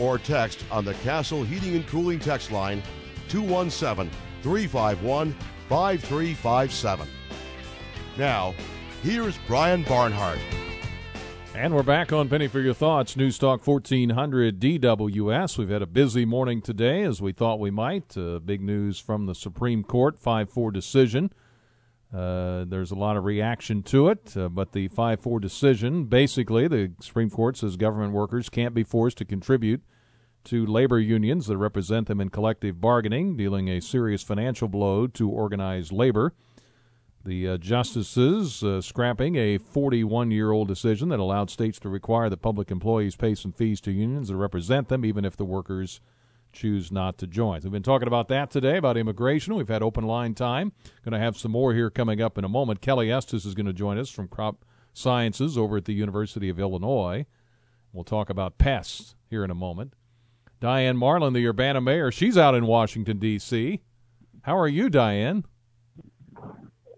or 0.00 0.18
text 0.18 0.64
on 0.72 0.84
the 0.84 0.94
Castle 0.94 1.44
Heating 1.44 1.76
and 1.76 1.86
Cooling 1.86 2.18
text 2.18 2.50
line 2.50 2.82
217 3.28 4.10
351 4.42 5.32
5357. 5.68 7.08
Now, 8.18 8.52
here's 9.04 9.38
Brian 9.46 9.84
Barnhart. 9.84 10.40
And 11.56 11.74
we're 11.74 11.82
back 11.82 12.12
on 12.12 12.28
Penny 12.28 12.48
for 12.48 12.60
Your 12.60 12.74
Thoughts, 12.74 13.16
News 13.16 13.38
Talk 13.38 13.66
1400 13.66 14.60
DWS. 14.60 15.56
We've 15.56 15.70
had 15.70 15.80
a 15.80 15.86
busy 15.86 16.26
morning 16.26 16.60
today, 16.60 17.02
as 17.02 17.22
we 17.22 17.32
thought 17.32 17.58
we 17.58 17.70
might. 17.70 18.14
Uh, 18.14 18.40
big 18.40 18.60
news 18.60 18.98
from 18.98 19.24
the 19.24 19.34
Supreme 19.34 19.82
Court, 19.82 20.18
5 20.18 20.50
4 20.50 20.70
decision. 20.70 21.32
Uh, 22.14 22.66
there's 22.66 22.90
a 22.90 22.94
lot 22.94 23.16
of 23.16 23.24
reaction 23.24 23.82
to 23.84 24.10
it, 24.10 24.36
uh, 24.36 24.50
but 24.50 24.72
the 24.72 24.88
5 24.88 25.18
4 25.18 25.40
decision 25.40 26.04
basically, 26.04 26.68
the 26.68 26.92
Supreme 27.00 27.30
Court 27.30 27.56
says 27.56 27.78
government 27.78 28.12
workers 28.12 28.50
can't 28.50 28.74
be 28.74 28.84
forced 28.84 29.16
to 29.16 29.24
contribute 29.24 29.82
to 30.44 30.66
labor 30.66 31.00
unions 31.00 31.46
that 31.46 31.56
represent 31.56 32.06
them 32.06 32.20
in 32.20 32.28
collective 32.28 32.82
bargaining, 32.82 33.34
dealing 33.34 33.70
a 33.70 33.80
serious 33.80 34.22
financial 34.22 34.68
blow 34.68 35.06
to 35.06 35.30
organized 35.30 35.90
labor. 35.90 36.34
The 37.26 37.48
uh, 37.48 37.56
justices 37.56 38.62
uh, 38.62 38.80
scrapping 38.80 39.34
a 39.34 39.58
41 39.58 40.30
year 40.30 40.52
old 40.52 40.68
decision 40.68 41.08
that 41.08 41.18
allowed 41.18 41.50
states 41.50 41.80
to 41.80 41.88
require 41.88 42.30
that 42.30 42.36
public 42.36 42.70
employees 42.70 43.16
pay 43.16 43.34
some 43.34 43.50
fees 43.50 43.80
to 43.80 43.90
unions 43.90 44.28
that 44.28 44.36
represent 44.36 44.86
them, 44.86 45.04
even 45.04 45.24
if 45.24 45.36
the 45.36 45.44
workers 45.44 46.00
choose 46.52 46.92
not 46.92 47.18
to 47.18 47.26
join. 47.26 47.62
We've 47.62 47.72
been 47.72 47.82
talking 47.82 48.06
about 48.06 48.28
that 48.28 48.52
today, 48.52 48.76
about 48.76 48.96
immigration. 48.96 49.56
We've 49.56 49.66
had 49.66 49.82
open 49.82 50.04
line 50.04 50.34
time. 50.34 50.70
Going 51.04 51.14
to 51.14 51.18
have 51.18 51.36
some 51.36 51.50
more 51.50 51.74
here 51.74 51.90
coming 51.90 52.22
up 52.22 52.38
in 52.38 52.44
a 52.44 52.48
moment. 52.48 52.80
Kelly 52.80 53.10
Estes 53.10 53.44
is 53.44 53.56
going 53.56 53.66
to 53.66 53.72
join 53.72 53.98
us 53.98 54.08
from 54.08 54.28
Crop 54.28 54.64
Sciences 54.92 55.58
over 55.58 55.78
at 55.78 55.84
the 55.84 55.94
University 55.94 56.48
of 56.48 56.60
Illinois. 56.60 57.26
We'll 57.92 58.04
talk 58.04 58.30
about 58.30 58.56
pests 58.56 59.16
here 59.28 59.42
in 59.42 59.50
a 59.50 59.54
moment. 59.54 59.94
Diane 60.60 60.96
Marlin, 60.96 61.32
the 61.32 61.46
Urbana 61.48 61.80
mayor, 61.80 62.12
she's 62.12 62.38
out 62.38 62.54
in 62.54 62.66
Washington, 62.66 63.18
D.C. 63.18 63.80
How 64.42 64.56
are 64.56 64.68
you, 64.68 64.88
Diane? 64.88 65.44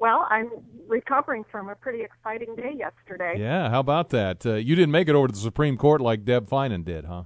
Well, 0.01 0.27
I'm 0.31 0.51
recovering 0.87 1.45
from 1.51 1.69
a 1.69 1.75
pretty 1.75 2.03
exciting 2.03 2.55
day 2.57 2.73
yesterday. 2.77 3.37
Yeah, 3.39 3.69
how 3.71 3.81
about 3.81 4.11
that? 4.11 4.45
Uh, 4.47 4.55
you 4.55 4.75
didn't 4.77 4.93
make 4.93 5.09
it 5.09 5.15
over 5.15 5.27
to 5.29 5.33
the 5.33 5.39
Supreme 5.41 5.77
Court 5.77 6.01
like 6.01 6.25
Deb 6.25 6.49
Feinen 6.49 6.85
did, 6.85 7.05
huh? 7.05 7.25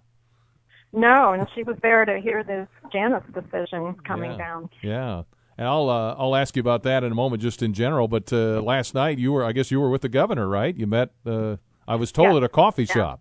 No, 0.93 1.33
and 1.33 1.47
she 1.55 1.63
was 1.63 1.77
there 1.83 2.05
to 2.05 2.21
hear 2.21 2.43
this 2.45 2.69
Janus 2.93 3.23
decision 3.35 3.95
coming 4.07 4.33
Yeah. 4.33 4.37
down. 4.39 4.71
Yeah. 4.83 5.23
And 5.59 5.69
I'll 5.69 5.89
uh, 5.91 6.15
I'll 6.19 6.35
ask 6.35 6.57
you 6.57 6.61
about 6.61 6.83
that 6.85 7.05
in 7.05 7.13
a 7.13 7.15
moment, 7.15 7.43
just 7.43 7.63
in 7.63 7.73
general. 7.75 8.09
But 8.09 8.33
uh, 8.33 8.61
last 8.63 8.95
night 8.95 9.19
you 9.19 9.33
were, 9.33 9.45
I 9.45 9.53
guess 9.53 9.71
you 9.71 9.81
were 9.81 9.91
with 9.91 10.01
the 10.03 10.09
governor, 10.09 10.49
right? 10.49 10.75
You 10.77 10.87
met. 10.87 11.11
Uh, 11.27 11.57
I 11.87 11.97
was 11.97 12.11
told 12.11 12.31
Yeah. 12.33 12.37
at 12.39 12.43
a 12.45 12.49
coffee 12.49 12.85
Yeah. 12.85 12.95
shop. 12.95 13.21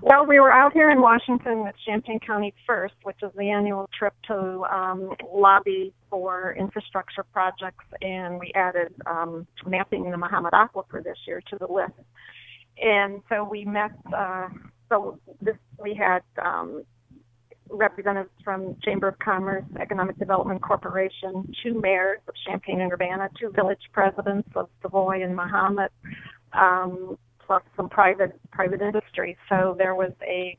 Well, 0.00 0.26
we 0.26 0.38
were 0.38 0.52
out 0.52 0.72
here 0.72 0.90
in 0.90 1.00
Washington 1.00 1.64
with 1.64 1.74
Champaign 1.84 2.20
County 2.24 2.54
First, 2.66 2.94
which 3.02 3.16
is 3.22 3.30
the 3.36 3.50
annual 3.50 3.88
trip 3.98 4.14
to 4.28 4.64
um, 4.64 5.10
lobby 5.34 5.92
for 6.08 6.54
infrastructure 6.58 7.24
projects, 7.24 7.84
and 8.00 8.38
we 8.38 8.52
added 8.54 8.94
um, 9.06 9.46
mapping 9.66 10.10
the 10.10 10.16
Mahomet 10.16 10.52
Aquifer 10.52 11.02
this 11.02 11.18
year 11.26 11.42
to 11.50 11.58
the 11.58 11.66
list. 11.66 11.92
And 12.80 13.22
so 13.28 13.42
we 13.42 13.64
met. 13.64 13.90
Uh, 14.16 14.48
so 14.88 15.18
this 15.42 15.56
we 15.82 15.94
had 15.94 16.20
um, 16.40 16.84
representatives 17.68 18.30
from 18.44 18.76
Chamber 18.84 19.08
of 19.08 19.18
Commerce, 19.18 19.64
Economic 19.80 20.16
Development 20.18 20.62
Corporation, 20.62 21.52
two 21.62 21.78
mayors 21.80 22.20
of 22.28 22.34
Champaign 22.46 22.80
and 22.80 22.92
Urbana, 22.92 23.28
two 23.38 23.50
village 23.50 23.82
presidents 23.92 24.48
of 24.54 24.68
Savoy 24.80 25.22
and 25.22 25.36
Mahomet, 25.36 25.90
um, 26.52 27.18
plus 27.48 27.62
some 27.76 27.88
private 27.88 28.38
private 28.52 28.80
industry. 28.80 29.36
So 29.48 29.74
there 29.76 29.96
was 29.96 30.12
a 30.22 30.56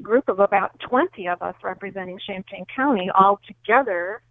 group 0.00 0.28
of 0.28 0.38
about 0.38 0.78
20 0.88 1.26
of 1.28 1.42
us 1.42 1.56
representing 1.64 2.18
Champaign 2.24 2.66
County 2.74 3.10
all 3.18 3.40
together 3.46 4.22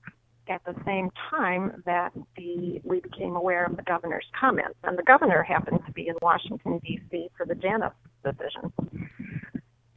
at 0.47 0.63
the 0.65 0.75
same 0.85 1.11
time 1.29 1.83
that 1.85 2.11
the 2.37 2.79
we 2.83 3.01
became 3.01 3.35
aware 3.35 3.65
of 3.65 3.75
the 3.75 3.83
governor's 3.83 4.25
comments. 4.39 4.77
And 4.83 4.97
the 4.97 5.03
governor 5.03 5.43
happened 5.43 5.79
to 5.85 5.91
be 5.91 6.07
in 6.07 6.15
Washington 6.21 6.79
D.C. 6.85 7.29
for 7.35 7.45
the 7.45 7.55
Janus 7.55 7.93
decision. 8.23 8.71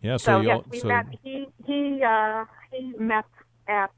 Yeah. 0.03 0.17
So, 0.17 0.25
So, 0.25 0.41
yes, 0.41 0.61
we 0.71 0.81
so 0.81 0.89
met. 0.89 1.07
He 1.23 1.47
he 1.67 2.03
uh, 2.03 2.45
he 2.73 2.95
met 2.99 3.27
at 3.69 3.91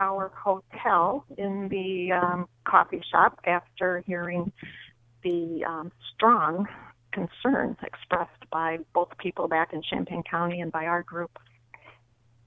our 0.00 0.32
hotel 0.34 1.24
in 1.36 1.68
the 1.68 2.12
um, 2.12 2.48
coffee 2.64 3.02
shop 3.10 3.38
after 3.44 4.02
hearing 4.06 4.50
the 5.22 5.62
um, 5.68 5.92
strong 6.14 6.66
concerns 7.12 7.76
expressed 7.82 8.50
by 8.50 8.78
both 8.94 9.08
people 9.18 9.48
back 9.48 9.72
in 9.72 9.82
Champaign 9.82 10.22
County 10.28 10.60
and 10.60 10.72
by 10.72 10.86
our 10.86 11.02
group. 11.02 11.38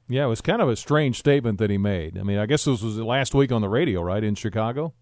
yeah, 0.07 0.25
it 0.25 0.27
was 0.27 0.41
kind 0.41 0.61
of 0.61 0.69
a 0.69 0.75
strange 0.75 1.19
statement 1.19 1.59
that 1.59 1.69
he 1.69 1.77
made. 1.77 2.17
I 2.17 2.23
mean, 2.23 2.37
I 2.37 2.45
guess 2.45 2.65
this 2.65 2.81
was 2.81 2.97
last 2.97 3.33
week 3.33 3.51
on 3.51 3.61
the 3.61 3.69
radio, 3.69 4.01
right, 4.01 4.23
in 4.23 4.35
Chicago. 4.35 4.93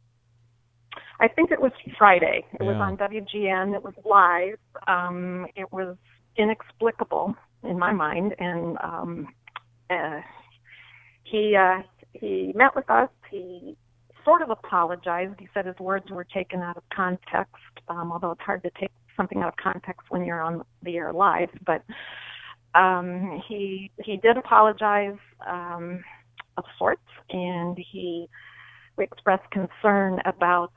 I 1.19 1.27
think 1.27 1.51
it 1.51 1.61
was 1.61 1.71
Friday. 1.97 2.43
It 2.59 2.63
was 2.63 2.77
on 2.77 2.97
WGN. 2.97 3.75
It 3.75 3.83
was 3.83 3.93
live. 4.03 4.57
Um, 4.87 5.45
it 5.55 5.71
was 5.71 5.95
inexplicable 6.35 7.35
in 7.63 7.77
my 7.77 7.91
mind, 7.91 8.33
and 8.39 8.77
um, 8.83 9.27
uh, 9.91 10.21
he 11.23 11.55
uh, 11.55 11.83
he 12.13 12.53
met 12.55 12.75
with 12.75 12.89
us. 12.89 13.09
He 13.29 13.77
sort 14.25 14.41
of 14.41 14.49
apologized. 14.49 15.39
He 15.39 15.47
said 15.53 15.65
his 15.65 15.77
words 15.79 16.09
were 16.09 16.23
taken 16.23 16.61
out 16.61 16.77
of 16.77 16.83
context, 16.93 17.55
um, 17.87 18.11
although 18.11 18.31
it's 18.31 18.41
hard 18.41 18.63
to 18.63 18.71
take 18.79 18.91
something 19.17 19.39
out 19.39 19.49
of 19.49 19.55
context 19.57 20.07
when 20.09 20.25
you're 20.25 20.41
on 20.41 20.63
the 20.83 20.95
air 20.97 21.13
live. 21.13 21.49
But 21.65 21.83
um, 22.73 23.41
he 23.47 23.91
he 24.03 24.17
did 24.17 24.37
apologize 24.37 25.17
um, 25.45 26.03
of 26.57 26.63
sorts, 26.77 27.01
and 27.29 27.77
he 27.91 28.27
expressed 28.97 29.49
concern 29.51 30.19
about 30.25 30.73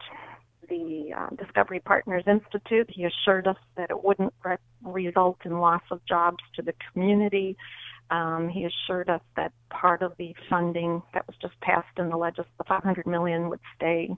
the 0.69 1.11
uh, 1.17 1.29
Discovery 1.37 1.81
Partners 1.81 2.25
Institute. 2.27 2.89
He 2.91 3.05
assured 3.05 3.47
us 3.47 3.57
that 3.77 3.91
it 3.91 4.03
wouldn't 4.03 4.33
re- 4.45 4.57
result 4.83 5.39
in 5.45 5.59
loss 5.59 5.83
of 5.91 6.01
jobs 6.07 6.39
to 6.57 6.63
the 6.63 6.75
community. 6.93 7.57
Um, 8.11 8.49
he 8.49 8.67
assured 8.67 9.09
us 9.09 9.21
that 9.37 9.53
part 9.71 10.03
of 10.03 10.13
the 10.19 10.35
funding 10.49 11.03
that 11.13 11.27
was 11.27 11.37
just 11.41 11.59
passed 11.61 11.99
in 11.99 12.09
the 12.09 12.17
legislature, 12.17 12.51
the 12.59 12.65
500 12.65 13.07
million, 13.07 13.49
would 13.49 13.61
stay 13.77 14.11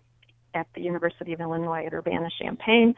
at 0.54 0.66
the 0.74 0.80
University 0.80 1.32
of 1.32 1.40
Illinois 1.40 1.86
at 1.86 1.94
Urbana-Champaign. 1.94 2.94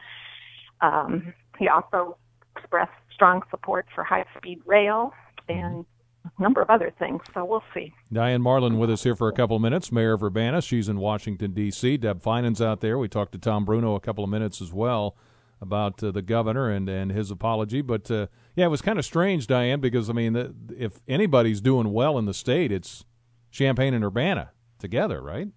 Um, 0.81 1.33
he 1.57 1.67
also 1.67 2.17
expressed 2.55 2.91
strong 3.13 3.41
support 3.49 3.85
for 3.93 4.03
high-speed 4.03 4.61
rail 4.65 5.13
and 5.47 5.85
a 6.25 6.41
number 6.41 6.61
of 6.61 6.69
other 6.69 6.93
things. 6.99 7.21
So 7.33 7.45
we'll 7.45 7.63
see. 7.73 7.93
Diane 8.11 8.41
Marlin 8.41 8.77
with 8.77 8.89
us 8.89 9.03
here 9.03 9.15
for 9.15 9.27
a 9.27 9.33
couple 9.33 9.55
of 9.55 9.61
minutes, 9.61 9.91
Mayor 9.91 10.13
of 10.13 10.23
Urbana. 10.23 10.61
She's 10.61 10.89
in 10.89 10.99
Washington, 10.99 11.53
D.C. 11.53 11.97
Deb 11.97 12.21
Feinen's 12.21 12.61
out 12.61 12.81
there. 12.81 12.97
We 12.97 13.07
talked 13.07 13.31
to 13.33 13.37
Tom 13.37 13.65
Bruno 13.65 13.95
a 13.95 13.99
couple 13.99 14.23
of 14.23 14.29
minutes 14.29 14.61
as 14.61 14.71
well 14.73 15.15
about 15.61 16.01
uh, 16.01 16.11
the 16.11 16.21
governor 16.21 16.69
and, 16.69 16.87
and 16.87 17.11
his 17.11 17.31
apology. 17.31 17.81
But, 17.81 18.09
uh, 18.09 18.27
yeah, 18.55 18.65
it 18.65 18.69
was 18.69 18.81
kind 18.81 18.97
of 18.97 19.05
strange, 19.05 19.47
Diane, 19.47 19.81
because, 19.81 20.09
I 20.09 20.13
mean, 20.13 20.55
if 20.77 21.01
anybody's 21.07 21.59
doing 21.59 21.91
well 21.91 22.17
in 22.17 22.25
the 22.25 22.33
state, 22.33 22.71
it's 22.71 23.03
Champaign 23.51 23.93
and 23.93 24.03
Urbana 24.03 24.51
together, 24.77 25.21
right? 25.21 25.49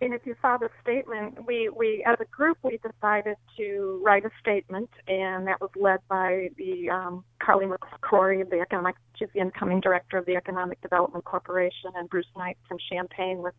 And 0.00 0.14
if 0.14 0.24
you 0.24 0.36
saw 0.40 0.56
the 0.56 0.68
statement, 0.80 1.44
we, 1.46 1.68
we 1.68 2.04
as 2.06 2.16
a 2.20 2.24
group 2.26 2.58
we 2.62 2.78
decided 2.78 3.36
to 3.56 4.00
write 4.04 4.24
a 4.24 4.30
statement, 4.40 4.90
and 5.08 5.46
that 5.48 5.60
was 5.60 5.70
led 5.74 5.98
by 6.08 6.50
the 6.56 6.88
um, 6.90 7.24
Carly 7.42 7.66
McCrory 7.66 8.48
the 8.48 8.60
economic, 8.60 8.94
she's 9.16 9.28
the 9.34 9.40
incoming 9.40 9.80
director 9.80 10.16
of 10.16 10.26
the 10.26 10.36
Economic 10.36 10.80
Development 10.82 11.24
Corporation, 11.24 11.90
and 11.96 12.08
Bruce 12.08 12.26
Knight 12.36 12.56
from 12.68 12.78
Champaign 12.90 13.38
with 13.38 13.54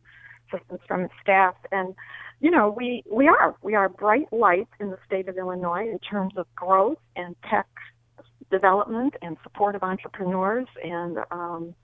assistance 0.48 0.82
from 0.88 1.02
his 1.02 1.12
staff. 1.22 1.56
And 1.74 1.94
you 2.40 2.52
know, 2.52 2.74
we 2.76 3.04
we 3.12 3.28
are 3.28 3.56
we 3.62 3.76
are 3.76 3.90
bright 3.90 4.32
lights 4.32 4.72
in 4.80 4.92
the 4.92 4.98
state 5.06 5.28
of 5.28 5.38
Illinois 5.38 5.90
in 5.90 6.00
terms 6.00 6.34
of 6.38 6.46
growth 6.56 7.00
and 7.18 7.36
tech 7.50 7.68
development 8.50 9.14
and 9.22 9.38
support 9.44 9.76
of 9.76 9.84
entrepreneurs 9.84 10.68
and 10.84 11.20
um, 11.32 11.76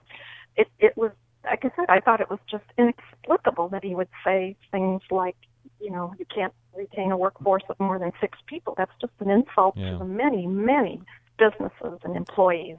it 0.56 0.68
it 0.78 0.96
was 0.96 1.12
like 1.46 1.64
I 1.64 1.70
said, 1.76 1.86
I 1.88 2.00
thought 2.00 2.20
it 2.20 2.28
was 2.30 2.38
just 2.50 2.64
inexplicable 2.78 3.68
that 3.70 3.84
he 3.84 3.94
would 3.94 4.08
say 4.24 4.56
things 4.70 5.02
like, 5.10 5.36
you 5.80 5.90
know, 5.90 6.14
you 6.18 6.26
can't 6.34 6.52
retain 6.76 7.10
a 7.12 7.16
workforce 7.16 7.62
of 7.68 7.78
more 7.80 7.98
than 7.98 8.12
six 8.20 8.38
people. 8.46 8.74
That's 8.76 8.92
just 9.00 9.12
an 9.20 9.30
insult 9.30 9.76
Yeah. 9.76 9.92
to 9.92 9.98
the 9.98 10.04
many, 10.04 10.46
many 10.46 11.00
businesses 11.38 12.00
and 12.04 12.16
employees 12.16 12.78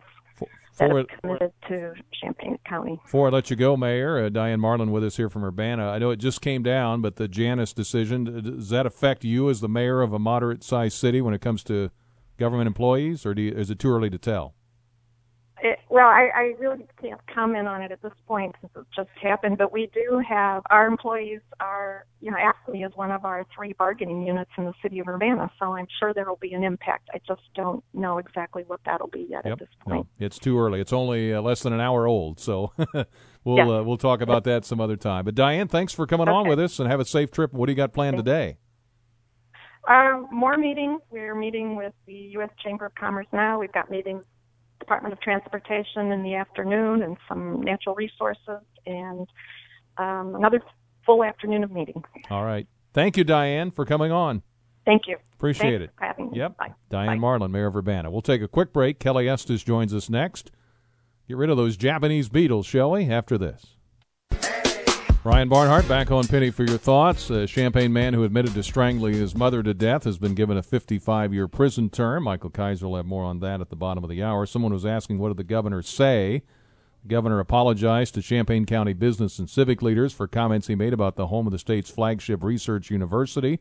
that 0.77 0.89
For 0.91 0.97
have 0.97 1.07
committed 1.21 1.51
to 1.69 1.93
Champaign 2.21 2.59
County. 2.65 2.99
Before 3.03 3.27
I 3.27 3.31
let 3.31 3.49
you 3.49 3.55
go, 3.55 3.75
Mayor, 3.75 4.25
uh, 4.25 4.29
Diane 4.29 4.59
Marlin 4.59 4.91
with 4.91 5.03
us 5.03 5.17
here 5.17 5.29
from 5.29 5.43
Urbana. 5.43 5.89
I 5.89 5.97
know 5.97 6.11
it 6.11 6.17
just 6.17 6.41
came 6.41 6.61
down, 6.61 7.01
but 7.01 7.15
the 7.15 7.27
Janus 7.27 7.73
decision, 7.73 8.25
does 8.25 8.69
that 8.69 8.85
affect 8.85 9.23
you 9.23 9.49
as 9.49 9.59
the 9.61 9.67
mayor 9.69 10.01
of 10.01 10.13
a 10.13 10.19
moderate 10.19 10.63
sized 10.63 10.97
city 10.97 11.19
when 11.19 11.33
it 11.33 11.41
comes 11.41 11.63
to 11.65 11.89
government 12.37 12.67
employees, 12.67 13.25
or 13.25 13.33
do 13.33 13.41
you, 13.41 13.51
is 13.53 13.71
it 13.71 13.79
too 13.79 13.89
early 13.91 14.11
to 14.11 14.19
tell? 14.19 14.53
It, 15.59 15.79
well, 15.89 16.05
I, 16.07 16.29
I 16.35 16.41
really 16.59 16.85
can't 17.01 17.19
comment 17.33 17.67
on 17.67 17.81
it 17.81 17.91
at 17.91 18.01
this 18.03 18.11
point 18.27 18.55
since 18.61 18.71
it 18.75 18.85
just 18.95 19.09
happened. 19.21 19.57
But 19.57 19.71
we 19.73 19.89
do 19.93 20.21
have 20.27 20.61
our 20.69 20.85
employees 20.85 21.39
are, 21.59 22.05
you 22.21 22.29
know, 22.29 22.37
AFSCME 22.37 22.85
is 22.85 22.91
one 22.95 23.11
of 23.11 23.25
our 23.25 23.43
three 23.55 23.73
bargaining 23.73 24.21
units 24.21 24.51
in 24.57 24.65
the 24.65 24.73
city 24.83 24.99
of 24.99 25.07
Urbana. 25.07 25.49
So 25.59 25.73
I'm 25.75 25.87
sure 25.99 26.13
there 26.13 26.25
will 26.27 26.37
be 26.39 26.53
an 26.53 26.63
impact. 26.63 27.09
I 27.13 27.19
just 27.27 27.41
don't 27.55 27.83
know 27.93 28.19
exactly 28.19 28.63
what 28.67 28.81
that'll 28.85 29.07
be 29.07 29.25
yet 29.29 29.47
at 29.47 29.57
this 29.57 29.69
point. 29.81 30.05
No, 30.19 30.25
it's 30.25 30.37
too 30.37 30.59
early. 30.59 30.79
It's 30.79 30.93
only 30.93 31.33
uh, 31.33 31.41
less 31.41 31.61
than 31.63 31.73
an 31.73 31.81
hour 31.81 32.05
old, 32.05 32.39
so 32.39 32.71
we'll 33.43 33.57
Yeah. 33.57 33.67
uh, 33.79 33.83
we'll 33.83 33.97
talk 33.97 34.21
about 34.21 34.43
that 34.43 34.63
some 34.63 34.79
other 34.79 34.95
time. 34.95 35.25
But 35.25 35.33
Diane, 35.33 35.67
thanks 35.67 35.91
for 35.91 36.05
coming 36.05 36.29
on 36.29 36.47
with 36.47 36.59
us, 36.59 36.79
and 36.79 36.87
have 36.89 36.99
a 36.99 37.05
safe 37.05 37.31
trip. 37.31 37.51
What 37.53 37.65
do 37.65 37.71
you 37.71 37.77
got 37.77 37.93
planned 37.93 38.17
today? 38.17 38.57
Uh, 39.87 40.21
more 40.31 40.57
meetings. 40.57 41.01
We're 41.09 41.33
meeting 41.35 41.75
with 41.77 41.93
the 42.05 42.13
U.S. 42.33 42.49
Chamber 42.63 42.85
of 42.87 42.95
Commerce 42.95 43.27
now. 43.31 43.57
We've 43.59 43.71
got 43.71 43.89
meetings, 43.89 44.25
Department 44.79 45.13
of 45.13 45.21
Transportation 45.21 46.11
in 46.11 46.23
the 46.23 46.35
afternoon, 46.35 47.01
and 47.01 47.17
some 47.27 47.61
natural 47.61 47.95
resources, 47.95 48.61
and 48.85 49.27
um, 49.97 50.35
another 50.35 50.61
full 51.05 51.23
afternoon 51.23 51.63
of 51.63 51.71
meetings. 51.71 52.03
All 52.29 52.43
right. 52.43 52.67
Thank 52.93 53.17
you, 53.17 53.23
Diane, 53.23 53.71
for 53.71 53.85
coming 53.85 54.11
on. 54.11 54.43
Thank 54.85 55.03
you. 55.07 55.17
Appreciate 55.33 55.79
Thanks 55.79 55.93
it. 55.93 55.97
For 55.97 56.05
having 56.05 56.31
me. 56.31 56.37
Yep. 56.39 56.57
Bye. 56.57 56.73
Diane 56.89 57.19
Marlin, 57.19 57.51
Mayor 57.51 57.67
of 57.67 57.75
Urbana. 57.75 58.09
We'll 58.09 58.21
take 58.21 58.41
a 58.41 58.47
quick 58.47 58.73
break. 58.73 58.99
Kelly 58.99 59.27
Estes 59.29 59.63
joins 59.63 59.93
us 59.93 60.09
next. 60.09 60.51
Get 61.27 61.37
rid 61.37 61.49
of 61.49 61.57
those 61.57 61.75
Japanese 61.77 62.29
beetles, 62.29 62.65
shall 62.65 62.91
we? 62.91 63.09
After 63.09 63.37
this. 63.37 63.76
Brian 65.27 65.49
Barnhart 65.49 65.89
back 65.89 66.09
on 66.09 66.25
Penny 66.25 66.51
for 66.51 66.63
your 66.63 66.77
thoughts. 66.77 67.29
A 67.29 67.45
Champaign 67.45 67.91
man 67.91 68.13
who 68.13 68.23
admitted 68.23 68.53
to 68.53 68.63
strangling 68.63 69.13
his 69.15 69.35
mother 69.35 69.61
to 69.61 69.73
death 69.73 70.05
has 70.05 70.17
been 70.17 70.35
given 70.35 70.55
a 70.55 70.63
55 70.63 71.33
year 71.33 71.49
prison 71.49 71.89
term. 71.89 72.23
Michael 72.23 72.49
Kaiser 72.49 72.87
will 72.87 72.95
have 72.95 73.05
more 73.05 73.25
on 73.25 73.41
that 73.41 73.59
at 73.59 73.69
the 73.69 73.75
bottom 73.75 74.05
of 74.05 74.09
the 74.09 74.23
hour. 74.23 74.45
Someone 74.45 74.71
was 74.71 74.85
asking, 74.85 75.19
what 75.19 75.27
did 75.27 75.35
the 75.35 75.43
governor 75.43 75.81
say? 75.81 76.43
The 77.03 77.09
governor 77.09 77.41
apologized 77.41 78.13
to 78.13 78.21
Champaign 78.21 78.65
County 78.65 78.93
business 78.93 79.37
and 79.37 79.49
civic 79.49 79.81
leaders 79.81 80.13
for 80.13 80.29
comments 80.29 80.67
he 80.67 80.75
made 80.75 80.93
about 80.93 81.17
the 81.17 81.27
home 81.27 81.45
of 81.45 81.51
the 81.51 81.59
state's 81.59 81.89
flagship 81.89 82.41
research 82.41 82.89
university. 82.89 83.59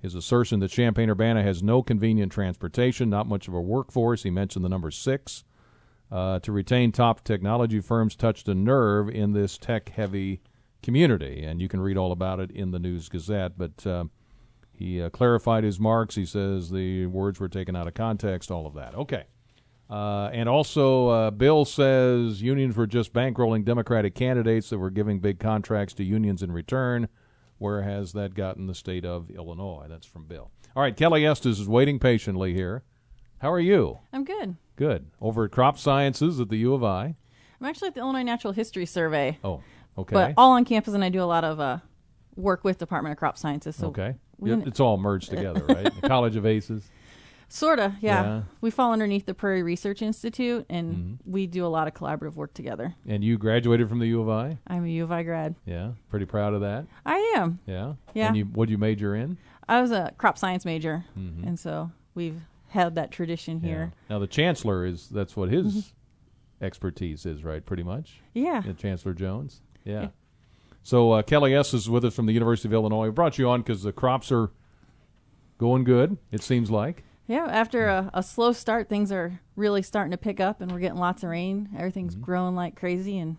His 0.00 0.14
assertion 0.14 0.60
that 0.60 0.70
Champaign 0.70 1.10
Urbana 1.10 1.42
has 1.42 1.62
no 1.62 1.82
convenient 1.82 2.32
transportation, 2.32 3.10
not 3.10 3.28
much 3.28 3.48
of 3.48 3.52
a 3.52 3.60
workforce. 3.60 4.22
He 4.22 4.30
mentioned 4.30 4.64
the 4.64 4.70
number 4.70 4.90
six. 4.90 5.44
Uh, 6.10 6.38
to 6.38 6.52
retain 6.52 6.90
top 6.90 7.22
technology 7.22 7.80
firms 7.80 8.16
touched 8.16 8.48
a 8.48 8.54
nerve 8.54 9.10
in 9.10 9.34
this 9.34 9.58
tech 9.58 9.90
heavy 9.90 10.40
community. 10.82 11.44
And 11.44 11.60
you 11.60 11.68
can 11.68 11.80
read 11.80 11.96
all 11.96 12.12
about 12.12 12.40
it 12.40 12.50
in 12.50 12.70
the 12.70 12.78
News 12.78 13.08
Gazette. 13.08 13.52
But 13.56 13.86
uh, 13.86 14.04
he 14.72 15.00
uh, 15.00 15.10
clarified 15.10 15.64
his 15.64 15.78
marks. 15.78 16.14
He 16.14 16.26
says 16.26 16.70
the 16.70 17.06
words 17.06 17.40
were 17.40 17.48
taken 17.48 17.76
out 17.76 17.86
of 17.86 17.94
context, 17.94 18.50
all 18.50 18.66
of 18.66 18.74
that. 18.74 18.94
Okay. 18.94 19.24
Uh, 19.90 20.30
and 20.32 20.48
also, 20.48 21.08
uh, 21.08 21.30
Bill 21.30 21.64
says 21.66 22.40
unions 22.40 22.76
were 22.76 22.86
just 22.86 23.12
bankrolling 23.12 23.64
Democratic 23.64 24.14
candidates 24.14 24.70
that 24.70 24.78
were 24.78 24.90
giving 24.90 25.20
big 25.20 25.38
contracts 25.38 25.92
to 25.94 26.04
unions 26.04 26.42
in 26.42 26.50
return. 26.50 27.08
Where 27.58 27.82
has 27.82 28.12
that 28.14 28.34
gotten 28.34 28.66
the 28.66 28.74
state 28.74 29.04
of 29.04 29.30
Illinois? 29.30 29.86
That's 29.88 30.06
from 30.06 30.24
Bill. 30.24 30.50
All 30.74 30.82
right, 30.82 30.96
Kelly 30.96 31.26
Estes 31.26 31.60
is 31.60 31.68
waiting 31.68 31.98
patiently 31.98 32.54
here. 32.54 32.82
How 33.38 33.52
are 33.52 33.60
you? 33.60 33.98
I'm 34.12 34.24
good. 34.24 34.56
Good. 34.76 35.10
Over 35.20 35.44
at 35.44 35.50
Crop 35.50 35.78
Sciences 35.78 36.40
at 36.40 36.48
the 36.48 36.56
U 36.56 36.72
of 36.72 36.82
I. 36.82 37.14
I'm 37.60 37.66
actually 37.66 37.88
at 37.88 37.94
the 37.94 38.00
Illinois 38.00 38.22
Natural 38.22 38.52
History 38.54 38.86
Survey. 38.86 39.38
Oh, 39.44 39.62
okay. 39.98 40.14
But 40.14 40.34
all 40.36 40.52
on 40.52 40.64
campus, 40.64 40.94
and 40.94 41.04
I 41.04 41.08
do 41.08 41.22
a 41.22 41.24
lot 41.24 41.44
of 41.44 41.60
uh, 41.60 41.78
work 42.36 42.64
with 42.64 42.78
Department 42.78 43.12
of 43.12 43.18
Crop 43.18 43.36
Sciences. 43.38 43.76
So 43.76 43.88
okay. 43.88 44.14
Yeah, 44.42 44.60
it's 44.66 44.80
all 44.80 44.96
merged 44.96 45.30
together, 45.30 45.64
right? 45.66 45.92
the 46.00 46.08
College 46.08 46.34
of 46.36 46.44
Aces. 46.46 46.88
Sorta, 47.48 47.94
yeah. 48.00 48.22
Yeah. 48.24 48.42
We 48.62 48.70
fall 48.70 48.92
underneath 48.92 49.26
the 49.26 49.34
Prairie 49.34 49.62
Research 49.62 50.00
Institute, 50.02 50.64
and 50.70 50.94
Mm-hmm. 50.94 51.30
we 51.32 51.46
do 51.46 51.66
a 51.66 51.68
lot 51.68 51.86
of 51.86 51.92
collaborative 51.94 52.34
work 52.34 52.54
together. 52.54 52.94
And 53.06 53.22
you 53.22 53.36
graduated 53.36 53.88
from 53.90 53.98
the 53.98 54.06
U 54.06 54.22
of 54.22 54.28
I? 54.30 54.56
I'm 54.66 54.84
a 54.84 54.88
U 54.88 55.04
of 55.04 55.12
I 55.12 55.22
grad. 55.22 55.54
Yeah. 55.66 55.92
Pretty 56.08 56.24
proud 56.26 56.54
of 56.54 56.62
that. 56.62 56.86
I 57.04 57.34
am. 57.36 57.58
Yeah. 57.66 57.92
Yeah. 58.14 58.28
And 58.28 58.36
you 58.38 58.44
what 58.46 58.66
did 58.66 58.72
you 58.72 58.78
major 58.78 59.14
in? 59.14 59.36
I 59.68 59.80
was 59.82 59.90
a 59.92 60.12
crop 60.18 60.38
science 60.38 60.64
major, 60.64 61.04
Mhm. 61.16 61.46
and 61.46 61.58
so 61.60 61.90
we've 62.14 62.40
had 62.68 62.94
that 62.94 63.10
tradition 63.10 63.60
here. 63.60 63.92
Yeah. 64.08 64.14
Now 64.14 64.18
the 64.18 64.26
chancellor 64.26 64.86
is 64.86 65.08
that's 65.08 65.36
what 65.36 65.50
his 65.50 65.92
expertise 66.62 67.26
is, 67.26 67.44
right? 67.44 67.64
Pretty 67.64 67.82
much. 67.82 68.22
Yeah. 68.34 68.62
Chancellor 68.78 69.12
Jones. 69.12 69.60
Yeah. 69.84 70.08
So 70.84 71.12
uh, 71.12 71.22
Kelly 71.22 71.54
Estes 71.54 71.82
is 71.82 71.88
with 71.88 72.04
us 72.04 72.12
from 72.16 72.26
the 72.26 72.32
University 72.32 72.66
of 72.66 72.72
Illinois. 72.72 73.04
We 73.04 73.10
brought 73.12 73.38
you 73.38 73.48
on 73.48 73.60
because 73.62 73.84
the 73.84 73.92
crops 73.92 74.32
are 74.32 74.50
going 75.58 75.84
good. 75.84 76.18
It 76.32 76.42
seems 76.42 76.72
like. 76.72 77.04
Yeah, 77.28 77.46
after 77.48 77.86
a, 77.86 78.10
a 78.12 78.20
slow 78.20 78.50
start, 78.52 78.88
things 78.88 79.12
are 79.12 79.38
really 79.54 79.82
starting 79.82 80.10
to 80.10 80.16
pick 80.16 80.40
up, 80.40 80.60
and 80.60 80.72
we're 80.72 80.80
getting 80.80 80.98
lots 80.98 81.22
of 81.22 81.30
rain. 81.30 81.68
Everything's 81.78 82.14
Mm-hmm. 82.14 82.24
growing 82.24 82.56
like 82.56 82.74
crazy, 82.74 83.16
and 83.20 83.36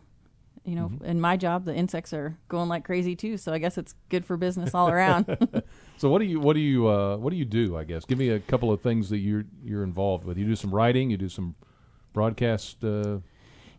you 0.64 0.76
know, 0.76 0.90
in 1.04 1.20
my 1.20 1.36
job, 1.36 1.66
the 1.66 1.76
insects 1.76 2.14
are 2.14 2.38
going 2.48 2.70
like 2.70 2.86
crazy 2.86 3.14
too. 3.14 3.36
So 3.36 3.52
I 3.52 3.58
guess 3.58 3.78
it's 3.78 3.94
good 4.08 4.26
for 4.26 4.38
business 4.38 4.74
all 4.74 4.88
around. 4.90 5.26
So 5.98 6.10
what 6.10 6.20
do 6.20 6.26
you 6.26 6.40
what 6.40 6.54
do 6.54 6.60
you 6.62 6.88
uh, 6.88 7.18
what 7.18 7.32
do 7.32 7.36
you 7.36 7.44
do? 7.46 7.76
I 7.78 7.84
guess 7.84 8.06
give 8.06 8.18
me 8.18 8.30
a 8.30 8.40
couple 8.40 8.72
of 8.72 8.80
things 8.82 9.10
that 9.10 9.18
you're 9.18 9.44
you're 9.66 9.84
involved 9.84 10.24
with. 10.24 10.38
You 10.38 10.46
do 10.46 10.56
some 10.56 10.74
writing. 10.74 11.10
You 11.10 11.18
do 11.18 11.28
some 11.30 11.56
broadcast. 12.14 12.84
Uh, 12.86 13.18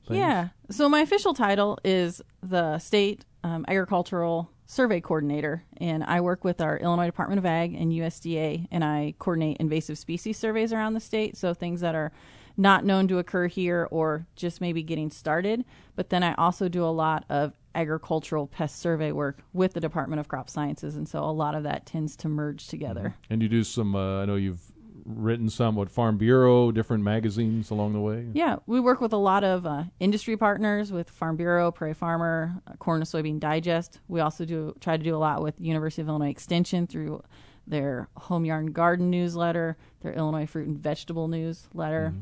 things? 0.04 0.18
Yeah. 0.18 0.48
So 0.70 0.88
my 0.88 1.00
official 1.00 1.34
title 1.34 1.78
is 1.84 2.22
the 2.42 2.78
state 2.78 3.24
um, 3.42 3.64
agricultural 3.68 4.50
survey 4.66 5.00
coordinator, 5.00 5.64
and 5.76 6.02
I 6.04 6.20
work 6.20 6.44
with 6.44 6.60
our 6.60 6.78
Illinois 6.78 7.06
Department 7.06 7.38
of 7.38 7.46
Ag 7.46 7.74
and 7.74 7.92
USDA, 7.92 8.68
and 8.70 8.82
I 8.82 9.14
coordinate 9.18 9.58
invasive 9.58 9.98
species 9.98 10.38
surveys 10.38 10.72
around 10.72 10.94
the 10.94 11.00
state. 11.00 11.36
So 11.36 11.52
things 11.52 11.80
that 11.82 11.94
are 11.94 12.12
not 12.56 12.84
known 12.84 13.08
to 13.08 13.18
occur 13.18 13.46
here 13.46 13.88
or 13.90 14.26
just 14.36 14.60
maybe 14.60 14.82
getting 14.82 15.10
started. 15.10 15.64
But 15.96 16.10
then 16.10 16.22
I 16.22 16.34
also 16.34 16.68
do 16.68 16.84
a 16.84 16.86
lot 16.86 17.24
of 17.28 17.52
agricultural 17.74 18.46
pest 18.46 18.78
survey 18.78 19.10
work 19.10 19.42
with 19.52 19.74
the 19.74 19.80
Department 19.80 20.20
of 20.20 20.28
Crop 20.28 20.48
Sciences, 20.48 20.96
and 20.96 21.08
so 21.08 21.18
a 21.24 21.32
lot 21.32 21.54
of 21.54 21.64
that 21.64 21.86
tends 21.86 22.16
to 22.16 22.28
merge 22.28 22.68
together. 22.68 23.16
And 23.28 23.42
you 23.42 23.48
do 23.48 23.64
some. 23.64 23.94
Uh, 23.94 24.22
I 24.22 24.24
know 24.26 24.36
you've 24.36 24.62
written 25.04 25.48
some 25.50 25.76
with 25.76 25.90
Farm 25.90 26.16
Bureau, 26.16 26.72
different 26.72 27.02
magazines 27.02 27.70
along 27.70 27.92
the 27.92 28.00
way. 28.00 28.26
Yeah, 28.32 28.56
we 28.66 28.80
work 28.80 29.00
with 29.00 29.12
a 29.12 29.18
lot 29.18 29.44
of 29.44 29.66
uh, 29.66 29.84
industry 30.00 30.36
partners 30.36 30.92
with 30.92 31.10
Farm 31.10 31.36
Bureau, 31.36 31.70
Prairie 31.70 31.94
Farmer, 31.94 32.62
uh, 32.66 32.74
Corn 32.76 33.00
and 33.00 33.08
Soybean 33.08 33.38
Digest. 33.38 34.00
We 34.08 34.20
also 34.20 34.44
do 34.44 34.74
try 34.80 34.96
to 34.96 35.02
do 35.02 35.14
a 35.14 35.18
lot 35.18 35.42
with 35.42 35.60
University 35.60 36.02
of 36.02 36.08
Illinois 36.08 36.30
Extension 36.30 36.86
through 36.86 37.22
their 37.66 38.08
Home 38.16 38.44
Yard 38.44 38.64
and 38.64 38.74
Garden 38.74 39.10
newsletter, 39.10 39.76
their 40.00 40.12
Illinois 40.12 40.46
Fruit 40.46 40.66
and 40.66 40.78
Vegetable 40.78 41.28
newsletter, 41.28 42.14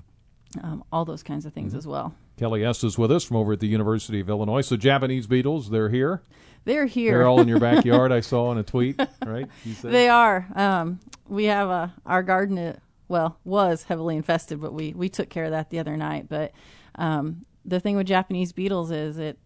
um, 0.62 0.84
all 0.92 1.04
those 1.04 1.22
kinds 1.22 1.46
of 1.46 1.52
things 1.52 1.74
as 1.74 1.86
well. 1.86 2.14
Kelly 2.38 2.64
Estes 2.64 2.92
is 2.92 2.98
with 2.98 3.12
us 3.12 3.24
from 3.24 3.36
over 3.36 3.52
at 3.52 3.60
the 3.60 3.66
University 3.66 4.20
of 4.20 4.28
Illinois. 4.28 4.62
So 4.62 4.76
Japanese 4.76 5.26
beetles, 5.26 5.70
they're 5.70 5.90
here. 5.90 6.22
They're 6.64 6.86
here. 6.86 7.18
They're 7.18 7.26
all 7.26 7.40
in 7.40 7.48
your 7.48 7.58
backyard. 7.58 8.12
I 8.12 8.20
saw 8.20 8.52
in 8.52 8.58
a 8.58 8.62
tweet, 8.62 9.00
right? 9.24 9.48
They 9.82 10.08
are. 10.08 10.46
Um, 10.54 11.00
we 11.32 11.44
have 11.44 11.68
a 11.68 11.94
our 12.06 12.22
garden. 12.22 12.58
uh 12.58 12.76
well, 13.08 13.38
was 13.44 13.82
heavily 13.84 14.16
infested, 14.16 14.60
but 14.60 14.72
we 14.72 14.94
we 14.94 15.08
took 15.08 15.28
care 15.28 15.44
of 15.44 15.50
that 15.50 15.70
the 15.70 15.78
other 15.78 15.96
night. 15.96 16.28
But 16.28 16.52
um, 16.94 17.42
the 17.64 17.78
thing 17.78 17.96
with 17.96 18.06
Japanese 18.06 18.52
beetles 18.52 18.90
is 18.90 19.18
it 19.18 19.38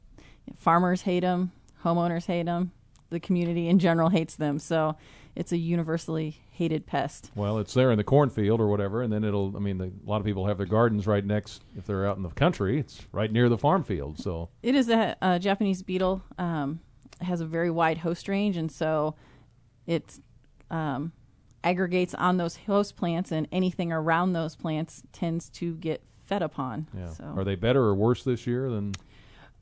farmers 0.57 1.03
hate 1.03 1.21
them, 1.21 1.51
homeowners 1.85 2.27
hate 2.27 2.47
them, 2.47 2.71
the 3.11 3.19
community 3.19 3.69
in 3.69 3.81
general 3.81 4.09
hates 4.09 4.37
them. 4.37 4.61
So 4.61 4.97
it's 5.35 5.51
a 5.51 5.57
universally 5.57 6.41
hated 6.53 6.87
pest. 6.87 7.33
Well, 7.35 7.59
it's 7.59 7.75
there 7.75 7.91
in 7.91 7.99
the 7.99 8.05
cornfield 8.05 8.61
or 8.61 8.69
whatever, 8.69 9.03
and 9.03 9.13
then 9.13 9.25
it'll. 9.25 9.57
I 9.57 9.61
mean, 9.61 9.79
the, 9.79 9.87
a 9.87 10.09
lot 10.09 10.21
of 10.21 10.25
people 10.25 10.47
have 10.47 10.59
their 10.59 10.67
gardens 10.67 11.07
right 11.07 11.25
next. 11.25 11.63
If 11.77 11.87
they're 11.87 12.07
out 12.07 12.17
in 12.17 12.23
the 12.23 12.31
country, 12.31 12.79
it's 12.79 13.03
right 13.11 13.33
near 13.33 13.49
the 13.49 13.59
farm 13.59 13.83
field. 13.83 14.21
So 14.21 14.49
It 14.63 14.77
is 14.77 14.89
a, 14.89 15.17
a 15.21 15.39
Japanese 15.41 15.83
beetle. 15.83 16.23
Um, 16.39 16.81
has 17.21 17.41
a 17.41 17.47
very 17.47 17.71
wide 17.71 17.99
host 17.99 18.29
range, 18.29 18.57
and 18.57 18.71
so 18.71 19.17
it's 19.87 20.21
um, 20.71 21.13
aggregates 21.65 22.15
on 22.15 22.37
those 22.37 22.57
host 22.57 22.97
plants, 22.97 23.33
and 23.33 23.49
anything 23.51 23.93
around 23.93 24.33
those 24.33 24.55
plants 24.57 25.03
tends 25.13 25.49
to 25.51 25.75
get 25.77 26.03
fed 26.25 26.43
upon. 26.43 26.87
yeah, 26.97 27.09
So 27.11 27.25
are 27.37 27.45
they 27.45 27.55
better 27.55 27.83
or 27.83 27.95
worse 27.95 28.23
this 28.25 28.47
year 28.47 28.71
than? 28.71 28.93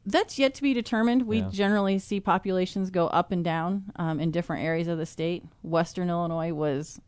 that's 0.07 0.39
yet 0.39 0.55
to 0.55 0.63
be 0.63 0.75
determined. 0.75 1.23
We 1.27 1.41
Yeah. 1.41 1.49
generally 1.51 1.99
see 1.99 2.21
populations 2.21 2.91
go 2.91 3.07
up 3.07 3.33
and 3.33 3.43
down 3.43 3.85
um, 3.97 4.21
in 4.21 4.31
different 4.31 4.63
areas 4.65 4.87
of 4.89 4.99
the 4.99 5.07
state. 5.07 5.45
Western 5.63 6.11
Illinois 6.11 6.53
was 6.53 7.01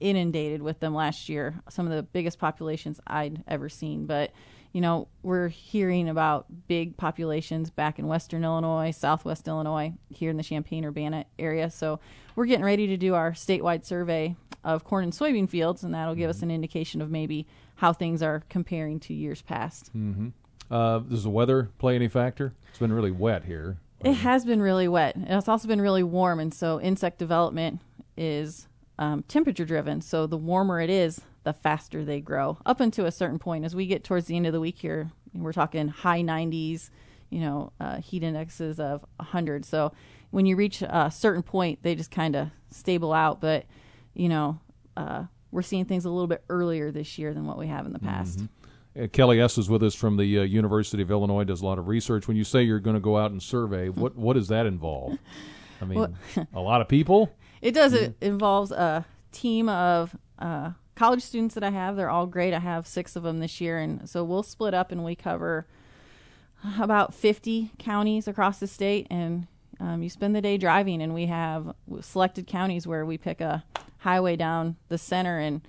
inundated 0.00 0.60
with 0.62 0.80
them 0.80 0.94
last 0.94 1.28
year. 1.28 1.60
Some 1.68 1.86
of 1.86 1.92
the 1.92 2.02
biggest 2.02 2.38
populations 2.40 3.00
I'd 3.06 3.44
ever 3.46 3.68
seen. 3.68 4.06
But, 4.06 4.32
you 4.74 4.80
know, 4.80 5.06
we're 5.22 5.46
hearing 5.48 6.08
about 6.08 6.46
big 6.66 6.96
populations 6.96 7.70
back 7.70 8.00
in 8.00 8.08
Western 8.08 8.42
Illinois, 8.44 8.90
Southwest 8.90 9.46
Illinois, 9.46 9.92
here 10.10 10.30
in 10.30 10.36
the 10.36 10.42
Champaign 10.42 10.84
Urbana 10.84 11.26
area. 11.38 11.70
So 11.70 12.00
we're 12.34 12.46
getting 12.46 12.64
ready 12.64 12.88
to 12.88 12.96
do 12.96 13.14
our 13.14 13.30
statewide 13.32 13.84
survey 13.84 14.34
of 14.64 14.82
corn 14.82 15.04
and 15.04 15.12
soybean 15.12 15.48
fields, 15.48 15.84
and 15.84 15.94
that'll 15.94 16.16
give 16.16 16.28
us 16.28 16.42
an 16.42 16.50
indication 16.50 17.00
of 17.00 17.08
maybe 17.08 17.46
how 17.76 17.92
things 17.92 18.20
are 18.20 18.42
comparing 18.48 18.98
to 18.98 19.14
years 19.14 19.42
past. 19.42 19.88
hmm 19.92 20.30
Uh, 20.70 20.98
does 20.98 21.22
the 21.22 21.30
weather 21.30 21.70
play 21.78 21.94
any 21.94 22.08
factor? 22.08 22.52
It's 22.70 22.80
been 22.80 22.92
really 22.92 23.12
wet 23.12 23.44
here. 23.44 23.76
It 24.00 24.14
has 24.14 24.44
been 24.44 24.60
really 24.60 24.88
wet. 24.88 25.14
and 25.14 25.30
It's 25.30 25.48
also 25.48 25.68
been 25.68 25.80
really 25.80 26.02
warm, 26.02 26.40
and 26.40 26.52
so 26.52 26.80
insect 26.80 27.18
development 27.18 27.80
is 28.16 28.66
um, 28.98 29.22
temperature 29.28 29.64
driven. 29.64 30.00
So 30.00 30.26
the 30.26 30.36
warmer 30.36 30.80
it 30.80 30.90
is, 30.90 31.20
the 31.44 31.52
faster 31.52 32.04
they 32.04 32.20
grow. 32.20 32.58
Up 32.66 32.80
until 32.80 33.06
a 33.06 33.12
certain 33.12 33.38
point, 33.38 33.64
as 33.64 33.74
we 33.76 33.86
get 33.86 34.02
towards 34.04 34.26
the 34.26 34.36
end 34.36 34.46
of 34.46 34.52
the 34.52 34.60
week 34.60 34.78
here, 34.78 35.10
we're 35.34 35.52
talking 35.52 35.88
high 35.88 36.22
90s, 36.22 36.90
you 37.30 37.40
know, 37.40 37.72
uh, 37.80 38.00
heat 38.00 38.22
indexes 38.22 38.80
of 38.80 39.04
100. 39.16 39.64
So 39.64 39.92
when 40.30 40.46
you 40.46 40.56
reach 40.56 40.82
a 40.82 41.10
certain 41.14 41.42
point, 41.42 41.80
they 41.82 41.94
just 41.94 42.10
kind 42.10 42.34
of 42.34 42.48
stable 42.70 43.12
out. 43.12 43.40
But 43.40 43.66
you 44.14 44.28
know, 44.28 44.60
uh, 44.96 45.24
we're 45.50 45.62
seeing 45.62 45.84
things 45.84 46.04
a 46.04 46.10
little 46.10 46.26
bit 46.28 46.42
earlier 46.48 46.90
this 46.90 47.18
year 47.18 47.34
than 47.34 47.46
what 47.46 47.58
we 47.58 47.66
have 47.66 47.84
in 47.86 47.92
the 47.92 47.98
past. 47.98 48.38
Mhm. 48.40 48.48
Uh, 48.96 49.06
Kelly 49.08 49.40
Estes 49.40 49.64
is 49.64 49.68
with 49.70 49.82
us 49.82 49.94
from 49.94 50.16
the 50.16 50.38
uh, 50.38 50.42
University 50.42 51.02
of 51.02 51.10
Illinois. 51.10 51.42
Does 51.44 51.62
a 51.62 51.66
lot 51.66 51.78
of 51.78 51.88
research. 51.88 52.28
When 52.28 52.36
you 52.36 52.44
say 52.44 52.62
you're 52.62 52.78
going 52.80 52.94
to 52.94 53.00
go 53.00 53.16
out 53.18 53.32
and 53.32 53.42
survey, 53.42 53.88
what 53.88 54.16
what 54.24 54.34
does 54.34 54.48
that 54.48 54.66
involve? 54.66 55.18
I 55.82 55.84
mean, 55.86 55.98
Well- 55.98 56.14
a 56.54 56.60
lot 56.60 56.80
of 56.80 56.88
people. 56.88 57.34
It 57.60 57.72
does. 57.72 57.92
It 57.92 58.14
involves 58.20 58.70
a 58.70 59.04
team 59.32 59.68
of 59.68 60.14
uh, 60.38 60.72
college 60.94 61.22
students 61.22 61.54
that 61.54 61.64
I 61.64 61.70
have. 61.70 61.96
They're 61.96 62.10
all 62.10 62.26
great. 62.26 62.54
I 62.54 62.60
have 62.60 62.86
six 62.86 63.16
of 63.16 63.22
them 63.22 63.40
this 63.40 63.60
year, 63.60 63.78
and 63.78 64.08
so 64.08 64.24
we'll 64.24 64.42
split 64.42 64.74
up 64.74 64.92
and 64.92 65.04
we 65.04 65.14
cover 65.14 65.66
about 66.78 67.14
50 67.14 67.72
counties 67.78 68.28
across 68.28 68.58
the 68.58 68.66
state. 68.66 69.06
And 69.10 69.46
um, 69.80 70.02
you 70.02 70.08
spend 70.08 70.34
the 70.34 70.40
day 70.40 70.56
driving, 70.56 71.02
and 71.02 71.14
we 71.14 71.26
have 71.26 71.74
selected 72.00 72.46
counties 72.46 72.86
where 72.86 73.04
we 73.04 73.18
pick 73.18 73.40
a 73.40 73.64
highway 73.98 74.36
down 74.36 74.76
the 74.88 74.98
center, 74.98 75.38
and 75.38 75.66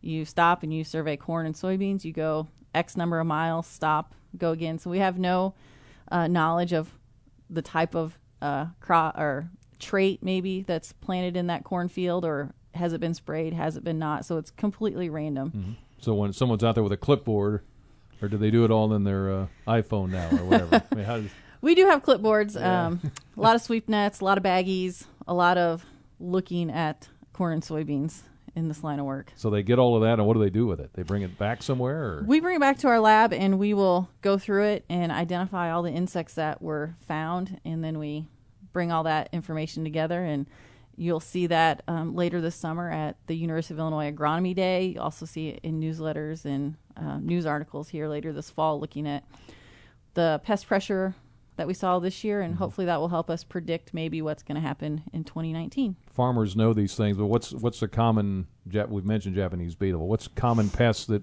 you 0.00 0.24
stop 0.24 0.62
and 0.62 0.72
you 0.72 0.84
survey 0.84 1.16
corn 1.16 1.46
and 1.46 1.54
soybeans. 1.54 2.04
You 2.04 2.12
go 2.12 2.48
X 2.74 2.96
number 2.96 3.18
of 3.18 3.26
miles, 3.26 3.66
stop, 3.66 4.14
go 4.36 4.50
again. 4.52 4.78
So 4.78 4.90
we 4.90 4.98
have 4.98 5.18
no 5.18 5.54
uh, 6.10 6.26
knowledge 6.26 6.72
of 6.72 6.90
the 7.48 7.62
type 7.62 7.94
of 7.94 8.18
uh, 8.42 8.66
crop 8.80 9.18
or 9.18 9.48
trait 9.78 10.22
maybe 10.22 10.62
that's 10.62 10.92
planted 10.92 11.36
in 11.36 11.46
that 11.46 11.64
cornfield, 11.64 12.24
or 12.24 12.52
has 12.76 12.92
it 12.92 13.00
been 13.00 13.14
sprayed, 13.14 13.52
has 13.52 13.76
it 13.76 13.84
been 13.84 13.98
not? 13.98 14.24
So 14.24 14.36
it's 14.38 14.50
completely 14.50 15.08
random. 15.10 15.76
So 16.00 16.14
when 16.14 16.32
someone's 16.32 16.62
out 16.64 16.74
there 16.74 16.84
with 16.84 16.92
a 16.92 16.96
clipboard, 16.96 17.62
or 18.22 18.28
do 18.28 18.36
they 18.36 18.50
do 18.50 18.64
it 18.64 18.70
all 18.70 18.92
in 18.94 19.04
their 19.04 19.30
uh, 19.32 19.46
iPhone 19.66 20.10
now 20.10 20.28
or 20.30 20.44
whatever? 20.44 20.82
I 20.92 20.94
mean, 20.94 21.04
does, 21.06 21.30
We 21.60 21.74
do 21.74 21.86
have 21.86 22.02
clipboards, 22.02 22.54
Yeah. 22.54 22.86
um, 22.86 23.00
a 23.36 23.40
lot 23.40 23.56
of 23.56 23.62
sweep 23.62 23.88
nets, 23.88 24.20
a 24.20 24.24
lot 24.24 24.38
of 24.38 24.44
baggies, 24.44 25.04
a 25.26 25.34
lot 25.34 25.58
of 25.58 25.84
looking 26.20 26.70
at 26.70 27.08
corn 27.32 27.52
and 27.54 27.62
soybeans 27.62 28.22
in 28.54 28.68
this 28.68 28.82
line 28.82 28.98
of 28.98 29.04
work. 29.04 29.30
so 29.36 29.50
they 29.50 29.62
get 29.62 29.78
all 29.78 29.96
of 29.96 30.02
that, 30.02 30.18
and 30.18 30.26
what 30.26 30.32
do 30.32 30.40
they 30.40 30.48
do 30.48 30.66
with 30.66 30.80
it? 30.80 30.90
They 30.94 31.02
bring 31.02 31.20
it 31.20 31.36
back 31.36 31.62
somewhere, 31.62 32.02
or 32.04 32.24
We 32.26 32.40
bring 32.40 32.56
it 32.56 32.60
back 32.60 32.78
to 32.78 32.88
our 32.88 33.00
lab 33.00 33.34
and 33.34 33.58
we 33.58 33.74
will 33.74 34.08
go 34.22 34.38
through 34.38 34.64
it 34.64 34.84
and 34.88 35.12
identify 35.12 35.70
all 35.70 35.82
the 35.82 35.90
insects 35.92 36.34
that 36.34 36.62
were 36.62 36.94
found, 37.06 37.60
and 37.66 37.84
then 37.84 37.98
we 37.98 38.28
bring 38.72 38.90
all 38.92 39.02
that 39.02 39.28
information 39.32 39.84
together. 39.84 40.22
And 40.24 40.46
you'll 40.96 41.20
see 41.20 41.46
that 41.48 41.82
um, 41.88 42.14
later 42.14 42.40
this 42.40 42.54
summer 42.54 42.90
at 42.90 43.16
the 43.26 43.34
University 43.36 43.74
of 43.74 43.78
Illinois 43.80 44.10
Agronomy 44.10 44.54
Day. 44.54 44.86
You 44.86 45.00
also 45.00 45.26
see 45.26 45.48
it 45.50 45.60
in 45.62 45.80
newsletters 45.80 46.44
and 46.44 46.76
uh, 46.96 47.18
news 47.18 47.44
articles 47.46 47.88
here 47.90 48.08
later 48.08 48.32
this 48.32 48.48
fall 48.50 48.80
looking 48.80 49.06
at 49.06 49.22
the 50.14 50.40
pest 50.44 50.66
pressure 50.66 51.14
that 51.56 51.66
we 51.66 51.72
saw 51.74 51.98
this 51.98 52.22
year, 52.22 52.42
and 52.42 52.56
hopefully 52.56 52.84
that 52.86 53.00
will 53.00 53.08
help 53.08 53.30
us 53.30 53.42
predict 53.42 53.94
maybe 53.94 54.20
what's 54.20 54.42
going 54.42 54.56
to 54.56 54.60
happen 54.60 55.02
in 55.12 55.24
2019. 55.24 55.96
Farmers 56.12 56.54
know 56.54 56.72
these 56.74 56.94
things, 56.94 57.16
but 57.16 57.26
what's 57.26 57.52
what's 57.52 57.80
the 57.80 57.88
common? 57.88 58.46
Jap- 58.68 58.88
We've 58.90 59.04
mentioned 59.06 59.34
Japanese 59.34 59.74
beetle. 59.74 60.06
What's 60.06 60.28
common 60.28 60.68
pests 60.70 61.06
that 61.06 61.22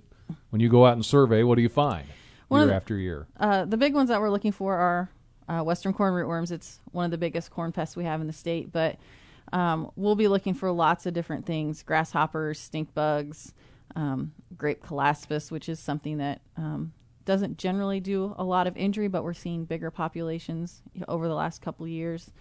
when 0.50 0.60
you 0.60 0.70
go 0.70 0.86
out 0.86 0.94
and 0.94 1.06
survey, 1.06 1.44
what 1.44 1.56
do 1.56 1.62
you 1.62 1.70
find 1.70 2.06
One 2.48 2.62
year 2.62 2.68
the- 2.70 2.76
after 2.76 2.98
year? 2.98 3.28
Uh, 3.40 3.66
the 3.66 3.78
big 3.78 3.94
ones 3.94 4.10
that 4.10 4.20
we're 4.22 4.32
looking 4.32 4.52
for 4.52 4.76
are 4.76 5.10
uh, 5.48 5.62
western 5.64 5.94
corn 5.94 6.14
rootworms. 6.14 6.52
It's 6.52 6.80
one 6.92 7.06
of 7.06 7.12
the 7.12 7.18
biggest 7.18 7.52
corn 7.52 7.72
pests 7.72 7.96
we 7.96 8.06
have 8.06 8.20
in 8.22 8.26
the 8.28 8.34
state, 8.34 8.72
but 8.72 8.98
um, 9.54 9.92
we'll 9.96 10.16
be 10.16 10.28
looking 10.28 10.54
for 10.54 10.72
lots 10.72 11.06
of 11.06 11.14
different 11.14 11.46
things: 11.46 11.84
grasshoppers, 11.84 12.60
stink 12.60 12.94
bugs, 12.94 13.54
um, 13.96 14.34
grape 14.58 14.84
colaspis, 14.84 15.52
which 15.52 15.70
is 15.70 15.80
something 15.80 16.18
that 16.18 16.42
um, 16.58 16.92
doesn't 17.24 17.58
generally 17.58 18.00
do 18.00 18.36
a 18.38 18.44
lot 18.44 18.68
of 18.68 18.76
injury, 18.76 19.08
but 19.08 19.24
we're 19.24 19.34
seeing 19.34 19.66
bigger 19.66 19.92
populations 19.92 20.82
over 21.08 21.28
the 21.28 21.36
last 21.36 21.62
couple 21.62 21.88
years. 21.88 22.32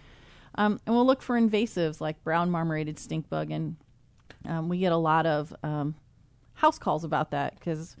Um, 0.55 0.79
and 0.85 0.95
we'll 0.95 1.05
look 1.05 1.21
for 1.21 1.39
invasives 1.39 2.01
like 2.01 2.23
brown 2.23 2.51
marmorated 2.51 2.99
stink 2.99 3.29
bug, 3.29 3.51
and 3.51 3.75
um, 4.45 4.67
we 4.67 4.79
get 4.79 4.91
a 4.91 4.97
lot 4.97 5.25
of 5.25 5.55
um, 5.63 5.95
house 6.55 6.79
calls 6.79 7.03
about 7.03 7.31
that 7.31 7.55
because 7.55 7.95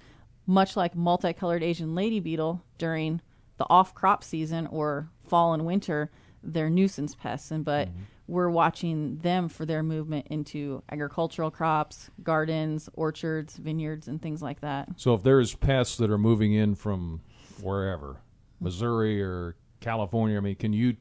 much 0.45 0.75
like 0.75 0.95
multicolored 0.95 1.63
Asian 1.63 1.95
lady 1.95 2.19
beetle 2.19 2.63
during 2.77 3.21
the 3.57 3.65
off 3.69 3.93
crop 3.93 4.23
season 4.23 4.67
or 4.67 5.09
fall 5.27 5.53
and 5.53 5.65
winter, 5.65 6.11
they're 6.41 6.69
nuisance 6.69 7.15
pests. 7.15 7.51
And 7.51 7.63
but 7.63 7.89
we're 8.33 8.49
watching 8.49 9.17
them 9.19 9.47
for 9.47 9.63
their 9.63 9.83
movement 9.83 10.25
into 10.31 10.81
agricultural 10.91 11.51
crops, 11.51 12.09
gardens, 12.23 12.89
orchards, 12.93 13.57
vineyards, 13.57 14.07
and 14.07 14.19
things 14.19 14.41
like 14.41 14.59
that. 14.61 14.89
So 14.97 15.13
if 15.13 15.21
there's 15.21 15.53
pests 15.53 15.97
that 15.97 16.09
are 16.09 16.17
moving 16.17 16.53
in 16.53 16.73
from 16.73 17.21
wherever, 17.61 18.17
Missouri 18.59 19.21
or 19.21 19.55
California, 19.81 20.35
I 20.35 20.39
mean, 20.39 20.55
can 20.55 20.73
you 20.73 20.97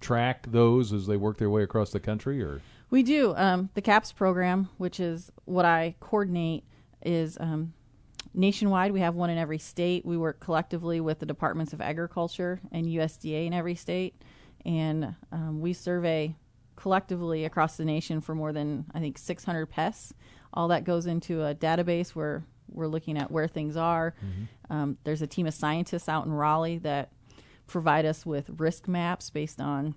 track 0.00 0.46
those 0.50 0.92
as 0.92 1.06
they 1.06 1.16
work 1.16 1.38
their 1.38 1.48
way 1.48 1.62
across 1.62 1.90
the 1.90 2.00
country, 2.00 2.42
or 2.42 2.60
We 2.90 3.02
do. 3.02 3.34
Um, 3.34 3.70
the 3.72 3.80
CAPS 3.80 4.12
program, 4.12 4.68
which 4.76 5.00
is 5.00 5.32
what 5.46 5.64
I 5.64 5.94
coordinate, 6.00 6.64
is 7.02 7.38
um, 7.40 7.72
nationwide. 8.34 8.92
We 8.92 9.00
have 9.00 9.14
one 9.14 9.30
in 9.30 9.38
every 9.38 9.58
state. 9.58 10.04
We 10.04 10.18
work 10.18 10.38
collectively 10.38 11.00
with 11.00 11.20
the 11.20 11.26
departments 11.26 11.72
of 11.72 11.80
agriculture 11.80 12.60
and 12.70 12.84
USDA 12.84 13.46
in 13.46 13.54
every 13.54 13.74
state, 13.74 14.20
and 14.66 15.16
um, 15.32 15.62
we 15.62 15.72
survey 15.72 16.36
collectively 16.84 17.46
across 17.46 17.78
the 17.78 17.84
nation 17.84 18.20
for 18.20 18.34
more 18.34 18.52
than 18.52 18.84
I 18.94 19.00
think 19.00 19.16
600 19.16 19.64
pests. 19.66 20.12
All 20.52 20.68
that 20.68 20.84
goes 20.84 21.06
into 21.06 21.42
a 21.42 21.54
database 21.54 22.10
where 22.10 22.44
we're 22.70 22.88
looking 22.88 23.16
at 23.16 23.30
where 23.30 23.48
things 23.48 23.74
are. 23.74 24.14
Um, 24.68 24.98
there's 25.04 25.22
a 25.22 25.26
team 25.26 25.46
of 25.46 25.54
scientists 25.54 26.10
out 26.10 26.26
in 26.26 26.32
Raleigh 26.32 26.76
that 26.78 27.10
provide 27.66 28.04
us 28.04 28.26
with 28.26 28.50
risk 28.58 28.86
maps 28.86 29.30
based 29.30 29.62
on 29.62 29.94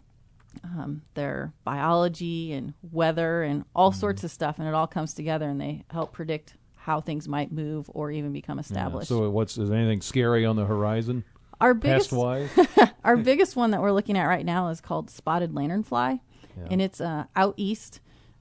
um, 0.64 1.02
their 1.14 1.52
biology 1.66 2.54
and 2.54 2.74
weather 2.94 3.44
and 3.44 3.66
all 3.76 3.92
sorts 3.92 4.24
of 4.24 4.32
stuff, 4.32 4.58
and 4.58 4.66
it 4.68 4.74
all 4.74 4.88
comes 4.88 5.14
together, 5.14 5.50
and 5.50 5.60
they 5.60 5.84
help 5.92 6.14
predict 6.14 6.54
how 6.76 7.02
things 7.02 7.28
might 7.28 7.52
move 7.52 7.90
or 7.94 8.12
even 8.12 8.32
become 8.32 8.58
Yeah. 8.60 8.62
established. 8.62 9.10
So 9.10 9.30
what's 9.30 9.58
is 9.58 9.70
anything 9.72 10.00
scary 10.00 10.46
on 10.46 10.56
the 10.56 10.64
horizon? 10.66 11.26
Our 11.60 11.74
biggest 11.74 12.14
our 13.04 13.18
biggest 13.18 13.56
one 13.58 13.72
that 13.72 13.82
we're 13.82 13.92
looking 13.92 14.16
at 14.18 14.26
right 14.26 14.46
now 14.46 14.70
is 14.70 14.80
called 14.80 15.10
spotted 15.10 15.52
lanternfly, 15.54 16.20
Yeah. 16.58 16.68
and 16.72 16.82
it's 16.82 17.00
uh, 17.02 17.26
out 17.36 17.54
east, 17.58 18.00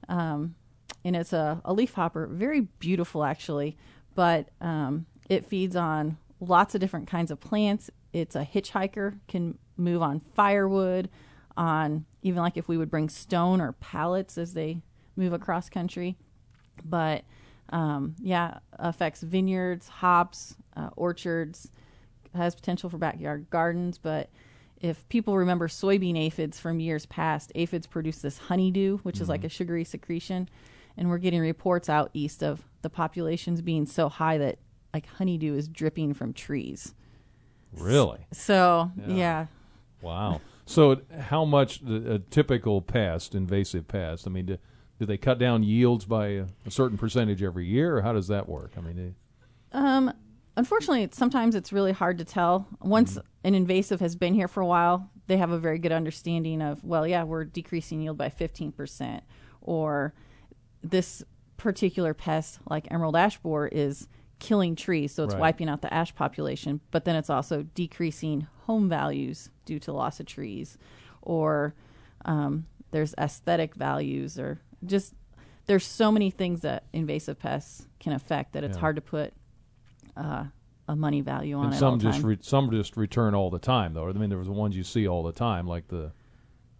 um, 0.09 0.55
and 1.03 1.15
it's 1.15 1.33
a, 1.33 1.61
a 1.63 1.73
leaf 1.73 1.93
hopper, 1.93 2.27
very 2.27 2.61
beautiful 2.79 3.23
actually, 3.23 3.77
but 4.15 4.49
um, 4.61 5.05
it 5.29 5.45
feeds 5.45 5.75
on 5.75 6.17
lots 6.39 6.75
of 6.75 6.81
different 6.81 7.07
kinds 7.07 7.31
of 7.31 7.39
plants. 7.39 7.89
It's 8.13 8.35
a 8.35 8.43
hitchhiker, 8.45 9.19
can 9.27 9.57
move 9.75 10.01
on 10.01 10.21
firewood, 10.33 11.09
on 11.55 12.05
even 12.21 12.41
like 12.41 12.57
if 12.57 12.67
we 12.67 12.77
would 12.77 12.91
bring 12.91 13.09
stone 13.09 13.61
or 13.61 13.73
pallets 13.73 14.37
as 14.37 14.53
they 14.53 14.81
move 15.15 15.33
across 15.33 15.69
country, 15.69 16.17
but 16.85 17.23
um, 17.69 18.15
yeah, 18.19 18.59
affects 18.73 19.21
vineyards, 19.21 19.87
hops, 19.87 20.55
uh, 20.75 20.89
orchards, 20.95 21.71
has 22.33 22.55
potential 22.55 22.89
for 22.89 22.97
backyard 22.97 23.47
gardens. 23.49 23.97
But 23.97 24.29
if 24.81 25.07
people 25.09 25.37
remember 25.37 25.67
soybean 25.67 26.17
aphids 26.17 26.59
from 26.59 26.79
years 26.79 27.05
past, 27.05 27.51
aphids 27.55 27.87
produce 27.87 28.19
this 28.19 28.37
honeydew, 28.37 28.97
which 28.99 29.19
is 29.19 29.29
like 29.29 29.43
a 29.43 29.49
sugary 29.49 29.83
secretion, 29.83 30.49
and 30.95 31.09
we're 31.09 31.17
getting 31.17 31.41
reports 31.41 31.89
out 31.89 32.09
east 32.13 32.43
of 32.43 32.63
the 32.81 32.89
populations 32.89 33.61
being 33.61 33.85
so 33.85 34.09
high 34.09 34.37
that 34.37 34.59
like 34.93 35.05
honeydew 35.07 35.55
is 35.55 35.67
dripping 35.67 36.13
from 36.13 36.33
trees. 36.33 36.93
Really? 37.73 38.19
So 38.31 38.91
yeah, 39.07 39.47
Wow. 40.01 40.41
So 40.65 41.01
how 41.19 41.45
much 41.45 41.79
the, 41.79 42.13
a 42.13 42.19
typical 42.19 42.81
pest, 42.81 43.33
invasive 43.33 43.87
pest? 43.87 44.27
I 44.27 44.29
mean, 44.29 44.45
do, 44.45 44.57
do 44.99 45.05
they 45.05 45.17
cut 45.17 45.39
down 45.39 45.63
yields 45.63 46.05
by 46.05 46.27
a, 46.27 46.45
a 46.65 46.71
certain 46.71 46.97
percentage 46.97 47.41
every 47.41 47.65
year, 47.65 47.97
or 47.97 48.01
how 48.01 48.13
does 48.13 48.27
that 48.27 48.47
work? 48.49 48.73
I 48.77 48.81
mean, 48.81 49.15
Um, 49.71 50.13
unfortunately, 50.57 51.03
it's, 51.03 51.17
sometimes 51.17 51.55
it's 51.55 51.71
really 51.71 51.93
hard 51.93 52.17
to 52.17 52.25
tell. 52.25 52.67
Once 52.81 53.17
an 53.45 53.55
invasive 53.55 54.01
has 54.01 54.15
been 54.17 54.33
here 54.33 54.49
for 54.49 54.59
a 54.59 54.65
while, 54.65 55.09
they 55.27 55.37
have 55.37 55.51
a 55.51 55.59
very 55.59 55.79
good 55.79 55.91
understanding 55.93 56.61
of, 56.61 56.83
well, 56.83 57.07
yeah, 57.07 57.23
we're 57.23 57.45
decreasing 57.45 58.01
yield 58.01 58.17
by 58.17 58.27
15%, 58.29 59.21
or 59.61 60.13
this 60.81 61.23
particular 61.57 62.13
pest, 62.13 62.59
like 62.69 62.87
emerald 62.91 63.15
ash 63.15 63.37
borer, 63.37 63.67
is 63.71 64.07
killing 64.39 64.75
trees, 64.75 65.13
so 65.13 65.23
it's 65.23 65.33
Right. 65.33 65.39
wiping 65.41 65.69
out 65.69 65.81
the 65.81 65.93
ash 65.93 66.13
population, 66.15 66.81
but 66.91 67.05
then 67.05 67.15
it's 67.15 67.29
also 67.29 67.63
decreasing 67.73 68.47
home 68.65 68.87
values 68.89 69.49
due 69.65 69.79
to 69.79 69.91
loss 69.93 70.19
of 70.19 70.25
trees, 70.25 70.77
or 71.21 71.73
um, 72.25 72.65
there's 72.91 73.13
aesthetic 73.17 73.73
values, 73.75 74.37
or 74.39 74.59
just 74.85 75.13
there's 75.65 75.85
so 75.85 76.11
many 76.11 76.29
things 76.31 76.61
that 76.61 76.83
invasive 76.93 77.37
pests 77.39 77.87
can 77.99 78.13
affect 78.13 78.53
that 78.53 78.63
it's 78.63 78.77
Yeah. 78.77 78.81
hard 78.81 78.95
to 78.95 79.01
put 79.01 79.33
uh, 80.17 80.45
a 80.87 80.95
money 80.95 81.21
value 81.21 81.55
on 81.57 81.65
and 81.65 81.73
it. 81.73 81.77
some 81.77 81.99
just 81.99 82.23
re- 82.23 82.37
some 82.41 82.69
just 82.71 82.95
return 82.97 83.35
all 83.35 83.49
the 83.49 83.59
time, 83.59 83.93
though. 83.93 84.07
I 84.07 84.13
mean, 84.13 84.29
there 84.29 84.37
was 84.39 84.47
the 84.47 84.53
ones 84.53 84.75
you 84.75 84.83
see 84.83 85.07
all 85.07 85.23
the 85.23 85.31
time, 85.33 85.67
like 85.67 85.87
the 85.89 86.11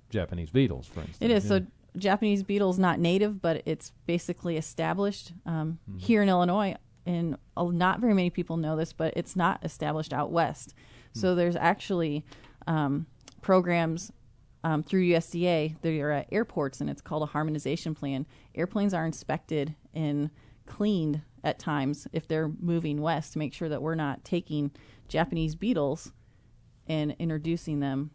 Japanese 0.10 0.50
beetles, 0.50 0.88
for 0.88 1.02
instance. 1.02 1.18
It 1.22 1.32
is 1.32 1.44
Yeah. 1.46 1.50
so. 1.60 1.66
Japanese 1.98 2.44
beetle's 2.44 2.78
not 2.78 3.00
native, 3.00 3.42
but 3.42 3.64
it's 3.66 3.92
basically 4.06 4.56
established 4.56 5.34
um, 5.48 5.80
Mm-hmm. 5.90 5.98
here 5.98 6.22
in 6.22 6.30
Illinois. 6.30 6.76
And 7.08 7.38
not 7.58 8.00
very 8.02 8.14
many 8.14 8.30
people 8.30 8.58
know 8.58 8.76
this, 8.76 8.94
but 8.94 9.14
it's 9.16 9.36
not 9.36 9.64
established 9.64 10.14
out 10.14 10.30
west. 10.32 10.76
Hmm. 11.14 11.20
So 11.20 11.36
there's 11.36 11.56
actually 11.56 12.24
um, 12.68 13.08
programs 13.42 14.12
um, 14.64 14.84
through 14.84 15.04
USDA 15.10 15.80
that 15.82 16.00
are 16.02 16.12
at 16.12 16.28
airports, 16.32 16.82
and 16.82 16.90
it's 16.90 17.02
called 17.02 17.24
a 17.24 17.28
harmonization 17.28 17.96
plan. 17.96 18.26
Airplanes 18.54 18.94
are 18.94 19.06
inspected 19.06 19.74
and 19.94 20.30
cleaned 20.66 21.22
at 21.44 21.60
times 21.60 22.08
if 22.14 22.28
they're 22.28 22.50
moving 22.60 23.02
west 23.02 23.34
to 23.34 23.40
make 23.40 23.54
sure 23.54 23.70
that 23.70 23.82
we're 23.82 23.96
not 23.96 24.24
taking 24.24 24.72
Japanese 25.08 25.56
beetles 25.56 26.12
and 26.88 27.16
introducing 27.20 27.80
them 27.80 28.12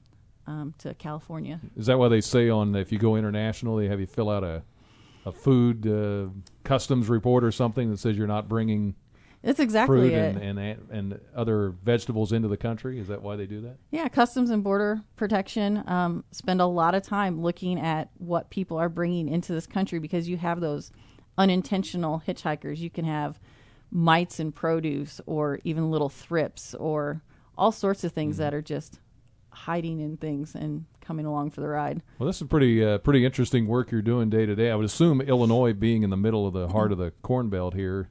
um, 0.47 0.75
to 0.79 0.95
California. 0.95 1.61
Is 1.77 1.87
that 1.87 1.99
why 1.99 2.09
they 2.09 2.21
say 2.21 2.49
on 2.49 2.75
if 2.75 2.91
you 2.91 2.99
go 2.99 3.17
international, 3.17 3.77
they 3.77 3.89
have 3.89 4.01
you 4.01 4.07
fill 4.07 4.31
out 4.31 4.45
a 4.45 4.63
a 5.25 5.31
food 5.31 5.87
uh, 5.87 6.27
customs 6.65 7.09
report 7.09 7.45
or 7.45 7.53
something 7.53 7.91
that 7.91 7.99
says 7.99 8.19
you're 8.19 8.27
not 8.27 8.49
bringing 8.49 8.97
That's 9.43 9.61
exactly 9.61 10.11
fruit 10.11 10.13
it. 10.13 10.37
and, 10.37 10.59
and 10.59 10.89
and 10.91 11.21
other 11.35 11.75
vegetables 11.85 12.33
into 12.33 12.49
the 12.49 12.57
country? 12.57 12.99
Is 12.99 13.07
that 13.07 13.23
why 13.23 13.37
they 13.37 13.47
do 13.47 13.61
that? 13.61 13.77
Yeah, 13.93 14.09
Customs 14.09 14.51
and 14.51 14.65
Border 14.65 15.01
Protection 15.15 15.85
um, 15.87 16.25
spend 16.33 16.61
a 16.61 16.67
lot 16.67 16.97
of 16.97 17.05
time 17.05 17.41
looking 17.41 17.79
at 17.79 18.11
what 18.19 18.51
people 18.51 18.79
are 18.79 18.89
bringing 18.89 19.29
into 19.29 19.53
this 19.53 19.67
country 19.67 20.01
because 20.01 20.29
you 20.29 20.39
have 20.39 20.61
those 20.61 20.91
unintentional 21.39 22.23
hitchhikers. 22.27 22.79
You 22.79 22.91
can 22.91 23.05
have 23.05 23.39
mites 23.91 24.41
in 24.41 24.53
produce 24.53 25.21
or 25.27 25.61
even 25.65 25.91
little 25.91 26.09
thrips 26.09 26.75
or 26.75 27.23
all 27.57 27.73
sorts 27.73 28.05
of 28.05 28.13
things 28.13 28.39
that 28.39 28.55
are 28.55 28.63
just 28.63 29.01
hiding 29.51 30.01
in 30.01 30.17
things 30.17 30.55
and 30.55 30.87
coming 31.01 31.27
along 31.27 31.51
for 31.51 31.61
the 31.61 31.69
ride. 31.69 32.03
Well, 32.19 32.27
this 32.27 32.41
is 32.41 32.49
pretty 32.49 32.85
uh, 32.85 32.99
pretty 32.99 33.25
interesting 33.25 33.67
work 33.67 33.91
you're 33.91 34.03
doing 34.03 34.31
day 34.31 34.47
to 34.47 34.55
day. 34.55 34.71
I 34.71 34.75
would 34.75 34.87
assume 34.87 35.21
Illinois, 35.21 35.73
being 35.73 36.03
in 36.03 36.11
the 36.11 36.17
middle 36.17 36.47
of 36.47 36.55
the 36.55 36.69
heart 36.69 36.93
of 36.93 36.99
the 36.99 37.13
Corn 37.23 37.51
Belt 37.51 37.75
here, 37.75 38.09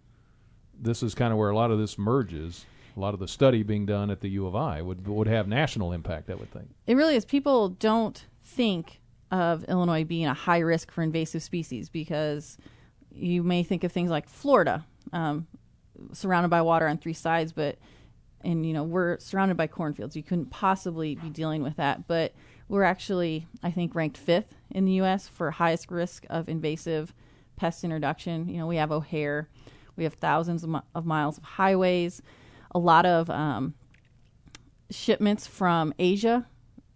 this 0.80 1.02
is 1.02 1.16
kind 1.16 1.32
of 1.32 1.40
where 1.40 1.50
a 1.50 1.56
lot 1.56 1.72
of 1.72 1.80
this 1.80 1.98
merges. 1.98 2.66
A 2.96 3.00
lot 3.00 3.14
of 3.14 3.22
the 3.22 3.28
study 3.28 3.64
being 3.64 3.86
done 3.86 4.10
at 4.12 4.20
the 4.20 4.28
U 4.32 4.46
of 4.46 4.56
I 4.56 4.82
would 4.82 5.08
would 5.08 5.28
have 5.28 5.48
national 5.48 5.94
impact. 5.94 6.30
I 6.30 6.36
would 6.36 6.52
think. 6.52 6.70
It 6.86 6.96
really 6.96 7.16
is. 7.16 7.24
People 7.24 7.70
don't 7.70 8.26
think 8.44 9.00
of 9.32 9.64
Illinois 9.66 10.04
being 10.04 10.26
a 10.26 10.34
high 10.34 10.60
risk 10.60 10.92
for 10.92 11.02
invasive 11.02 11.42
species 11.42 11.88
because 11.90 12.58
you 13.14 13.44
may 13.44 13.64
think 13.64 13.84
of 13.84 13.92
things 13.92 14.10
like 14.10 14.28
Florida, 14.28 14.86
um, 15.14 15.48
surrounded 16.14 16.50
by 16.50 16.62
water 16.62 16.88
on 16.88 16.98
three 16.98 17.14
sides, 17.14 17.52
but 17.52 17.78
and 18.44 18.66
you 18.66 18.74
know 18.74 18.84
we're 18.84 19.20
surrounded 19.20 19.58
by 19.58 19.68
cornfields. 19.68 20.16
You 20.16 20.24
couldn't 20.24 20.50
possibly 20.50 21.16
be 21.16 21.30
dealing 21.30 21.64
with 21.64 21.78
that, 21.78 22.08
but 22.08 22.34
we're 22.68 22.84
actually, 22.84 23.48
I 23.62 23.72
think, 23.72 23.94
ranked 23.96 24.18
fifth 24.18 24.56
in 24.70 24.86
the 24.86 24.94
U.S. 24.94 25.28
for 25.28 25.52
highest 25.52 25.92
risk 25.92 26.26
of 26.30 26.48
invasive 26.48 27.14
pest 27.58 27.84
introduction. 27.84 28.48
You 28.48 28.60
know, 28.60 28.68
we 28.68 28.78
have 28.78 28.92
O'Hare, 28.92 29.50
we 29.98 30.06
have 30.06 30.14
thousands 30.14 30.64
of, 30.64 30.70
mi- 30.70 30.80
of 30.96 31.06
miles 31.06 31.38
of 31.38 31.44
highways. 31.44 32.22
A 32.74 32.80
lot 32.80 33.06
of 33.06 33.30
um, 33.30 33.74
shipments 34.90 35.48
from 35.48 35.94
Asia 36.00 36.48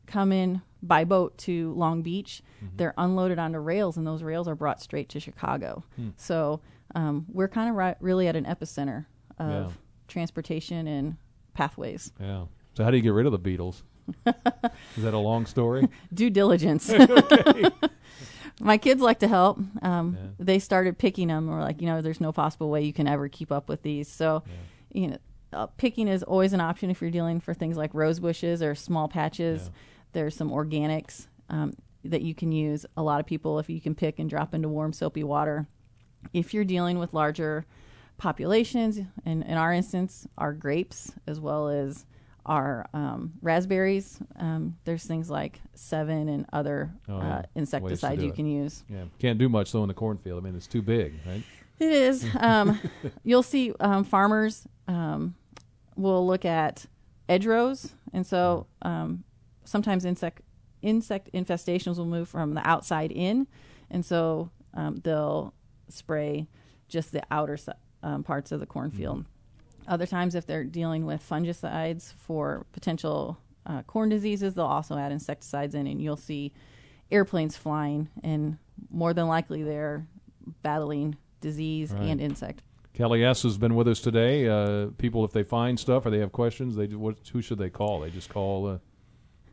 come 0.08 0.32
in 0.32 0.62
by 0.88 1.04
boat 1.04 1.38
to 1.40 1.74
Long 1.74 2.02
Beach. 2.02 2.42
They're 2.78 2.94
unloaded 2.98 3.38
onto 3.40 3.60
rails, 3.60 3.98
and 3.98 4.06
those 4.08 4.24
rails 4.24 4.48
are 4.48 4.56
brought 4.56 4.82
straight 4.82 5.10
to 5.10 5.20
Chicago. 5.20 5.84
Hmm. 5.96 6.10
So 6.18 6.62
um, 6.96 7.26
we're 7.32 7.48
kind 7.48 7.70
of 7.70 7.76
ri- 7.76 7.96
really 8.00 8.28
at 8.28 8.36
an 8.36 8.46
epicenter 8.46 9.06
of 9.40 9.50
Yeah. 9.72 9.78
transportation 10.08 10.88
and 10.88 11.18
pathways. 11.54 12.12
Yeah. 12.20 12.46
So 12.76 12.84
how 12.84 12.92
do 12.92 12.98
you 12.98 13.04
get 13.04 13.14
rid 13.14 13.26
of 13.26 13.32
the 13.32 13.38
beetles? 13.40 13.84
Is 14.26 15.04
that 15.04 15.14
a 15.14 15.18
long 15.18 15.46
story? 15.46 15.88
Due 16.14 16.30
diligence. 16.30 16.92
My 18.62 18.78
kids 18.78 19.02
like 19.02 19.20
to 19.20 19.28
help. 19.28 19.60
Um, 19.82 20.18
They 20.40 20.60
started 20.60 20.98
picking 20.98 21.28
them. 21.28 21.48
We're 21.48 21.62
like, 21.62 21.82
you 21.82 21.88
know, 21.88 22.02
there's 22.02 22.22
no 22.22 22.32
possible 22.32 22.70
way 22.70 22.84
you 22.84 22.94
can 22.94 23.08
ever 23.08 23.28
keep 23.28 23.52
up 23.52 23.68
with 23.68 23.82
these. 23.82 24.08
So, 24.08 24.44
you 24.94 25.08
know, 25.10 25.18
uh, 25.52 25.66
picking 25.78 26.08
is 26.08 26.24
always 26.24 26.54
an 26.54 26.62
option 26.62 26.90
if 26.90 27.02
you're 27.02 27.12
dealing 27.12 27.40
for 27.42 27.54
things 27.54 27.76
like 27.78 27.94
rose 27.94 28.20
bushes 28.20 28.62
or 28.62 28.74
small 28.76 29.08
patches. 29.08 29.70
There's 30.16 30.34
some 30.36 30.50
organics 30.50 31.28
um, 31.50 31.74
that 32.06 32.22
you 32.22 32.34
can 32.34 32.52
use. 32.54 32.86
A 32.96 33.04
lot 33.04 33.20
of 33.20 33.26
people, 33.26 33.60
if 33.60 33.70
you 33.70 33.82
can 33.82 33.94
pick 33.94 34.18
and 34.18 34.30
drop 34.30 34.54
into 34.54 34.70
warm, 34.70 34.94
soapy 34.94 35.24
water. 35.26 35.68
If 36.34 36.54
you're 36.54 36.64
dealing 36.64 36.98
with 37.00 37.14
larger 37.14 37.66
populations, 38.18 38.98
and 39.26 39.44
in 39.44 39.58
our 39.58 39.74
instance, 39.74 40.26
our 40.38 40.54
grapes 40.54 41.12
as 41.28 41.40
well 41.42 41.68
as 41.68 42.06
our 42.46 42.88
um, 42.94 43.34
raspberries, 43.42 44.20
um, 44.38 44.78
there's 44.86 45.04
things 45.04 45.30
like 45.30 45.60
Sevin 45.76 46.30
and 46.34 46.46
other 46.54 46.92
Oh, 47.10 47.18
yeah. 47.18 47.38
uh, 47.38 47.42
insecticides 47.56 48.24
you 48.24 48.30
it. 48.30 48.36
can 48.36 48.46
use. 48.46 48.86
Yeah. 48.90 49.04
Can't 49.20 49.38
do 49.38 49.50
much 49.50 49.72
though 49.74 49.82
in 49.84 49.90
the 49.90 49.94
cornfield. 49.94 50.42
I 50.42 50.46
mean, 50.46 50.56
it's 50.56 50.68
too 50.68 50.82
big, 50.82 51.14
right? 51.28 51.44
It 51.80 51.92
is. 51.92 52.26
Um, 52.40 52.80
you'll 53.26 53.44
see 53.44 53.74
um, 53.82 54.06
farmers 54.06 54.66
um, 54.88 55.36
will 55.98 56.26
look 56.26 56.46
at 56.46 56.86
edge 57.28 57.46
rows, 57.46 57.92
and 58.14 58.26
so 58.26 58.68
um, 58.82 59.26
sometimes 59.66 60.06
insect 60.06 60.42
insect 60.82 61.30
infestations 61.34 61.98
will 61.98 62.06
move 62.06 62.30
from 62.30 62.54
the 62.54 62.68
outside 62.68 63.12
in, 63.12 63.48
and 63.90 64.06
so 64.06 64.50
um, 64.74 64.98
they'll 65.04 65.54
spray 65.90 66.48
just 66.88 67.12
the 67.12 67.22
outer 67.32 67.58
um, 68.04 68.24
parts 68.24 68.52
of 68.52 68.60
the 68.60 68.66
cornfield. 68.66 69.26
Other 69.88 70.06
times, 70.08 70.36
if 70.36 70.46
they're 70.46 70.64
dealing 70.64 71.06
with 71.06 71.28
fungicides 71.28 72.14
for 72.18 72.66
potential 72.72 73.38
uh, 73.66 73.82
corn 73.84 74.10
diseases, 74.10 74.54
they'll 74.56 74.66
also 74.66 74.98
add 74.98 75.12
insecticides 75.12 75.76
in, 75.76 75.88
and 75.88 76.02
you'll 76.02 76.18
see 76.18 76.54
airplanes 77.12 77.56
flying, 77.56 78.10
and 78.24 78.58
more 78.90 79.14
than 79.14 79.28
likely 79.28 79.64
they're 79.64 80.08
battling 80.62 81.16
disease 81.42 81.92
Right. 81.92 82.04
and 82.04 82.22
insect. 82.22 82.62
Kelly 82.94 83.24
Estes 83.26 83.44
has 83.54 83.58
been 83.58 83.76
with 83.76 83.88
us 83.88 84.00
today. 84.00 84.48
Uh, 84.48 84.88
people, 84.98 85.26
if 85.26 85.32
they 85.32 85.44
find 85.44 85.80
stuff 85.80 86.06
or 86.06 86.10
they 86.12 86.20
have 86.20 86.32
questions, 86.32 86.76
they 86.76 86.88
do- 86.88 86.98
what, 87.00 87.18
who 87.34 87.42
should 87.42 87.58
they 87.58 87.70
call? 87.70 88.00
They 88.02 88.10
just 88.10 88.30
call 88.30 88.68
uh, 88.68 88.78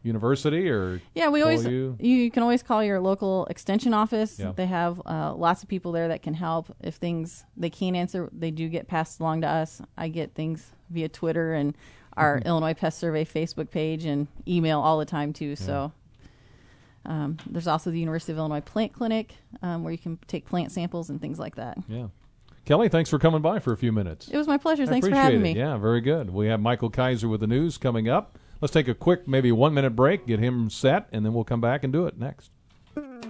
university 0.02 0.68
or 0.68 1.00
Yeah, 1.14 1.28
we 1.28 1.42
always 1.42 1.64
you. 1.64 1.96
you 2.00 2.30
can 2.30 2.42
always 2.42 2.62
call 2.62 2.82
your 2.82 3.00
local 3.00 3.46
extension 3.46 3.94
office. 3.94 4.38
Yeah. 4.38 4.52
They 4.54 4.66
have 4.66 5.00
uh, 5.06 5.34
lots 5.34 5.62
of 5.62 5.68
people 5.68 5.92
there 5.92 6.08
that 6.08 6.22
can 6.22 6.34
help. 6.34 6.74
If 6.80 6.96
things 6.96 7.44
they 7.56 7.70
can't 7.70 7.94
answer, 7.96 8.28
they 8.32 8.50
do 8.50 8.68
get 8.68 8.88
passed 8.88 9.20
along 9.20 9.42
to 9.42 9.48
us. 9.48 9.80
I 9.96 10.08
get 10.08 10.34
things 10.34 10.72
via 10.90 11.08
Twitter 11.08 11.54
and 11.54 11.76
our 12.16 12.38
Mm-hmm. 12.38 12.46
Illinois 12.48 12.74
Pest 12.74 12.98
Survey 12.98 13.24
Facebook 13.24 13.70
page 13.70 14.04
and 14.04 14.26
email 14.46 14.80
all 14.80 14.98
the 14.98 15.04
time 15.06 15.32
too. 15.32 15.56
So 15.56 15.92
um, 17.04 17.36
there's 17.48 17.66
also 17.66 17.90
the 17.90 17.98
University 17.98 18.32
of 18.32 18.38
Illinois 18.38 18.60
Plant 18.60 18.92
Clinic 18.92 19.34
um, 19.62 19.82
where 19.82 19.92
you 19.92 19.98
can 19.98 20.18
take 20.28 20.46
plant 20.46 20.70
samples 20.72 21.10
and 21.10 21.20
things 21.20 21.38
like 21.38 21.56
that. 21.56 21.78
Yeah. 21.88 22.08
Kelly, 22.64 22.88
thanks 22.88 23.10
for 23.10 23.18
coming 23.18 23.42
by 23.42 23.58
for 23.58 23.72
a 23.72 23.76
few 23.76 23.90
minutes. 23.90 24.28
It 24.28 24.36
was 24.36 24.46
my 24.46 24.56
pleasure. 24.56 24.84
I 24.84 24.86
Thanks 24.86 25.08
for 25.08 25.14
having 25.14 25.40
it. 25.40 25.42
me. 25.42 25.52
Yeah, 25.56 25.76
very 25.78 26.00
good. 26.00 26.30
We 26.30 26.46
have 26.46 26.60
Michael 26.60 26.90
Kaiser 26.90 27.28
with 27.28 27.40
the 27.40 27.48
news 27.48 27.76
coming 27.76 28.08
up. 28.08 28.38
Let's 28.62 28.72
take 28.72 28.86
a 28.86 28.94
quick, 28.94 29.26
maybe 29.26 29.50
one 29.50 29.74
minute 29.74 29.96
break, 29.96 30.24
get 30.24 30.38
him 30.38 30.70
set, 30.70 31.08
and 31.10 31.26
then 31.26 31.34
we'll 31.34 31.42
come 31.42 31.60
back 31.60 31.82
and 31.82 31.92
do 31.92 32.06
it 32.06 32.16
next. 32.16 32.52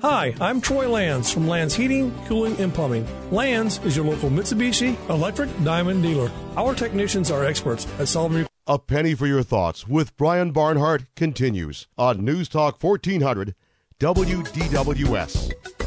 Hi, 0.03 0.35
I'm 0.39 0.61
Troy 0.61 0.91
Lanz 0.91 1.33
from 1.33 1.49
Lanz 1.49 1.75
Heating, 1.75 2.15
Cooling, 2.27 2.55
and 2.61 2.75
Plumbing. 2.75 3.07
Lanz 3.31 3.79
is 3.79 3.97
your 3.97 4.05
local 4.05 4.29
Mitsubishi 4.29 4.95
electric 5.09 5.49
diamond 5.65 6.03
dealer. 6.03 6.31
Our 6.59 6.75
technicians 6.75 7.31
are 7.31 7.47
experts 7.47 7.87
at 7.99 8.09
solving 8.09 8.47
A 8.67 8.79
penny 8.79 9.15
for 9.15 9.27
your 9.27 9.43
thoughts 9.43 9.89
with 9.89 10.15
Brian 10.19 10.51
Barnhart 10.51 11.05
continues 11.17 11.89
on 11.97 12.23
News 12.27 12.51
Talk 12.51 12.83
1400 12.83 13.55
WDWS. 14.01 15.82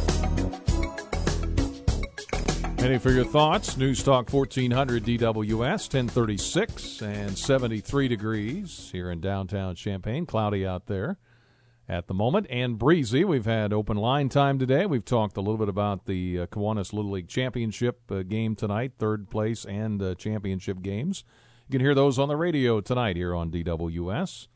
Penny 2.86 3.00
for 3.00 3.10
your 3.10 3.26
thoughts. 3.26 3.78
News 3.78 4.04
Talk 4.04 4.32
1400 4.32 5.04
DWS, 5.04 5.60
1036 5.60 7.02
and 7.02 7.36
73 7.36 8.08
degrees 8.08 8.90
here 8.92 9.10
in 9.10 9.20
downtown 9.20 9.74
Champaign. 9.74 10.28
Cloudy 10.28 10.68
out 10.68 10.86
there 10.86 11.18
at 11.90 12.06
the 12.06 12.14
moment 12.14 12.46
and 12.48 12.78
breezy. 12.78 13.26
We've 13.26 13.48
had 13.48 13.74
open 13.74 13.98
line 13.98 14.30
time 14.30 14.60
today. 14.60 14.86
We've 14.86 15.04
talked 15.04 15.36
a 15.36 15.42
little 15.42 15.58
bit 15.58 15.68
about 15.68 16.06
the 16.06 16.42
uh, 16.42 16.46
Kiwanis 16.46 16.94
Little 16.94 17.10
League 17.10 17.28
Championship 17.28 18.02
uh, 18.12 18.22
game 18.22 18.56
tonight, 18.56 18.92
third 19.00 19.32
place 19.32 19.66
and 19.66 20.00
uh, 20.00 20.14
championship 20.14 20.84
games. 20.84 21.24
You 21.68 21.72
can 21.72 21.82
hear 21.82 21.96
those 21.96 22.20
on 22.20 22.28
the 22.28 22.38
radio 22.38 22.82
tonight 22.82 23.16
here 23.16 23.34
on 23.34 23.50
DWS. 23.50 24.48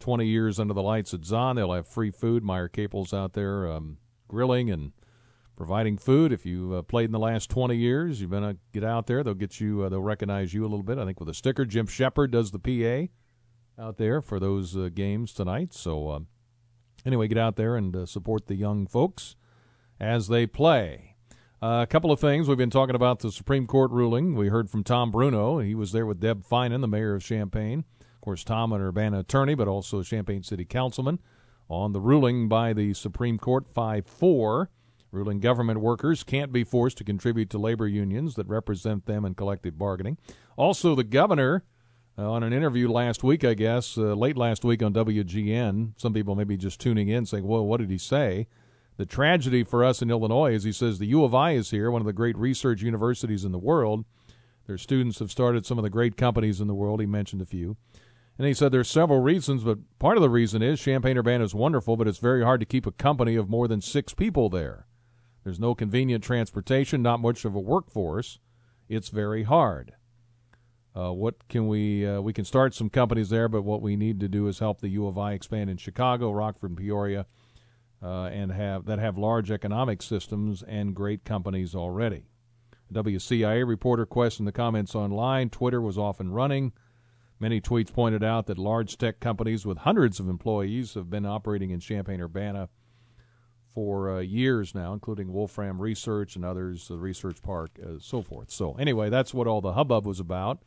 20 0.00 0.26
years 0.26 0.58
under 0.58 0.74
the 0.74 0.82
lights 0.82 1.14
at 1.14 1.20
Zahnd. 1.20 1.54
They'll 1.54 1.72
have 1.72 1.86
free 1.86 2.10
food. 2.10 2.42
Meyer 2.42 2.66
Capel's 2.66 3.14
out 3.14 3.34
there 3.34 3.70
um, 3.70 3.98
grilling 4.26 4.72
and 4.72 4.90
providing 5.56 5.98
food. 5.98 6.32
If 6.32 6.46
you 6.46 6.74
uh, 6.74 6.82
played 6.82 7.06
in 7.06 7.12
the 7.12 7.18
last 7.18 7.50
20 7.50 7.76
years, 7.76 8.20
you've 8.20 8.30
been 8.30 8.42
to 8.42 8.56
get 8.72 8.84
out 8.84 9.06
there. 9.06 9.24
They'll 9.24 9.34
get 9.34 9.60
you. 9.60 9.82
Uh, 9.82 9.88
they'll 9.88 10.02
recognize 10.02 10.54
you 10.54 10.62
a 10.62 10.68
little 10.68 10.82
bit. 10.82 10.98
I 10.98 11.04
think 11.04 11.18
with 11.18 11.28
a 11.28 11.34
sticker. 11.34 11.64
Jim 11.64 11.86
Shepard 11.86 12.30
does 12.30 12.50
the 12.50 12.58
PA 12.58 13.10
out 13.82 13.96
there 13.96 14.20
for 14.20 14.38
those 14.38 14.76
uh, 14.76 14.90
games 14.92 15.32
tonight. 15.32 15.74
So 15.74 16.08
uh, 16.08 16.20
anyway, 17.04 17.28
get 17.28 17.38
out 17.38 17.56
there 17.56 17.76
and 17.76 17.94
uh, 17.94 18.06
support 18.06 18.46
the 18.46 18.54
young 18.54 18.86
folks 18.86 19.36
as 19.98 20.28
they 20.28 20.46
play. 20.46 21.16
Uh, 21.62 21.80
a 21.82 21.86
couple 21.86 22.12
of 22.12 22.20
things. 22.20 22.48
We've 22.48 22.58
been 22.58 22.70
talking 22.70 22.94
about 22.94 23.20
the 23.20 23.32
Supreme 23.32 23.66
Court 23.66 23.90
ruling. 23.90 24.34
We 24.34 24.48
heard 24.48 24.68
from 24.68 24.84
Tom 24.84 25.10
Bruno. 25.10 25.58
He 25.58 25.74
was 25.74 25.92
there 25.92 26.04
with 26.04 26.20
Deb 26.20 26.44
Feinen, 26.44 26.82
the 26.82 26.88
mayor 26.88 27.14
of 27.14 27.24
Champaign. 27.24 27.84
Of 28.00 28.20
course, 28.20 28.44
Tom, 28.44 28.72
an 28.72 28.80
Urbana 28.80 29.20
attorney, 29.20 29.54
but 29.54 29.66
also 29.66 30.00
a 30.00 30.04
Champaign 30.04 30.42
City 30.42 30.66
councilman, 30.66 31.18
on 31.68 31.92
the 31.92 32.00
ruling 32.00 32.48
by 32.48 32.72
the 32.72 32.92
Supreme 32.92 33.38
Court 33.38 33.66
5 33.72 34.06
4, 34.06 34.70
ruling 35.16 35.40
government 35.40 35.80
workers 35.80 36.22
can't 36.22 36.52
be 36.52 36.62
forced 36.62 36.98
to 36.98 37.04
contribute 37.04 37.50
to 37.50 37.58
labor 37.58 37.88
unions 37.88 38.34
that 38.34 38.46
represent 38.46 39.06
them 39.06 39.24
in 39.24 39.34
collective 39.34 39.78
bargaining. 39.78 40.18
Also, 40.56 40.94
the 40.94 41.04
governor, 41.04 41.64
uh, 42.18 42.30
on 42.30 42.42
an 42.42 42.52
interview 42.52 42.88
last 42.88 43.24
week, 43.24 43.44
I 43.44 43.54
guess, 43.54 43.98
uh, 43.98 44.14
late 44.14 44.36
last 44.36 44.64
week 44.64 44.82
on 44.82 44.92
WGN, 44.92 45.92
some 45.96 46.12
people 46.12 46.34
may 46.34 46.44
be 46.44 46.56
just 46.56 46.80
tuning 46.80 47.08
in 47.08 47.26
saying, 47.26 47.46
well, 47.46 47.66
what 47.66 47.80
did 47.80 47.90
he 47.90 47.98
say? 47.98 48.46
The 48.96 49.06
tragedy 49.06 49.64
for 49.64 49.84
us 49.84 50.00
in 50.00 50.10
Illinois 50.10 50.54
is 50.54 50.64
he 50.64 50.72
says 50.72 50.98
the 50.98 51.06
U 51.06 51.24
of 51.24 51.34
I 51.34 51.52
is 51.52 51.70
here, 51.70 51.90
one 51.90 52.00
of 52.00 52.06
the 52.06 52.12
great 52.12 52.36
research 52.38 52.82
universities 52.82 53.44
in 53.44 53.52
the 53.52 53.58
world. 53.58 54.04
Their 54.66 54.78
students 54.78 55.18
have 55.18 55.30
started 55.30 55.66
some 55.66 55.78
of 55.78 55.84
the 55.84 55.90
great 55.90 56.16
companies 56.16 56.60
in 56.60 56.66
the 56.66 56.74
world. 56.74 57.00
He 57.00 57.06
mentioned 57.06 57.42
a 57.42 57.46
few. 57.46 57.76
And 58.38 58.46
he 58.46 58.54
said 58.54 58.72
there's 58.72 58.90
several 58.90 59.20
reasons, 59.20 59.64
but 59.64 59.78
part 59.98 60.16
of 60.16 60.22
the 60.22 60.30
reason 60.30 60.62
is 60.62 60.80
Champaign 60.80 61.16
Urbana 61.16 61.44
is 61.44 61.54
wonderful, 61.54 61.96
but 61.96 62.08
it's 62.08 62.18
very 62.18 62.42
hard 62.42 62.60
to 62.60 62.66
keep 62.66 62.86
a 62.86 62.92
company 62.92 63.36
of 63.36 63.48
more 63.48 63.66
than 63.66 63.80
six 63.80 64.12
people 64.12 64.50
there. 64.50 64.86
There's 65.46 65.60
no 65.60 65.76
convenient 65.76 66.24
transportation, 66.24 67.02
not 67.02 67.20
much 67.20 67.44
of 67.44 67.54
a 67.54 67.60
workforce. 67.60 68.40
It's 68.88 69.10
very 69.10 69.44
hard. 69.44 69.92
Uh, 70.92 71.12
what 71.12 71.46
can 71.48 71.68
we 71.68 72.04
uh, 72.04 72.20
we 72.20 72.32
can 72.32 72.44
start 72.44 72.74
some 72.74 72.90
companies 72.90 73.28
there, 73.28 73.48
but 73.48 73.62
what 73.62 73.80
we 73.80 73.94
need 73.94 74.18
to 74.18 74.28
do 74.28 74.48
is 74.48 74.58
help 74.58 74.80
the 74.80 74.88
U 74.88 75.06
of 75.06 75.16
I 75.16 75.34
expand 75.34 75.70
in 75.70 75.76
Chicago, 75.76 76.32
Rockford, 76.32 76.70
and 76.70 76.76
Peoria, 76.76 77.26
uh, 78.02 78.24
and 78.24 78.50
have 78.50 78.86
that 78.86 78.98
have 78.98 79.16
large 79.16 79.52
economic 79.52 80.02
systems 80.02 80.64
and 80.64 80.96
great 80.96 81.24
companies 81.24 81.76
already. 81.76 82.24
WCIA 82.92 83.64
reporter 83.64 84.04
questioned 84.04 84.48
the 84.48 84.52
comments 84.52 84.96
online. 84.96 85.48
Twitter 85.48 85.80
was 85.80 85.96
off 85.96 86.18
and 86.18 86.34
running. 86.34 86.72
Many 87.38 87.60
tweets 87.60 87.92
pointed 87.92 88.24
out 88.24 88.46
that 88.46 88.58
large 88.58 88.98
tech 88.98 89.20
companies 89.20 89.64
with 89.64 89.78
hundreds 89.78 90.18
of 90.18 90.28
employees 90.28 90.94
have 90.94 91.08
been 91.08 91.24
operating 91.24 91.70
in 91.70 91.78
Champaign 91.78 92.20
Urbana 92.20 92.68
for 93.76 94.10
uh, 94.10 94.20
years 94.20 94.74
now, 94.74 94.94
including 94.94 95.30
Wolfram 95.30 95.78
Research 95.78 96.34
and 96.34 96.46
others, 96.46 96.88
the 96.88 96.96
Research 96.96 97.42
Park, 97.42 97.72
uh, 97.84 97.98
so 98.00 98.22
forth. 98.22 98.50
So, 98.50 98.72
anyway, 98.76 99.10
that's 99.10 99.34
what 99.34 99.46
all 99.46 99.60
the 99.60 99.74
hubbub 99.74 100.06
was 100.06 100.18
about. 100.18 100.62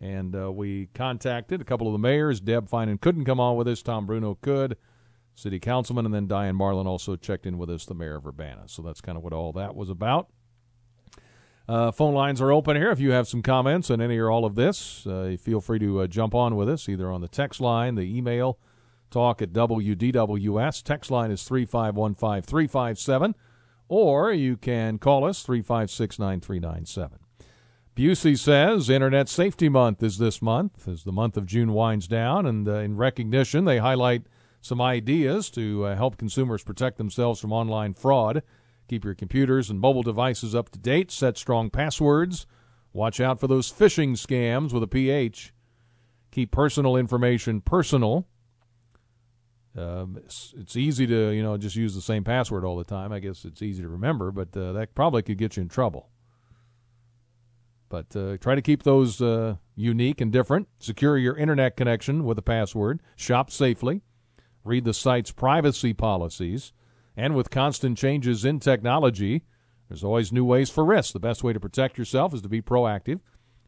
And 0.00 0.34
uh, 0.34 0.50
we 0.50 0.88
contacted 0.94 1.60
a 1.60 1.64
couple 1.64 1.86
of 1.86 1.92
the 1.92 1.98
mayors. 1.98 2.40
Deb 2.40 2.70
Feinen 2.70 2.98
couldn't 2.98 3.26
come 3.26 3.40
on 3.40 3.56
with 3.56 3.68
us. 3.68 3.82
Tom 3.82 4.06
Bruno 4.06 4.38
could. 4.40 4.78
City 5.34 5.60
councilman, 5.60 6.06
and 6.06 6.14
then 6.14 6.26
Diane 6.26 6.56
Marlin 6.56 6.86
also 6.86 7.14
checked 7.14 7.44
in 7.44 7.58
with 7.58 7.68
us, 7.68 7.84
the 7.84 7.94
mayor 7.94 8.16
of 8.16 8.26
Urbana. 8.26 8.62
So 8.68 8.80
that's 8.80 9.02
kind 9.02 9.18
of 9.18 9.22
what 9.22 9.34
all 9.34 9.52
that 9.52 9.76
was 9.76 9.90
about. 9.90 10.30
Uh, 11.68 11.90
phone 11.90 12.14
lines 12.14 12.40
are 12.40 12.50
open 12.50 12.74
here. 12.74 12.90
If 12.90 13.00
you 13.00 13.10
have 13.10 13.28
some 13.28 13.42
comments 13.42 13.90
on 13.90 14.00
any 14.00 14.16
or 14.16 14.30
all 14.30 14.46
of 14.46 14.54
this, 14.54 15.06
uh, 15.06 15.36
feel 15.38 15.60
free 15.60 15.78
to 15.80 16.00
uh, 16.00 16.06
jump 16.06 16.34
on 16.34 16.56
with 16.56 16.70
us 16.70 16.88
either 16.88 17.12
on 17.12 17.20
the 17.20 17.28
text 17.28 17.60
line, 17.60 17.96
the 17.96 18.16
email, 18.16 18.58
talk 19.10 19.42
at 19.42 19.52
WDWS. 19.52 20.82
Text 20.82 21.10
line 21.10 21.30
is 21.30 21.42
3515357, 21.48 23.34
or 23.88 24.32
you 24.32 24.56
can 24.56 24.98
call 24.98 25.24
us 25.24 25.42
356 25.42 26.18
9397. 26.18 27.18
Busey 27.96 28.38
says 28.38 28.90
Internet 28.90 29.26
Safety 29.26 29.70
Month 29.70 30.02
is 30.02 30.18
this 30.18 30.42
month 30.42 30.86
as 30.86 31.04
the 31.04 31.12
month 31.12 31.38
of 31.38 31.46
June 31.46 31.72
winds 31.72 32.06
down, 32.06 32.44
and 32.44 32.68
uh, 32.68 32.74
in 32.74 32.98
recognition, 32.98 33.64
they 33.64 33.78
highlight 33.78 34.26
some 34.60 34.82
ideas 34.82 35.48
to 35.50 35.86
uh, 35.86 35.96
help 35.96 36.18
consumers 36.18 36.62
protect 36.62 36.98
themselves 36.98 37.40
from 37.40 37.52
online 37.52 37.94
fraud. 37.94 38.42
Keep 38.88 39.04
your 39.04 39.14
computers 39.14 39.70
and 39.70 39.80
mobile 39.80 40.02
devices 40.02 40.54
up 40.54 40.68
to 40.70 40.78
date, 40.78 41.10
set 41.10 41.38
strong 41.38 41.70
passwords, 41.70 42.46
watch 42.92 43.18
out 43.18 43.40
for 43.40 43.46
those 43.46 43.72
phishing 43.72 44.12
scams 44.12 44.74
with 44.74 44.82
a 44.82 44.86
PH, 44.86 45.54
keep 46.30 46.50
personal 46.50 46.96
information 46.96 47.62
personal. 47.62 48.26
Um, 49.76 50.18
it's, 50.24 50.54
it's, 50.56 50.74
easy 50.74 51.06
to 51.06 51.30
you 51.30 51.42
know 51.42 51.58
just 51.58 51.76
use 51.76 51.94
the 51.94 52.00
same 52.00 52.24
password 52.24 52.64
all 52.64 52.78
the 52.78 52.84
time. 52.84 53.12
I 53.12 53.18
guess 53.18 53.44
it's 53.44 53.60
easy 53.60 53.82
to 53.82 53.88
remember, 53.88 54.30
but 54.30 54.56
uh, 54.56 54.72
that 54.72 54.94
probably 54.94 55.22
could 55.22 55.36
get 55.36 55.56
you 55.56 55.62
in 55.62 55.68
trouble. 55.68 56.08
But 57.88 58.16
uh, 58.16 58.38
try 58.38 58.54
to 58.54 58.62
keep 58.62 58.82
those 58.82 59.20
uh, 59.20 59.56
unique 59.74 60.20
and 60.20 60.32
different. 60.32 60.68
Secure 60.78 61.18
your 61.18 61.36
internet 61.36 61.76
connection 61.76 62.24
with 62.24 62.38
a 62.38 62.42
password. 62.42 63.00
Shop 63.16 63.50
safely. 63.50 64.02
Read 64.64 64.84
the 64.84 64.94
site's 64.94 65.30
privacy 65.30 65.92
policies. 65.92 66.72
And 67.16 67.34
with 67.34 67.50
constant 67.50 67.96
changes 67.96 68.44
in 68.44 68.60
technology, 68.60 69.44
there's 69.88 70.02
always 70.02 70.32
new 70.32 70.44
ways 70.44 70.68
for 70.68 70.84
risk. 70.84 71.12
The 71.12 71.20
best 71.20 71.44
way 71.44 71.52
to 71.52 71.60
protect 71.60 71.96
yourself 71.96 72.34
is 72.34 72.42
to 72.42 72.48
be 72.48 72.60
proactive. 72.60 73.20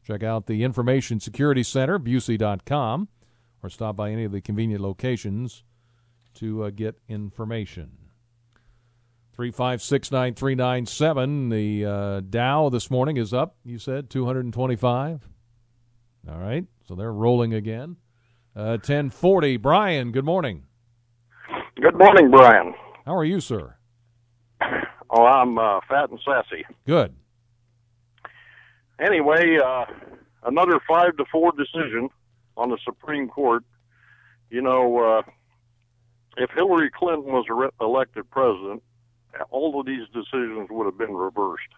Check 0.04 0.22
out 0.22 0.46
the 0.46 0.64
Information 0.64 1.20
Security 1.20 1.62
Center, 1.62 1.98
Busey.com, 1.98 3.08
or 3.62 3.70
stop 3.70 3.96
by 3.96 4.10
any 4.10 4.24
of 4.24 4.32
the 4.32 4.40
convenient 4.40 4.82
locations 4.82 5.62
to 6.38 6.64
uh, 6.64 6.70
get 6.70 6.98
information. 7.08 7.90
Three 9.32 9.50
five 9.52 9.80
six 9.82 10.10
nine 10.10 10.34
three 10.34 10.54
nine 10.54 10.84
seven. 10.86 11.48
The 11.48 11.84
uh, 11.84 12.20
Dow 12.20 12.68
this 12.70 12.90
morning 12.90 13.16
is 13.16 13.32
up. 13.32 13.56
You 13.64 13.78
said 13.78 14.10
two 14.10 14.26
hundred 14.26 14.44
and 14.44 14.52
twenty-five. 14.52 15.28
All 16.28 16.38
right, 16.38 16.64
so 16.86 16.94
they're 16.94 17.12
rolling 17.12 17.54
again. 17.54 17.96
Uh, 18.56 18.78
Ten 18.78 19.10
forty. 19.10 19.56
Brian, 19.56 20.10
good 20.10 20.24
morning. 20.24 20.64
Good 21.80 21.96
morning, 21.96 22.30
Brian. 22.30 22.74
How 23.06 23.14
are 23.14 23.24
you, 23.24 23.40
sir? 23.40 23.76
Oh, 25.10 25.24
I'm 25.24 25.56
uh, 25.56 25.80
fat 25.88 26.10
and 26.10 26.18
sassy. 26.24 26.64
Good. 26.86 27.14
Anyway, 28.98 29.58
uh, 29.64 29.84
another 30.44 30.80
five 30.88 31.16
to 31.16 31.24
four 31.30 31.52
decision 31.52 32.08
on 32.56 32.70
the 32.70 32.78
Supreme 32.84 33.28
Court. 33.28 33.62
You 34.50 34.62
know, 34.62 34.98
uh, 34.98 35.30
if 36.38 36.50
Hillary 36.50 36.90
Clinton 36.90 37.32
was 37.32 37.44
elected 37.80 38.30
president, 38.30 38.82
all 39.50 39.78
of 39.78 39.86
these 39.86 40.06
decisions 40.12 40.68
would 40.70 40.86
have 40.86 40.98
been 40.98 41.14
reversed. 41.14 41.68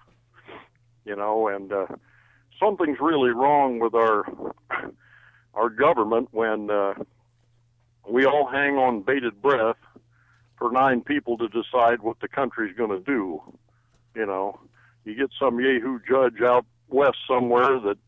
You 1.04 1.16
know, 1.16 1.48
and 1.48 1.72
uh, 1.72 1.86
something's 2.58 2.98
really 3.00 3.30
wrong 3.30 3.78
with 3.80 3.94
our 3.94 4.26
our 5.54 5.68
government 5.68 6.28
when 6.30 6.70
uh, 6.70 6.94
we 8.08 8.24
all 8.24 8.46
hang 8.46 8.76
on 8.76 9.02
bated 9.02 9.42
breath 9.42 9.76
for 10.58 10.70
nine 10.70 11.00
people 11.00 11.36
to 11.38 11.48
decide 11.48 12.00
what 12.00 12.20
the 12.20 12.28
country's 12.28 12.76
going 12.76 12.90
to 12.90 13.00
do. 13.00 13.40
You 14.14 14.26
know, 14.26 14.61
you 15.04 15.14
get 15.14 15.30
some 15.38 15.58
yahoo 15.58 15.98
judge 16.08 16.40
out 16.42 16.66
west 16.88 17.16
somewhere 17.26 17.80
that, 17.80 17.98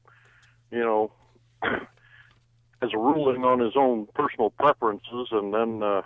you 0.70 0.80
know, 0.80 1.12
has 1.62 2.90
a 2.92 2.98
ruling 2.98 3.44
on 3.44 3.59
his 3.59 3.72
own 3.76 4.07
personal 4.14 4.50
preferences, 4.50 5.28
and 5.30 5.55
then 5.55 5.82
uh, 5.82 6.03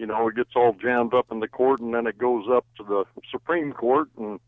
you 0.00 0.06
know, 0.06 0.28
it 0.28 0.34
gets 0.34 0.52
all 0.56 0.74
jammed 0.80 1.12
up 1.12 1.26
in 1.30 1.40
the 1.40 1.46
court, 1.46 1.80
and 1.80 1.92
then 1.92 2.06
it 2.06 2.16
goes 2.16 2.46
up 2.50 2.64
to 2.78 2.82
the 2.82 3.04
Supreme 3.30 3.74
Court, 3.74 4.08
and 4.16 4.40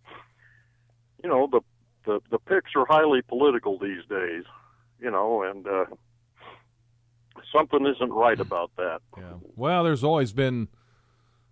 you 1.23 1.29
know, 1.29 1.47
the 1.47 1.61
the 2.07 2.21
the 2.31 2.39
picks 2.39 2.71
are 2.75 2.87
highly 2.87 3.21
political 3.21 3.79
these 3.79 4.03
days, 4.09 4.45
you 4.99 5.11
know, 5.11 5.43
and 5.43 5.67
uh, 5.67 5.85
something 7.55 7.87
isn't 7.87 8.11
right 8.11 8.41
about 8.41 8.71
that. 8.79 9.01
Yeah. 9.19 9.35
Well, 9.55 9.85
there's 9.85 10.03
always 10.03 10.33
been, 10.33 10.69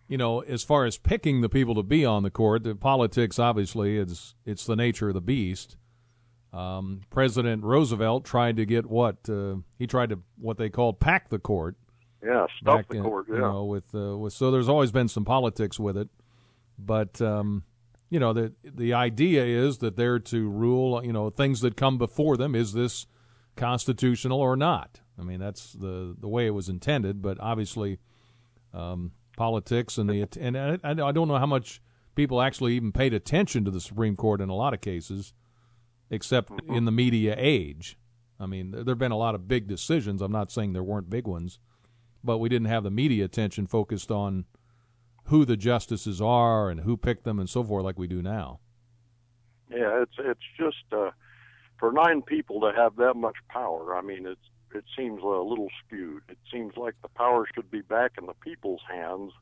you 0.08 0.16
know, 0.16 0.40
as 0.40 0.62
far 0.62 0.86
as 0.86 0.96
picking 0.96 1.42
the 1.42 1.50
people 1.50 1.74
to 1.74 1.82
be 1.82 2.02
on 2.06 2.22
the 2.22 2.30
court, 2.30 2.64
the 2.64 2.74
politics 2.74 3.38
obviously 3.38 3.98
is 3.98 4.34
it's 4.46 4.64
the 4.64 4.76
nature 4.76 5.08
of 5.08 5.14
the 5.14 5.20
beast. 5.20 5.76
Um, 6.54 7.02
President 7.10 7.64
Roosevelt 7.64 8.24
tried 8.24 8.56
to 8.56 8.64
get 8.64 8.86
what 8.86 9.28
uh, 9.28 9.56
he 9.78 9.86
tried 9.86 10.08
to 10.08 10.20
what 10.38 10.56
they 10.56 10.70
called 10.70 11.00
pack 11.00 11.28
the 11.28 11.38
court 11.38 11.76
yeah, 12.24 12.46
stuff 12.60 12.86
the 12.88 12.98
in, 12.98 13.02
court. 13.02 13.26
Yeah, 13.28 13.34
you 13.36 13.40
know, 13.40 13.64
with 13.64 13.94
uh, 13.94 14.16
with 14.16 14.32
so 14.32 14.50
there's 14.50 14.68
always 14.68 14.92
been 14.92 15.08
some 15.08 15.24
politics 15.24 15.78
with 15.78 15.96
it, 15.96 16.08
but 16.78 17.20
um, 17.20 17.64
you 18.10 18.20
know 18.20 18.32
the 18.32 18.52
the 18.64 18.92
idea 18.92 19.44
is 19.44 19.78
that 19.78 19.96
they're 19.96 20.18
to 20.18 20.48
rule. 20.48 21.04
You 21.04 21.12
know, 21.12 21.30
things 21.30 21.60
that 21.60 21.76
come 21.76 21.98
before 21.98 22.36
them. 22.36 22.54
Is 22.54 22.72
this 22.72 23.06
constitutional 23.56 24.40
or 24.40 24.56
not? 24.56 25.00
I 25.18 25.22
mean, 25.22 25.40
that's 25.40 25.72
the 25.72 26.16
the 26.18 26.28
way 26.28 26.46
it 26.46 26.50
was 26.50 26.68
intended. 26.68 27.22
But 27.22 27.38
obviously, 27.40 27.98
um, 28.74 29.12
politics 29.36 29.98
and 29.98 30.10
the 30.10 30.26
and 30.40 30.56
I, 30.56 30.78
I 30.82 31.12
don't 31.12 31.28
know 31.28 31.38
how 31.38 31.46
much 31.46 31.80
people 32.14 32.42
actually 32.42 32.74
even 32.74 32.92
paid 32.92 33.14
attention 33.14 33.64
to 33.64 33.70
the 33.70 33.80
Supreme 33.80 34.16
Court 34.16 34.40
in 34.40 34.48
a 34.48 34.54
lot 34.54 34.74
of 34.74 34.80
cases, 34.80 35.32
except 36.10 36.50
mm-hmm. 36.50 36.74
in 36.74 36.84
the 36.84 36.92
media 36.92 37.34
age. 37.38 37.96
I 38.38 38.46
mean, 38.46 38.70
there 38.70 38.84
have 38.86 38.98
been 38.98 39.12
a 39.12 39.18
lot 39.18 39.34
of 39.34 39.46
big 39.48 39.66
decisions. 39.68 40.22
I'm 40.22 40.32
not 40.32 40.50
saying 40.50 40.72
there 40.72 40.82
weren't 40.82 41.10
big 41.10 41.26
ones, 41.26 41.58
but 42.22 42.38
we 42.38 42.48
didn't 42.48 42.68
have 42.68 42.84
the 42.84 42.90
media 42.90 43.24
attention 43.24 43.66
focused 43.66 44.10
on 44.10 44.44
who 45.24 45.44
the 45.44 45.56
justices 45.56 46.20
are 46.20 46.70
and 46.70 46.80
who 46.80 46.96
picked 46.96 47.24
them 47.24 47.38
and 47.38 47.48
so 47.48 47.62
forth 47.62 47.84
like 47.84 47.98
we 47.98 48.06
do 48.06 48.20
now. 48.22 48.60
Yeah, 49.70 50.02
it's 50.02 50.16
it's 50.18 50.40
just 50.58 50.92
uh, 50.92 51.10
for 51.78 51.92
nine 51.92 52.22
people 52.22 52.60
to 52.60 52.72
have 52.76 52.96
that 52.96 53.14
much 53.14 53.36
power. 53.48 53.94
I 53.94 54.02
mean, 54.02 54.26
it's 54.26 54.40
it 54.74 54.84
seems 54.96 55.22
a 55.22 55.26
little 55.26 55.68
skewed. 55.84 56.22
It 56.28 56.38
seems 56.52 56.76
like 56.76 56.94
the 57.02 57.08
power 57.08 57.46
should 57.54 57.70
be 57.70 57.80
back 57.80 58.12
in 58.18 58.26
the 58.26 58.34
people's 58.34 58.82
hands, 58.88 59.32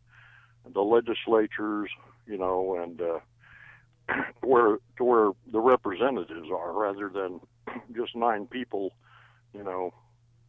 the 0.72 0.80
legislatures, 0.80 1.90
you 2.26 2.38
know, 2.38 2.78
and 2.82 3.00
uh, 3.00 3.18
where 4.42 4.78
to 4.98 5.04
where 5.04 5.30
the 5.50 5.60
representatives 5.60 6.48
are, 6.50 6.72
rather 6.72 7.08
than 7.08 7.40
just 7.96 8.14
nine 8.14 8.46
people, 8.46 8.92
you 9.54 9.64
know, 9.64 9.92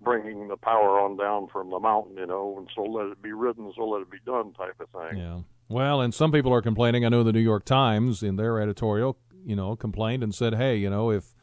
bringing 0.01 0.47
the 0.47 0.57
power 0.57 0.99
on 0.99 1.17
down 1.17 1.47
from 1.47 1.69
the 1.69 1.79
mountain, 1.79 2.17
you 2.17 2.25
know, 2.25 2.55
and 2.57 2.69
so 2.75 2.83
let 2.83 3.07
it 3.07 3.21
be 3.21 3.33
written, 3.33 3.71
so 3.75 3.83
let 3.83 4.01
it 4.01 4.11
be 4.11 4.19
done, 4.25 4.53
type 4.53 4.79
of 4.79 4.89
thing. 4.89 5.19
Yeah. 5.19 5.39
Well, 5.67 6.01
and 6.01 6.13
some 6.13 6.31
people 6.31 6.53
are 6.53 6.61
complaining. 6.61 7.05
I 7.05 7.09
know 7.09 7.23
the 7.23 7.33
New 7.33 7.39
York 7.39 7.65
Times, 7.65 8.23
in 8.23 8.37
their 8.37 8.59
editorial, 8.59 9.17
you 9.45 9.55
know, 9.55 9.75
complained 9.75 10.23
and 10.23 10.33
said, 10.33 10.55
"Hey, 10.55 10.77
you 10.77 10.89
know, 10.89 11.11
if 11.11 11.35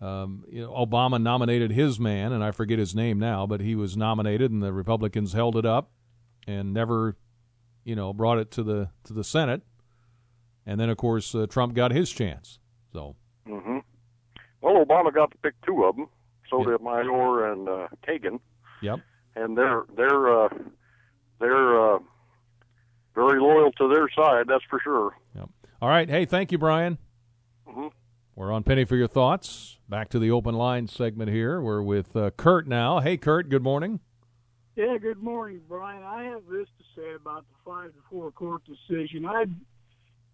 um, 0.00 0.44
you 0.50 0.62
know, 0.62 0.72
Obama 0.72 1.22
nominated 1.22 1.70
his 1.70 2.00
man, 2.00 2.32
and 2.32 2.42
I 2.42 2.50
forget 2.50 2.78
his 2.78 2.94
name 2.94 3.20
now, 3.20 3.46
but 3.46 3.60
he 3.60 3.76
was 3.76 3.96
nominated, 3.96 4.50
and 4.50 4.62
the 4.62 4.72
Republicans 4.72 5.32
held 5.32 5.56
it 5.56 5.64
up 5.64 5.92
and 6.46 6.74
never, 6.74 7.16
you 7.84 7.94
know, 7.94 8.12
brought 8.12 8.38
it 8.38 8.50
to 8.52 8.64
the 8.64 8.90
to 9.04 9.12
the 9.12 9.22
Senate, 9.22 9.62
and 10.66 10.80
then 10.80 10.90
of 10.90 10.96
course 10.96 11.34
uh, 11.34 11.46
Trump 11.46 11.74
got 11.74 11.92
his 11.92 12.10
chance. 12.10 12.58
So. 12.92 13.16
Mm-hmm. 13.48 13.78
Well, 14.60 14.84
Obama 14.84 15.12
got 15.12 15.32
to 15.32 15.38
pick 15.38 15.54
two 15.66 15.84
of 15.84 15.96
them 15.96 16.06
Sotomayor 16.52 17.52
and 17.52 17.68
uh, 17.68 17.88
Kagan. 18.06 18.40
Yep. 18.82 19.00
And 19.34 19.56
they're 19.56 19.84
they're 19.96 20.44
uh, 20.44 20.48
they're 21.40 21.94
uh, 21.94 21.98
very 23.14 23.40
loyal 23.40 23.72
to 23.72 23.88
their 23.88 24.08
side. 24.14 24.46
That's 24.48 24.64
for 24.68 24.80
sure. 24.82 25.16
Yep. 25.34 25.48
All 25.80 25.88
right. 25.88 26.08
Hey, 26.08 26.24
thank 26.24 26.52
you, 26.52 26.58
Brian. 26.58 26.98
Mm-hmm. 27.68 27.88
We're 28.34 28.52
on 28.52 28.62
Penny 28.62 28.84
for 28.84 28.96
your 28.96 29.08
thoughts. 29.08 29.78
Back 29.88 30.08
to 30.10 30.18
the 30.18 30.30
open 30.30 30.54
line 30.54 30.86
segment 30.88 31.30
here. 31.30 31.60
We're 31.60 31.82
with 31.82 32.16
uh, 32.16 32.30
Kurt 32.30 32.66
now. 32.66 33.00
Hey, 33.00 33.16
Kurt. 33.16 33.48
Good 33.48 33.62
morning. 33.62 34.00
Yeah, 34.74 34.96
good 34.96 35.22
morning, 35.22 35.60
Brian. 35.68 36.02
I 36.02 36.24
have 36.24 36.46
this 36.50 36.66
to 36.78 36.84
say 36.96 37.14
about 37.14 37.44
the 37.50 37.70
five 37.70 37.92
to 37.92 37.98
four 38.10 38.30
court 38.30 38.62
decision. 38.64 39.26
I 39.26 39.44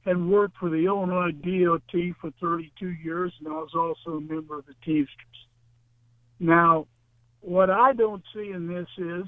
had 0.02 0.24
worked 0.24 0.56
for 0.58 0.70
the 0.70 0.86
Illinois 0.86 1.32
DOT 1.32 2.14
for 2.20 2.30
32 2.40 2.88
years, 2.88 3.32
and 3.40 3.48
I 3.48 3.56
was 3.56 3.74
also 3.74 4.18
a 4.18 4.20
member 4.20 4.58
of 4.58 4.66
the 4.66 4.74
Teamsters. 4.84 5.47
Now, 6.40 6.86
what 7.40 7.70
I 7.70 7.92
don't 7.92 8.22
see 8.34 8.50
in 8.50 8.68
this 8.68 8.88
is 8.96 9.24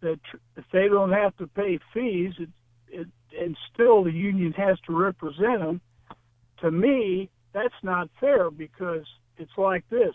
that 0.00 0.20
if 0.56 0.64
they 0.72 0.88
don't 0.88 1.12
have 1.12 1.36
to 1.38 1.46
pay 1.48 1.78
fees, 1.92 2.34
it, 2.38 2.48
it, 2.88 3.06
and 3.38 3.56
still 3.72 4.04
the 4.04 4.12
union 4.12 4.52
has 4.52 4.78
to 4.86 4.96
represent 4.96 5.60
them, 5.60 5.80
to 6.60 6.70
me, 6.70 7.30
that's 7.52 7.74
not 7.82 8.08
fair 8.20 8.50
because 8.50 9.04
it's 9.38 9.56
like 9.56 9.84
this. 9.90 10.14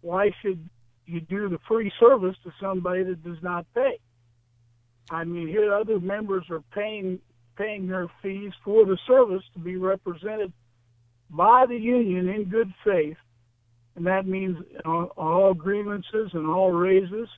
Why 0.00 0.30
should 0.42 0.68
you 1.06 1.20
do 1.20 1.48
the 1.48 1.58
free 1.68 1.92
service 2.00 2.36
to 2.44 2.52
somebody 2.60 3.04
that 3.04 3.22
does 3.22 3.42
not 3.42 3.66
pay? 3.74 3.98
I 5.10 5.24
mean, 5.24 5.48
here 5.48 5.72
other 5.72 6.00
members 6.00 6.44
are 6.50 6.62
paying 6.74 7.20
paying 7.56 7.86
their 7.86 8.06
fees 8.22 8.52
for 8.62 8.84
the 8.84 8.98
service 9.06 9.42
to 9.54 9.58
be 9.58 9.76
represented 9.76 10.52
by 11.30 11.64
the 11.66 11.76
union 11.76 12.28
in 12.28 12.44
good 12.44 12.70
faith 12.84 13.16
and 13.96 14.06
that 14.06 14.26
means 14.26 14.56
all 14.84 15.54
grievances 15.54 16.30
and 16.34 16.46
all 16.48 16.70
raises 16.70 17.28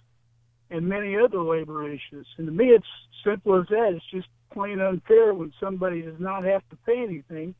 and 0.70 0.86
many 0.86 1.16
other 1.16 1.40
labor 1.40 1.88
issues. 1.88 2.26
And 2.36 2.46
to 2.46 2.52
me, 2.52 2.66
it's 2.66 2.86
simple 3.24 3.58
as 3.60 3.66
that. 3.68 3.92
It's 3.94 4.04
just 4.10 4.28
plain 4.52 4.80
unfair 4.80 5.32
when 5.34 5.52
somebody 5.60 6.02
does 6.02 6.18
not 6.18 6.44
have 6.44 6.62
to 6.70 6.76
pay 6.84 7.02
anything, 7.02 7.54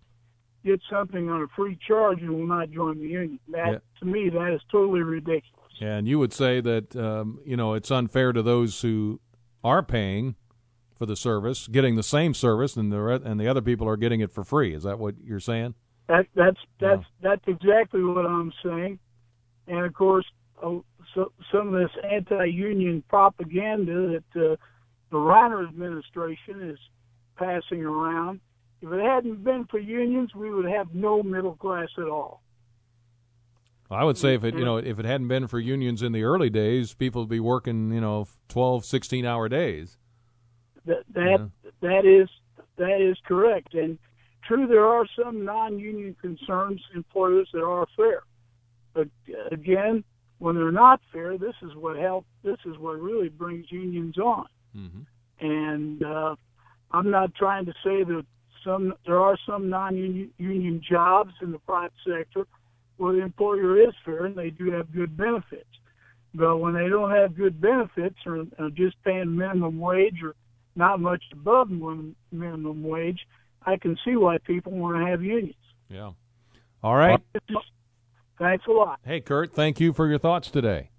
get 0.64 0.80
something 0.90 1.30
on 1.30 1.42
a 1.42 1.46
free 1.56 1.78
charge 1.86 2.20
and 2.20 2.30
will 2.30 2.46
not 2.46 2.70
join 2.70 2.98
the 2.98 3.06
union. 3.08 3.38
That 3.48 3.72
Yeah. 3.72 3.78
to 4.00 4.04
me, 4.04 4.28
that 4.30 4.52
is 4.52 4.60
totally 4.70 5.02
ridiculous. 5.02 5.54
And 5.80 6.08
you 6.08 6.18
would 6.18 6.32
say 6.32 6.60
that 6.60 6.96
um, 6.96 7.38
you 7.44 7.56
know 7.56 7.74
it's 7.74 7.90
unfair 7.90 8.32
to 8.32 8.42
those 8.42 8.82
who 8.82 9.20
are 9.62 9.82
paying 9.82 10.34
for 10.96 11.06
the 11.06 11.14
service, 11.14 11.68
getting 11.68 11.94
the 11.94 12.02
same 12.02 12.34
service, 12.34 12.76
and 12.76 12.90
the 12.92 13.00
re- 13.00 13.20
and 13.24 13.38
the 13.38 13.46
other 13.46 13.62
people 13.62 13.88
are 13.88 13.96
getting 13.96 14.18
it 14.20 14.32
for 14.32 14.42
free. 14.42 14.74
Is 14.74 14.82
that 14.82 14.98
what 14.98 15.14
you're 15.22 15.38
saying? 15.38 15.74
That 16.08 16.26
that's 16.34 16.58
that's 16.80 17.04
that's 17.20 17.42
exactly 17.46 18.02
what 18.02 18.24
I'm 18.24 18.52
saying. 18.64 18.98
And 19.66 19.84
of 19.84 19.92
course, 19.92 20.24
uh, 20.62 20.78
so, 21.14 21.32
some 21.52 21.74
of 21.74 21.80
this 21.80 21.90
anti-union 22.02 23.02
propaganda 23.08 24.18
that 24.34 24.52
uh, 24.52 24.56
the 25.10 25.16
Rauner 25.16 25.68
administration 25.68 26.70
is 26.70 26.78
passing 27.36 27.84
around. 27.84 28.40
If 28.80 28.92
it 28.92 29.00
hadn't 29.00 29.44
been 29.44 29.66
for 29.70 29.78
unions, 29.78 30.34
we 30.34 30.50
would 30.50 30.66
have 30.66 30.94
no 30.94 31.22
middle 31.22 31.56
class 31.56 31.88
at 31.98 32.04
all. 32.04 32.42
I 33.90 34.04
would 34.04 34.18
say 34.18 34.34
if 34.34 34.44
it 34.44 34.54
you 34.54 34.64
know 34.64 34.76
if 34.76 34.98
it 34.98 35.04
hadn't 35.04 35.28
been 35.28 35.46
for 35.46 35.58
unions 35.58 36.02
in 36.02 36.12
the 36.12 36.22
early 36.22 36.50
days, 36.50 36.94
people 36.94 37.22
would 37.22 37.30
be 37.30 37.40
working 37.40 37.90
you 37.92 38.00
know 38.00 38.28
12, 38.48 38.84
16 38.84 39.24
hour 39.24 39.48
days. 39.48 39.96
That 40.84 41.04
that 41.14 41.50
that 41.80 42.04
is 42.04 42.28
that 42.76 43.00
is 43.00 43.16
correct. 43.26 43.74
And 43.74 43.98
true, 44.48 44.66
there 44.66 44.86
are 44.86 45.06
some 45.22 45.44
non-union 45.44 46.16
concerns 46.20 46.80
employers 46.94 47.48
that 47.52 47.62
are 47.62 47.86
fair, 47.96 48.22
but 48.94 49.08
uh, 49.28 49.48
again, 49.52 50.02
when 50.38 50.56
they're 50.56 50.72
not 50.72 51.00
fair, 51.12 51.36
this 51.36 51.54
is 51.62 51.74
what 51.74 51.96
help. 51.96 52.24
This 52.44 52.58
is 52.64 52.78
what 52.78 53.00
really 53.00 53.28
brings 53.28 53.66
unions 53.70 54.18
on. 54.18 54.46
And 55.40 56.02
uh, 56.02 56.36
I'm 56.92 57.10
not 57.10 57.34
trying 57.34 57.66
to 57.66 57.72
say 57.84 58.04
that 58.04 58.24
some 58.64 58.94
there 59.06 59.20
are 59.20 59.36
some 59.46 59.68
non-union 59.68 60.82
jobs 60.88 61.32
in 61.42 61.52
the 61.52 61.58
private 61.60 61.92
sector 62.06 62.46
where 62.96 63.12
the 63.12 63.22
employer 63.22 63.80
is 63.80 63.94
fair 64.04 64.26
and 64.26 64.36
they 64.36 64.50
do 64.50 64.70
have 64.70 64.92
good 64.92 65.16
benefits. 65.16 65.64
But 66.34 66.58
when 66.58 66.74
they 66.74 66.88
don't 66.88 67.10
have 67.10 67.36
good 67.36 67.60
benefits 67.60 68.16
or 68.26 68.44
are 68.58 68.70
just 68.70 68.96
paying 69.04 69.36
minimum 69.36 69.78
wage 69.78 70.22
or 70.22 70.34
not 70.76 71.00
much 71.00 71.22
above 71.32 71.70
minimum 71.70 72.82
wage, 72.82 73.20
I 73.68 73.76
can 73.76 73.98
see 74.02 74.16
why 74.16 74.38
people 74.38 74.72
want 74.72 74.96
to 74.96 75.06
have 75.10 75.22
unions. 75.22 75.54
Yeah. 75.90 76.12
All 76.82 76.96
right. 76.96 77.20
Thanks 78.38 78.64
a 78.66 78.70
lot. 78.70 78.98
Hey, 79.04 79.20
Kurt. 79.20 79.52
Thank 79.52 79.78
you 79.78 79.92
for 79.92 80.08
your 80.08 80.18
thoughts 80.18 80.50
today. 80.50 80.90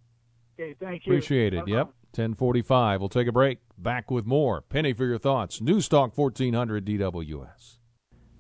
Okay, 0.59 0.75
thank 0.79 1.07
you. 1.07 1.13
Appreciate 1.13 1.53
it. 1.53 1.65
Bye-bye. 1.65 1.71
Yep. 1.71 1.85
1045. 2.11 2.99
We'll 2.99 3.09
take 3.09 3.27
a 3.27 3.31
break. 3.31 3.59
Back 3.77 4.11
with 4.11 4.25
more. 4.25 4.61
Penny 4.61 4.93
for 4.93 5.05
your 5.05 5.17
thoughts. 5.17 5.61
News 5.61 5.87
Talk 5.87 6.15
1400 6.15 6.85
DWS. 6.85 7.77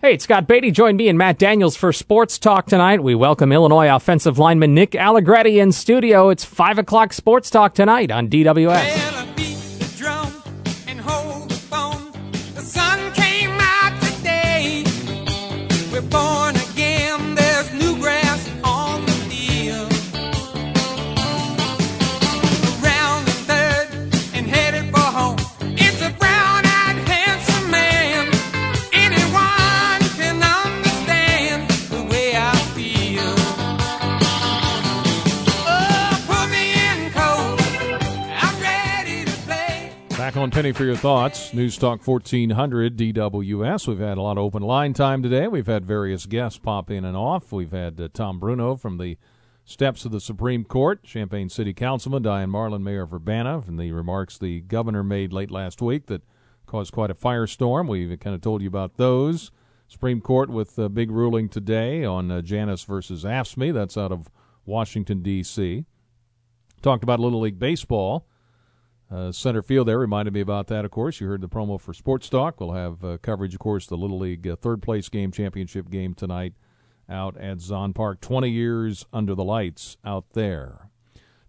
Hey, 0.01 0.13
it's 0.13 0.25
Scott 0.25 0.47
Beatty. 0.47 0.71
Join 0.71 0.95
me 0.95 1.09
and 1.09 1.17
Matt 1.17 1.39
Daniels 1.39 1.75
for 1.75 1.91
Sports 1.91 2.37
Talk 2.37 2.67
tonight. 2.67 3.01
We 3.01 3.15
welcome 3.15 3.51
Illinois 3.51 3.93
offensive 3.93 4.37
lineman 4.37 4.75
Nick 4.75 4.95
Allegretti 4.95 5.59
in 5.59 5.71
studio. 5.71 6.29
It's 6.29 6.45
5 6.45 6.77
o'clock 6.77 7.13
Sports 7.13 7.49
Talk 7.49 7.73
tonight 7.73 8.11
on 8.11 8.29
DWS. 8.29 9.05
The 9.05 9.08
Penny 40.51 40.71
for 40.71 40.85
your 40.85 40.95
thoughts. 40.95 41.53
News 41.53 41.77
Talk 41.77 42.05
1400 42.05 42.97
DWS. 42.97 43.87
We've 43.87 43.99
had 43.99 44.17
a 44.17 44.21
lot 44.21 44.37
of 44.37 44.43
open 44.43 44.63
line 44.63 44.93
time 44.93 45.21
today. 45.21 45.47
We've 45.47 45.67
had 45.67 45.85
various 45.85 46.25
guests 46.25 46.57
pop 46.57 46.89
in 46.89 47.03
and 47.03 47.17
off. 47.17 47.51
We've 47.51 47.71
had 47.71 47.99
uh, 47.99 48.09
Tom 48.13 48.39
Bruno 48.39 48.75
from 48.75 48.97
the 48.97 49.17
steps 49.65 50.05
of 50.05 50.11
the 50.11 50.19
Supreme 50.19 50.63
Court, 50.63 51.03
Champaign 51.03 51.49
City 51.49 51.73
Councilman 51.73 52.23
Diane 52.23 52.49
Marlin, 52.49 52.83
Mayor 52.83 53.03
of 53.03 53.13
Urbana, 53.13 53.61
from 53.61 53.77
the 53.77 53.91
remarks 53.91 54.37
the 54.37 54.61
governor 54.61 55.03
made 55.03 55.33
late 55.33 55.51
last 55.51 55.81
week 55.81 56.07
that 56.07 56.21
caused 56.65 56.93
quite 56.93 57.11
a 57.11 57.15
firestorm. 57.15 57.87
We've 57.87 58.19
kind 58.19 58.35
of 58.35 58.41
told 58.41 58.61
you 58.61 58.67
about 58.67 58.97
those. 58.97 59.51
Supreme 59.87 60.21
Court 60.21 60.49
with 60.49 60.77
a 60.77 60.89
big 60.89 61.11
ruling 61.11 61.49
today 61.49 62.05
on 62.05 62.31
uh, 62.31 62.41
Janus 62.41 62.83
versus 62.83 63.23
AFSCME. 63.23 63.73
That's 63.73 63.97
out 63.97 64.11
of 64.11 64.29
Washington, 64.65 65.21
D.C. 65.21 65.85
Talked 66.81 67.03
about 67.03 67.19
Little 67.19 67.41
League 67.41 67.59
Baseball. 67.59 68.25
Uh, 69.11 69.31
center 69.31 69.63
field 69.63 69.87
there 69.87 69.97
reminded 69.97 70.33
me 70.33 70.39
about 70.39 70.67
that, 70.67 70.85
of 70.85 70.91
course. 70.91 71.19
You 71.19 71.27
heard 71.27 71.41
the 71.41 71.49
promo 71.49 71.81
for 71.81 71.93
Sports 71.93 72.29
Talk. 72.29 72.59
We'll 72.59 72.73
have 72.73 73.03
uh, 73.03 73.17
coverage, 73.21 73.55
of 73.55 73.59
course, 73.59 73.87
the 73.87 73.97
Little 73.97 74.19
League 74.19 74.47
uh, 74.47 74.55
third 74.55 74.83
place 74.83 75.09
game, 75.09 75.31
championship 75.31 75.89
game 75.89 76.13
tonight 76.13 76.53
out 77.09 77.35
at 77.37 77.57
Zahnd 77.57 77.95
Park. 77.95 78.21
20 78.21 78.49
years 78.49 79.05
under 79.11 79.33
the 79.33 79.43
lights 79.43 79.97
out 80.05 80.25
there. 80.33 80.89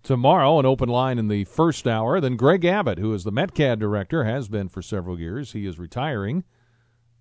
Tomorrow, 0.02 0.58
an 0.58 0.64
open 0.64 0.88
line 0.88 1.18
in 1.18 1.28
the 1.28 1.44
first 1.44 1.86
hour. 1.86 2.18
Then 2.18 2.36
Greg 2.36 2.64
Abbott, 2.64 2.98
who 2.98 3.12
is 3.12 3.24
the 3.24 3.32
Metcad 3.32 3.78
director, 3.78 4.24
has 4.24 4.48
been 4.48 4.70
for 4.70 4.80
several 4.80 5.20
years. 5.20 5.52
He 5.52 5.66
is 5.66 5.78
retiring 5.78 6.44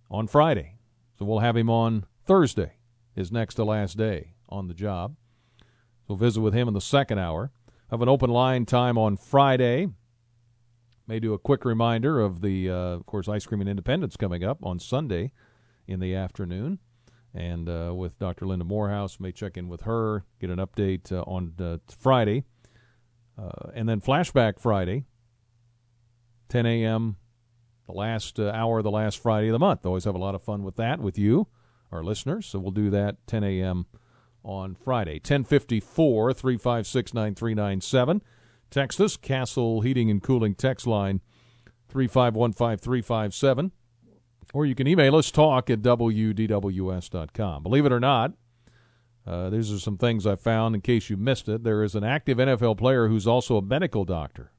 on 0.09 0.27
Friday. 0.27 0.75
So 1.17 1.25
we'll 1.25 1.39
have 1.39 1.57
him 1.57 1.69
on 1.69 2.05
Thursday, 2.25 2.75
his 3.13 3.29
next 3.29 3.55
to 3.55 3.65
last 3.65 3.97
day 3.97 4.35
on 4.47 4.69
the 4.69 4.73
job. 4.73 5.17
We'll 6.07 6.17
visit 6.17 6.39
with 6.39 6.53
him 6.53 6.69
in 6.69 6.73
the 6.73 6.79
second 6.79 7.19
hour. 7.19 7.51
Have 7.91 8.01
an 8.01 8.07
open 8.07 8.29
line 8.29 8.65
time 8.65 8.97
on 8.97 9.17
Friday. 9.17 9.89
May 11.09 11.19
do 11.19 11.33
a 11.33 11.39
quick 11.39 11.65
reminder 11.65 12.19
of 12.19 12.41
the, 12.41 12.69
uh, 12.69 12.73
of 12.75 13.07
course, 13.07 13.27
Ice 13.27 13.43
Cream 13.43 13.61
and 13.61 13.69
Independence 13.69 14.15
coming 14.15 14.43
up 14.43 14.63
on 14.63 14.77
Sunday 14.77 15.31
in 15.87 15.99
the 15.99 16.13
afternoon. 16.13 16.77
And 17.33 17.67
uh, 17.67 17.95
with 17.95 18.19
Dr. 18.19 18.45
Linda 18.45 18.63
Morehouse, 18.63 19.19
may 19.19 19.31
check 19.31 19.57
in 19.57 19.67
with 19.67 19.81
her, 19.81 20.23
get 20.39 20.51
an 20.51 20.59
update 20.59 21.11
uh, 21.11 21.21
on 21.21 21.55
uh, 21.59 21.77
Friday. 21.87 22.43
Uh, 23.35 23.71
and 23.73 23.89
then 23.89 24.01
Flashback 24.01 24.59
Friday, 24.59 25.05
10 26.47 26.67
a.m., 26.67 27.15
the 27.87 27.93
last 27.93 28.39
uh, 28.39 28.51
hour 28.51 28.77
of 28.77 28.83
the 28.83 28.91
last 28.91 29.17
Friday 29.17 29.47
of 29.47 29.53
the 29.53 29.57
month. 29.57 29.87
Always 29.87 30.03
have 30.03 30.13
a 30.13 30.19
lot 30.19 30.35
of 30.35 30.43
fun 30.43 30.61
with 30.61 30.75
that 30.75 30.99
with 30.99 31.17
you, 31.17 31.47
our 31.91 32.03
listeners. 32.03 32.45
So 32.45 32.59
we'll 32.59 32.69
do 32.69 32.91
that 32.91 33.25
10 33.25 33.43
a.m. 33.43 33.87
on 34.43 34.75
Friday. 34.75 35.15
1054 35.15 36.33
356 36.33 37.13
9397. 37.15 38.21
Text 38.69 39.01
us, 39.01 39.17
Castle 39.17 39.81
Heating 39.81 40.11
and 40.11 40.21
Cooling 40.21 40.55
text 40.55 40.85
line 40.85 41.21
3515357. 41.91 43.71
Or 44.53 44.65
you 44.65 44.75
can 44.75 44.87
email 44.87 45.15
us, 45.15 45.31
talk 45.31 45.69
at 45.69 45.81
WDWS.com. 45.81 47.63
Believe 47.63 47.85
it 47.85 47.91
or 47.91 47.99
not, 47.99 48.33
uh, 49.25 49.49
these 49.49 49.71
are 49.71 49.79
some 49.79 49.97
things 49.97 50.25
I 50.25 50.35
found 50.35 50.75
in 50.75 50.81
case 50.81 51.09
you 51.09 51.17
missed 51.17 51.47
it. 51.47 51.63
There 51.63 51.83
is 51.83 51.95
an 51.95 52.03
active 52.03 52.37
NFL 52.37 52.77
player 52.77 53.07
who's 53.07 53.27
also 53.27 53.57
a 53.57 53.61
medical 53.61 54.05
doctor. 54.05 54.51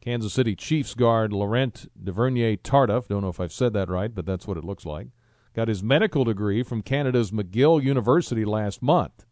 Kansas 0.00 0.32
City 0.32 0.56
Chiefs 0.56 0.94
guard 0.94 1.32
Laurent 1.32 1.88
Duvernay 2.02 2.56
Tardif, 2.56 3.06
don't 3.06 3.22
know 3.22 3.28
if 3.28 3.40
I've 3.40 3.52
said 3.52 3.72
that 3.74 3.88
right, 3.88 4.12
but 4.12 4.26
that's 4.26 4.48
what 4.48 4.56
it 4.56 4.64
looks 4.64 4.84
like, 4.84 5.08
got 5.54 5.68
his 5.68 5.82
medical 5.82 6.24
degree 6.24 6.64
from 6.64 6.82
Canada's 6.82 7.30
McGill 7.30 7.82
University 7.82 8.44
last 8.44 8.82
month 8.82 9.24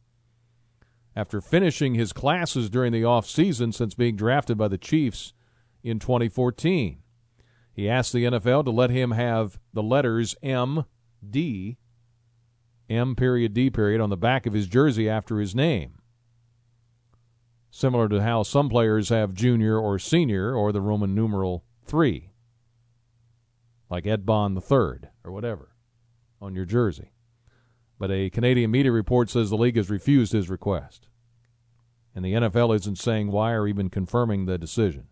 after 1.20 1.42
finishing 1.42 1.94
his 1.94 2.14
classes 2.14 2.70
during 2.70 2.92
the 2.92 3.04
off-season 3.04 3.72
since 3.72 3.94
being 3.94 4.16
drafted 4.16 4.56
by 4.56 4.68
the 4.68 4.78
Chiefs 4.78 5.34
in 5.82 5.98
2014. 5.98 7.02
He 7.74 7.88
asked 7.90 8.14
the 8.14 8.24
NFL 8.24 8.64
to 8.64 8.70
let 8.70 8.88
him 8.88 9.10
have 9.10 9.60
the 9.74 9.82
letters 9.82 10.34
M 10.42 10.84
D 11.28 11.76
M 12.88 13.14
period 13.14 13.52
D 13.52 13.68
period 13.68 14.00
on 14.00 14.08
the 14.08 14.16
back 14.16 14.46
of 14.46 14.54
his 14.54 14.66
jersey 14.66 15.10
after 15.10 15.38
his 15.38 15.54
name. 15.54 15.98
Similar 17.70 18.08
to 18.08 18.22
how 18.22 18.42
some 18.42 18.70
players 18.70 19.10
have 19.10 19.34
junior 19.34 19.78
or 19.78 19.98
senior 19.98 20.54
or 20.54 20.72
the 20.72 20.80
Roman 20.80 21.14
numeral 21.14 21.64
3. 21.84 22.30
Like 23.90 24.06
Ed 24.06 24.24
Bond 24.24 24.56
III 24.56 25.10
or 25.22 25.32
whatever 25.32 25.76
on 26.40 26.54
your 26.54 26.64
jersey. 26.64 27.12
But 27.98 28.10
a 28.10 28.30
Canadian 28.30 28.70
media 28.70 28.90
report 28.90 29.28
says 29.28 29.50
the 29.50 29.56
league 29.56 29.76
has 29.76 29.90
refused 29.90 30.32
his 30.32 30.48
request. 30.48 31.09
And 32.14 32.24
the 32.24 32.32
NFL 32.32 32.74
isn't 32.76 32.98
saying 32.98 33.30
why 33.30 33.52
or 33.52 33.68
even 33.68 33.88
confirming 33.88 34.46
the 34.46 34.58
decision. 34.58 35.06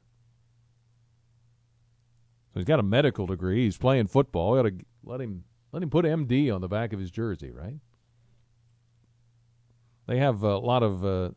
So 2.52 2.60
he's 2.60 2.64
got 2.66 2.80
a 2.80 2.82
medical 2.82 3.26
degree. 3.26 3.64
He's 3.64 3.78
playing 3.78 4.08
football. 4.08 4.52
We 4.52 4.58
ought 4.58 4.62
to 4.62 4.74
let 5.04 5.20
him 5.20 5.44
let 5.70 5.82
him 5.82 5.90
put 5.90 6.04
MD 6.04 6.52
on 6.52 6.60
the 6.60 6.68
back 6.68 6.92
of 6.92 6.98
his 6.98 7.10
jersey, 7.10 7.50
right? 7.52 7.76
They 10.06 10.18
have 10.18 10.42
a 10.42 10.56
lot 10.58 10.82
of 10.82 11.04
uh, 11.04 11.30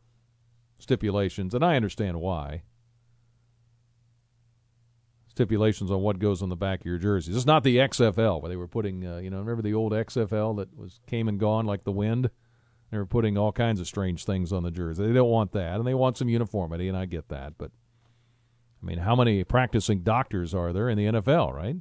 stipulations, 0.80 1.54
and 1.54 1.64
I 1.64 1.76
understand 1.76 2.20
why. 2.22 2.64
stipulations 5.28 5.90
on 5.92 6.02
what 6.02 6.20
goes 6.20 6.42
on 6.42 6.50
the 6.50 6.56
back 6.56 6.82
of 6.82 6.86
your 6.86 6.98
jerseys. 6.98 7.36
It's 7.36 7.46
not 7.46 7.64
the 7.64 7.78
XFL 7.78 8.42
where 8.42 8.50
they 8.50 8.56
were 8.56 8.68
putting, 8.68 9.06
uh, 9.06 9.18
you 9.18 9.30
know, 9.30 9.40
remember 9.40 9.62
the 9.62 9.74
old 9.74 9.94
XFL 9.94 10.58
that 10.58 10.78
was 10.78 11.00
came 11.08 11.28
and 11.28 11.40
gone 11.40 11.66
like 11.66 11.84
the 11.84 11.92
wind. 11.92 12.30
They 12.92 12.98
were 12.98 13.06
putting 13.06 13.38
all 13.38 13.54
kinds 13.54 13.80
of 13.80 13.88
strange 13.88 14.26
things 14.26 14.52
on 14.52 14.64
the 14.64 14.72
jersey. 14.72 15.08
They 15.08 15.14
don't 15.14 15.30
want 15.30 15.54
that, 15.54 15.76
and 15.78 15.88
they 15.88 15.94
want 15.94 16.18
some 16.18 16.28
uniformity, 16.28 16.90
and 16.90 16.98
I 16.98 17.06
get 17.06 17.30
that. 17.30 17.54
But 17.58 17.72
I 18.82 18.86
mean, 18.86 19.00
how 19.00 19.16
many 19.16 19.44
practicing 19.46 20.02
doctors 20.02 20.54
are 20.54 20.74
there 20.74 20.90
in 20.90 20.98
the 20.98 21.06
NFL, 21.06 21.54
right? 21.54 21.78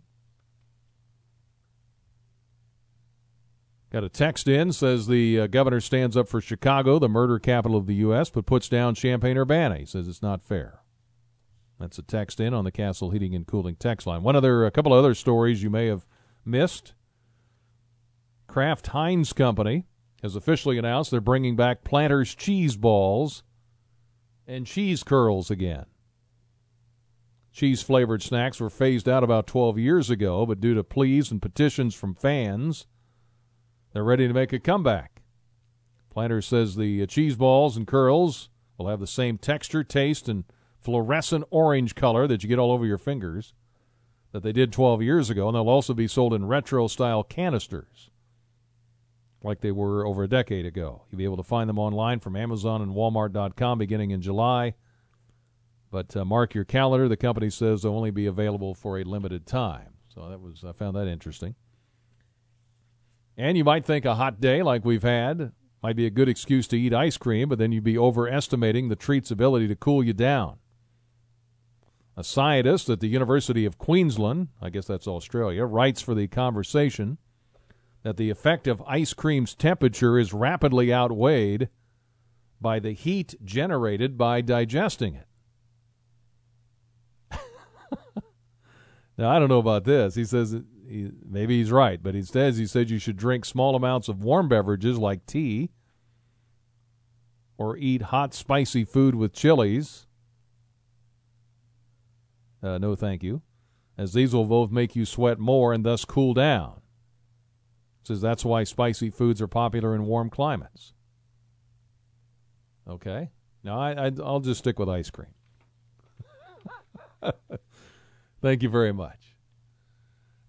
Got 3.90 4.04
a 4.04 4.08
text 4.08 4.46
in 4.46 4.72
says 4.72 5.08
the 5.08 5.40
uh, 5.40 5.46
governor 5.48 5.80
stands 5.80 6.16
up 6.16 6.28
for 6.28 6.40
Chicago, 6.40 7.00
the 7.00 7.08
murder 7.08 7.40
capital 7.40 7.76
of 7.76 7.86
the 7.86 7.96
U.S., 7.96 8.30
but 8.30 8.46
puts 8.46 8.68
down 8.68 8.94
Champaign 8.94 9.36
Urbana. 9.36 9.78
He 9.78 9.86
says 9.86 10.06
it's 10.06 10.22
not 10.22 10.40
fair. 10.40 10.82
That's 11.80 11.98
a 11.98 12.02
text 12.02 12.38
in 12.38 12.54
on 12.54 12.64
the 12.64 12.70
Castle 12.70 13.10
Heating 13.10 13.34
and 13.34 13.44
Cooling 13.44 13.74
text 13.74 14.06
line. 14.06 14.22
One 14.22 14.36
other, 14.36 14.64
a 14.64 14.70
couple 14.70 14.92
other 14.92 15.14
stories 15.14 15.64
you 15.64 15.70
may 15.70 15.86
have 15.86 16.06
missed. 16.44 16.94
Kraft 18.46 18.88
Heinz 18.88 19.32
Company 19.32 19.86
has 20.22 20.36
officially 20.36 20.78
announced 20.78 21.10
they're 21.10 21.20
bringing 21.20 21.56
back 21.56 21.84
Planters 21.84 22.34
cheese 22.34 22.76
balls 22.76 23.42
and 24.46 24.66
cheese 24.66 25.02
curls 25.02 25.50
again. 25.50 25.86
Cheese 27.52 27.82
flavored 27.82 28.22
snacks 28.22 28.60
were 28.60 28.70
phased 28.70 29.08
out 29.08 29.24
about 29.24 29.46
12 29.46 29.78
years 29.78 30.10
ago, 30.10 30.46
but 30.46 30.60
due 30.60 30.74
to 30.74 30.84
pleas 30.84 31.30
and 31.30 31.42
petitions 31.42 31.94
from 31.94 32.14
fans, 32.14 32.86
they're 33.92 34.04
ready 34.04 34.28
to 34.28 34.34
make 34.34 34.52
a 34.52 34.60
comeback. 34.60 35.22
Planters 36.10 36.46
says 36.46 36.76
the 36.76 37.02
uh, 37.02 37.06
cheese 37.06 37.36
balls 37.36 37.76
and 37.76 37.86
curls 37.86 38.50
will 38.76 38.88
have 38.88 39.00
the 39.00 39.06
same 39.06 39.38
texture, 39.38 39.82
taste, 39.82 40.28
and 40.28 40.44
fluorescent 40.78 41.44
orange 41.50 41.94
color 41.94 42.26
that 42.26 42.42
you 42.42 42.48
get 42.48 42.58
all 42.58 42.72
over 42.72 42.86
your 42.86 42.98
fingers 42.98 43.52
that 44.32 44.42
they 44.42 44.52
did 44.52 44.72
12 44.72 45.02
years 45.02 45.28
ago, 45.28 45.48
and 45.48 45.56
they'll 45.56 45.68
also 45.68 45.92
be 45.92 46.06
sold 46.06 46.32
in 46.32 46.46
retro 46.46 46.86
style 46.86 47.24
canisters 47.24 48.09
like 49.42 49.60
they 49.60 49.72
were 49.72 50.06
over 50.06 50.22
a 50.22 50.28
decade 50.28 50.66
ago. 50.66 51.02
You'll 51.10 51.18
be 51.18 51.24
able 51.24 51.38
to 51.38 51.42
find 51.42 51.68
them 51.68 51.78
online 51.78 52.20
from 52.20 52.36
Amazon 52.36 52.82
and 52.82 52.92
Walmart.com 52.92 53.78
beginning 53.78 54.10
in 54.10 54.20
July. 54.20 54.74
But 55.90 56.16
uh, 56.16 56.24
mark 56.24 56.54
your 56.54 56.64
calendar. 56.64 57.08
The 57.08 57.16
company 57.16 57.50
says 57.50 57.82
they'll 57.82 57.94
only 57.94 58.10
be 58.10 58.26
available 58.26 58.74
for 58.74 58.98
a 58.98 59.04
limited 59.04 59.46
time. 59.46 59.94
So 60.14 60.28
that 60.28 60.40
was 60.40 60.64
I 60.64 60.72
found 60.72 60.96
that 60.96 61.08
interesting. 61.08 61.54
And 63.36 63.56
you 63.56 63.64
might 63.64 63.86
think 63.86 64.04
a 64.04 64.16
hot 64.16 64.40
day 64.40 64.62
like 64.62 64.84
we've 64.84 65.02
had 65.02 65.52
might 65.82 65.96
be 65.96 66.06
a 66.06 66.10
good 66.10 66.28
excuse 66.28 66.68
to 66.68 66.78
eat 66.78 66.92
ice 66.92 67.16
cream, 67.16 67.48
but 67.48 67.58
then 67.58 67.72
you'd 67.72 67.82
be 67.82 67.96
overestimating 67.96 68.88
the 68.88 68.96
treat's 68.96 69.30
ability 69.30 69.66
to 69.68 69.74
cool 69.74 70.04
you 70.04 70.12
down. 70.12 70.58
A 72.16 72.22
scientist 72.22 72.90
at 72.90 73.00
the 73.00 73.08
University 73.08 73.64
of 73.64 73.78
Queensland, 73.78 74.48
I 74.60 74.68
guess 74.68 74.86
that's 74.86 75.08
Australia, 75.08 75.64
writes 75.64 76.02
for 76.02 76.14
the 76.14 76.28
conversation 76.28 77.16
that 78.02 78.16
the 78.16 78.30
effect 78.30 78.66
of 78.66 78.82
ice 78.86 79.12
cream's 79.12 79.54
temperature 79.54 80.18
is 80.18 80.32
rapidly 80.32 80.92
outweighed 80.92 81.68
by 82.60 82.78
the 82.78 82.92
heat 82.92 83.34
generated 83.44 84.16
by 84.18 84.40
digesting 84.40 85.14
it. 85.14 85.26
now, 89.18 89.30
I 89.30 89.38
don't 89.38 89.48
know 89.48 89.58
about 89.58 89.84
this. 89.84 90.14
He 90.14 90.24
says 90.24 90.56
he, 90.88 91.10
maybe 91.24 91.58
he's 91.58 91.70
right, 91.70 92.02
but 92.02 92.14
he 92.14 92.22
says 92.22 92.56
he 92.56 92.66
said 92.66 92.90
you 92.90 92.98
should 92.98 93.16
drink 93.16 93.44
small 93.44 93.74
amounts 93.74 94.08
of 94.08 94.22
warm 94.22 94.48
beverages 94.48 94.98
like 94.98 95.26
tea 95.26 95.70
or 97.56 97.76
eat 97.76 98.02
hot, 98.02 98.32
spicy 98.34 98.84
food 98.84 99.14
with 99.14 99.32
chilies. 99.32 100.06
Uh, 102.62 102.78
no, 102.78 102.94
thank 102.94 103.22
you, 103.22 103.42
as 103.96 104.12
these 104.12 104.34
will 104.34 104.44
both 104.44 104.70
make 104.70 104.96
you 104.96 105.04
sweat 105.06 105.38
more 105.38 105.72
and 105.72 105.84
thus 105.84 106.04
cool 106.04 106.34
down. 106.34 106.79
Says 108.10 108.20
that's 108.20 108.44
why 108.44 108.64
spicy 108.64 109.08
foods 109.08 109.40
are 109.40 109.46
popular 109.46 109.94
in 109.94 110.04
warm 110.04 110.30
climates. 110.30 110.94
Okay, 112.88 113.30
now 113.62 113.78
I, 113.78 114.08
I 114.08 114.10
I'll 114.20 114.40
just 114.40 114.58
stick 114.58 114.80
with 114.80 114.88
ice 114.88 115.10
cream. 115.10 115.30
Thank 118.42 118.64
you 118.64 118.68
very 118.68 118.92
much. 118.92 119.36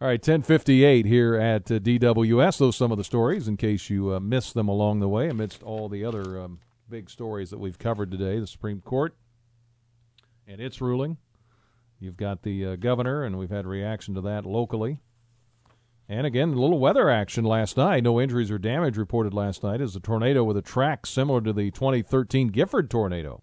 All 0.01 0.07
right, 0.07 0.19
1058 0.19 1.05
here 1.05 1.35
at 1.35 1.69
uh, 1.69 1.77
DWS. 1.77 2.57
Those 2.57 2.75
some 2.75 2.91
of 2.91 2.97
the 2.97 3.03
stories 3.03 3.47
in 3.47 3.57
case 3.57 3.91
you 3.91 4.15
uh, 4.15 4.19
missed 4.19 4.55
them 4.55 4.67
along 4.67 4.99
the 4.99 5.07
way 5.07 5.29
amidst 5.29 5.61
all 5.61 5.87
the 5.87 6.03
other 6.03 6.41
um, 6.41 6.61
big 6.89 7.11
stories 7.11 7.51
that 7.51 7.59
we've 7.59 7.77
covered 7.77 8.09
today. 8.09 8.39
The 8.39 8.47
Supreme 8.47 8.81
Court 8.81 9.13
and 10.47 10.59
its 10.59 10.81
ruling. 10.81 11.17
You've 11.99 12.17
got 12.17 12.41
the 12.41 12.65
uh, 12.65 12.75
governor, 12.77 13.23
and 13.23 13.37
we've 13.37 13.51
had 13.51 13.67
reaction 13.67 14.15
to 14.15 14.21
that 14.21 14.47
locally. 14.47 14.97
And 16.11 16.27
again, 16.27 16.49
a 16.49 16.59
little 16.59 16.77
weather 16.77 17.09
action 17.09 17.45
last 17.45 17.77
night. 17.77 18.03
No 18.03 18.19
injuries 18.19 18.51
or 18.51 18.57
damage 18.57 18.97
reported 18.97 19.33
last 19.33 19.63
night 19.63 19.79
as 19.79 19.95
a 19.95 20.01
tornado 20.01 20.43
with 20.43 20.57
a 20.57 20.61
track 20.61 21.05
similar 21.05 21.39
to 21.39 21.53
the 21.53 21.71
2013 21.71 22.49
Gifford 22.49 22.89
tornado 22.89 23.41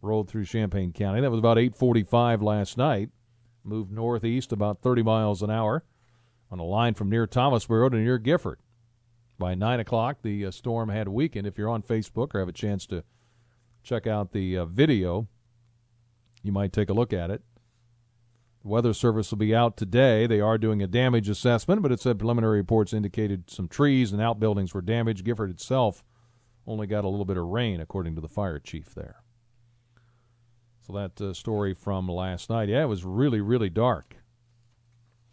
rolled 0.00 0.30
through 0.30 0.46
Champaign 0.46 0.94
County. 0.94 1.20
That 1.20 1.30
was 1.30 1.40
about 1.40 1.58
8:45 1.58 2.40
last 2.40 2.78
night. 2.78 3.10
Moved 3.62 3.92
northeast 3.92 4.50
about 4.50 4.80
30 4.80 5.02
miles 5.02 5.42
an 5.42 5.50
hour 5.50 5.84
on 6.50 6.58
a 6.58 6.64
line 6.64 6.94
from 6.94 7.10
near 7.10 7.26
Thomasboro 7.26 7.90
to 7.90 7.98
near 7.98 8.16
Gifford. 8.16 8.60
By 9.38 9.54
9 9.54 9.78
o'clock, 9.80 10.22
the 10.22 10.46
uh, 10.46 10.50
storm 10.52 10.88
had 10.88 11.08
weakened. 11.08 11.46
If 11.46 11.58
you're 11.58 11.68
on 11.68 11.82
Facebook 11.82 12.34
or 12.34 12.38
have 12.38 12.48
a 12.48 12.52
chance 12.52 12.86
to 12.86 13.04
check 13.82 14.06
out 14.06 14.32
the 14.32 14.56
uh, 14.56 14.64
video, 14.64 15.28
you 16.42 16.50
might 16.50 16.72
take 16.72 16.88
a 16.88 16.94
look 16.94 17.12
at 17.12 17.30
it. 17.30 17.42
The 18.64 18.70
Weather 18.70 18.94
Service 18.94 19.30
will 19.30 19.38
be 19.38 19.54
out 19.54 19.76
today. 19.76 20.26
They 20.26 20.40
are 20.40 20.56
doing 20.56 20.82
a 20.82 20.86
damage 20.86 21.28
assessment, 21.28 21.82
but 21.82 21.92
it 21.92 22.00
said 22.00 22.18
preliminary 22.18 22.56
reports 22.56 22.94
indicated 22.94 23.50
some 23.50 23.68
trees 23.68 24.10
and 24.10 24.22
outbuildings 24.22 24.72
were 24.72 24.80
damaged. 24.80 25.22
Gifford 25.22 25.50
itself 25.50 26.02
only 26.66 26.86
got 26.86 27.04
a 27.04 27.08
little 27.08 27.26
bit 27.26 27.36
of 27.36 27.44
rain, 27.44 27.78
according 27.78 28.14
to 28.14 28.22
the 28.22 28.28
fire 28.28 28.58
chief 28.58 28.94
there. 28.94 29.22
So 30.86 30.94
that 30.94 31.20
uh, 31.20 31.34
story 31.34 31.74
from 31.74 32.08
last 32.08 32.48
night, 32.48 32.70
yeah, 32.70 32.84
it 32.84 32.88
was 32.88 33.04
really, 33.04 33.42
really 33.42 33.68
dark 33.68 34.16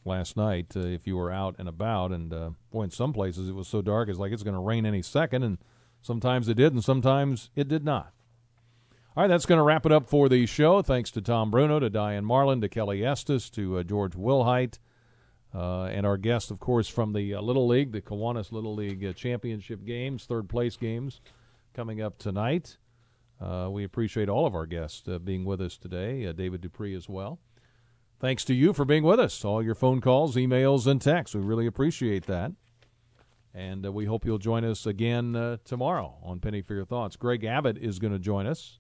last 0.04 0.36
night. 0.36 0.74
Uh, 0.76 0.82
if 0.82 1.08
you 1.08 1.16
were 1.16 1.32
out 1.32 1.56
and 1.58 1.70
about, 1.70 2.12
and 2.12 2.34
uh, 2.34 2.50
boy, 2.70 2.84
in 2.84 2.92
some 2.92 3.14
places 3.14 3.48
it 3.48 3.56
was 3.56 3.70
so 3.70 3.82
dark, 3.82 4.10
it's 4.10 4.20
like 4.20 4.34
it's 4.34 4.44
going 4.44 4.56
to 4.56 4.60
rain 4.60 4.86
any 4.86 5.02
second, 5.02 5.44
and 5.44 5.58
sometimes 6.02 6.50
it 6.50 6.56
did, 6.56 6.74
and 6.74 6.84
sometimes 6.84 7.50
it 7.56 7.70
did 7.70 7.86
not. 7.86 8.12
All 9.14 9.24
right, 9.24 9.28
that's 9.28 9.46
going 9.46 9.58
to 9.58 9.64
wrap 9.64 9.86
it 9.86 9.92
up 9.92 10.08
for 10.08 10.30
the 10.30 10.46
show. 10.46 10.82
Thanks 10.82 11.12
to 11.12 11.22
Tom 11.22 11.52
Bruno, 11.52 11.80
to 11.80 11.90
Diane 11.90 12.24
Marlin, 12.24 12.62
to 12.62 12.70
Kelly 12.70 13.06
Estes, 13.06 13.50
to 13.50 13.80
uh, 13.80 13.84
George 13.84 14.14
Wilhite, 14.14 14.80
uh, 15.54 15.84
and 15.84 16.06
our 16.06 16.16
guest, 16.16 16.50
of 16.50 16.62
course, 16.62 16.88
from 16.88 17.12
the 17.12 17.34
uh, 17.34 17.42
Little 17.42 17.68
League, 17.68 17.92
the 17.92 18.00
Kiwanis 18.00 18.54
Little 18.54 18.74
League 18.74 19.04
uh, 19.04 19.12
Championship 19.12 19.84
games, 19.84 20.24
third 20.24 20.48
place 20.48 20.78
games, 20.78 21.20
coming 21.74 22.02
up 22.02 22.20
tonight. 22.20 22.78
Uh, 23.42 23.68
we 23.70 23.84
appreciate 23.84 24.30
all 24.30 24.46
of 24.46 24.56
our 24.56 24.66
guests 24.66 25.06
uh, 25.10 25.20
being 25.20 25.44
with 25.44 25.60
us 25.60 25.78
today, 25.78 26.32
David 26.32 26.62
Dupree 26.62 26.96
as 26.96 27.10
well. 27.10 27.38
Thanks 28.22 28.46
to 28.46 28.54
you 28.54 28.72
for 28.72 28.86
being 28.86 29.04
with 29.04 29.20
us, 29.20 29.44
all 29.44 29.62
your 29.62 29.76
phone 29.76 30.00
calls, 30.00 30.38
emails, 30.38 30.88
and 30.88 31.02
texts. 31.02 31.36
We 31.36 31.42
really 31.42 31.68
appreciate 31.68 32.28
that. 32.28 32.54
And 33.54 33.94
we 33.94 34.06
hope 34.06 34.24
you'll 34.24 34.38
join 34.38 34.64
us 34.64 34.86
again 34.86 35.60
tomorrow 35.66 36.16
on 36.24 36.40
Penny 36.40 36.62
for 36.62 36.76
Your 36.76 36.86
Thoughts. 36.86 37.18
Greg 37.18 37.44
Abbott 37.44 37.78
is 37.78 38.00
going 38.00 38.14
to 38.14 38.20
join 38.20 38.48
us, 38.48 38.80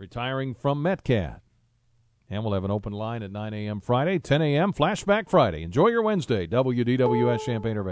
retiring 0.00 0.54
from 0.54 0.82
Metcad. 0.82 1.40
And 2.30 2.42
we'll 2.42 2.54
have 2.54 2.64
an 2.64 2.70
open 2.70 2.92
line 2.92 3.22
at 3.22 3.30
9 3.30 3.52
a.m. 3.52 3.80
Friday, 3.80 4.18
10 4.18 4.40
a.m. 4.40 4.72
Flashback 4.72 5.28
Friday. 5.28 5.62
Enjoy 5.62 5.88
your 5.88 6.02
Wednesday, 6.02 6.46
WDWS 6.46 7.44
Champaign 7.44 7.76
Urbana. 7.76 7.88